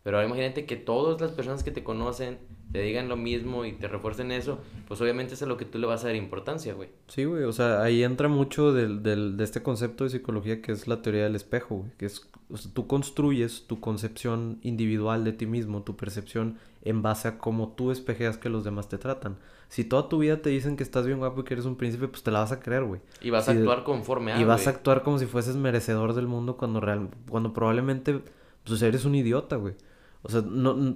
Pero 0.04 0.22
imagínate 0.22 0.66
que 0.66 0.76
todas 0.76 1.22
las 1.22 1.32
personas 1.32 1.64
que 1.64 1.72
te 1.72 1.82
conocen 1.82 2.38
te 2.72 2.82
digan 2.82 3.08
lo 3.08 3.16
mismo 3.16 3.66
y 3.66 3.74
te 3.74 3.88
refuercen 3.88 4.32
eso, 4.32 4.60
pues 4.88 5.00
obviamente 5.02 5.36
es 5.36 5.42
a 5.42 5.46
lo 5.46 5.58
que 5.58 5.66
tú 5.66 5.80
le 5.80 5.88
vas 5.88 6.04
a 6.04 6.08
dar 6.08 6.16
importancia, 6.16 6.74
güey. 6.74 6.90
Sí, 7.08 7.24
güey, 7.26 7.44
o 7.44 7.54
sea, 7.54 7.82
ahí 7.82 8.04
entra 8.04 8.28
mucho 8.28 8.74
del, 8.74 9.04
del, 9.04 9.38
de 9.38 9.44
este 9.44 9.64
concepto 9.64 10.04
de 10.04 10.10
psicología 10.10 10.62
que 10.62 10.72
es 10.72 10.88
la 10.88 11.02
teoría 11.02 11.24
del 11.24 11.36
espejo, 11.36 11.78
güey, 11.78 11.92
que 11.98 12.06
es, 12.06 12.28
o 12.50 12.58
sea, 12.58 12.72
tú 12.74 12.88
construyes 12.88 13.66
tu 13.68 13.80
concepción 13.80 14.60
individual 14.64 15.24
de 15.24 15.34
ti 15.34 15.46
mismo, 15.46 15.84
tu 15.84 15.96
percepción 15.96 16.58
en 16.84 17.02
base 17.02 17.28
a 17.28 17.38
cómo 17.38 17.74
tú 17.74 17.92
espejeas 17.92 18.38
que 18.38 18.50
los 18.50 18.64
demás 18.64 18.90
te 18.90 18.98
tratan. 18.98 19.38
Si 19.70 19.84
toda 19.84 20.08
tu 20.08 20.20
vida 20.20 20.42
te 20.42 20.50
dicen 20.50 20.78
que 20.78 20.84
estás 20.84 21.06
bien 21.06 21.20
guapo 21.20 21.42
y 21.42 21.44
que 21.44 21.54
eres 21.54 21.66
un 21.66 21.76
príncipe, 21.76 22.08
pues 22.08 22.24
te 22.24 22.32
la 22.32 22.40
vas 22.40 22.54
a 22.54 22.60
creer, 22.62 22.84
güey. 22.86 23.02
Y 23.22 23.30
vas 23.30 23.50
a 23.50 23.52
actuar 23.52 23.84
conforme 23.84 24.32
a, 24.32 24.40
Y 24.40 24.46
vas 24.46 24.68
a 24.68 24.70
actuar 24.70 25.04
como 25.04 25.20
si 25.20 25.26
fueses 25.26 25.58
merecedor 25.58 26.14
del 26.14 26.28
mundo 26.28 26.56
cuando 26.56 26.80
real, 26.80 27.10
cuando 27.30 27.52
probablemente 27.52 28.22
pues 28.64 28.82
eres 28.82 29.04
un 29.04 29.16
idiota, 29.16 29.58
güey. 29.58 29.74
O 30.22 30.30
sea, 30.30 30.42
no, 30.42 30.96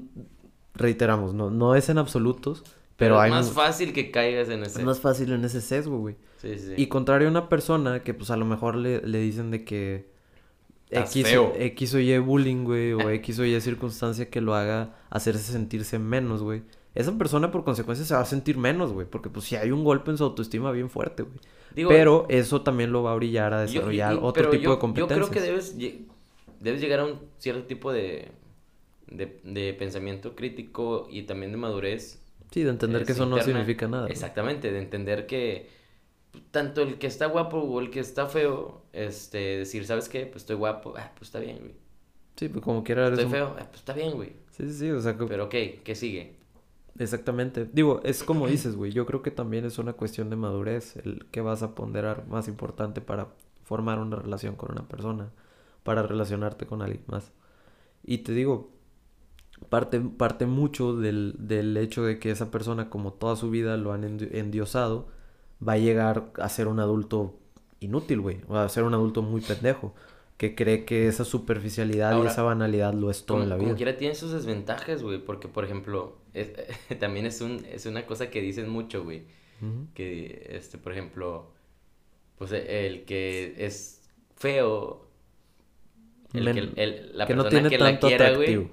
reiteramos, 0.74 1.34
no, 1.34 1.50
no 1.50 1.76
es 1.76 1.90
en 1.90 1.98
absolutos, 1.98 2.64
pero, 2.96 3.18
pero 3.18 3.24
es 3.26 3.32
más 3.32 3.52
fácil 3.52 3.94
que 3.94 4.12
caigas 4.12 4.50
en 4.50 4.64
ese. 4.64 4.80
Es 4.80 4.86
más 4.86 5.00
fácil 5.00 5.32
en 5.34 5.44
ese 5.44 5.62
sesgo, 5.62 5.98
güey. 5.98 6.16
Sí, 6.38 6.58
sí. 6.58 6.74
Y 6.78 6.88
contrario 6.88 7.28
a 7.28 7.32
una 7.32 7.50
persona 7.50 8.04
que 8.04 8.14
pues 8.14 8.30
a 8.32 8.38
lo 8.38 8.46
mejor 8.46 8.76
le, 8.76 9.02
le 9.02 9.20
dicen 9.20 9.52
de 9.52 9.64
que 9.64 10.12
X, 10.92 11.26
X, 11.56 11.94
o 11.96 12.00
Y 12.00 12.18
bullying, 12.20 12.64
güey, 12.64 12.94
o 12.94 13.10
X 13.12 13.40
o 13.40 13.46
Y 13.46 13.60
circunstancia 13.62 14.30
que 14.30 14.42
lo 14.42 14.56
haga 14.56 14.96
hacerse 15.10 15.52
sentirse 15.52 16.00
menos, 16.00 16.44
güey. 16.44 16.64
Esa 16.94 17.18
persona 17.18 17.52
por 17.52 17.64
consecuencia 17.64 18.06
se 18.06 18.14
va 18.14 18.20
a 18.20 18.26
sentir 18.26 18.58
menos, 18.58 18.92
güey, 18.92 19.08
porque 19.08 19.30
pues 19.30 19.46
si 19.46 19.56
hay 19.56 19.72
un 19.72 19.86
golpe 19.86 20.12
en 20.12 20.18
su 20.18 20.26
autoestima 20.26 20.72
bien 20.72 20.90
fuerte, 20.90 21.24
güey. 21.24 21.88
Pero 21.88 22.26
eso 22.28 22.62
también 22.62 22.92
lo 22.92 23.02
va 23.02 23.14
a 23.14 23.16
brillar 23.16 23.54
a 23.54 23.62
desarrollar 23.62 24.20
otro 24.22 24.50
tipo 24.50 24.72
de 24.72 24.80
competencias. 24.80 25.20
Yo 25.20 25.30
creo 25.30 25.42
que 25.42 25.48
debes, 25.48 25.78
debes 26.60 26.82
llegar 26.82 27.00
a 27.00 27.06
un 27.06 27.20
cierto 27.38 27.64
tipo 27.64 27.94
de, 27.94 28.30
de, 29.12 29.40
de 29.44 29.74
pensamiento 29.74 30.36
crítico 30.36 31.08
y 31.10 31.24
también 31.24 31.52
de 31.52 31.58
madurez. 31.58 32.20
Sí, 32.52 32.64
de 32.64 32.72
entender 32.72 33.06
que 33.06 33.12
eso 33.12 33.26
no 33.26 33.40
significa 33.42 33.88
nada. 33.88 34.08
Exactamente, 34.08 34.72
de 34.72 34.80
entender 34.80 35.28
que 35.28 35.70
tanto 36.52 36.82
el 36.82 36.98
que 36.98 37.08
está 37.08 37.28
guapo 37.28 37.58
o 37.58 37.80
el 37.80 37.90
que 37.92 38.00
está 38.00 38.28
feo, 38.28 38.82
este, 38.94 39.58
decir, 39.60 39.86
¿sabes 39.86 40.10
qué? 40.10 40.26
Pues 40.26 40.44
estoy 40.44 40.56
guapo, 40.56 40.94
ah, 40.98 41.12
pues 41.16 41.30
está 41.30 41.40
bien, 41.40 41.60
güey. 41.60 41.76
Sí, 42.36 42.50
pues 42.50 42.64
como 42.64 42.84
quiera 42.84 43.08
Estoy 43.10 43.30
feo, 43.30 43.56
ah, 43.60 43.66
pues 43.68 43.80
está 43.80 43.94
bien, 43.94 44.14
güey. 44.14 44.34
Sí, 44.52 44.68
sí, 44.68 44.74
sí, 44.74 44.92
o 44.92 45.02
sea... 45.02 45.18
Pero 45.18 45.46
ok, 45.46 45.56
¿qué 45.84 45.96
sigue? 45.96 46.36
Exactamente. 46.98 47.68
Digo, 47.72 48.02
es 48.04 48.24
como 48.24 48.48
dices, 48.48 48.76
güey, 48.76 48.92
yo 48.92 49.06
creo 49.06 49.22
que 49.22 49.32
también 49.32 49.66
es 49.66 49.78
una 49.78 49.94
cuestión 49.94 50.30
de 50.30 50.36
madurez, 50.36 50.98
el 50.98 51.26
que 51.32 51.42
vas 51.42 51.64
a 51.64 51.76
ponderar 51.76 52.28
más 52.28 52.48
importante 52.48 53.02
para 53.02 53.30
formar 53.64 54.00
una 54.00 54.18
relación 54.18 54.56
con 54.56 54.72
una 54.72 54.88
persona, 54.88 55.32
para 55.84 56.04
relacionarte 56.04 56.66
con 56.66 56.82
alguien 56.82 57.04
más. 57.08 57.32
Y 58.04 58.20
te 58.20 58.34
digo, 58.34 58.72
parte, 59.70 60.00
parte 60.00 60.46
mucho 60.46 60.96
del, 60.96 61.36
del 61.38 61.78
hecho 61.78 62.04
de 62.04 62.20
que 62.20 62.32
esa 62.32 62.52
persona, 62.52 62.90
como 62.90 63.14
toda 63.14 63.36
su 63.36 63.50
vida 63.50 63.78
lo 63.78 63.94
han 63.94 64.04
endiosado, 64.04 65.08
va 65.66 65.74
a 65.74 65.78
llegar 65.78 66.32
a 66.38 66.50
ser 66.50 66.68
un 66.68 66.80
adulto 66.80 67.40
inútil, 67.80 68.22
güey. 68.22 68.40
O 68.48 68.56
a 68.56 68.68
ser 68.70 68.84
un 68.84 68.94
adulto 68.94 69.22
muy 69.22 69.42
pendejo. 69.42 69.94
Que 70.38 70.56
cree 70.56 70.86
que 70.86 71.08
esa 71.08 71.24
superficialidad 71.24 72.22
y 72.24 72.26
esa 72.26 72.42
banalidad 72.42 72.94
lo 72.94 73.12
es 73.12 73.26
todo 73.26 73.44
en 73.44 73.50
la 73.50 73.56
vida. 73.56 73.66
Como 73.66 73.78
quiera 73.78 73.98
tiene 73.98 74.16
sus 74.16 74.32
desventajas, 74.32 75.04
güey. 75.04 75.24
Porque, 75.24 75.48
por 75.48 75.66
ejemplo, 75.66 76.18
también 77.00 77.26
es, 77.26 77.42
un, 77.42 77.64
es 77.72 77.86
una 77.86 78.08
cosa 78.08 78.32
que 78.32 78.42
dicen 78.42 78.70
mucho, 78.70 79.04
güey. 79.04 79.26
Que, 79.94 80.48
este, 80.50 80.80
por 80.80 80.92
ejemplo, 80.92 81.52
pues 82.40 82.52
el 82.52 83.06
que 83.06 83.54
es 83.58 84.02
feo. 84.36 85.11
El, 86.34 86.54
que, 86.54 86.82
el, 86.82 87.12
la 87.14 87.28
persona 87.28 87.44
no 87.44 87.50
tiene 87.50 87.70
que 87.70 87.78
la 87.78 88.00
quiera, 88.00 88.34
güey. 88.34 88.70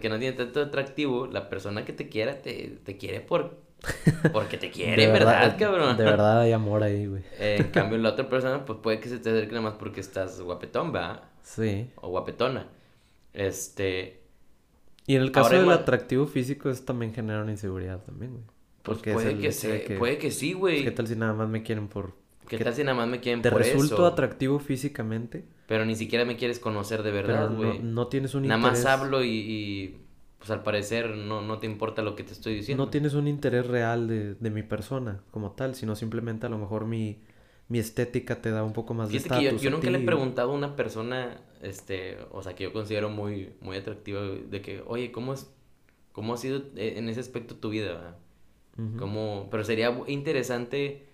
que 0.00 0.08
no 0.08 0.18
tiene 0.18 0.32
tanto 0.32 0.62
atractivo. 0.62 1.26
La 1.26 1.48
persona 1.48 1.84
que 1.84 1.92
te 1.92 2.08
quiera 2.08 2.40
te, 2.40 2.78
te 2.84 2.96
quiere 2.96 3.20
por 3.20 3.58
porque 4.32 4.58
te 4.58 4.70
quiere, 4.70 5.06
verdad, 5.06 5.56
cabrón? 5.58 5.96
De 5.96 6.04
verdad 6.04 6.40
hay 6.40 6.52
amor 6.52 6.82
ahí, 6.82 7.06
güey. 7.06 7.22
en 7.38 7.68
cambio, 7.70 7.98
la 7.98 8.10
otra 8.10 8.28
persona, 8.28 8.64
pues 8.64 8.78
puede 8.82 9.00
que 9.00 9.08
se 9.08 9.18
te 9.18 9.30
acerque 9.30 9.52
nada 9.52 9.62
más 9.62 9.74
porque 9.74 10.00
estás 10.00 10.40
guapetón, 10.40 10.94
¿va? 10.94 11.30
Sí. 11.42 11.90
O 11.96 12.08
guapetona. 12.08 12.68
Este. 13.32 14.20
Y 15.06 15.16
en 15.16 15.22
el 15.22 15.32
caso 15.32 15.54
del 15.54 15.70
atractivo 15.70 16.26
físico, 16.26 16.70
eso 16.70 16.84
también 16.84 17.12
genera 17.12 17.42
una 17.42 17.50
inseguridad 17.50 18.00
también, 18.00 18.32
güey. 18.32 18.44
Pues 18.82 18.98
puede, 18.98 19.36
que, 19.38 19.96
puede 19.98 20.18
que 20.18 20.30
sí, 20.30 20.54
güey. 20.54 20.84
¿Qué 20.84 20.90
tal 20.90 21.06
si 21.06 21.14
nada 21.14 21.34
más 21.34 21.48
me 21.48 21.62
quieren 21.62 21.88
por. 21.88 22.14
¿Qué, 22.48 22.58
tal 22.58 22.74
si 22.74 22.82
nada 22.82 22.96
más 22.96 23.08
me 23.08 23.20
quieren 23.20 23.42
por 23.42 23.60
eso? 23.60 23.70
¿Te 23.70 23.76
resulto 23.76 24.06
atractivo 24.06 24.58
físicamente? 24.58 25.44
Pero 25.70 25.84
ni 25.84 25.94
siquiera 25.94 26.24
me 26.24 26.36
quieres 26.36 26.58
conocer 26.58 27.04
de 27.04 27.12
verdad, 27.12 27.48
güey. 27.56 27.78
No, 27.78 27.84
no, 27.84 28.06
tienes 28.08 28.34
un 28.34 28.42
Nada 28.42 28.58
más 28.58 28.84
hablo 28.84 29.24
y 29.24 29.96
pues 30.38 30.50
al 30.50 30.64
parecer 30.64 31.10
no, 31.16 31.42
no 31.42 31.58
te 31.58 31.66
importa 31.66 32.02
lo 32.02 32.16
que 32.16 32.24
te 32.24 32.32
estoy 32.32 32.56
diciendo. 32.56 32.84
No 32.84 32.90
tienes 32.90 33.14
un 33.14 33.28
interés 33.28 33.66
real 33.68 34.08
de, 34.08 34.34
de 34.34 34.50
mi 34.50 34.64
persona 34.64 35.22
como 35.30 35.52
tal, 35.52 35.76
sino 35.76 35.94
simplemente 35.94 36.46
a 36.46 36.48
lo 36.48 36.58
mejor 36.58 36.86
mi, 36.86 37.18
mi 37.68 37.78
estética 37.78 38.42
te 38.42 38.50
da 38.50 38.64
un 38.64 38.72
poco 38.72 38.94
más 38.94 39.12
de 39.12 39.18
Fíjate 39.20 39.44
yo, 39.44 39.50
estatus. 39.50 39.62
yo 39.62 39.68
a 39.68 39.72
nunca 39.72 39.90
le 39.90 39.98
he 39.98 40.02
preguntado 40.06 40.50
a 40.50 40.54
una 40.54 40.74
persona, 40.74 41.40
este, 41.62 42.18
o 42.32 42.42
sea, 42.42 42.56
que 42.56 42.64
yo 42.64 42.72
considero 42.72 43.08
muy, 43.10 43.52
muy 43.60 43.76
atractiva, 43.76 44.22
de 44.22 44.60
que, 44.62 44.82
oye, 44.86 45.12
¿cómo 45.12 45.34
es, 45.34 45.48
cómo 46.12 46.34
ha 46.34 46.36
sido 46.36 46.58
eh, 46.76 46.94
en 46.96 47.08
ese 47.08 47.20
aspecto 47.20 47.54
tu 47.54 47.70
vida? 47.70 48.16
¿Cómo- 48.98 49.48
Pero 49.50 49.62
sería 49.64 49.96
interesante, 50.06 51.06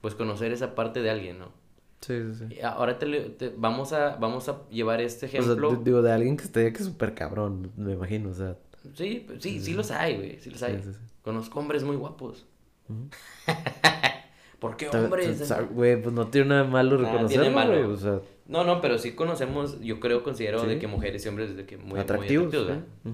pues, 0.00 0.14
conocer 0.14 0.52
esa 0.52 0.74
parte 0.76 1.02
de 1.02 1.10
alguien, 1.10 1.38
¿no? 1.40 1.52
Sí, 2.00 2.14
sí, 2.34 2.46
sí. 2.48 2.60
Ahora 2.62 2.98
te, 2.98 3.06
te- 3.30 3.52
vamos 3.56 3.92
a, 3.92 4.16
vamos 4.16 4.48
a 4.48 4.68
llevar 4.70 5.00
este 5.00 5.26
O 5.26 5.28
sea, 5.28 5.40
ejemplo. 5.40 5.76
digo, 5.76 6.00
de 6.02 6.12
alguien 6.12 6.36
que 6.36 6.44
esté 6.44 6.72
que 6.72 6.78
es 6.78 6.84
súper 6.84 7.14
cabrón, 7.14 7.72
me 7.76 7.92
imagino, 7.92 8.30
o 8.30 8.34
sea. 8.34 8.56
Sí, 8.94 9.24
pues, 9.26 9.42
sí, 9.42 9.60
sí 9.60 9.74
los 9.74 9.90
hay, 9.90 10.16
güey, 10.16 10.38
sí 10.40 10.50
los 10.50 10.62
hay. 10.62 10.76
Sí, 10.82 10.92
sí. 10.92 10.98
Conozco 11.22 11.58
hombres 11.58 11.82
muy 11.82 11.96
guapos. 11.96 12.46
¿Por 14.58 14.76
qué 14.76 14.88
hombres? 14.88 15.52
Güey, 15.70 16.02
pues 16.02 16.12
no 16.14 16.26
tiene 16.28 16.48
nada 16.48 16.64
de 16.64 16.68
malo 16.70 16.96
reconocerlo, 16.96 17.66
güey, 17.66 17.82
o 17.82 17.96
sea. 17.96 18.20
No, 18.46 18.64
no, 18.64 18.80
pero 18.80 18.98
sí 18.98 19.12
conocemos, 19.12 19.80
yo 19.80 20.00
creo, 20.00 20.22
considero 20.24 20.62
de 20.64 20.78
que 20.78 20.86
mujeres 20.86 21.24
y 21.24 21.28
hombres 21.28 21.56
de 21.56 21.64
que 21.66 21.76
muy 21.76 21.86
muy 21.90 22.00
Atractivos. 22.00 22.54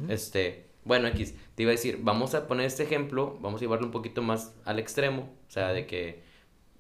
Este, 0.09 0.67
bueno, 0.85 1.09
X, 1.09 1.35
te 1.55 1.63
iba 1.65 1.71
a 1.71 1.73
decir, 1.73 1.99
vamos 2.03 2.35
a 2.35 2.47
poner 2.47 2.67
este 2.67 2.85
ejemplo, 2.85 3.37
vamos 3.41 3.61
a 3.61 3.65
llevarlo 3.65 3.87
un 3.87 3.93
poquito 3.93 4.23
más 4.23 4.55
al 4.65 4.79
extremo, 4.79 5.23
o 5.49 5.51
sea, 5.51 5.73
de 5.73 5.87
que, 5.87 6.23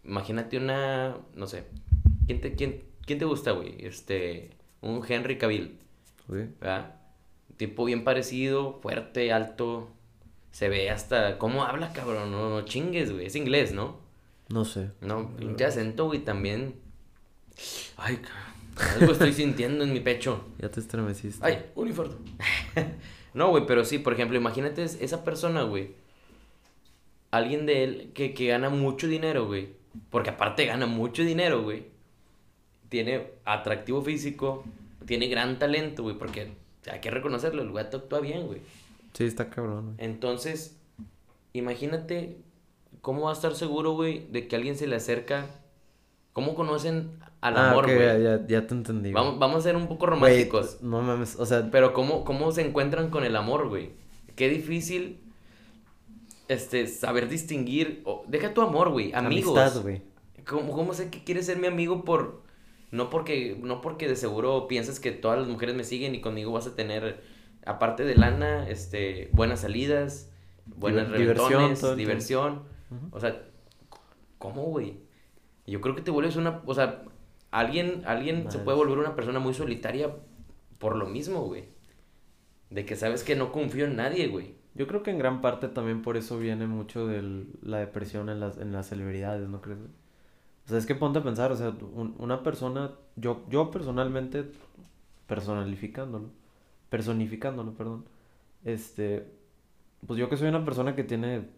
imagínate 0.05 0.57
una, 0.57 1.17
no 1.35 1.47
sé, 1.47 1.65
¿quién 2.27 2.41
te, 2.41 2.55
quién, 2.55 2.83
quién 3.07 3.19
te 3.19 3.25
gusta, 3.25 3.53
güey? 3.53 3.75
Este, 3.79 4.51
un 4.81 5.03
Henry 5.07 5.39
Cavill. 5.39 5.79
¿verdad? 6.29 6.97
Tipo 7.57 7.85
bien 7.85 8.03
parecido, 8.05 8.81
fuerte, 8.83 9.33
alto, 9.33 9.91
se 10.53 10.69
ve 10.69 10.91
hasta, 10.91 11.39
¿cómo 11.39 11.65
habla, 11.65 11.93
cabrón? 11.93 12.31
No, 12.33 12.49
no 12.51 12.63
chingues, 12.63 13.13
güey, 13.13 13.27
es 13.27 13.37
inglés, 13.37 13.73
¿no? 13.73 13.99
No 14.49 14.65
sé. 14.65 14.91
No, 15.01 15.35
pinche 15.37 15.65
acento, 15.65 16.07
güey, 16.07 16.21
también. 16.25 16.75
Ay, 17.97 18.17
cabrón, 18.17 19.01
algo 19.01 19.13
estoy 19.13 19.33
sintiendo 19.35 19.85
en 19.85 19.93
mi 19.93 20.01
pecho. 20.01 20.45
Ya 20.59 20.71
te 20.71 20.81
estremeciste. 20.81 21.45
Ay, 21.47 21.65
un 21.75 21.89
infarto. 21.89 22.19
no, 23.35 23.51
güey, 23.51 23.67
pero 23.67 23.85
sí, 23.85 23.99
por 23.99 24.13
ejemplo, 24.15 24.37
imagínate 24.37 24.83
es- 24.83 24.99
esa 25.01 25.25
persona, 25.25 25.63
güey. 25.63 25.93
Alguien 27.31 27.67
de 27.67 27.85
él 27.85 28.11
que, 28.15 28.33
que 28.35 28.47
gana 28.47 28.71
mucho 28.71 29.07
dinero, 29.09 29.47
güey. 29.47 29.71
Porque 30.11 30.31
aparte 30.31 30.67
gana 30.67 30.87
mucho 30.87 31.23
dinero, 31.23 31.63
güey. 31.63 31.85
Tiene 32.95 33.27
atractivo 33.45 34.03
físico, 34.03 34.63
tiene 35.05 35.27
gran 35.27 35.59
talento, 35.59 36.05
güey, 36.05 36.17
porque 36.17 36.53
hay 36.89 37.01
que 37.01 37.11
reconocerlo, 37.11 37.61
el 37.63 37.71
güey 37.73 37.85
actúa 37.85 38.21
bien, 38.21 38.47
güey. 38.47 38.61
Sí, 39.15 39.25
está 39.25 39.51
cabrón, 39.51 39.97
güey. 39.97 39.97
Entonces, 39.99 40.77
imagínate 41.55 42.37
cómo 43.01 43.23
va 43.23 43.31
a 43.31 43.33
estar 43.33 43.57
seguro, 43.57 43.95
güey, 43.95 44.29
de 44.31 44.47
que 44.47 44.55
alguien 44.55 44.77
se 44.77 44.87
le 44.87 44.95
acerca. 44.95 45.47
¿Cómo 46.33 46.55
conocen 46.55 47.11
al 47.41 47.57
Ah, 47.57 47.73
amor, 47.73 47.87
güey? 47.87 47.99
ya, 47.99 48.17
ya, 48.17 48.47
ya 48.47 48.67
te 48.69 48.75
entendí. 48.75 49.11
Vamos, 49.13 49.41
vamos 49.41 49.57
a 49.59 49.63
ser 49.63 49.75
un 49.75 49.89
poco 49.89 50.07
románticos. 50.07 50.79
no 50.81 51.03
mames, 51.03 51.35
o 51.41 51.47
sea, 51.47 51.69
Pero 51.73 51.95
¿cómo, 51.95 52.25
cómo 52.25 52.53
se 52.53 52.65
encuentran 52.65 53.11
con 53.11 53.25
el 53.25 53.35
amor, 53.35 53.69
güey? 53.69 53.91
Qué 54.37 54.49
difícil 54.49 55.19
este, 56.47 56.87
saber 56.87 57.29
distinguir. 57.29 58.03
o- 58.05 58.25
deja 58.29 58.55
tu 58.55 58.63
amor, 58.63 58.91
güey. 58.91 59.13
Amigos. 59.15 59.59
amistad, 59.59 59.83
güey. 59.83 60.01
¿Cómo, 60.47 60.71
cómo 60.71 60.95
sé 60.95 61.11
que 61.11 61.25
quieres 61.25 61.47
ser 61.47 61.59
mi 61.59 61.67
amigo 61.67 62.05
por. 62.05 62.44
No 62.95 63.11
porque, 63.11 63.59
no 63.61 63.81
porque 63.81 64.07
de 64.07 64.15
seguro 64.15 64.69
piensas 64.69 65.01
que 65.01 65.11
todas 65.11 65.37
las 65.39 65.49
mujeres 65.49 65.75
me 65.75 65.83
siguen 65.83 66.15
y 66.15 66.21
conmigo 66.21 66.53
vas 66.53 66.69
a 66.69 66.77
tener, 66.77 67.23
aparte 67.67 68.05
de 68.05 68.15
lana, 68.15 68.69
este, 68.69 69.31
buenas 69.33 69.63
salidas, 69.63 70.33
buenas 70.65 71.09
Diver- 71.09 71.19
diversión, 71.19 71.97
diversión. 71.97 72.63
O 73.11 73.19
sea, 73.19 73.43
¿cómo, 74.39 74.63
güey? 74.67 74.99
Yo 75.67 75.81
creo 75.81 75.97
que 75.97 76.03
te 76.03 76.13
vuelves 76.13 76.37
una, 76.37 76.63
o 76.67 76.75
sea, 76.75 77.03
alguien, 77.51 78.03
alguien 78.07 78.49
se 78.51 78.59
puede 78.61 78.77
volver 78.77 78.99
una 78.99 79.17
persona 79.17 79.41
muy 79.41 79.55
solitaria 79.55 80.15
por 80.79 80.95
lo 80.95 81.07
mismo, 81.07 81.41
güey. 81.47 81.65
De 82.71 82.85
que 82.85 82.95
sabes 82.95 83.25
que 83.25 83.35
no 83.35 83.51
confío 83.51 83.87
en 83.87 83.97
nadie, 83.97 84.29
güey. 84.29 84.55
Yo 84.77 84.87
creo 84.87 85.03
que 85.03 85.11
en 85.11 85.19
gran 85.19 85.41
parte 85.41 85.67
también 85.69 86.03
por 86.03 86.17
eso 86.17 86.39
viene 86.39 86.67
mucho 86.69 87.07
de 87.09 87.47
la 87.63 87.79
depresión 87.79 88.29
en 88.29 88.39
las, 88.39 88.59
en 88.59 88.73
las 88.73 88.89
celebridades, 88.89 89.49
¿no 89.49 89.61
crees? 89.61 89.79
güey? 89.81 89.91
O 90.67 90.69
sea, 90.69 90.79
es 90.79 90.87
que 90.87 90.95
ponte 90.95 91.19
a 91.19 91.23
pensar, 91.23 91.53
o 91.53 91.57
sea, 91.57 91.71
un- 91.71 92.15
una 92.19 92.43
persona, 92.43 92.93
yo, 93.17 93.43
yo 93.51 93.71
personalmente, 93.71 94.51
personalificándolo, 95.27 96.31
personificándolo, 96.91 97.75
perdón, 97.75 98.05
este, 98.65 99.27
pues 100.07 100.19
yo 100.21 100.29
que 100.31 100.37
soy 100.37 100.49
una 100.49 100.65
persona 100.65 100.97
que 100.97 101.05
tiene 101.05 101.49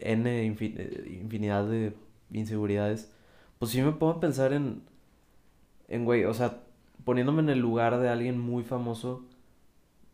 N 0.00 0.46
infi- 0.48 0.74
eh, 0.78 1.18
infinidad 1.22 1.66
de 1.68 1.94
inseguridades, 2.32 3.12
pues 3.58 3.72
sí 3.72 3.82
me 3.82 3.92
puedo 3.92 4.20
pensar 4.20 4.52
en, 4.52 4.82
en, 5.88 6.04
güey, 6.04 6.24
o 6.24 6.34
sea, 6.34 6.60
poniéndome 7.04 7.42
en 7.42 7.50
el 7.50 7.58
lugar 7.60 7.98
de 7.98 8.08
alguien 8.08 8.38
muy 8.40 8.62
famoso, 8.64 9.24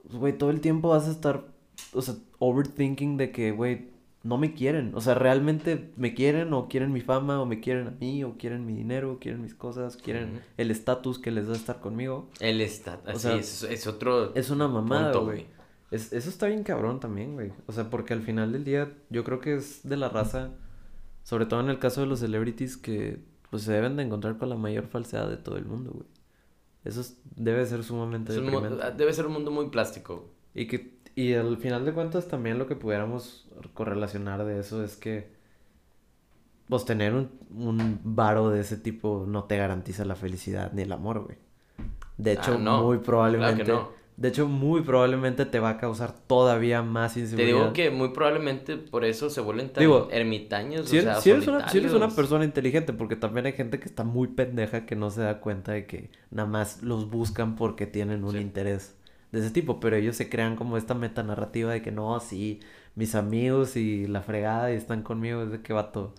pues, 0.03 0.17
güey, 0.17 0.39
todo 0.39 0.51
el 0.51 0.61
tiempo 0.61 0.91
vas 0.91 1.09
a 1.09 1.11
estar, 1.11 1.45
o 1.93 2.03
sea, 2.03 2.15
overthinking 2.39 3.17
de 3.17 3.33
que, 3.33 3.53
güey, 3.53 3.91
no 4.23 4.37
me 4.39 4.53
quieren. 4.55 4.93
O 4.95 5.01
sea, 5.01 5.15
realmente 5.15 5.91
me 5.97 6.15
quieren 6.15 6.53
o 6.53 6.69
quieren 6.69 6.93
mi 6.93 7.01
fama 7.01 7.41
o 7.41 7.47
me 7.47 7.61
quieren 7.61 7.89
a 7.89 7.91
mí 7.93 8.23
o 8.25 8.37
quieren 8.37 8.67
mi 8.67 8.75
dinero 8.75 9.13
o 9.13 9.19
quieren 9.19 9.41
mis 9.43 9.55
cosas, 9.55 9.97
quieren 9.97 10.41
el 10.59 10.71
estatus 10.71 11.19
que 11.19 11.31
les 11.31 11.49
da 11.49 11.55
estar 11.55 11.81
conmigo. 11.81 12.29
Él 12.41 12.61
está, 12.61 13.01
O 13.07 13.11
así 13.11 13.19
sea, 13.21 13.37
es, 13.37 13.63
es 13.63 13.87
otro 13.87 14.35
Es 14.35 14.51
una 14.51 14.69
mamada, 14.69 15.17
güey. 15.19 15.47
Es, 15.91 16.13
eso 16.13 16.29
está 16.29 16.47
bien 16.47 16.63
cabrón 16.63 17.01
también, 17.01 17.35
güey. 17.35 17.53
O 17.67 17.73
sea, 17.73 17.89
porque 17.91 18.13
al 18.13 18.23
final 18.23 18.53
del 18.53 18.65
día 18.65 18.93
yo 19.09 19.25
creo 19.25 19.41
que 19.41 19.55
es 19.57 19.81
de 19.89 19.97
la 19.97 20.09
raza, 20.09 20.51
sobre 21.25 21.47
todo 21.47 21.61
en 21.61 21.69
el 21.71 21.79
caso 21.79 22.01
de 22.03 22.07
los 22.07 22.21
celebrities, 22.21 22.77
que 22.77 23.21
pues 23.51 23.63
se 23.65 23.73
deben 23.73 23.97
de 23.97 24.05
encontrar 24.05 24.37
con 24.39 24.49
la 24.51 24.57
mayor 24.57 24.87
falsedad 24.87 25.29
de 25.29 25.37
todo 25.37 25.57
el 25.57 25.65
mundo, 25.65 25.91
güey. 25.93 26.07
Eso 26.85 27.01
es- 27.01 27.19
debe 27.37 27.67
ser 27.67 27.83
sumamente 27.83 28.33
Es 28.33 28.39
un 28.39 28.47
deprimente. 28.47 28.85
debe 28.97 29.13
ser 29.13 29.27
un 29.27 29.33
mundo 29.33 29.51
muy 29.51 29.69
plástico. 29.71 30.31
Y 30.55 30.67
que 30.67 31.00
y 31.17 31.35
al 31.35 31.57
final 31.59 31.85
de 31.85 31.93
cuentas 31.93 32.29
también 32.29 32.59
lo 32.59 32.67
que 32.67 32.77
pudiéramos 32.77 33.49
correlacionar 33.75 34.45
de 34.45 34.61
eso 34.61 34.83
es 34.85 34.97
que 34.97 35.39
pues 36.69 36.85
tener 36.85 37.15
un, 37.15 37.31
un 37.57 38.01
varo 38.05 38.51
de 38.51 38.61
ese 38.61 38.77
tipo 38.77 39.25
no 39.27 39.45
te 39.45 39.57
garantiza 39.57 40.05
la 40.05 40.15
felicidad 40.15 40.73
ni 40.73 40.83
el 40.83 40.93
amor, 40.93 41.25
güey. 41.25 41.37
De 42.17 42.33
hecho, 42.33 42.55
Ah, 42.55 42.59
no. 42.59 42.83
muy 42.85 42.99
probablemente 42.99 43.65
no. 43.65 43.89
de 44.17 44.29
hecho 44.29 44.47
muy 44.47 44.83
probablemente 44.83 45.47
te 45.47 45.59
va 45.59 45.71
a 45.71 45.79
causar 45.79 46.13
todavía 46.27 46.83
más 46.83 47.15
Te 47.15 47.21
inseguridad. 47.21 47.47
digo 47.59 47.73
que 47.73 47.91
muy 47.91 48.11
probablemente 48.11 48.77
por 48.77 49.05
eso 49.05 49.31
se 49.31 49.41
vuelven 49.41 49.73
tan 49.73 49.81
Digo, 49.81 50.09
ermitaños, 50.13 50.89
si 50.89 50.99
o 50.99 51.01
eres, 51.01 51.13
sea, 51.15 51.21
si 51.23 51.31
eres 51.31 51.49
una, 51.49 51.69
si 51.69 51.79
eres 51.79 51.93
una 51.93 52.09
persona 52.11 52.45
inteligente, 52.45 52.93
porque 52.93 53.17
también 53.17 53.47
hay 53.47 53.53
gente 53.55 53.81
que 53.81 53.87
está 53.87 54.05
muy 54.05 54.29
pendeja 54.29 54.87
que 54.87 54.95
no 54.95 55.11
se 55.11 55.23
da 55.23 55.41
cuenta 55.41 55.73
de 55.73 55.87
que 55.87 56.11
nada 56.31 56.49
más 56.49 56.83
los 56.85 57.11
buscan 57.11 57.57
porque 57.57 57.87
tienen 57.87 58.23
un 58.23 58.33
Sí. 58.33 58.39
interés 58.39 58.97
de 59.33 59.41
ese 59.41 59.51
tipo, 59.51 59.81
pero 59.81 59.97
ellos 59.97 60.17
se 60.17 60.29
crean 60.29 60.57
como 60.57 60.77
esta 60.77 60.95
metanarrativa 60.95 61.73
de 61.73 61.83
que 61.83 61.93
no, 61.93 62.19
sí, 62.21 62.61
mis 62.95 63.15
amigos 63.15 63.77
y 63.77 64.07
la 64.07 64.23
fregada 64.23 64.73
y 64.73 64.77
están 64.77 65.03
conmigo, 65.03 65.43
es 65.43 65.51
de 65.53 65.63
que 65.63 65.73
vato. 65.73 66.15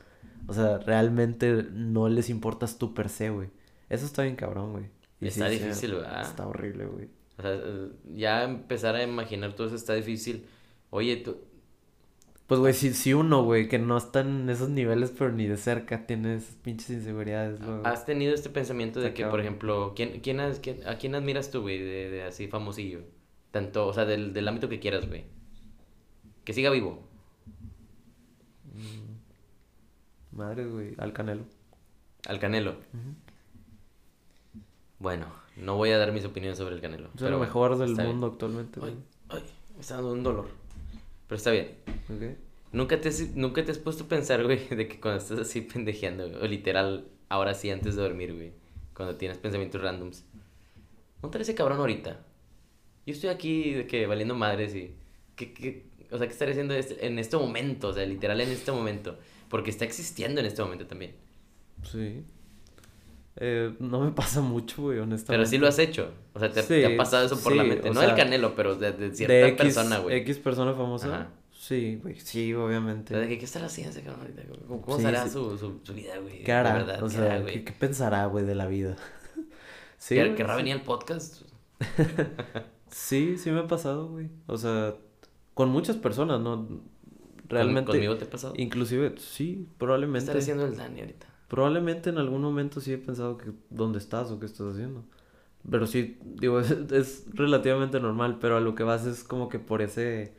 O 0.47 0.53
sea, 0.53 0.79
realmente 0.79 1.65
no 1.71 2.09
les 2.09 2.29
importas 2.29 2.77
tú 2.77 2.93
per 2.93 3.09
se, 3.09 3.29
güey. 3.29 3.49
Eso 3.89 4.05
está 4.05 4.23
bien 4.23 4.35
cabrón, 4.35 4.71
güey. 4.71 4.85
Y 5.19 5.27
Está 5.27 5.49
sí, 5.49 5.59
difícil, 5.59 5.93
¿verdad? 5.95 6.21
Está 6.21 6.47
horrible, 6.47 6.85
güey. 6.85 7.09
O 7.37 7.41
sea, 7.41 7.53
eh, 7.53 7.89
ya 8.15 8.43
empezar 8.43 8.95
a 8.95 9.03
imaginar 9.03 9.53
todo 9.53 9.67
eso 9.67 9.75
está 9.75 9.93
difícil. 9.93 10.45
Oye, 10.89 11.17
tú, 11.17 11.37
Pues, 12.51 12.59
güey, 12.59 12.73
si, 12.73 12.93
si 12.93 13.13
uno, 13.13 13.45
güey, 13.45 13.69
que 13.69 13.79
no 13.79 13.95
está 13.95 14.19
en 14.19 14.49
esos 14.49 14.67
niveles, 14.67 15.13
pero 15.17 15.31
ni 15.31 15.47
de 15.47 15.55
cerca, 15.55 16.05
tiene 16.05 16.35
esas 16.35 16.55
pinches 16.55 16.89
inseguridades. 16.89 17.61
¿has 17.85 18.05
tenido 18.05 18.33
este 18.33 18.49
pensamiento 18.49 18.99
de 18.99 19.13
que, 19.13 19.25
por 19.25 19.39
ejemplo, 19.39 19.93
¿quién, 19.95 20.19
quién, 20.19 20.41
has- 20.41 20.59
quién- 20.59 20.85
a 20.85 20.97
quién 20.97 21.15
admiras 21.15 21.49
tú, 21.49 21.61
güey, 21.61 21.79
de, 21.79 22.09
de 22.09 22.23
así 22.23 22.49
famosillo? 22.49 23.03
Tanto, 23.51 23.87
o 23.87 23.93
sea, 23.93 24.03
del, 24.03 24.33
del 24.33 24.49
ámbito 24.49 24.67
que 24.67 24.81
quieras, 24.81 25.07
güey. 25.07 25.23
Que 26.43 26.51
siga 26.51 26.69
vivo. 26.71 27.07
Madre, 30.33 30.65
güey, 30.65 30.93
al 30.97 31.13
canelo. 31.13 31.43
Al 32.27 32.37
Canelo. 32.37 32.75
Bueno, 34.99 35.27
no 35.55 35.77
voy 35.77 35.91
a 35.91 35.97
dar 35.97 36.11
mis 36.11 36.25
opiniones 36.25 36.57
sobre 36.57 36.75
el 36.75 36.81
Canelo. 36.81 37.05
Es 37.05 37.11
pero 37.21 37.37
bueno, 37.37 37.45
mejor 37.45 37.77
del 37.77 37.95
bien. 37.95 38.07
mundo 38.07 38.27
actualmente, 38.27 38.77
güey. 38.81 38.91
Ay, 39.29 39.39
ay, 39.39 39.43
me 39.75 39.79
está 39.79 39.95
dando 39.95 40.11
un 40.11 40.23
dolor. 40.23 40.60
Pero 41.31 41.37
está 41.37 41.51
bien. 41.51 41.69
¿Nunca 42.73 42.99
te, 42.99 43.07
has, 43.07 43.21
¿Nunca 43.37 43.63
te 43.63 43.71
has 43.71 43.77
puesto 43.77 44.03
a 44.03 44.07
pensar, 44.09 44.43
güey, 44.43 44.67
de 44.67 44.89
que 44.89 44.99
cuando 44.99 45.21
estás 45.21 45.39
así 45.39 45.61
pendejeando, 45.73 46.27
güey, 46.29 46.43
o 46.43 46.45
literal, 46.45 47.07
ahora 47.29 47.53
sí, 47.53 47.69
antes 47.69 47.95
de 47.95 48.01
dormir, 48.01 48.33
güey, 48.33 48.51
cuando 48.93 49.15
tienes 49.15 49.37
pensamientos 49.37 49.81
randoms, 49.81 50.25
¿no 51.23 51.31
ese 51.33 51.55
cabrón 51.55 51.79
ahorita? 51.79 52.19
Yo 53.05 53.13
estoy 53.13 53.29
aquí 53.29 53.73
de 53.75 53.87
que 53.87 54.07
valiendo 54.07 54.35
madres 54.35 54.75
y... 54.75 54.93
¿qué, 55.37 55.53
qué- 55.53 55.85
o 56.11 56.17
sea, 56.17 56.27
¿qué 56.27 56.33
estaré 56.33 56.51
haciendo 56.51 56.73
este- 56.73 57.05
en 57.07 57.17
este 57.17 57.37
momento? 57.37 57.87
O 57.87 57.93
sea, 57.93 58.05
literal 58.05 58.41
en 58.41 58.49
este 58.49 58.73
momento. 58.73 59.17
Porque 59.47 59.69
está 59.69 59.85
existiendo 59.85 60.41
en 60.41 60.47
este 60.47 60.61
momento 60.61 60.85
también. 60.85 61.13
Sí. 61.89 62.25
Eh, 63.37 63.73
no 63.79 64.01
me 64.01 64.11
pasa 64.13 64.41
mucho, 64.41 64.83
güey, 64.83 64.99
honestamente. 64.99 65.31
Pero 65.33 65.45
sí 65.45 65.57
lo 65.57 65.67
has 65.67 65.79
hecho. 65.79 66.11
O 66.33 66.39
sea, 66.39 66.51
te, 66.51 66.61
Sí, 66.61 66.67
te 66.67 66.85
ha 66.93 66.97
pasado 66.97 67.25
eso 67.25 67.39
por 67.39 67.55
la 67.55 67.63
mente. 67.63 67.89
No 67.89 67.99
sea, 67.99 68.07
del 68.09 68.15
Canelo, 68.17 68.55
pero 68.55 68.75
de, 68.75 68.91
de 68.91 69.15
cierta 69.15 69.33
de 69.33 69.47
X, 69.49 69.57
persona, 69.57 69.97
güey. 69.99 70.15
X 70.17 70.37
persona 70.39 70.73
famosa. 70.73 71.07
Ajá. 71.07 71.27
Sí, 71.53 71.99
güey, 72.01 72.19
sí, 72.19 72.53
obviamente. 72.55 73.15
¿De 73.15 73.27
qué, 73.27 73.37
qué 73.37 73.45
estará 73.45 73.67
haciendo 73.67 73.91
ese 73.91 74.01
cabrón 74.01 74.21
ahorita? 74.21 74.43
¿Cómo, 74.67 74.81
cómo 74.81 74.97
Sí, 74.97 75.03
será. 75.03 75.29
Su, 75.29 75.57
su, 75.57 75.79
su 75.83 75.93
vida, 75.93 76.17
güey? 76.17 76.43
¿Qué 76.43 76.51
hará? 76.51 76.73
Verdad, 76.73 77.03
o 77.03 77.07
¿qué 77.07 77.13
sea? 77.13 77.45
¿qué, 77.45 77.63
qué 77.63 77.71
pensará, 77.71 78.25
güey, 78.25 78.43
de 78.45 78.55
la 78.55 78.65
vida? 78.67 78.95
sí, 79.97 80.15
¿Quer- 80.15 80.25
güey, 80.25 80.35
¿Querrá 80.35 80.55
venir 80.55 80.73
al 80.73 80.81
podcast? 80.81 81.43
Sí, 82.89 83.37
sí 83.37 83.51
me 83.51 83.59
ha 83.61 83.67
pasado, 83.67 84.09
güey. 84.09 84.27
O 84.47 84.57
sea, 84.57 84.95
con 85.53 85.69
muchas 85.69 85.95
personas, 85.95 86.41
¿no? 86.41 86.67
Realmente. 87.47 87.87
¿Con- 87.87 87.95
¿Conmigo 87.95 88.17
te 88.17 88.25
ha 88.25 88.29
pasado? 88.29 88.53
¿Qué 88.53 88.61
Inclusive, 88.63 89.15
sí, 89.17 89.65
probablemente. 89.77 90.19
estará 90.19 90.39
haciendo 90.39 90.65
el 90.65 90.75
Dani 90.75 90.99
ahorita? 90.99 91.27
Probablemente 91.51 92.09
en 92.09 92.17
algún 92.17 92.41
momento 92.41 92.79
sí 92.79 92.93
he 92.93 92.97
pensado 92.97 93.37
que 93.37 93.51
dónde 93.69 93.99
estás 93.99 94.31
o 94.31 94.39
qué 94.39 94.45
estás 94.45 94.73
haciendo. 94.73 95.03
Pero 95.69 95.85
sí, 95.85 96.17
digo, 96.23 96.59
es, 96.61 96.71
es 96.93 97.25
relativamente 97.33 97.99
normal, 97.99 98.37
pero 98.39 98.55
a 98.55 98.61
lo 98.61 98.73
que 98.73 98.83
vas 98.83 99.05
es 99.05 99.25
como 99.25 99.49
que 99.49 99.59
por 99.59 99.81
ese 99.81 100.33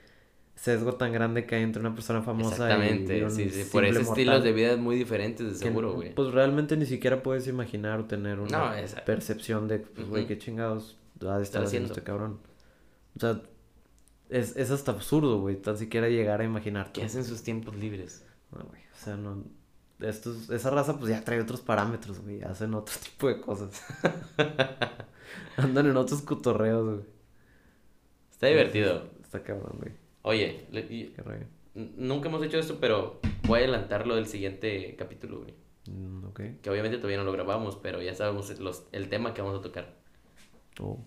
sesgo 0.54 0.94
tan 0.94 1.12
grande 1.12 1.44
que 1.44 1.54
hay 1.56 1.62
entre 1.64 1.80
una 1.80 1.94
persona 1.94 2.22
famosa 2.22 2.52
Exactamente, 2.54 3.18
y 3.18 3.22
un 3.22 3.30
sí, 3.30 3.50
sí. 3.50 3.64
Por 3.70 3.84
eso 3.84 4.00
estilos 4.00 4.42
de 4.42 4.52
vida 4.54 4.76
muy 4.78 4.96
diferentes, 4.96 5.46
de 5.46 5.54
seguro, 5.66 5.92
güey. 5.92 6.14
Pues 6.14 6.30
realmente 6.32 6.78
ni 6.78 6.86
siquiera 6.86 7.22
puedes 7.22 7.46
imaginar 7.46 8.00
o 8.00 8.04
tener 8.06 8.40
una 8.40 8.58
No, 8.70 8.74
esa- 8.74 9.04
percepción 9.04 9.68
de, 9.68 9.80
pues, 9.80 10.08
güey, 10.08 10.22
Ujú. 10.22 10.28
qué 10.28 10.38
chingados 10.38 10.96
ha 11.28 11.36
de 11.36 11.42
estar 11.42 11.62
haciendo. 11.62 11.88
este 11.90 12.02
cabrón. 12.02 12.38
O 13.16 13.20
sea, 13.20 13.42
es, 14.30 14.56
es 14.56 14.70
hasta 14.70 14.92
absurdo, 14.92 15.40
güey, 15.40 15.56
tan 15.56 15.76
siquiera 15.76 16.08
llegar 16.08 16.40
a 16.40 16.44
imaginar 16.44 16.90
¿Qué 16.92 17.02
hacen 17.04 17.22
sus 17.24 17.42
tiempos 17.42 17.76
libres? 17.76 18.24
no, 18.50 18.64
güey, 18.64 18.80
o 18.80 19.04
sea, 19.04 19.16
no. 19.18 19.44
Estos, 20.02 20.50
esa 20.50 20.70
raza, 20.70 20.98
pues 20.98 21.10
ya 21.10 21.22
trae 21.24 21.40
otros 21.40 21.60
parámetros, 21.60 22.20
güey. 22.20 22.42
Hacen 22.42 22.74
otro 22.74 22.94
tipo 23.02 23.28
de 23.28 23.40
cosas. 23.40 23.82
Andan 25.56 25.86
en 25.86 25.96
otros 25.96 26.22
cotorreos, 26.22 26.84
güey. 26.96 27.06
Está 28.30 28.46
divertido. 28.48 29.04
Está 29.22 29.42
cabrón, 29.42 29.78
güey. 29.78 29.92
Oye, 30.22 30.66
le- 30.70 30.80
y- 30.80 31.14
nunca 31.96 32.28
hemos 32.28 32.42
hecho 32.42 32.58
esto, 32.58 32.78
pero 32.80 33.20
voy 33.46 33.60
a 33.60 33.62
adelantar 33.62 34.06
lo 34.06 34.14
del 34.16 34.26
siguiente 34.26 34.94
capítulo, 34.96 35.40
güey. 35.40 35.54
Mm, 35.88 36.24
ok. 36.26 36.40
Que 36.62 36.70
obviamente 36.70 36.98
todavía 36.98 37.18
no 37.18 37.24
lo 37.24 37.32
grabamos, 37.32 37.76
pero 37.76 38.00
ya 38.02 38.14
sabemos 38.14 38.58
los, 38.60 38.84
el 38.92 39.08
tema 39.08 39.34
que 39.34 39.42
vamos 39.42 39.58
a 39.58 39.62
tocar. 39.62 39.94
Oh. 40.80 40.98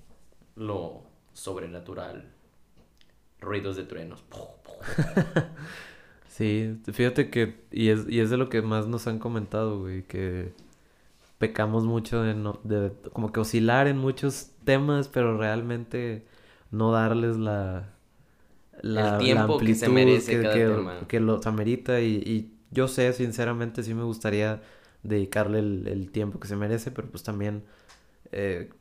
Lo 0.55 1.03
sobrenatural. 1.33 2.31
Ruidos 3.39 3.75
de 3.75 3.83
truenos. 3.83 4.23
Sí, 6.37 6.77
fíjate 6.91 7.29
que. 7.29 7.65
Y 7.71 7.89
es, 7.89 8.05
y 8.09 8.19
es 8.19 8.29
de 8.29 8.37
lo 8.37 8.49
que 8.49 8.61
más 8.61 8.87
nos 8.87 9.07
han 9.07 9.19
comentado, 9.19 9.79
güey. 9.79 10.03
Que 10.03 10.53
pecamos 11.39 11.85
mucho 11.85 12.23
de, 12.23 12.35
no, 12.35 12.59
de 12.63 12.93
como 13.13 13.31
que 13.33 13.41
oscilar 13.41 13.87
en 13.87 13.97
muchos 13.97 14.51
temas, 14.65 15.09
pero 15.09 15.37
realmente 15.37 16.25
no 16.71 16.91
darles 16.93 17.37
la. 17.37 17.91
La, 18.81 19.17
El 19.17 19.17
tiempo 19.17 19.63
que 19.63 19.75
se 19.75 19.89
merece 19.89 20.37
cada 20.37 20.53
que, 20.53 20.65
tema. 20.65 21.07
que 21.07 21.19
los 21.19 21.47
amerita 21.47 22.01
y, 22.01 22.15
y 22.17 22.53
yo 22.71 22.87
sé, 22.87 23.13
sinceramente, 23.13 23.83
sí 23.83 23.93
me 23.93 24.03
gustaría 24.03 24.61
dedicarle 25.03 25.59
el, 25.59 25.87
el 25.87 26.11
tiempo 26.11 26.39
que 26.39 26.47
se 26.47 26.55
merece, 26.57 26.91
pero 26.91 27.09
pues 27.09 27.23
también 27.23 27.63
eh, 28.31 28.71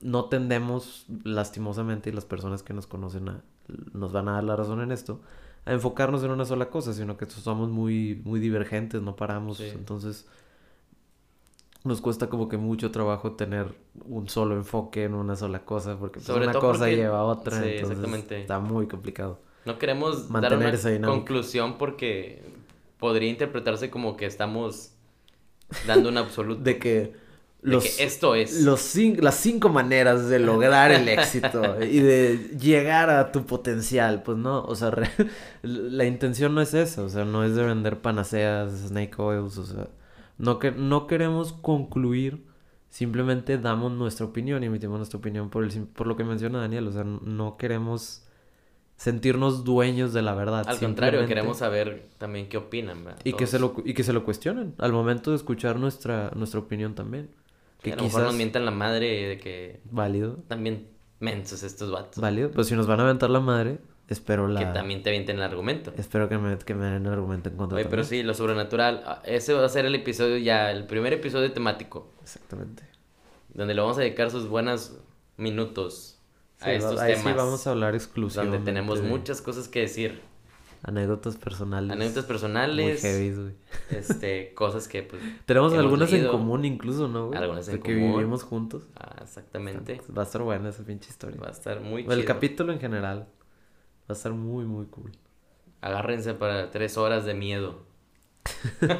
no 0.00 0.26
tendemos, 0.28 1.06
lastimosamente, 1.24 2.10
y 2.10 2.12
las 2.12 2.24
personas 2.24 2.62
que 2.62 2.72
nos 2.74 2.86
conocen 2.86 3.28
a- 3.28 3.44
nos 3.92 4.12
van 4.12 4.28
a 4.28 4.32
dar 4.32 4.44
la 4.44 4.56
razón 4.56 4.80
en 4.80 4.92
esto, 4.92 5.20
a 5.64 5.72
enfocarnos 5.72 6.22
en 6.24 6.30
una 6.30 6.44
sola 6.44 6.68
cosa, 6.70 6.92
sino 6.92 7.16
que 7.16 7.26
somos 7.26 7.68
muy, 7.70 8.20
muy 8.24 8.40
divergentes, 8.40 9.00
no 9.02 9.14
paramos, 9.16 9.58
Sí. 9.58 9.68
entonces 9.74 10.26
nos 11.84 12.00
cuesta 12.00 12.28
como 12.28 12.48
que 12.48 12.56
mucho 12.56 12.90
trabajo 12.92 13.32
tener 13.32 13.74
un 14.04 14.28
solo 14.28 14.54
enfoque 14.56 15.04
en 15.04 15.14
una 15.14 15.34
sola 15.34 15.64
cosa, 15.64 15.96
porque 15.98 16.14
pues, 16.20 16.26
Sobre 16.26 16.44
una 16.44 16.52
todo 16.52 16.62
cosa 16.62 16.80
porque- 16.80 16.96
lleva 16.96 17.18
a 17.18 17.24
otra, 17.24 17.58
sí, 17.60 17.68
entonces 17.68 17.90
exactamente. 17.98 18.40
está 18.42 18.60
muy 18.60 18.86
complicado. 18.86 19.40
No 19.64 19.78
queremos 19.78 20.22
dar 20.24 20.42
Mantener 20.42 20.58
una 20.68 20.74
esa 20.74 20.88
dinámica. 20.90 21.16
conclusión 21.18 21.78
porque 21.78 22.42
podría 22.98 23.28
interpretarse 23.30 23.90
como 23.90 24.16
que 24.16 24.26
estamos 24.26 24.92
dando 25.86 26.08
un 26.08 26.18
absoluto. 26.18 26.62
De 26.62 26.78
que 26.78 27.14
los, 27.62 27.84
que 27.84 28.04
esto 28.04 28.34
es. 28.34 28.62
los 28.62 28.94
las 28.96 29.36
cinco 29.36 29.68
maneras 29.68 30.28
de 30.28 30.40
lograr 30.40 30.90
el 30.90 31.08
éxito 31.18 31.80
y 31.82 32.00
de 32.00 32.56
llegar 32.60 33.08
a 33.10 33.30
tu 33.32 33.46
potencial, 33.46 34.22
pues 34.22 34.36
no, 34.36 34.62
o 34.64 34.74
sea, 34.74 34.90
re- 34.90 35.10
la 35.62 36.04
intención 36.04 36.54
no 36.54 36.60
es 36.60 36.74
esa, 36.74 37.02
o 37.02 37.08
sea, 37.08 37.24
no 37.24 37.44
es 37.44 37.54
de 37.54 37.64
vender 37.64 38.00
panaceas, 38.00 38.72
snake 38.88 39.18
oils, 39.18 39.58
o 39.58 39.64
sea, 39.64 39.88
no, 40.38 40.58
que, 40.58 40.72
no 40.72 41.06
queremos 41.06 41.52
concluir, 41.52 42.44
simplemente 42.90 43.58
damos 43.58 43.92
nuestra 43.92 44.26
opinión 44.26 44.62
y 44.62 44.66
emitimos 44.66 44.98
nuestra 44.98 45.18
opinión 45.18 45.48
por, 45.48 45.62
el, 45.64 45.70
por 45.86 46.06
lo 46.08 46.16
que 46.16 46.24
menciona 46.24 46.58
Daniel, 46.60 46.88
o 46.88 46.92
sea, 46.92 47.04
no 47.04 47.56
queremos 47.56 48.24
sentirnos 48.96 49.64
dueños 49.64 50.12
de 50.12 50.22
la 50.22 50.34
verdad. 50.34 50.64
Al 50.68 50.78
contrario, 50.78 51.26
queremos 51.26 51.58
saber 51.58 52.06
también 52.18 52.48
qué 52.48 52.56
opinan. 52.56 53.04
¿verdad? 53.04 53.20
y 53.24 53.32
que, 53.32 53.46
se 53.46 53.58
lo, 53.58 53.74
y 53.84 53.94
que 53.94 54.04
se 54.04 54.12
lo 54.12 54.24
cuestionen 54.24 54.74
al 54.78 54.92
momento 54.92 55.30
de 55.30 55.36
escuchar 55.36 55.78
nuestra, 55.78 56.30
nuestra 56.34 56.60
opinión 56.60 56.94
también. 56.94 57.30
Que 57.82 57.90
Que 57.90 57.92
a 57.94 57.96
lo 57.96 58.04
mejor 58.04 58.22
nos 58.22 58.34
mientan 58.34 58.64
la 58.64 58.70
madre 58.70 59.28
de 59.28 59.38
que 59.38 59.80
válido. 59.90 60.36
también 60.48 60.88
mensos 61.20 61.62
estos 61.62 61.90
vatos. 61.90 62.20
Válido, 62.22 62.50
pues 62.50 62.68
si 62.68 62.74
nos 62.76 62.86
van 62.86 63.00
a 63.00 63.04
aventar 63.04 63.28
la 63.30 63.40
madre, 63.40 63.78
espero 64.08 64.46
la... 64.48 64.60
Que 64.60 64.66
también 64.66 65.02
te 65.02 65.10
avienten 65.10 65.36
el 65.36 65.42
argumento. 65.42 65.92
Espero 65.96 66.28
que 66.28 66.38
me, 66.38 66.56
que 66.58 66.74
me 66.74 66.84
den 66.86 67.06
el 67.06 67.12
argumento 67.12 67.48
en 67.48 67.56
contra 67.56 67.76
Oye, 67.76 67.86
pero 67.88 68.04
sí, 68.04 68.22
lo 68.22 68.34
sobrenatural. 68.34 69.02
ah, 69.06 69.22
Ese 69.24 69.52
va 69.52 69.64
a 69.64 69.68
ser 69.68 69.84
el 69.86 69.94
episodio 69.94 70.36
ya, 70.38 70.70
el 70.70 70.86
primer 70.86 71.12
episodio 71.12 71.52
temático. 71.52 72.12
Exactamente. 72.22 72.84
Donde 73.54 73.74
le 73.74 73.80
vamos 73.80 73.98
a 73.98 74.00
dedicar 74.00 74.30
sus 74.30 74.48
buenos 74.48 74.96
minutos 75.36 76.18
a 76.60 76.66
Sí, 76.66 76.70
estos 76.72 77.00
ahí 77.00 77.14
temas. 77.14 77.32
sí 77.32 77.36
vamos 77.36 77.66
a 77.66 77.70
hablar 77.70 77.94
exclusivamente 77.94 78.56
donde 78.58 78.72
tenemos 78.72 79.02
muchas 79.02 79.42
cosas 79.42 79.68
que 79.68 79.80
decir. 79.80 80.22
Anécdotas 80.84 81.36
personales. 81.36 81.92
Anécdotas 81.92 82.24
Muy 82.24 82.28
personales. 82.28 83.00
heavy, 83.02 83.34
güey. 83.34 83.54
Este, 83.90 84.52
cosas 84.56 84.88
que 84.88 85.02
pues. 85.04 85.22
Tenemos 85.46 85.72
algunas 85.74 86.10
leído. 86.10 86.26
en 86.32 86.32
común 86.38 86.64
incluso, 86.64 87.06
¿no, 87.08 87.28
güey? 87.28 87.38
Algunas 87.38 87.68
en 87.68 87.76
De 87.76 87.80
que 87.82 87.94
común. 87.94 88.16
vivimos 88.16 88.42
juntos. 88.42 88.88
Ah, 88.96 89.16
exactamente. 89.22 90.00
Va 90.16 90.22
a 90.22 90.24
estar 90.24 90.42
buena 90.42 90.68
esa 90.70 90.84
pinche 90.84 91.08
historia. 91.10 91.40
Va 91.40 91.48
a 91.48 91.52
estar 91.52 91.80
muy 91.80 92.02
chido. 92.02 92.14
el 92.14 92.24
capítulo 92.24 92.72
en 92.72 92.80
general. 92.80 93.20
Va 94.00 94.06
a 94.08 94.12
estar 94.14 94.32
muy, 94.32 94.64
muy 94.64 94.86
cool. 94.86 95.12
Agárrense 95.80 96.34
para 96.34 96.70
tres 96.70 96.96
horas 96.98 97.24
de 97.24 97.34
miedo. 97.34 97.84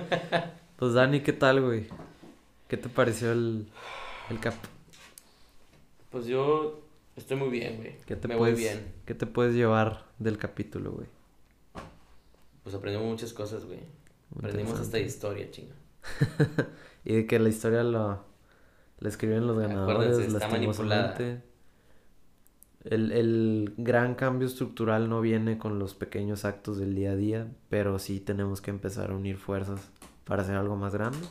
Pues 0.77 0.95
Dani, 0.95 1.21
¿qué 1.21 1.33
tal, 1.33 1.61
güey? 1.61 1.87
¿Qué 2.67 2.77
te 2.77 2.89
pareció 2.89 3.31
el, 3.31 3.69
el 4.31 4.41
cap? 4.41 4.55
Pues 6.11 6.27
yo 6.27 6.81
estoy 7.15 7.37
muy 7.37 7.51
bien, 7.51 7.77
güey. 7.77 7.97
¿Qué 8.05 8.17
te 8.17 8.27
Me 8.27 8.37
puedes, 8.37 8.55
voy 8.57 8.63
bien. 8.65 8.93
¿Qué 9.07 9.15
te 9.15 9.27
puedes 9.27 9.55
llevar 9.55 10.07
del 10.19 10.39
capítulo, 10.39 10.91
güey? 10.91 11.07
Pues 12.63 12.75
aprendimos 12.75 13.09
muchas 13.09 13.33
cosas, 13.33 13.65
güey. 13.65 13.81
Aprendimos 14.39 14.81
hasta 14.81 14.99
historia, 14.99 15.51
chinga. 15.51 15.75
Y 17.05 17.15
de 17.15 17.27
que 17.27 17.39
la 17.39 17.49
historia 17.49 17.83
lo, 17.83 18.25
la 19.01 19.09
escriben 19.09 19.47
los 19.47 19.59
ganadores, 19.59 20.19
está 20.19 20.49
lastimosamente. 20.49 21.43
El, 22.85 23.13
el 23.13 23.75
gran 23.79 24.15
cambio 24.15 24.47
estructural 24.49 25.09
no 25.09 25.21
viene 25.21 25.57
con 25.59 25.79
los 25.79 25.95
pequeños 25.95 26.45
actos 26.45 26.79
del 26.79 26.95
día 26.95 27.13
a 27.13 27.17
día, 27.17 27.53
pero 27.69 27.99
sí 27.99 28.21
tenemos 28.21 28.61
que 28.61 28.71
empezar 28.71 29.11
a 29.11 29.15
unir 29.17 29.37
fuerzas 29.39 29.91
para 30.25 30.43
hacer 30.43 30.57
algo 30.57 30.77
más 30.77 30.93
grande. 30.93 31.27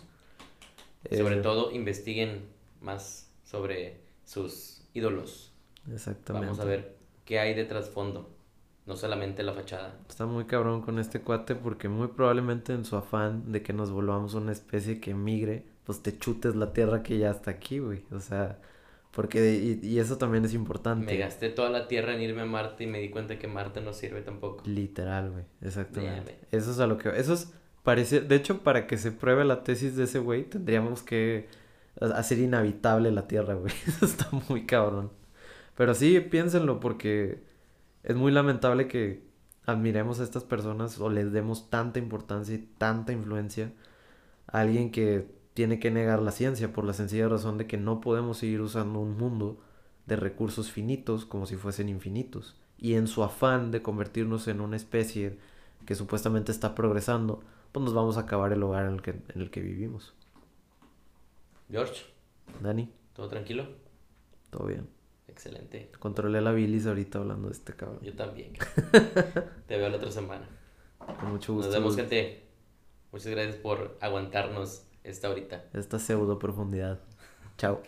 Sobre 1.09 1.35
Eh, 1.35 1.41
todo, 1.41 1.71
investiguen 1.71 2.49
más 2.79 3.29
sobre 3.43 4.01
sus 4.25 4.81
ídolos. 4.93 5.51
Exactamente. 5.93 6.47
Vamos 6.47 6.59
a 6.59 6.65
ver 6.65 6.95
qué 7.25 7.39
hay 7.39 7.53
de 7.53 7.65
trasfondo. 7.65 8.29
No 8.85 8.95
solamente 8.95 9.43
la 9.43 9.53
fachada. 9.53 9.93
Está 10.09 10.25
muy 10.25 10.45
cabrón 10.45 10.81
con 10.81 10.97
este 10.99 11.21
cuate 11.21 11.55
porque 11.55 11.87
muy 11.87 12.07
probablemente 12.09 12.73
en 12.73 12.83
su 12.83 12.95
afán 12.95 13.51
de 13.51 13.61
que 13.61 13.73
nos 13.73 13.91
volvamos 13.91 14.33
una 14.33 14.51
especie 14.51 14.99
que 14.99 15.13
migre, 15.13 15.65
pues 15.85 16.01
te 16.01 16.17
chutes 16.17 16.55
la 16.55 16.73
tierra 16.73 17.03
que 17.03 17.17
ya 17.19 17.29
está 17.31 17.51
aquí, 17.51 17.79
güey. 17.79 18.03
O 18.11 18.19
sea, 18.19 18.57
porque 19.11 19.79
y, 19.83 19.85
y 19.87 19.99
eso 19.99 20.17
también 20.17 20.45
es 20.45 20.53
importante. 20.53 21.05
Me 21.05 21.17
gasté 21.17 21.49
toda 21.49 21.69
la 21.69 21.87
tierra 21.87 22.15
en 22.15 22.21
irme 22.21 22.41
a 22.41 22.45
Marte 22.45 22.85
y 22.85 22.87
me 22.87 22.99
di 22.99 23.09
cuenta 23.09 23.37
que 23.37 23.47
Marte 23.47 23.81
no 23.81 23.93
sirve 23.93 24.21
tampoco. 24.21 24.63
Literal, 24.65 25.29
güey. 25.31 25.43
Exactamente. 25.61 26.39
Eso 26.51 26.71
es 26.71 26.79
a 26.79 26.87
lo 26.87 26.97
que... 26.97 27.09
Eso 27.09 27.33
es... 27.33 27.53
Parece... 27.83 28.21
De 28.21 28.35
hecho, 28.35 28.59
para 28.63 28.87
que 28.87 28.97
se 28.97 29.11
pruebe 29.11 29.45
la 29.45 29.63
tesis 29.63 29.95
de 29.95 30.05
ese 30.05 30.19
güey, 30.19 30.43
tendríamos 30.43 31.03
que 31.03 31.47
ha- 31.99 32.05
hacer 32.17 32.39
inhabitable 32.39 33.11
la 33.11 33.27
Tierra, 33.27 33.53
güey. 33.53 33.73
Eso 33.87 34.05
está 34.05 34.27
muy 34.49 34.65
cabrón. 34.65 35.11
Pero 35.75 35.93
sí, 35.93 36.19
piénsenlo 36.19 36.79
porque 36.79 37.43
es 38.03 38.15
muy 38.15 38.31
lamentable 38.31 38.87
que 38.87 39.23
admiremos 39.65 40.19
a 40.19 40.23
estas 40.23 40.43
personas 40.43 40.99
o 40.99 41.09
les 41.09 41.31
demos 41.31 41.69
tanta 41.69 41.99
importancia 41.99 42.55
y 42.55 42.59
tanta 42.77 43.13
influencia 43.13 43.73
a 44.47 44.61
alguien 44.61 44.91
que 44.91 45.27
tiene 45.53 45.79
que 45.79 45.91
negar 45.91 46.21
la 46.21 46.31
ciencia 46.31 46.73
por 46.73 46.85
la 46.85 46.93
sencilla 46.93 47.27
razón 47.27 47.57
de 47.57 47.67
que 47.67 47.77
no 47.77 48.01
podemos 48.01 48.37
seguir 48.37 48.61
usando 48.61 48.99
un 48.99 49.17
mundo 49.17 49.59
de 50.05 50.15
recursos 50.15 50.71
finitos 50.71 51.25
como 51.25 51.45
si 51.45 51.55
fuesen 51.55 51.89
infinitos. 51.89 52.55
Y 52.77 52.95
en 52.95 53.07
su 53.07 53.23
afán 53.23 53.69
de 53.71 53.81
convertirnos 53.81 54.47
en 54.47 54.61
una 54.61 54.75
especie 54.75 55.37
que 55.85 55.95
supuestamente 55.95 56.51
está 56.51 56.73
progresando, 56.73 57.43
pues 57.71 57.83
nos 57.83 57.93
vamos 57.93 58.17
a 58.17 58.21
acabar 58.21 58.51
el 58.53 58.59
lugar 58.59 58.85
en 58.85 58.93
el 58.93 59.01
que, 59.01 59.11
en 59.11 59.41
el 59.41 59.51
que 59.51 59.61
vivimos. 59.61 60.15
George, 61.69 62.05
Dani, 62.61 62.89
¿todo 63.13 63.27
tranquilo? 63.29 63.65
todo 64.49 64.67
bien. 64.67 64.87
Excelente. 65.41 65.89
Controlé 65.97 66.39
la 66.39 66.51
bilis 66.51 66.85
ahorita 66.85 67.17
hablando 67.17 67.47
de 67.47 67.53
este 67.53 67.73
cabrón. 67.73 67.97
Yo 68.03 68.13
también. 68.13 68.53
Te 69.67 69.75
veo 69.75 69.89
la 69.89 69.97
otra 69.97 70.11
semana. 70.11 70.47
Con 70.99 71.31
mucho 71.31 71.55
gusto. 71.55 71.71
Nos 71.71 71.79
vemos, 71.79 71.95
gente. 71.95 72.43
Muchas 73.11 73.31
gracias 73.31 73.55
por 73.55 73.97
aguantarnos 74.01 74.85
esta 75.03 75.31
horita. 75.31 75.65
Esta 75.73 75.97
pseudo 75.97 76.37
profundidad. 76.37 76.99
Chao. 77.57 77.81